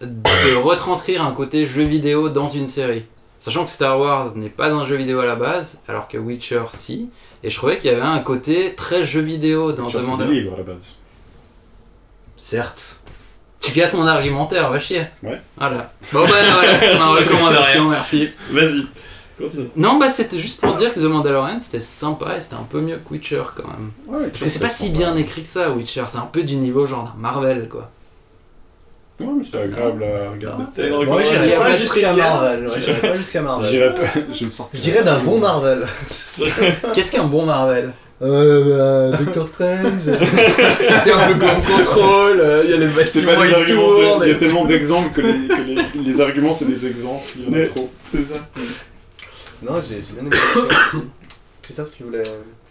de 0.00 0.56
retranscrire 0.62 1.24
un 1.24 1.32
côté 1.32 1.66
jeu 1.66 1.82
vidéo 1.82 2.28
dans 2.28 2.48
une 2.48 2.66
série. 2.66 3.04
Sachant 3.38 3.64
que 3.64 3.70
Star 3.70 3.98
Wars 3.98 4.34
n'est 4.36 4.48
pas 4.48 4.72
un 4.72 4.84
jeu 4.84 4.96
vidéo 4.96 5.20
à 5.20 5.26
la 5.26 5.36
base, 5.36 5.80
alors 5.88 6.08
que 6.08 6.18
Witcher 6.18 6.64
si, 6.72 7.10
et 7.42 7.50
je 7.50 7.56
trouvais 7.56 7.78
qu'il 7.78 7.90
y 7.90 7.94
avait 7.94 8.02
un 8.02 8.18
côté 8.20 8.74
très 8.74 9.04
jeu 9.04 9.20
vidéo 9.20 9.72
dans 9.72 9.84
Witcher, 9.84 10.00
des 10.00 10.06
Mandalorian. 10.06 10.40
livres 10.40 10.54
à 10.54 10.58
la 10.58 10.62
base. 10.62 10.96
Certes. 12.36 13.00
Tu 13.66 13.72
casses 13.72 13.94
mon 13.94 14.06
argumentaire, 14.06 14.70
va 14.70 14.78
chier. 14.78 15.04
Ouais. 15.22 15.40
Voilà. 15.58 15.90
Bon 16.12 16.20
bah 16.24 16.30
voilà, 16.54 16.78
c'était 16.78 16.98
ma 16.98 17.06
recommandation, 17.10 17.88
merci. 17.88 18.28
Vas-y, 18.50 18.86
continue. 19.38 19.68
Non 19.76 19.98
bah 19.98 20.08
c'était 20.08 20.38
juste 20.38 20.60
pour 20.60 20.74
dire 20.76 20.94
que 20.94 21.00
The 21.00 21.04
Mandalorian 21.04 21.58
c'était 21.60 21.80
sympa 21.80 22.36
et 22.36 22.40
c'était 22.40 22.54
un 22.54 22.66
peu 22.68 22.80
mieux 22.80 22.96
que 22.96 23.12
Witcher 23.12 23.42
quand 23.56 23.66
même. 23.66 23.90
Ouais, 24.06 24.28
Parce 24.28 24.42
que 24.44 24.48
c'est 24.48 24.60
pas 24.60 24.68
si 24.68 24.90
bien 24.90 25.14
écrit 25.16 25.42
que 25.42 25.48
ça 25.48 25.70
Witcher, 25.70 26.04
c'est 26.06 26.18
un 26.18 26.28
peu 26.32 26.42
du 26.42 26.56
niveau 26.56 26.86
genre 26.86 27.04
d'un 27.04 27.20
Marvel 27.20 27.68
quoi. 27.68 27.90
Ouais, 29.18 29.26
mais 29.38 29.44
c'était 29.44 29.58
agréable 29.62 30.04
à 30.04 30.30
regarder. 30.30 30.64
C'est 30.74 30.90
Moi 30.90 31.22
j'irais 31.22 31.56
pas 31.56 31.72
jusqu'à. 31.72 32.12
Marvel. 32.12 32.66
ouais, 32.68 32.80
j'irais 32.80 33.00
pas 33.00 33.16
jusqu'à 33.16 33.40
Marvel. 33.42 33.70
J'irais 33.70 33.94
pas. 33.94 34.02
Je 34.34 34.44
ne 34.44 34.48
sortirai 34.50 34.82
Je 34.82 34.90
dirais 34.90 35.02
d'un 35.04 35.18
bon 35.20 35.38
Marvel. 35.38 35.86
Qu'est-ce 36.94 37.10
qu'un 37.12 37.24
bon 37.24 37.46
Marvel? 37.46 37.94
Euh, 38.22 39.10
bah, 39.10 39.16
Doctor 39.18 39.46
Strange. 39.46 40.00
C'est 41.04 41.12
un 41.12 41.28
peu 41.28 41.34
comme 41.38 41.62
contrôle, 41.62 42.40
euh, 42.40 42.62
il 42.64 42.70
y 42.70 42.74
a 42.74 42.76
les 42.78 42.86
bâtiments 42.86 43.34
pas 43.34 43.46
des 43.46 43.64
tournent. 43.74 44.22
il 44.24 44.28
y 44.30 44.32
a 44.32 44.36
tellement 44.36 44.64
d'exemples 44.64 45.10
que, 45.12 45.20
les, 45.20 45.48
que 45.48 45.62
les, 45.98 46.02
les 46.02 46.20
arguments 46.22 46.52
c'est 46.52 46.64
des 46.66 46.86
exemples, 46.86 47.24
il 47.36 47.42
y 47.44 47.46
en 47.46 47.52
a 47.52 47.56
Mais- 47.58 47.66
trop. 47.66 47.90
C'est 48.10 48.22
ça. 48.22 48.40
non, 49.62 49.80
j'ai 49.82 49.96
j'ai 49.96 50.12
bien 50.14 50.22
aimé 50.22 50.30
ça 50.34 50.60
aussi. 50.60 51.04
Christophe, 51.62 51.90
tu 51.96 52.04
voulais. 52.04 52.22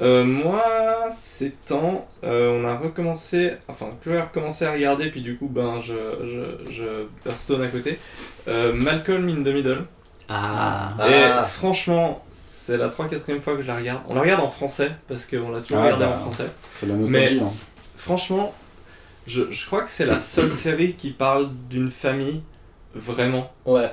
Euh, 0.02 0.24
moi, 0.24 0.64
ces 1.12 1.52
temps, 1.66 2.08
euh, 2.24 2.58
on 2.60 2.66
a 2.66 2.76
recommencé, 2.78 3.52
enfin, 3.68 3.88
Chloé 4.02 4.18
a 4.18 4.24
recommencé 4.24 4.66
à 4.66 4.72
regarder, 4.72 5.12
puis 5.12 5.22
du 5.22 5.36
coup, 5.36 5.50
ben, 5.54 5.80
je, 5.82 5.94
je, 6.26 6.72
je 6.74 7.30
Hearthstone 7.30 7.62
à 7.64 7.68
côté. 7.68 8.00
Euh, 8.48 8.72
Malcolm 8.74 9.28
in 9.28 9.44
the 9.44 9.54
Middle. 9.54 9.84
Ah. 10.30 10.94
Ah. 10.98 11.10
Et 11.10 11.48
franchement, 11.50 12.24
c'est 12.66 12.78
la 12.78 12.90
3-4ème 12.90 13.40
fois 13.40 13.56
que 13.56 13.62
je 13.62 13.68
la 13.68 13.76
regarde. 13.76 14.02
On 14.10 14.16
la 14.16 14.22
regarde 14.22 14.42
en 14.42 14.50
français, 14.50 14.92
parce 15.08 15.26
qu'on 15.26 15.52
l'a 15.52 15.60
toujours 15.62 15.78
Ah, 15.80 15.84
regardé 15.86 16.06
bah. 16.06 16.12
en 16.12 16.20
français. 16.22 16.48
C'est 16.72 16.88
la 16.88 16.96
nostalgie. 16.96 17.40
hein. 17.44 17.52
Franchement, 17.96 18.54
je, 19.28 19.44
je 19.52 19.66
crois 19.66 19.84
que 19.84 19.90
c'est 19.92 20.06
la 20.06 20.20
seule 20.20 20.52
série 20.66 20.94
qui 20.94 21.12
parle 21.12 21.50
d'une 21.70 21.92
famille, 21.92 22.42
vraiment. 22.96 23.52
Ouais. 23.66 23.92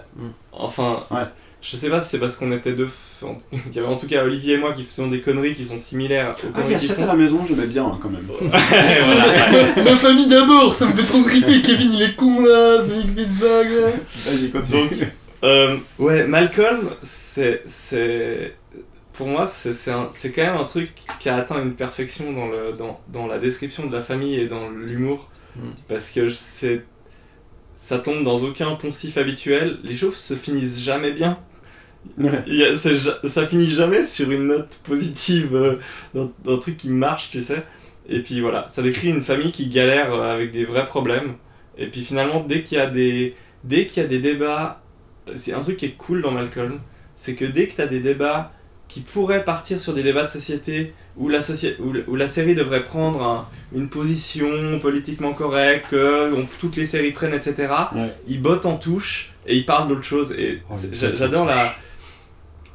Enfin, 0.53 1.01
Ouais. 1.11 1.21
je 1.61 1.77
sais 1.77 1.91
pas 1.91 2.01
si 2.01 2.09
c'est 2.11 2.19
parce 2.19 2.37
qu'on 2.37 2.51
était 2.53 2.73
deux. 2.73 2.89
qu'il 3.21 3.75
y 3.75 3.79
avait 3.79 3.89
en 3.89 3.97
tout 3.97 4.07
cas 4.09 4.25
Olivier 4.25 4.55
et 4.55 4.59
moi 4.59 4.73
qui 4.73 4.83
faisions 4.85 5.09
des 5.09 5.21
conneries 5.21 5.55
qui 5.55 5.65
sont 5.65 5.79
similaires 5.79 6.31
aux 6.31 6.49
Ah, 6.55 6.61
il 6.65 6.71
y 6.73 6.75
a 6.75 6.79
qu'ils 6.79 6.89
7 6.89 6.97
font. 6.97 7.03
à 7.05 7.07
la 7.09 7.15
maison, 7.15 7.41
j'aimais 7.49 7.67
bien 7.67 7.85
hein, 7.87 7.99
quand 8.03 8.09
même. 8.11 8.27
Voilà. 8.31 9.77
Ma 9.85 9.97
famille 9.97 10.27
d'abord, 10.29 10.75
ça 10.75 10.87
me 10.87 10.93
fait 10.95 11.07
trop 11.07 11.23
triper. 11.23 11.63
Kevin, 11.63 11.93
il 11.93 12.03
est 12.03 12.15
con 12.17 12.41
là, 12.43 12.79
c'est 12.89 13.03
une 13.03 13.15
petite 13.15 13.35
blague. 13.39 13.73
Vas-y, 14.15 14.51
continue. 14.51 14.81
Donc, 14.89 14.93
Euh, 15.45 15.77
ouais, 15.99 16.25
Malcolm, 16.27 16.91
c'est. 17.03 17.63
Pour 19.23 19.31
moi, 19.31 19.47
c'est 19.47 20.33
quand 20.33 20.43
même 20.43 20.57
un 20.57 20.65
truc 20.65 20.91
qui 21.21 21.29
a 21.29 21.37
atteint 21.37 21.63
une 21.63 21.75
perfection 21.75 22.33
dans, 22.33 22.49
le, 22.49 22.73
dans, 22.73 23.01
dans 23.13 23.27
la 23.29 23.39
description 23.39 23.87
de 23.87 23.95
la 23.95 24.03
famille 24.03 24.35
et 24.35 24.49
dans 24.49 24.69
l'humour. 24.69 25.31
Mm. 25.57 25.71
Parce 25.89 26.11
que 26.11 26.29
c'est. 26.31 26.85
Ça 27.77 27.99
tombe 27.99 28.25
dans 28.25 28.37
aucun 28.43 28.75
poncif 28.75 29.17
habituel. 29.19 29.79
Les 29.85 29.95
choses 29.95 30.17
se 30.17 30.35
finissent 30.35 30.83
jamais 30.83 31.13
bien. 31.13 31.39
Ouais. 32.19 32.43
Il 32.49 32.57
y 32.57 32.65
a- 32.65 32.75
c'est 32.77 32.97
ja- 32.97 33.19
ça 33.25 33.47
finit 33.47 33.67
jamais 33.71 34.03
sur 34.03 34.29
une 34.31 34.49
note 34.49 34.81
positive, 34.83 35.55
euh, 35.55 35.79
d'un 36.45 36.57
truc 36.59 36.77
qui 36.77 36.89
marche, 36.91 37.31
tu 37.31 37.41
sais. 37.41 37.63
Et 38.09 38.21
puis 38.21 38.41
voilà, 38.41 38.67
ça 38.67 38.83
décrit 38.83 39.09
une 39.11 39.23
famille 39.23 39.53
qui 39.53 39.69
galère 39.69 40.13
euh, 40.13 40.35
avec 40.35 40.51
des 40.51 40.65
vrais 40.65 40.87
problèmes. 40.87 41.35
Et 41.79 41.87
puis 41.87 42.03
finalement, 42.03 42.41
dès 42.41 42.63
qu'il 42.65 42.79
y 42.79 42.81
a 42.81 42.89
des, 42.89 43.37
dès 43.63 43.87
qu'il 43.87 44.03
y 44.03 44.07
a 44.07 44.09
des 44.09 44.19
débats, 44.21 44.83
c'est 45.37 45.53
un 45.53 45.61
truc 45.61 45.77
qui 45.77 45.87
est 45.87 45.97
cool 45.97 46.23
dans 46.23 46.33
Malcolm, 46.33 46.81
c'est 47.15 47.35
que 47.37 47.45
dès 47.45 47.69
que 47.69 47.77
tu 47.77 47.81
as 47.83 47.87
des 47.87 48.01
débats 48.01 48.53
qui 48.93 49.01
pourraient 49.01 49.45
partir 49.45 49.81
sur 49.81 49.95
des 49.95 50.03
débats 50.03 50.25
de 50.25 50.31
société 50.31 50.93
où 51.17 51.29
la, 51.31 51.41
soci- 51.41 51.75
où, 52.09 52.15
la 52.17 52.27
série 52.27 52.55
devrait 52.55 52.85
prendre 52.85 53.23
un- 53.23 53.47
une 53.75 53.89
position 53.89 54.79
politiquement 54.81 55.33
correcte, 55.33 55.87
que 55.91 56.33
on- 56.35 56.47
toutes 56.61 56.77
les 56.77 56.85
séries 56.85 57.13
prennent, 57.13 57.33
etc., 57.33 57.73
Ouais. 57.95 58.13
ils 58.29 58.41
bottent 58.43 58.67
en 58.67 58.77
touche 58.77 59.33
et 59.47 59.57
ils 59.57 59.65
parlent 59.65 59.89
d'autre 59.89 60.05
chose. 60.05 60.33
Et 60.39 60.61
Oh, 60.71 60.75
j'adore 60.93 61.47
la, 61.47 61.75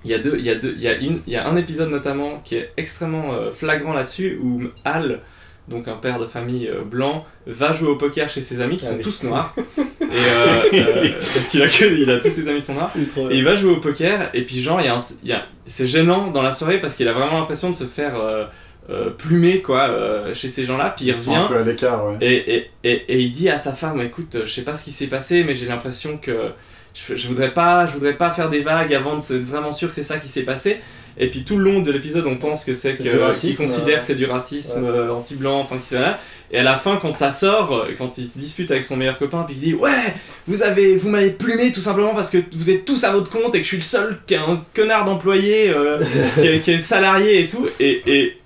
il 0.04 0.10
y 0.12 0.14
a 0.16 0.20
deux, 0.20 0.38
il 0.40 0.46
y 0.46 0.50
a 0.50 0.56
deux, 0.56 0.74
il 0.76 0.82
y 0.82 0.88
a 0.88 0.96
une, 0.96 1.20
il 1.28 1.34
y 1.34 1.36
a 1.36 1.48
un 1.48 1.56
épisode 1.56 1.92
notamment 1.92 2.40
qui 2.44 2.56
est 2.56 2.72
extrêmement 2.78 3.34
euh, 3.36 3.52
flagrant 3.52 3.94
là-dessus 3.94 4.40
où 4.42 4.64
Al, 4.86 5.22
donc 5.68 5.88
un 5.88 5.96
père 5.96 6.20
de 6.20 6.26
famille 6.26 6.68
euh, 6.68 6.82
blanc, 6.84 7.26
va 7.46 7.72
jouer 7.74 7.90
au 7.90 7.96
poker 7.98 8.30
chez 8.30 8.42
ses 8.42 8.62
amis 8.62 8.78
qui 8.78 8.86
Ah 8.88 8.92
sont 8.92 9.00
tous 9.00 9.24
noirs. 9.24 9.54
et 9.78 10.02
euh, 10.02 10.64
euh, 10.74 11.10
parce 11.20 11.48
qu'il 11.50 11.62
a 11.62 11.68
que, 11.68 11.86
il 12.02 12.10
a 12.10 12.20
tous 12.20 12.30
ses 12.30 12.48
amis 12.48 12.62
sont 12.62 12.74
noirs. 12.76 12.92
Il 12.96 13.04
Et 13.32 13.38
il 13.38 13.44
va 13.44 13.56
jouer 13.56 13.72
au 13.72 13.78
poker, 13.82 14.30
et 14.34 14.44
puis 14.44 14.62
genre, 14.62 14.80
il 14.82 14.86
y 14.86 14.90
a 14.90 14.96
un- 14.96 15.06
il 15.24 15.30
y 15.30 15.34
a- 15.34 15.46
c'est 15.66 15.86
gênant 15.88 16.32
dans 16.32 16.42
la 16.42 16.52
soirée 16.52 16.80
parce 16.80 16.96
qu'il 16.96 17.08
a 17.08 17.14
vraiment 17.14 17.40
l'impression 17.40 17.70
de 17.70 17.76
se 17.76 17.84
faire 17.84 18.18
euh, 18.20 18.46
euh, 18.90 19.10
plumer 19.10 19.62
quoi, 19.62 19.90
euh, 19.90 20.34
chez 20.34 20.48
ces 20.48 20.64
gens-là, 20.66 20.94
puis 20.96 21.06
il 21.06 21.10
Ils 21.10 21.16
sont 21.16 21.36
un 21.36 21.40
revient. 21.48 21.54
peu 21.54 21.60
à 21.60 21.64
l'écart, 21.64 22.06
ouais. 22.06 22.16
Et, 22.22 22.56
et, 22.56 22.72
et, 22.86 22.94
et 23.10 23.20
il 23.20 23.32
dit 23.34 23.50
à 23.50 23.58
sa 23.58 23.74
femme, 23.74 24.00
écoute, 24.02 24.38
je 24.46 24.50
sais 24.50 24.62
pas 24.62 24.76
ce 24.76 24.86
qui 24.86 24.94
s'est 24.94 25.08
passé, 25.08 25.44
mais 25.44 25.54
j'ai 25.54 25.66
l'impression 25.66 26.18
que 26.18 26.52
je, 26.94 27.16
je 27.16 27.28
voudrais 27.28 27.54
pas, 27.54 27.86
je 27.86 27.92
voudrais 27.92 28.14
pas 28.16 28.32
faire 28.32 28.50
des 28.50 28.62
vagues 28.62 28.94
avant 28.94 29.16
de 29.18 29.22
être 29.22 29.42
vraiment 29.46 29.74
sûr 29.74 29.90
que 29.90 29.94
c'est 29.96 30.04
ça 30.04 30.18
qui 30.20 30.30
s'est 30.30 30.44
passé. 30.44 30.78
Et 31.20 31.30
puis 31.30 31.44
tout 31.44 31.58
le 31.58 31.64
long 31.64 31.80
de 31.82 31.92
l'épisode, 31.92 32.26
on 32.28 32.38
pense 32.38 32.64
que 32.64 32.74
c'est 32.74 32.92
C'est 32.92 32.98
que 32.98 33.04
du 33.04 33.10
qu'il 33.10 33.20
racisme, 33.20 33.66
considère 33.66 33.98
euh, 33.98 34.00
que 34.02 34.06
c'est 34.06 34.16
du 34.16 34.26
racisme 34.26 34.84
ouais. 34.84 34.90
euh, 34.90 35.12
anti-blanc, 35.14 35.60
enfin 35.62 35.78
qui 35.78 35.96
là. 35.96 36.20
Et 36.52 36.60
à 36.60 36.64
la 36.64 36.76
fin, 36.76 36.98
quand 37.02 37.18
ça 37.18 37.32
sort, 37.32 37.74
euh, 37.76 37.92
quand 37.98 38.18
il 38.20 38.28
se 38.28 38.38
dispute 38.38 38.70
avec 38.72 38.84
son 38.84 38.96
meilleur 38.98 39.18
copain, 39.18 39.44
puis 39.48 39.56
il 39.56 39.62
dit 39.62 39.74
ouais, 39.74 40.14
vous 40.48 40.62
avez, 40.64 40.96
vous 40.96 41.10
m'avez 41.10 41.32
plumé 41.32 41.72
tout 41.72 41.82
simplement 41.82 42.14
parce 42.14 42.30
que 42.30 42.38
vous 42.54 42.70
êtes 42.70 42.86
tous 42.86 43.04
à 43.04 43.12
votre 43.12 43.32
compte 43.32 43.56
et 43.56 43.60
que 43.60 43.64
je 43.64 43.70
suis 43.70 43.78
le 43.78 43.84
seul 43.84 44.20
qui 44.28 44.36
est 44.36 44.38
un 44.38 44.64
connard 44.76 45.06
d'employé, 45.06 45.70
euh, 45.72 46.00
qui, 46.36 46.48
est, 46.48 46.60
qui 46.60 46.72
est 46.72 46.80
salarié 46.80 47.42
et 47.42 47.48
tout. 47.48 47.68
Et, 47.80 48.02
et, 48.06 48.38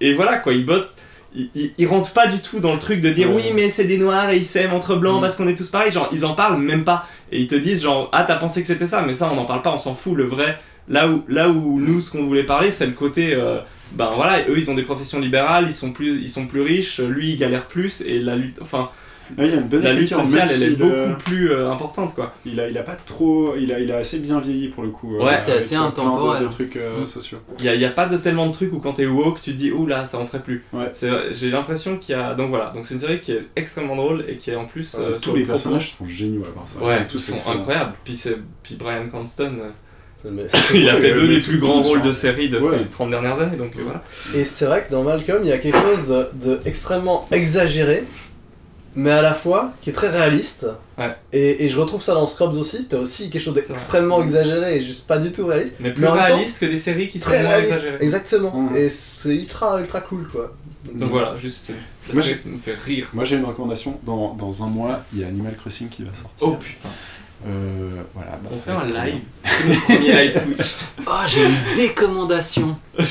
et 0.00 0.14
voilà 0.14 0.36
quoi, 0.38 0.54
il 0.54 0.64
botte. 0.64 0.88
Il, 1.38 1.50
il, 1.54 1.70
il 1.76 1.86
rentre 1.86 2.12
pas 2.12 2.28
du 2.28 2.38
tout 2.38 2.60
dans 2.60 2.72
le 2.72 2.78
truc 2.78 3.02
de 3.02 3.10
dire 3.10 3.28
Ouais. 3.30 3.36
oui 3.36 3.52
mais 3.54 3.68
c'est 3.68 3.84
des 3.84 3.98
noirs 3.98 4.30
et 4.30 4.38
ils 4.38 4.44
s'aiment 4.46 4.72
entre 4.72 4.96
blancs 4.96 5.18
Mm. 5.18 5.20
parce 5.20 5.36
qu'on 5.36 5.46
est 5.48 5.54
tous 5.54 5.68
pareils 5.68 5.92
genre 5.92 6.08
ils 6.10 6.24
en 6.24 6.32
parlent 6.32 6.56
même 6.58 6.82
pas 6.84 7.06
et 7.30 7.38
ils 7.38 7.46
te 7.46 7.54
disent 7.54 7.82
genre 7.82 8.08
ah 8.14 8.24
t'as 8.26 8.36
pensé 8.36 8.62
que 8.62 8.66
c'était 8.66 8.86
ça? 8.86 9.02
Mais 9.06 9.12
ça 9.12 9.28
on 9.30 9.36
n'en 9.36 9.44
parle 9.44 9.60
pas 9.60 9.70
on 9.70 9.76
s'en 9.76 9.94
fout 9.94 10.14
le 10.16 10.24
vrai 10.24 10.58
là 10.88 11.08
où 11.08 11.24
là 11.28 11.48
où 11.48 11.80
nous 11.80 12.00
ce 12.00 12.10
qu'on 12.10 12.24
voulait 12.26 12.44
parler 12.46 12.70
c'est 12.70 12.86
le 12.86 12.92
côté 12.92 13.34
euh, 13.34 13.58
ben 13.92 14.10
voilà 14.14 14.40
eux 14.48 14.58
ils 14.58 14.70
ont 14.70 14.74
des 14.74 14.82
professions 14.82 15.20
libérales 15.20 15.64
ils 15.68 15.72
sont 15.74 15.92
plus 15.92 16.20
ils 16.20 16.28
sont 16.30 16.46
plus 16.46 16.60
riches 16.62 17.00
lui 17.00 17.32
il 17.32 17.38
galère 17.38 17.66
plus 17.66 18.00
et 18.02 18.18
la 18.20 18.36
lutte 18.36 18.58
enfin 18.60 18.90
il 19.38 19.44
y 19.44 19.50
a 19.50 19.54
une 19.56 19.62
bonne 19.62 19.82
la 19.82 19.92
lutte 19.92 20.12
même 20.12 20.24
sociale 20.24 20.48
elle 20.54 20.62
est 20.62 20.70
beaucoup 20.76 20.92
euh, 20.92 21.14
plus 21.14 21.50
euh, 21.50 21.68
importante 21.72 22.14
quoi 22.14 22.32
Il 22.44 22.60
a, 22.60 22.68
il 22.68 22.78
a 22.78 22.84
pas 22.84 22.94
trop. 22.94 23.56
Il 23.56 23.72
a, 23.72 23.80
il 23.80 23.90
a 23.90 23.96
assez 23.96 24.20
bien 24.20 24.38
vieilli 24.38 24.68
pour 24.68 24.84
le 24.84 24.90
coup. 24.90 25.16
euh, 25.16 25.24
Ouais, 25.24 25.36
c'est 25.36 25.50
assez 25.56 25.74
de- 25.74 25.80
intemporel. 25.80 26.44
De, 26.44 26.48
trucs 26.48 26.76
euh, 26.76 27.02
Mm. 27.02 27.06
sociaux. 27.08 27.38
il 27.58 27.64
y 27.64 27.68
a, 27.68 27.74
il 27.74 27.80
y 27.80 27.84
a 27.84 27.90
pas 27.90 28.06
de 28.06 28.18
tellement 28.18 28.46
de 28.46 28.52
trucs 28.52 28.72
où 28.72 28.78
quand 28.78 28.92
t'es 28.92 29.06
woke 29.06 29.40
tu 29.42 29.50
te 29.50 29.56
dis 29.56 29.72
ouh 29.72 29.84
là 29.88 30.06
ça 30.06 30.18
en 30.18 30.26
ferait 30.28 30.44
plus 30.44 30.62
Ouais. 30.72 30.90
C'est- 30.92 31.34
j'ai 31.34 31.50
l'impression 31.50 31.96
qu'il 31.96 32.14
y 32.14 32.18
a 32.20 32.34
donc 32.34 32.50
voilà 32.50 32.70
donc 32.72 32.86
c'est 32.86 32.94
une 32.94 33.00
série 33.00 33.20
qui 33.20 33.32
est 33.32 33.44
extrêmement 33.56 33.96
drôle 33.96 34.24
et 34.28 34.36
qui 34.36 34.52
est 34.52 34.54
en 34.54 34.66
plus 34.66 34.94
euh, 34.94 35.14
Euh, 35.14 35.18
tous 35.20 35.32
les 35.34 35.40
le 35.40 35.46
propos. 35.46 35.58
personnages 35.58 35.90
sont 35.96 36.06
géniaux 36.06 36.42
à 36.48 36.54
part 36.54 36.68
ça. 36.68 36.78
Ouais, 36.84 37.04
tous 37.08 37.16
ils 37.18 37.20
sont 37.20 37.34
excellents. 37.34 37.56
incroyables. 37.56 37.94
Puis, 38.04 38.14
c'est- 38.14 38.38
puis 38.62 38.76
Brian 38.76 39.08
Cranston, 39.08 39.54
euh, 39.58 39.70
il 40.74 40.88
a 40.88 40.96
fait 40.96 41.14
deux 41.14 41.28
des 41.28 41.40
plus 41.40 41.58
grands 41.58 41.82
rôles 41.82 42.00
hein. 42.00 42.06
de 42.08 42.12
série 42.12 42.48
de 42.48 42.58
Ouais. 42.58 42.78
ces 42.78 42.84
30 42.90 43.10
dernières 43.10 43.40
années, 43.40 43.56
donc 43.56 43.72
voilà. 43.76 44.02
Et 44.34 44.44
c'est 44.44 44.66
vrai 44.66 44.84
que 44.86 44.90
dans 44.92 45.02
Malcolm, 45.02 45.42
il 45.44 45.48
y 45.48 45.52
a 45.52 45.58
quelque 45.58 45.78
chose 45.78 46.06
de, 46.06 46.28
de 46.46 46.60
extrêmement 46.64 47.24
exagéré, 47.32 48.04
mais 48.94 49.10
à 49.10 49.20
la 49.22 49.34
fois 49.34 49.72
qui 49.82 49.90
est 49.90 49.92
très 49.92 50.08
réaliste. 50.08 50.66
Ouais. 50.98 51.14
Et, 51.32 51.64
et 51.64 51.68
je 51.68 51.78
retrouve 51.78 52.02
ça 52.02 52.14
dans 52.14 52.26
Scrubs 52.26 52.56
aussi, 52.56 52.82
c'était 52.82 52.96
aussi 52.96 53.28
quelque 53.30 53.42
chose 53.42 53.54
d'extrêmement 53.54 54.22
exagéré 54.22 54.76
et 54.78 54.82
juste 54.82 55.06
pas 55.06 55.18
du 55.18 55.30
tout 55.32 55.46
réaliste. 55.46 55.74
Mais 55.80 55.92
plus 55.92 56.02
Mais 56.02 56.08
en 56.08 56.14
même 56.14 56.26
temps, 56.28 56.34
réaliste 56.36 56.58
que 56.60 56.66
des 56.66 56.78
séries 56.78 57.08
qui 57.08 57.20
sont 57.20 57.30
Très 57.30 57.40
exagérées. 57.60 57.98
exactement. 58.00 58.70
Et 58.74 58.88
c'est 58.88 59.34
ultra, 59.34 59.78
ultra 59.80 60.00
cool 60.00 60.26
quoi. 60.28 60.54
Donc 60.94 61.10
voilà, 61.10 61.34
juste, 61.34 61.72
Moi, 62.14 62.22
ça 62.22 62.30
me 62.48 62.56
fait 62.56 62.74
rire. 62.74 63.08
Moi 63.12 63.24
j'ai 63.24 63.36
une 63.36 63.44
recommandation. 63.44 63.98
Dans, 64.04 64.34
dans 64.34 64.62
un 64.62 64.68
mois, 64.68 65.00
il 65.12 65.20
y 65.20 65.24
a 65.24 65.26
Animal 65.26 65.54
Crossing 65.56 65.88
qui 65.88 66.04
va 66.04 66.10
sortir. 66.14 66.46
Oh 66.48 66.52
putain, 66.52 66.88
Euh, 67.46 68.02
voilà. 68.14 68.30
bah, 68.42 68.50
on 68.52 68.56
fait 68.56 68.70
un 68.70 68.84
live. 68.84 69.20
C'est 69.44 69.66
mon 69.66 69.80
premier 69.80 70.12
live 70.24 70.42
Twitch. 70.56 70.74
Ah, 71.06 71.24
j'ai 71.26 71.42
une 71.44 71.74
décommandation. 71.74 72.76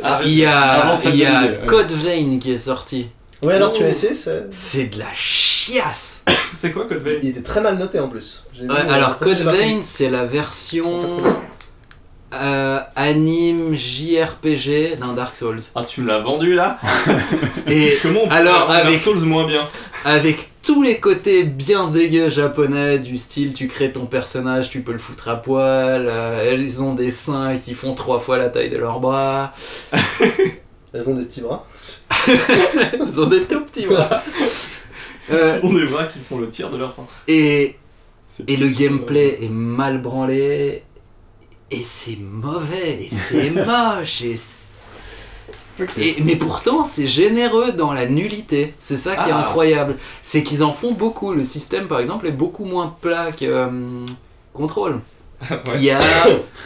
Ah, 0.00 0.20
Il 0.24 0.30
y 0.32 0.46
a, 0.46 0.94
il 1.06 1.16
y 1.16 1.26
a. 1.26 1.48
Code 1.66 1.90
Vein 1.90 2.38
qui 2.40 2.52
est 2.52 2.58
sorti. 2.58 3.08
Ouais, 3.42 3.54
alors 3.54 3.72
tu 3.72 3.82
Oh. 3.82 3.86
as 3.86 3.88
essayé, 3.88 4.14
c'est- 4.14 4.46
C'est 4.52 4.86
de 4.94 4.98
la 5.00 5.12
chiasse. 5.12 6.24
C'est 6.60 6.70
quoi 6.70 6.86
Code 6.86 7.02
Vein? 7.02 7.18
Il 7.20 7.30
était 7.30 7.42
très 7.42 7.60
mal 7.60 7.76
noté 7.78 7.98
en 7.98 8.06
plus. 8.06 8.44
Ouais, 8.60 8.68
euh, 8.70 8.92
alors 8.92 9.18
Code. 9.18 9.38
Vein, 9.38 9.80
c'est 9.82 10.08
la 10.08 10.24
version 10.24 11.02
euh, 12.32 12.78
anime 12.94 13.74
JRPG 13.74 14.98
d'un 15.00 15.14
Dark 15.14 15.36
Souls. 15.36 15.58
Ah, 15.74 15.82
tu 15.84 16.02
me 16.02 16.06
l'as 16.08 16.20
vendu 16.20 16.54
là? 16.54 16.78
Et 17.66 17.98
Comment 18.02 18.20
on 18.24 18.28
peut 18.28 18.34
Alors, 18.34 18.58
faire 18.58 18.68
Dark 18.68 18.86
avec- 18.86 19.00
Souls 19.00 19.18
moins 19.24 19.46
bien? 19.46 19.64
avec 20.04 20.50
tous 20.68 20.82
les 20.82 20.98
côtés 21.00 21.44
bien 21.44 21.88
dégueux 21.88 22.28
japonais 22.28 22.98
du 22.98 23.16
style 23.16 23.54
tu 23.54 23.68
crées 23.68 23.90
ton 23.90 24.04
personnage, 24.04 24.68
tu 24.68 24.82
peux 24.82 24.92
le 24.92 24.98
foutre 24.98 25.30
à 25.30 25.36
poil, 25.36 26.04
euh, 26.06 26.52
elles 26.52 26.82
ont 26.82 26.92
des 26.92 27.10
seins 27.10 27.56
qui 27.56 27.72
font 27.72 27.94
trois 27.94 28.20
fois 28.20 28.36
la 28.36 28.50
taille 28.50 28.68
de 28.68 28.76
leurs 28.76 29.00
bras, 29.00 29.50
Elles 30.92 31.08
ont 31.08 31.14
des 31.14 31.24
petits 31.24 31.40
bras. 31.40 31.66
elles 32.92 33.18
ont 33.18 33.26
des 33.26 33.44
tout 33.44 33.62
petits 33.64 33.86
bras. 33.86 34.22
Euh, 35.30 35.58
Ils 35.62 35.66
ont 35.66 35.74
des 35.74 35.84
bras 35.84 36.06
qui 36.06 36.20
font 36.20 36.38
le 36.38 36.48
tir 36.48 36.70
de 36.70 36.78
leur 36.78 36.90
sang. 36.90 37.06
et, 37.26 37.76
et 38.46 38.56
le 38.56 38.68
gameplay 38.68 39.38
est 39.42 39.50
mal 39.50 40.00
branlé, 40.00 40.82
et 41.70 41.82
c'est 41.82 42.16
mauvais, 42.18 43.02
et 43.02 43.08
c'est 43.10 43.50
moche, 43.50 44.22
et 44.22 44.36
Et, 45.98 46.16
mais 46.24 46.36
pourtant, 46.36 46.84
c'est 46.84 47.06
généreux 47.06 47.72
dans 47.72 47.92
la 47.92 48.06
nullité. 48.06 48.74
C'est 48.78 48.96
ça 48.96 49.16
qui 49.16 49.28
est 49.28 49.32
Ah. 49.32 49.40
incroyable. 49.40 49.96
C'est 50.22 50.42
qu'ils 50.42 50.62
en 50.64 50.72
font 50.72 50.92
beaucoup. 50.92 51.32
Le 51.32 51.42
système, 51.44 51.86
par 51.86 52.00
exemple, 52.00 52.26
est 52.26 52.32
beaucoup 52.32 52.64
moins 52.64 52.94
plat 53.00 53.32
que 53.32 53.44
euh, 53.44 54.04
Control. 54.52 55.00
Il 55.76 55.84
y 55.84 55.90
a 55.92 56.00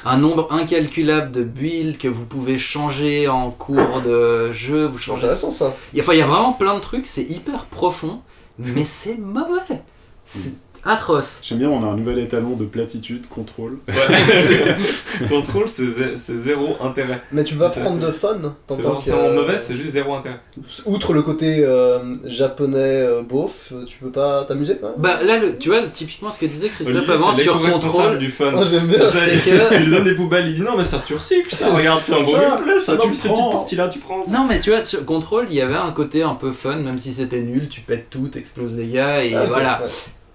un 0.06 0.16
nombre 0.16 0.48
incalculable 0.50 1.30
de 1.30 1.42
builds 1.42 1.98
que 1.98 2.08
vous 2.08 2.24
pouvez 2.24 2.56
changer 2.56 3.28
en 3.28 3.50
cours 3.50 4.00
de 4.00 4.50
jeu. 4.52 4.86
Vous 4.86 4.96
C'est 4.98 5.04
changez. 5.04 5.24
intéressant 5.24 5.50
ça. 5.50 5.74
Il 5.92 5.98
y 5.98 6.00
a- 6.00 6.04
Enfin, 6.04 6.14
il 6.14 6.18
y 6.20 6.22
a 6.22 6.26
vraiment 6.26 6.54
plein 6.54 6.74
de 6.74 6.80
trucs. 6.80 7.06
C'est 7.06 7.24
hyper 7.24 7.66
profond, 7.66 8.22
mais 8.58 8.84
c'est 8.84 9.18
mauvais. 9.18 9.82
C'est 10.24 10.54
atroce. 10.84 11.40
J'aime 11.44 11.58
bien, 11.58 11.68
on 11.70 11.82
a 11.84 11.86
un 11.92 11.96
nouvel 11.96 12.18
étalon 12.18 12.56
de 12.56 12.64
platitude, 12.64 13.28
contrôle. 13.28 13.78
Ouais, 13.88 13.94
c'est- 14.34 14.76
Contrôle, 15.28 15.68
c'est 15.68 15.84
zé- 15.84 16.16
c'est 16.16 16.36
zéro 16.38 16.76
intérêt. 16.82 17.22
Mais 17.30 17.44
tu 17.44 17.54
vas 17.54 17.70
C'est- 17.70 17.80
prendre 17.82 17.98
de 18.04 18.10
fun. 18.10 18.38
C'est 18.42 18.66
tant 18.66 18.76
que, 18.76 18.82
forcément 18.82 19.18
euh, 19.18 19.34
mauvais, 19.34 19.58
c'est 19.58 19.76
juste 19.76 19.92
zéro 19.92 20.14
intérêt. 20.14 20.40
Outre 20.86 21.12
le 21.12 21.22
côté 21.22 21.64
euh, 21.64 21.98
japonais 22.24 22.78
euh, 23.02 23.22
beauf, 23.22 23.72
euh, 23.72 23.84
tu 23.84 23.98
peux 23.98 24.10
pas 24.10 24.44
t'amuser 24.44 24.74
même 24.82 24.92
Bah 24.98 25.22
là, 25.22 25.38
le, 25.38 25.56
tu 25.58 25.68
vois, 25.68 25.82
typiquement 25.82 26.30
ce 26.30 26.38
que 26.40 26.46
disait 26.46 26.68
Christophe 26.68 26.96
Olivier, 26.96 27.14
avant 27.14 27.32
c'est 27.32 27.42
sur 27.42 27.60
Control. 27.60 28.18
du 28.18 28.30
fun. 28.30 28.52
Oh, 28.56 28.64
J'aime 28.68 28.86
bien. 28.86 28.98
C'est 29.00 29.38
c'est 29.38 29.50
que- 29.50 29.74
Tu 29.76 29.82
lui 29.84 29.90
donnes 29.90 30.04
des 30.04 30.14
poubelles, 30.16 30.48
il 30.48 30.54
dit 30.56 30.62
non 30.62 30.76
mais 30.76 30.84
ça 30.84 30.98
se 30.98 31.14
recycle, 31.14 31.54
ça 31.54 31.72
regarde 31.72 32.00
c'est 32.02 32.12
un 32.14 32.24
Ça, 32.24 32.40
gameplay, 32.40 32.78
ça, 32.78 32.96
tu 32.96 33.14
cette 33.14 33.32
petite 33.32 33.52
partie 33.52 33.76
là 33.76 33.88
tu 33.88 33.98
prends 34.00 34.22
ça. 34.22 34.30
Non 34.30 34.44
mais 34.48 34.58
tu 34.60 34.70
vois, 34.70 34.82
sur 34.82 35.04
Control, 35.04 35.46
il 35.48 35.54
y 35.56 35.60
avait 35.60 35.74
un 35.76 35.92
côté 35.92 36.22
un 36.22 36.34
peu 36.34 36.50
fun, 36.52 36.76
même 36.76 36.98
si 36.98 37.12
c'était 37.12 37.40
nul, 37.42 37.68
tu 37.68 37.80
pètes 37.82 38.10
tout, 38.10 38.28
t'exploses 38.28 38.76
les 38.76 38.86
gars, 38.88 39.24
et 39.24 39.34
Ah, 39.34 39.44
voilà. 39.44 39.80
ouais. 39.82 39.88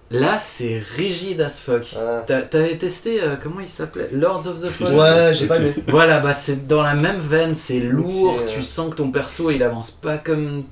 Là, 0.09 0.39
c'est 0.39 0.81
rigide 0.95 1.41
as 1.41 1.59
fuck. 1.59 1.83
Ah. 1.97 2.23
T'as- 2.25 2.43
T'avais 2.43 2.77
testé, 2.77 3.21
euh, 3.21 3.35
comment 3.41 3.59
il 3.59 3.67
s'appelait? 3.67 4.07
Lords 4.13 4.47
of 4.47 4.61
the 4.61 4.69
Fallen? 4.69 4.95
Ouais, 4.97 5.33
j'ai 5.35 5.47
pas 5.47 5.57
aimé. 5.57 5.73
Voilà, 5.89 6.19
bah 6.21 6.33
c'est 6.33 6.65
dans 6.65 6.81
la 6.81 6.93
même 6.95 7.19
veine, 7.19 7.55
c'est 7.55 7.81
lourd, 7.81 8.39
tu 8.53 8.63
sens 8.63 8.91
que 8.91 8.95
ton 8.95 9.11
perso 9.11 9.51
il 9.51 9.61
avance 9.63 9.91
pas 9.91 10.17
comme. 10.17 10.63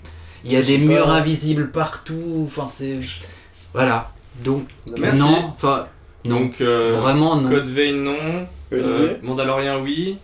Il 0.46 0.54
y 0.54 0.56
a 0.58 0.62
des 0.62 0.78
murs 0.78 1.06
pas. 1.08 1.14
invisibles 1.14 1.70
partout, 1.72 2.48
enfin 2.48 2.68
c'est. 2.72 3.00
Voilà. 3.74 4.10
Donc, 4.44 4.68
Merci. 4.98 5.20
non, 5.20 5.54
enfin, 5.56 5.88
non. 6.24 6.40
Donc 6.40 6.62
euh, 6.62 6.90
Vraiment 6.98 7.36
non. 7.36 7.50
Code 7.50 7.68
Vein 7.68 7.94
non, 7.94 8.48
euh, 8.74 9.16
Mandalorian 9.22 9.82
oui, 9.82 10.18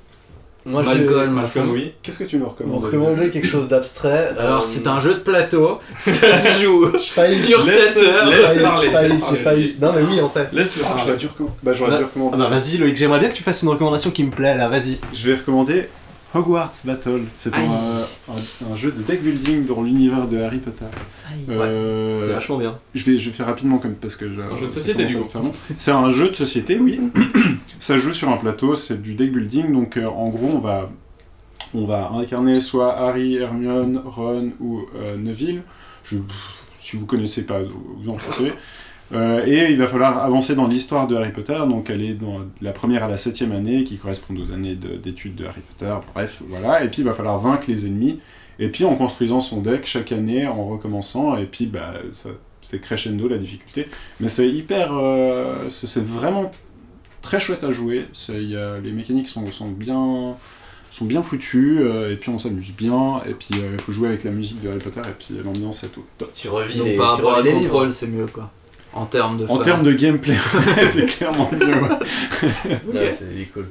Moi, 0.66 0.84
Malcolm, 0.84 1.32
Malcolm 1.34 1.72
oui. 1.72 1.94
qu'est-ce 2.04 2.20
que 2.20 2.24
tu 2.26 2.38
nous 2.38 2.44
Vous 2.46 2.50
recommandes 2.52 2.84
recommandez 2.84 3.30
quelque 3.32 3.48
chose 3.48 3.68
d'abstrait 3.68 4.32
Alors, 4.38 4.60
euh, 4.60 4.64
c'est 4.64 4.86
un 4.88 5.00
jeu 5.02 5.16
de 5.16 5.20
plateau, 5.20 5.80
ça 5.98 6.38
se 6.38 6.62
joue 6.64 6.86
sur 7.00 7.58
Laisse- 7.66 7.94
7 7.94 8.04
heures. 8.04 8.26
laisse 8.30 8.46
failli, 8.46 8.92
parler, 8.92 9.10
j'ai 9.32 9.38
failli. 9.38 9.76
Non 9.82 9.92
mais 9.96 10.02
oui 10.04 10.22
en 10.22 10.30
fait. 10.30 10.50
Laisse 10.54 10.76
le 10.78 10.84
Ah, 10.86 10.90
parler. 10.90 11.04
j'aurais 11.06 11.18
dû 11.18 11.28
recommander. 11.28 11.56
Bah, 11.64 11.72
Bah. 11.80 12.30
Ah 12.34 12.38
bah 12.38 12.48
vas-y 12.50 12.78
Loïc, 12.78 12.96
j'aimerais 12.96 13.20
bien 13.20 13.30
que 13.30 13.34
tu 13.34 13.42
fasses 13.44 13.64
une 13.64 13.70
recommandation 13.70 14.12
qui 14.12 14.24
me 14.24 14.32
plaît 14.32 14.56
là, 14.56 14.70
vas-y. 14.70 15.00
Je 15.14 15.30
vais 15.32 15.36
recommander 15.38 15.90
Hogwarts 16.34 16.72
Battle. 16.86 17.22
C'est 17.38 17.54
un, 17.54 17.60
Aïe. 17.60 17.68
un- 18.30 18.72
un 18.72 18.76
jeu 18.76 18.92
de 18.92 19.02
deck 19.02 19.22
building 19.22 19.66
dans 19.66 19.82
l'univers 19.84 20.28
de 20.28 20.38
Harry 20.40 20.60
Potter. 20.60 20.86
Euh, 21.50 22.20
C'est 22.26 22.34
vachement 22.34 22.58
bien. 22.58 22.78
je, 22.94 23.12
vais, 23.12 23.18
je 23.18 23.30
vais 23.30 23.36
faire 23.36 23.48
rapidement 23.48 23.78
comme 23.80 23.96
parce 23.96 24.16
que 24.16 24.32
j'ai- 24.32 24.42
Un 24.42 24.58
jeu 24.58 24.68
de 24.68 24.72
société, 24.72 25.06
du 25.06 25.18
coup. 25.18 25.30
C'est 25.78 25.92
un 25.92 26.10
jeu 26.10 26.30
de 26.30 26.36
société, 26.36 26.80
oui. 26.80 27.00
ça 27.80 27.98
joue 27.98 28.14
sur 28.14 28.30
un 28.30 28.38
plateau, 28.38 28.76
c'est 28.76 29.02
du 29.02 29.16
deck 29.16 29.32
building. 29.34 29.74
Donc 29.74 29.98
euh, 29.98 30.06
en 30.08 30.30
gros, 30.30 30.52
on 30.56 30.60
va, 30.60 30.90
on 31.74 31.86
va 31.86 32.10
incarner 32.14 32.60
soit 32.60 32.98
Harry, 32.98 33.36
Hermione, 33.36 34.02
Ron 34.06 34.52
ou 34.60 34.82
euh, 34.96 35.18
Neville. 35.18 35.64
Je, 36.06 36.16
si 36.80 36.96
vous 36.98 37.06
connaissez 37.06 37.46
pas, 37.46 37.60
vous 37.62 38.10
en 38.10 38.16
foutez. 38.16 38.54
Euh, 39.14 39.46
et 39.46 39.72
il 39.72 39.78
va 39.78 39.88
falloir 39.88 40.18
avancer 40.24 40.56
dans 40.56 40.68
l'histoire 40.68 41.08
de 41.08 41.16
Harry 41.16 41.32
Potter, 41.32 41.58
donc 41.68 41.90
aller 41.90 42.14
dans 42.14 42.40
la 42.62 42.72
première 42.72 43.04
à 43.04 43.08
la 43.08 43.18
septième 43.18 43.52
année, 43.52 43.84
qui 43.84 43.98
correspondent 43.98 44.40
aux 44.40 44.52
années 44.54 44.76
de- 44.76 44.96
d'études 44.96 45.36
de, 45.36 45.46
Harry 45.46 45.62
Potter, 45.62 45.94
bref, 46.14 46.42
voilà. 46.48 46.84
Et 46.84 46.88
puis 46.88 47.02
il 47.02 47.06
va 47.06 47.14
falloir 47.14 47.38
vaincre 47.40 47.66
les 47.68 47.86
ennemis, 47.86 48.20
et 48.60 48.70
puis 48.70 48.86
en 48.86 48.96
construisant 48.96 49.42
son 49.42 49.62
deck 49.62 49.86
chaque 49.86 50.12
année, 50.12 50.48
en 50.48 50.66
recommençant, 50.66 51.36
et 51.38 51.46
puis 51.46 51.66
bah, 51.66 51.94
c'est 52.62 52.80
crescendo 52.80 53.28
la 53.28 53.38
difficulté. 53.38 53.88
Mais 54.20 54.28
c'est 54.30 54.48
hyper... 54.48 54.94
euh, 54.94 55.70
c'est 55.70 56.04
vraiment 56.04 56.52
très 57.22 57.40
chouette 57.40 57.64
à 57.64 57.72
jouer. 57.72 58.06
Y 58.30 58.56
a- 58.56 58.80
les 58.80 58.92
mécaniques 58.92 59.28
sont, 59.30 59.52
sont 59.52 59.70
bien 59.70 60.36
sont 60.92 61.06
bien 61.06 61.24
foutues 61.24 61.80
euh, 61.80 62.12
et 62.12 62.18
puis 62.18 62.30
on 62.32 62.38
s'amuse 62.38 62.74
bien 62.76 63.22
et 63.26 63.34
puis 63.34 63.62
euh, 63.62 63.70
il 63.76 63.80
faut 63.80 63.94
jouer 63.94 64.10
avec 64.10 64.26
la 64.26 64.32
musique 64.32 64.62
de 64.62 64.68
Harry 64.68 64.80
Potter 64.80 65.00
et 65.00 65.14
puis 65.18 65.36
l'ambiance 65.42 65.86
et 65.86 65.88
tout. 65.88 66.04
Top. 66.18 66.30
Tu 66.36 66.50
revis 66.50 66.78
Donc 66.80 66.88
les, 66.88 66.98
par 66.98 67.16
tu 67.16 67.22
rapport 67.24 67.38
à 67.38 67.44
contrôle, 67.44 67.94
c'est 67.94 68.08
mieux 68.08 68.28
quoi. 68.28 68.52
En 68.94 69.06
termes 69.06 69.38
de 69.38 69.46
En 69.46 69.58
fun. 69.58 69.64
termes 69.64 69.84
de 69.84 69.94
gameplay, 69.94 70.36
c'est 70.86 71.06
clairement 71.06 71.50
mieux. 71.52 71.74
ouais. 72.94 73.12
C'est 73.18 73.46
cool. 73.54 73.68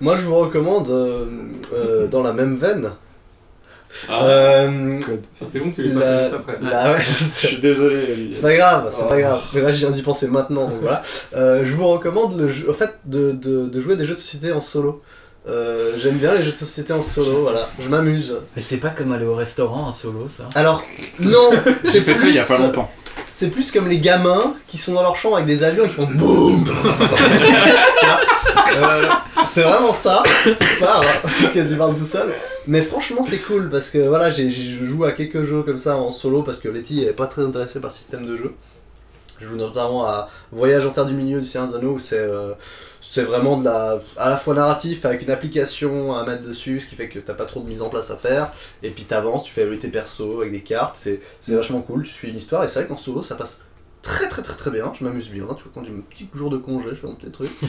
Moi, 0.00 0.16
je 0.16 0.22
vous 0.22 0.34
recommande, 0.36 0.90
euh, 0.90 1.26
euh, 1.74 2.06
dans 2.06 2.22
la 2.22 2.32
même 2.32 2.56
veine, 2.56 2.90
Ah, 4.08 4.24
euh, 4.24 4.98
c'est 5.46 5.58
bon 5.60 5.70
que 5.70 5.76
tu 5.76 5.82
l'aies 5.84 5.94
pas 5.98 6.22
juste 6.22 6.34
après. 6.34 6.58
la- 6.62 6.92
ouais, 6.92 6.98
je 7.00 7.24
suis 7.24 7.56
désolé. 7.58 8.28
C'est 8.30 8.40
pas 8.42 8.54
grave, 8.54 8.88
c'est 8.90 9.04
Oh. 9.04 9.08
pas 9.08 9.20
grave. 9.20 9.40
Mais 9.54 9.60
là, 9.62 9.70
je 9.72 9.78
viens 9.78 9.90
d'y 9.90 10.02
penser 10.02 10.28
maintenant, 10.28 10.68
donc 10.68 10.80
voilà. 10.82 11.00
Euh, 11.36 11.62
je 11.64 11.72
vous 11.72 11.88
recommande 11.88 12.38
le 12.38 12.48
jeu, 12.48 12.68
au 12.68 12.72
fait, 12.74 12.90
de, 13.06 13.32
de, 13.32 13.66
de 13.66 13.80
jouer 13.80 13.96
des 13.96 14.04
jeux 14.04 14.14
de 14.14 14.18
société 14.18 14.52
en 14.52 14.60
solo. 14.60 15.02
Euh, 15.48 15.92
J'aime 15.98 16.16
bien 16.18 16.34
les 16.34 16.42
jeux 16.44 16.52
de 16.52 16.56
société 16.56 16.92
en 16.92 17.00
solo, 17.02 17.40
voilà. 17.42 17.60
Je 17.80 17.88
m'amuse. 17.88 18.36
Mais 18.54 18.60
c'est 18.62 18.76
pas 18.76 18.90
comme 18.90 19.12
aller 19.12 19.26
au 19.26 19.34
restaurant 19.34 19.84
en 19.88 19.92
solo 19.92 20.28
ça. 20.28 20.44
Alors, 20.54 20.82
non, 21.20 21.50
J'ai 21.84 21.90
c'est 21.90 22.00
fait 22.02 22.14
ça 22.14 22.28
il 22.28 22.34
y 22.34 22.38
a 22.38 22.44
plus- 22.44 22.54
pas 22.54 22.58
longtemps. 22.60 22.90
C'est 23.34 23.48
plus 23.50 23.70
comme 23.70 23.88
les 23.88 23.98
gamins 23.98 24.54
qui 24.68 24.76
sont 24.76 24.92
dans 24.92 25.02
leur 25.02 25.16
chambre 25.16 25.36
avec 25.36 25.46
des 25.46 25.64
avions 25.64 25.84
et 25.84 25.88
qui 25.88 25.94
font 25.94 26.06
BOUM 26.06 26.64
Euh, 28.74 29.06
C'est 29.44 29.62
vraiment 29.62 29.92
ça. 29.92 30.22
Pas, 30.80 30.98
hein, 31.00 31.04
parce 31.22 31.48
que 31.48 31.68
tu 31.68 31.76
parles 31.76 31.94
tout 31.96 32.06
seul. 32.06 32.32
Mais 32.66 32.82
franchement, 32.82 33.22
c'est 33.22 33.38
cool 33.38 33.68
parce 33.70 33.90
que 33.90 33.98
voilà, 33.98 34.30
j'ai- 34.30 34.50
je 34.50 34.84
joue 34.84 35.04
à 35.04 35.12
quelques 35.12 35.42
jeux 35.42 35.62
comme 35.62 35.78
ça 35.78 35.96
en 35.96 36.10
solo 36.12 36.42
parce 36.42 36.58
que 36.58 36.68
Letty 36.68 37.04
est 37.04 37.12
pas 37.12 37.26
très 37.26 37.42
intéressée 37.42 37.80
par 37.80 37.90
le 37.90 37.94
système 37.96 38.26
de 38.26 38.36
jeu. 38.36 38.54
Je 39.40 39.46
joue 39.46 39.56
notamment 39.56 40.06
à 40.06 40.28
Voyage 40.52 40.86
en 40.86 40.90
Terre 40.90 41.06
du 41.06 41.14
Milieu 41.14 41.40
du 41.40 41.46
Seigneur 41.46 41.68
des 41.68 41.74
Anneaux 41.76 41.92
où 41.92 41.98
c'est 41.98 42.18
euh, 42.18 42.52
c'est 43.04 43.24
vraiment 43.24 43.56
de 43.58 43.64
la 43.64 43.98
à 44.16 44.30
la 44.30 44.36
fois 44.36 44.54
narratif 44.54 45.04
avec 45.04 45.22
une 45.22 45.30
application 45.30 46.14
à 46.16 46.24
mettre 46.24 46.42
dessus, 46.42 46.78
ce 46.80 46.86
qui 46.86 46.94
fait 46.94 47.08
que 47.08 47.18
t'as 47.18 47.34
pas 47.34 47.44
trop 47.44 47.60
de 47.60 47.68
mise 47.68 47.82
en 47.82 47.88
place 47.88 48.10
à 48.12 48.16
faire. 48.16 48.52
Et 48.84 48.90
puis 48.90 49.02
t'avances, 49.04 49.42
tu 49.44 49.52
fais 49.52 49.62
évoluer 49.62 49.78
tes 49.78 49.88
persos 49.88 50.38
avec 50.40 50.52
des 50.52 50.60
cartes, 50.62 50.96
c'est 50.96 51.20
c'est 51.40 51.54
vachement 51.54 51.80
cool, 51.82 52.04
tu 52.04 52.10
suis 52.12 52.28
une 52.28 52.36
histoire 52.36 52.62
et 52.64 52.68
c'est 52.68 52.78
vrai 52.78 52.88
qu'en 52.88 52.96
solo 52.96 53.22
ça 53.22 53.34
passe 53.34 53.60
très 54.02 54.26
très 54.28 54.42
très 54.42 54.56
très 54.56 54.70
bien, 54.70 54.92
je 54.98 55.04
m'amuse 55.04 55.28
bien, 55.30 55.44
tu 55.56 55.62
vois 55.64 55.72
quand 55.74 55.84
j'ai 55.84 55.92
mon 55.92 56.02
petit 56.02 56.28
jour 56.34 56.50
de 56.50 56.58
congé, 56.58 56.88
je 56.90 56.94
fais 56.96 57.06
mon 57.06 57.14
petit 57.16 57.30
truc. 57.30 57.50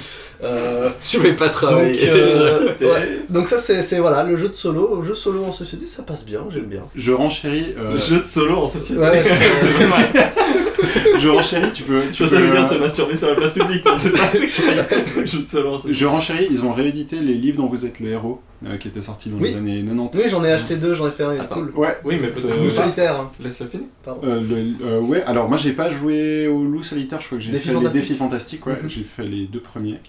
Euh, 0.43 0.89
Je 1.01 1.19
vais 1.19 1.33
pas 1.33 1.45
donc, 1.45 1.53
travailler. 1.53 2.09
euh, 2.09 2.69
ouais. 2.81 3.21
donc 3.29 3.47
ça 3.47 3.57
c'est 3.57 3.81
c'est, 3.81 3.99
voilà, 3.99 4.23
le 4.23 4.35
jeu 4.35 4.49
de 4.49 4.53
solo, 4.53 4.97
le 4.99 5.03
jeu 5.05 5.15
solo 5.15 5.45
en 5.45 5.53
société 5.53 5.87
ça 5.87 6.03
passe 6.03 6.25
bien, 6.25 6.45
j'aime 6.49 6.65
bien. 6.65 6.81
Je 6.95 7.11
renchéris. 7.13 7.73
euh, 7.79 7.97
Ce 7.97 8.15
jeu 8.15 8.19
de 8.21 8.25
solo 8.25 8.57
en 8.57 8.67
société. 8.67 8.99
Ouais. 8.99 9.23
c'est. 9.59 10.72
je 11.19 11.29
renchéris. 11.29 11.71
Tu 11.73 11.83
peux. 11.83 12.01
Tu 12.11 12.23
Ça, 12.23 12.29
ça 12.29 12.39
veut 12.41 12.51
dire 12.51 12.63
euh, 12.63 12.67
se 12.67 12.75
masturber 12.75 13.15
sur 13.15 13.29
la 13.29 13.35
place 13.35 13.51
publique, 13.53 13.83
c'est 13.97 14.09
ça 14.09 14.23
en 14.23 14.31
société. 15.77 15.93
Je 15.93 16.05
renchéris, 16.05 16.47
ils 16.49 16.63
ont 16.63 16.71
réédité 16.71 17.17
les 17.19 17.33
livres 17.35 17.57
dont 17.61 17.67
vous 17.67 17.85
êtes 17.85 17.99
le 17.99 18.09
héros, 18.09 18.41
euh, 18.65 18.77
qui 18.77 18.87
étaient 18.87 19.01
sortis 19.01 19.29
dans 19.29 19.37
Oui. 19.37 19.49
les 19.51 19.57
années 19.57 19.83
90. 19.83 20.17
Oui 20.17 20.29
j'en 20.29 20.43
ai 20.43 20.51
acheté 20.51 20.75
deux, 20.77 20.93
j'en 20.93 21.07
ai 21.07 21.11
fait 21.11 21.23
un, 21.23 21.33
il 21.33 21.41
est 21.41 21.47
cool. 21.47 21.71
Ouais, 21.75 21.97
Oui, 22.03 22.17
mais 22.21 22.29
C'est- 22.33 22.49
Loup 22.57 22.69
solitaire, 22.69 23.19
hein. 23.19 23.31
Laisse-le 23.39 23.67
finir. 23.67 23.85
pardon. 24.03 24.21
Euh, 24.27 24.39
le- 24.41 24.85
euh, 24.85 24.99
ouais, 25.01 25.23
alors 25.23 25.47
moi 25.49 25.57
j'ai 25.57 25.73
pas 25.73 25.89
joué 25.89 26.47
au 26.47 26.63
loup 26.65 26.83
solitaire, 26.83 27.19
je 27.21 27.25
crois 27.27 27.37
que 27.37 27.43
j'ai 27.43 27.51
fait 27.53 27.73
les 27.73 27.89
défis 27.89 28.15
fantastiques, 28.15 28.65
ouais, 28.67 28.77
Mhm. 28.81 28.89
j'ai 28.89 29.03
fait 29.03 29.23
les 29.25 29.45
deux 29.45 29.59
premiers. 29.61 29.99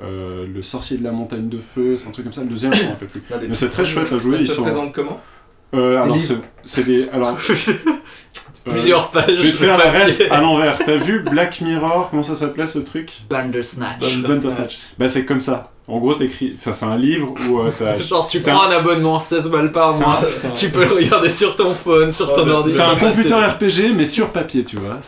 Euh, 0.00 0.46
le 0.46 0.62
sorcier 0.62 0.96
de 0.96 1.02
la 1.02 1.10
montagne 1.10 1.48
de 1.48 1.58
feu, 1.58 1.96
c'est 1.96 2.06
un 2.08 2.12
truc 2.12 2.24
comme 2.24 2.32
ça, 2.32 2.42
le 2.42 2.48
deuxième 2.48 2.72
je 2.72 2.84
m'en 2.84 2.90
rappelle 2.90 3.08
plus. 3.08 3.22
Mais 3.48 3.54
c'est 3.54 3.68
très 3.70 3.84
chouette 3.84 4.12
à 4.12 4.18
jouer, 4.18 4.36
Ça 4.36 4.42
ils 4.42 4.46
se 4.48 4.54
sont. 4.54 4.62
présente 4.62 4.92
comment 4.94 5.20
Euh, 5.74 6.00
alors 6.00 6.16
c'est 6.64 6.84
des. 6.86 7.08
Alors. 7.10 7.36
Euh, 8.68 8.72
Plusieurs 8.72 9.10
pages. 9.10 9.36
Je 9.36 9.42
vais 9.42 9.52
te 9.52 9.56
faire 9.56 9.78
la 9.78 9.84
papier. 9.84 10.14
rêve 10.26 10.32
à 10.32 10.40
l'envers. 10.40 10.78
T'as 10.78 10.96
vu 10.96 11.20
Black 11.20 11.60
Mirror, 11.60 12.08
comment 12.10 12.22
ça 12.22 12.34
s'appelait 12.34 12.66
ce 12.66 12.78
truc 12.78 13.10
Bandersnatch. 13.28 14.18
Bandersnatch. 14.18 14.78
Bah 14.98 15.08
c'est 15.08 15.24
comme 15.24 15.40
ça. 15.40 15.72
En 15.86 16.00
gros 16.00 16.14
t'écris. 16.14 16.54
Enfin 16.58 16.72
c'est 16.72 16.84
un 16.84 16.98
livre 16.98 17.32
où 17.48 17.60
euh, 17.60 17.70
t'as. 17.78 17.98
Genre 18.02 18.28
tu 18.28 18.38
prends 18.40 18.62
un 18.64 18.70
abonnement 18.70 19.18
16 19.18 19.48
balles 19.48 19.72
par 19.72 19.94
mois. 19.98 20.20
Putain. 20.22 20.50
Tu 20.50 20.68
peux 20.68 20.84
le 20.84 20.94
regarder 20.94 21.30
sur 21.30 21.56
ton 21.56 21.72
phone, 21.72 22.10
sur 22.12 22.32
ton 22.34 22.46
ordi. 22.48 22.74
C'est 22.74 22.82
un 22.82 22.96
computer. 22.96 23.34
RPG 23.34 23.94
mais 23.96 24.04
sur 24.04 24.30
papier, 24.30 24.64
tu 24.64 24.76
vois. 24.76 25.00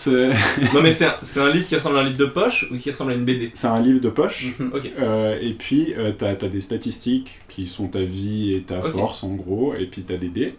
Non, 0.75 0.81
mais 0.83 0.93
c'est 0.93 1.05
un, 1.07 1.15
c'est 1.23 1.41
un 1.41 1.51
livre 1.51 1.67
qui 1.69 1.77
ressemble 1.77 1.99
à 1.99 2.01
un 2.01 2.05
livre 2.05 2.17
de 2.17 2.25
poche 2.25 2.67
ou 2.71 2.77
qui 2.77 2.91
ressemble 2.91 3.13
à 3.13 3.15
une 3.15 3.25
BD 3.25 3.51
c'est 3.55 3.67
un 3.67 3.81
livre 3.81 4.01
de 4.01 4.09
poche. 4.09 4.55
Ok. 4.75 4.91
Euh, 5.01 5.39
et 5.41 5.53
puis, 5.53 5.95
euh, 5.97 6.13
t'as 6.17 6.31
as 6.31 6.49
des 6.49 6.61
statistiques 6.61 7.41
qui 7.49 7.69
sont 7.69 7.89
ta 7.89 8.01
vie 8.01 8.55
et 8.55 8.63
ta 8.63 8.83
force 8.83 9.25
en 9.25 9.35
gros, 9.35 9.75
et 9.75 9.87
puis 9.87 10.03
t'as 10.03 10.17
des 10.17 10.29
dés, 10.29 10.55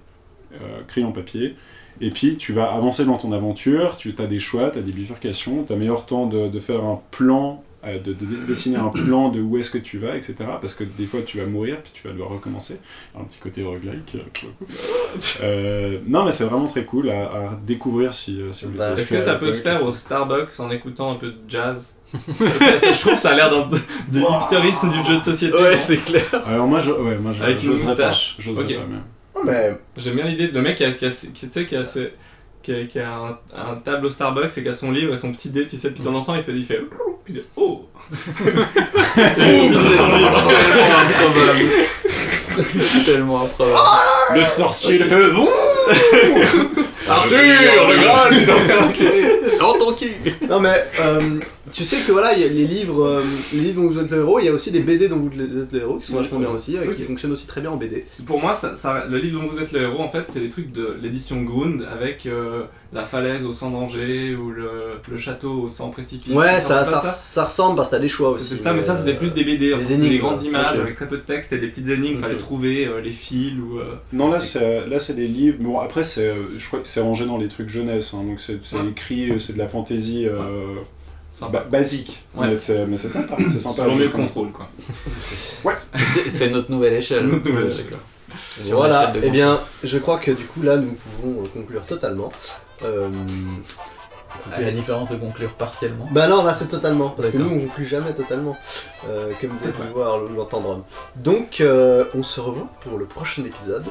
euh, 0.54 0.82
crayon 0.88 1.12
papier, 1.12 1.56
et 2.02 2.10
puis 2.12 2.36
tu 2.38 2.52
vas 2.54 2.72
avancer 2.74 3.06
dans 3.06 3.18
ton 3.18 3.32
aventure, 3.32 3.96
tu 3.98 4.14
as 4.18 4.28
des 4.28 4.40
choix, 4.40 4.70
t'as 4.72 4.82
des 4.82 4.92
bifurcations, 4.92 5.64
t'as 5.68 5.76
meilleur 5.76 6.06
temps 6.06 6.26
de, 6.26 6.48
de 6.50 6.60
faire 6.60 6.84
un 6.84 7.00
plan, 7.12 7.64
euh, 7.86 7.98
de, 8.00 8.14
dessiner 8.48 8.78
un 8.78 8.90
plan 8.90 9.30
de 9.30 9.42
où 9.42 9.58
est-ce 9.58 9.72
que 9.72 9.78
tu 9.80 9.98
vas, 9.98 10.16
etc. 10.16 10.36
Parce 10.60 10.76
que 10.76 10.84
des 10.84 11.06
fois 11.08 11.22
tu 11.26 11.38
vas 11.40 11.46
mourir, 11.46 11.78
puis 11.84 11.92
tu 11.94 12.06
vas 12.08 12.14
devoir 12.14 12.30
recommencer. 12.30 12.80
Un 13.20 13.24
petit 13.24 13.40
côté 13.40 13.64
roguelike. 13.64 14.16
euh, 14.16 14.20
pour 14.34 14.50
le 14.50 14.66
coup. 14.66 14.74
Euh, 15.44 15.98
non, 16.08 16.24
mais 16.24 16.32
c'est 16.32 16.46
vraiment 16.46 16.68
très 16.68 16.86
cool 16.86 17.10
à, 17.10 17.24
à 17.26 17.60
découvrir 17.68 18.14
si, 18.14 18.42
euh, 18.42 18.54
si 18.54 18.64
vous 18.66 18.72
Bah, 18.72 18.92
voulez. 18.92 19.02
Est-ce 19.02 19.14
que 19.16 19.22
ça 19.22 19.36
peut 19.36 19.52
se 19.52 19.62
faire 19.62 19.84
au 19.86 19.92
Starbucks 19.92 20.58
en 20.60 20.70
écoutant 20.72 21.12
un 21.12 21.16
peu 21.16 21.28
de 21.32 21.38
jazz 21.50 21.98
Ça, 22.06 22.18
ça, 22.20 22.94
Je 22.94 23.00
trouve 23.02 23.14
que 23.14 23.20
ça 23.20 23.32
a 23.32 23.36
l'air 23.36 23.50
d'un- 23.50 23.68
de 23.68 24.20
hipsterisme 24.20 24.90
du 24.90 25.06
jeu 25.06 25.18
de 25.20 25.24
société. 25.24 25.58
Ouais, 25.58 25.76
c'est 25.76 25.98
clair. 25.98 26.24
Alors 26.48 26.68
moi, 26.68 26.80
je, 26.80 26.92
ouais, 26.92 27.18
moi 27.18 27.34
je- 27.38 27.44
Avec 27.44 27.62
une 27.64 27.72
pas. 27.74 27.76
moustache. 27.86 28.38
Pas, 28.38 28.52
mais- 28.64 28.78
Oh, 28.80 28.94
mais 29.46 29.74
J'aime 29.98 30.16
bien 30.16 30.26
l'idée 30.26 30.48
de 30.50 30.54
le 30.56 30.62
mec 30.62 30.78
qui 30.78 30.84
a, 30.86 30.92
qui 30.92 31.06
a, 31.06 31.10
qui, 31.10 31.32
tu 31.32 31.48
sais, 31.52 31.66
qui 31.66 31.76
a, 31.76 31.80
assez- 31.82 32.14
qui 32.64 32.74
a, 32.74 32.86
qui 32.86 33.00
a 33.00 33.10
un, 33.12 33.38
un 33.56 33.76
table 33.76 34.06
au 34.06 34.10
Starbucks 34.10 34.58
et 34.58 34.64
qui 34.64 34.70
a 34.70 34.74
son 34.74 34.92
livre 34.92 35.14
et 35.14 35.18
son 35.18 35.32
petit 35.32 35.50
dé, 35.50 35.68
tu 35.68 35.78
sais, 35.78 35.92
puis 35.92 36.04
dans 36.04 36.12
l'ensemble 36.12 36.40
il 36.40 36.44
fait, 36.44 36.52
il 36.54 36.64
fait 36.64 36.82
puis 37.24 37.34
il 37.36 37.36
dit, 37.36 37.42
oh 37.56 37.88
tellement 39.36 40.28
improbable. 41.00 41.66
C'est 42.82 43.06
tellement 43.06 43.44
improbable. 43.44 43.80
Le 44.36 44.44
sorcier 44.44 44.98
le 45.00 45.06
fait 45.06 45.16
Arthur, 47.10 47.38
le 47.90 47.98
Graal 48.00 48.46
Dans 49.60 49.74
ton 49.78 49.94
cul 49.94 50.14
Non 50.48 50.60
mais 50.60 50.86
euh, 51.02 51.40
tu 51.72 51.84
sais 51.86 51.98
que 52.06 52.12
voilà, 52.12 52.34
il 52.36 52.42
y 52.42 52.46
a 52.46 52.48
les 52.50 52.66
livres, 52.68 53.04
euh, 53.06 53.24
les 53.54 53.60
livres 53.60 53.82
dont 53.82 53.88
vous 53.88 54.00
êtes 54.00 54.10
le 54.12 54.18
héros, 54.20 54.40
il 54.40 54.46
y 54.46 54.50
a 54.50 54.54
aussi 54.54 54.72
des 54.72 54.82
BD 54.82 55.08
dont 55.10 55.18
vous 55.18 55.30
êtes 55.30 55.72
le 55.72 55.80
héros 55.82 55.98
qui 55.98 56.08
sont 56.08 56.16
vachement 56.16 56.40
bien 56.40 56.50
aussi, 56.50 56.76
et 56.76 56.96
qui 56.96 57.04
fonctionnent 57.04 57.32
aussi 57.32 57.48
très 57.48 57.62
bien 57.62 57.72
en 57.72 57.78
BD. 57.78 58.06
Pour 58.26 58.40
moi, 58.40 58.56
ça, 58.56 58.76
ça- 58.76 59.06
le 59.10 59.18
livre 59.18 59.42
dont 59.42 59.48
vous 59.48 59.60
êtes 59.60 59.72
le 59.72 59.82
héros, 59.82 60.02
en 60.02 60.10
fait, 60.10 60.26
c'est 60.28 60.40
les 60.40 60.50
trucs 60.50 60.72
de 60.72 60.98
l'édition 61.02 61.42
Grund 61.44 61.86
avec 61.92 62.26
euh, 62.26 62.64
la 62.94 63.06
falaise 63.06 63.46
au 63.46 63.54
sans 63.54 63.72
danger 63.72 64.36
ou 64.36 64.52
le, 64.52 64.70
le 65.10 65.18
château 65.18 65.64
au 65.64 65.70
sans 65.70 65.90
précipice. 65.90 66.34
Ouais, 66.34 66.60
ça, 66.60 66.84
ça, 66.84 67.02
ça 67.04 67.46
ressemble 67.46 67.76
parce 67.78 67.90
que 67.90 67.96
t'as 67.96 68.02
des 68.02 68.10
choix 68.10 68.30
aussi. 68.32 68.56
C'est 68.58 68.64
ça, 68.64 68.74
mais 68.74 68.82
ça 68.82 68.98
c'était 68.98 69.12
euh, 69.14 69.18
plus 69.18 69.34
des 69.34 69.44
BD, 69.46 69.74
en 69.74 69.78
des 69.78 69.84
c'était 69.84 69.98
des 70.02 70.06
énigmes, 70.08 70.22
grandes 70.22 70.44
images 70.44 70.78
avec 70.80 70.96
très 70.96 71.08
peu 71.08 71.18
de 71.18 71.22
texte 71.24 71.54
et 71.54 71.58
des 71.58 71.68
petites 71.68 71.88
énigmes, 71.88 72.18
fallait 72.20 72.34
Mhm. 72.34 72.40
trouver 72.40 72.86
euh, 72.88 73.00
les 73.02 73.12
fils 73.12 73.54
ou. 73.60 73.80
euh, 73.80 73.96
Non, 74.12 74.28
là, 74.28 74.42
c'est, 74.42 74.88
là, 74.88 75.00
c'est 75.00 75.14
des 75.16 75.28
livres. 75.28 75.58
Bon, 75.60 75.80
après, 75.80 76.04
c'est, 76.04 76.28
euh, 76.28 76.34
je 76.58 76.68
crois 76.68 76.80
que 76.80 76.88
c'est 76.88 77.02
rangé 77.02 77.26
dans 77.26 77.38
les 77.38 77.48
trucs 77.48 77.70
jeunesse, 77.70 78.14
hein, 78.14 78.24
donc 78.24 78.40
c'est, 78.40 78.60
écrit, 78.90 79.32
euh, 79.32 79.40
c'est 79.40 79.54
de 79.54 79.58
la 79.60 79.68
fantaisie 79.70 80.26
euh. 80.28 80.40
Ba- 81.50 81.66
basique. 81.70 82.24
Ouais. 82.36 82.48
Mais, 82.48 82.58
c'est, 82.58 83.10
sympa, 83.10 83.36
c'est 83.50 83.60
sympa. 83.62 83.84
Toujours 83.84 83.98
mieux 83.98 84.10
que 84.10 84.16
contrôle 84.16 84.52
quoi. 84.52 84.68
C'est 86.14 86.30
c'est 86.30 86.50
notre 86.50 86.72
nouvelle 86.72 86.94
échelle. 86.94 87.26
Notre 87.28 87.48
nouvelle 87.50 87.66
Ouais, 87.66 87.72
échelle. 87.72 87.86
d'accord. 87.86 88.00
Sur 88.60 88.76
Voilà, 88.78 89.12
eh 89.22 89.30
bien, 89.30 89.60
je 89.84 89.98
crois 89.98 90.18
que 90.18 90.32
du 90.32 90.46
coup 90.46 90.62
là 90.62 90.78
nous 90.78 90.92
pouvons 90.94 91.44
euh, 91.44 91.48
conclure 91.54 91.86
totalement. 91.86 92.32
Euh, 92.84 93.10
À 94.54 94.62
la 94.62 94.72
différence 94.72 95.10
de 95.12 95.18
conclure 95.18 95.52
partiellement. 95.54 96.08
Bah 96.12 96.28
non, 96.28 96.44
là 96.44 96.54
c'est 96.54 96.68
totalement, 96.68 97.10
parce 97.10 97.30
que 97.30 97.38
nous 97.38 97.50
on 97.50 97.60
conclut 97.68 97.86
jamais 97.86 98.14
totalement, 98.14 98.58
euh, 99.10 99.32
comme 99.40 99.50
vous 99.52 99.58
C'est 99.58 99.64
avez 99.66 99.74
pu 99.74 99.80
vrai. 99.80 99.88
le 99.88 99.94
voir 99.94 100.24
ou 100.24 100.28
l'entendre. 100.30 100.86
Donc 101.18 101.60
euh, 101.62 102.06
on 102.16 102.24
se 102.24 102.40
revoit 102.40 102.68
pour 102.82 102.98
le 102.98 103.06
prochain 103.06 103.44
épisode 103.44 103.86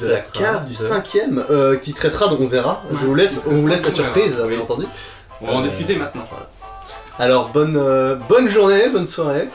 de 0.00 0.06
la 0.06 0.20
cave 0.20 0.66
du 0.66 0.72
de- 0.74 0.78
cinquième, 0.78 1.44
euh, 1.50 1.76
qui 1.76 1.92
traitera, 1.92 2.28
donc 2.28 2.40
on 2.40 2.46
verra. 2.46 2.82
Ouais, 2.90 2.96
je 3.00 3.06
vous 3.06 3.14
laisse, 3.14 3.42
on 3.46 3.56
vous 3.56 3.66
laisse 3.66 3.84
la 3.84 3.90
surprise, 3.90 4.36
bien 4.36 4.46
oui. 4.46 4.58
entendu. 4.58 4.86
On 5.40 5.46
va 5.46 5.52
en 5.54 5.60
Euh, 5.60 5.64
discuter 5.64 5.96
maintenant. 5.96 6.26
Alors 7.18 7.48
bonne, 7.50 7.76
euh, 7.76 8.16
bonne 8.28 8.48
journée, 8.48 8.88
bonne 8.92 9.06
soirée. 9.06 9.48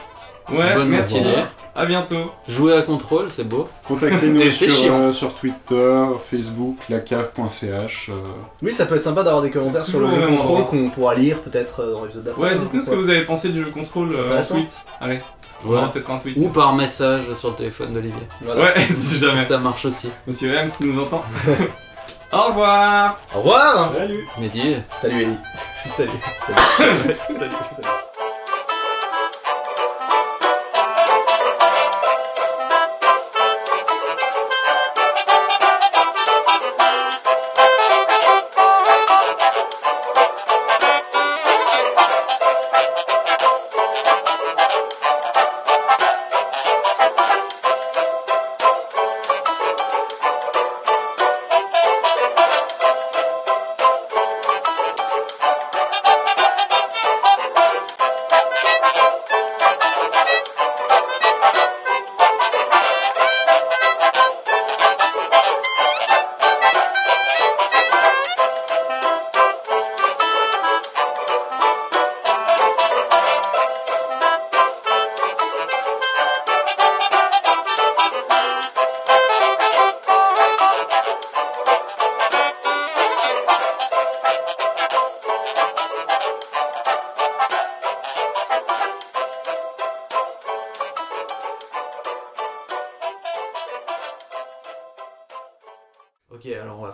Ouais, 0.51 0.73
Bonne 0.73 0.89
merci. 0.89 1.15
matinée. 1.21 1.43
À 1.73 1.86
bientôt. 1.86 2.32
Jouer 2.49 2.73
à 2.75 2.82
contrôle, 2.82 3.29
c'est 3.29 3.45
beau. 3.47 3.69
Contactez-nous 3.88 4.41
sur, 4.49 4.93
euh, 4.93 5.11
sur 5.13 5.34
Twitter, 5.36 6.03
Facebook, 6.19 6.75
lacave.ch. 6.89 8.09
euh, 8.09 8.15
Oui, 8.61 8.73
ça 8.73 8.86
peut 8.86 8.95
être 8.95 9.03
sympa 9.03 9.23
d'avoir 9.23 9.41
des 9.41 9.51
commentaires 9.51 9.86
sur 9.86 9.99
le 10.01 10.09
jeu 10.11 10.27
contrôle 10.27 10.65
qu'on 10.65 10.89
pourra 10.89 11.15
lire 11.15 11.39
peut-être 11.41 11.86
dans 11.89 12.01
l'épisode 12.03 12.25
d'après. 12.25 12.41
Ouais, 12.41 12.49
hein, 12.49 12.57
dites-nous 12.59 12.82
ce 12.82 12.89
que 12.89 12.95
vous 12.95 13.09
avez 13.09 13.21
pensé 13.23 13.49
du 13.49 13.59
jeu 13.59 13.69
contrôle 13.71 14.09
euh, 14.11 14.38
en 14.38 14.41
tweet. 14.43 14.82
Allez, 14.99 15.21
on 15.63 15.69
Ouais. 15.69 15.77
aura 15.77 15.91
peut-être 15.91 16.11
un 16.11 16.17
tweet. 16.17 16.36
Ou 16.38 16.49
par 16.49 16.74
message 16.75 17.33
sur 17.36 17.51
le 17.51 17.55
téléphone 17.55 17.93
d'Olivier. 17.93 18.28
Voilà. 18.41 18.63
Ouais, 18.63 18.79
si 18.91 19.20
jamais. 19.20 19.45
Ça 19.45 19.58
marche 19.58 19.86
aussi. 19.86 20.09
Monsieur 20.28 20.53
M, 20.53 20.70
qui 20.70 20.83
nous 20.83 20.99
entend. 21.01 21.24
Au 22.33 22.43
revoir. 22.47 23.20
Au 23.36 23.39
revoir 23.39 23.91
Salut 23.93 24.28
Mehdi, 24.37 24.75
Salut 24.97 25.21
Ellie. 25.24 25.37
salut. 25.91 26.12
Salut. 26.45 27.16
salut. 27.28 27.55
salut. 27.75 27.87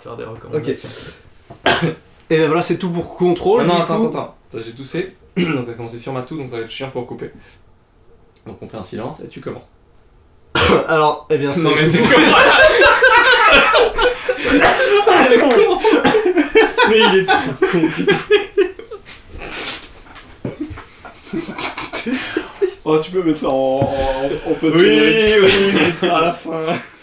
Faire 0.07 0.17
des 0.17 0.25
recommandations. 0.25 0.89
Et 2.29 2.37
ben 2.37 2.47
voilà, 2.47 2.61
c'est 2.61 2.77
tout 2.77 2.89
pour 2.89 3.15
contrôle. 3.15 3.65
Non, 3.65 3.75
du 3.75 3.81
attends, 3.81 3.99
coup. 3.99 4.07
attends, 4.07 4.35
attends. 4.51 4.63
J'ai 4.65 4.71
toussé. 4.71 5.15
donc 5.37 5.47
on 5.57 5.63
va 5.63 5.73
commencer 5.73 5.99
sur 5.99 6.13
ma 6.13 6.21
toux, 6.21 6.37
donc 6.37 6.49
ça 6.49 6.57
va 6.57 6.63
être 6.63 6.69
chiant 6.71 6.89
pour 6.89 7.05
couper. 7.07 7.31
Donc 8.45 8.57
on 8.61 8.67
fait 8.67 8.77
un 8.77 8.83
silence 8.83 9.19
et 9.21 9.27
tu 9.27 9.41
commences. 9.41 9.71
Alors, 10.87 11.27
eh 11.29 11.37
bien, 11.37 11.53
c'est 11.53 11.61
Non 11.61 11.73
mais 11.75 11.89
c'est 11.89 12.01
Mais 16.89 16.99
il 16.99 17.15
est 17.19 17.25
trop 17.25 17.51
con, 17.71 17.81
putain. 17.89 18.15
Oh, 22.85 22.97
tu 23.03 23.11
peux 23.11 23.21
mettre 23.23 23.41
ça 23.41 23.49
en, 23.49 23.51
en, 23.51 23.81
en 23.81 23.89
Oui, 24.61 25.33
oui, 25.41 25.51
ce 25.85 25.91
sera 25.91 26.19
à 26.19 26.21
la 26.27 26.33
fin. 26.33 26.75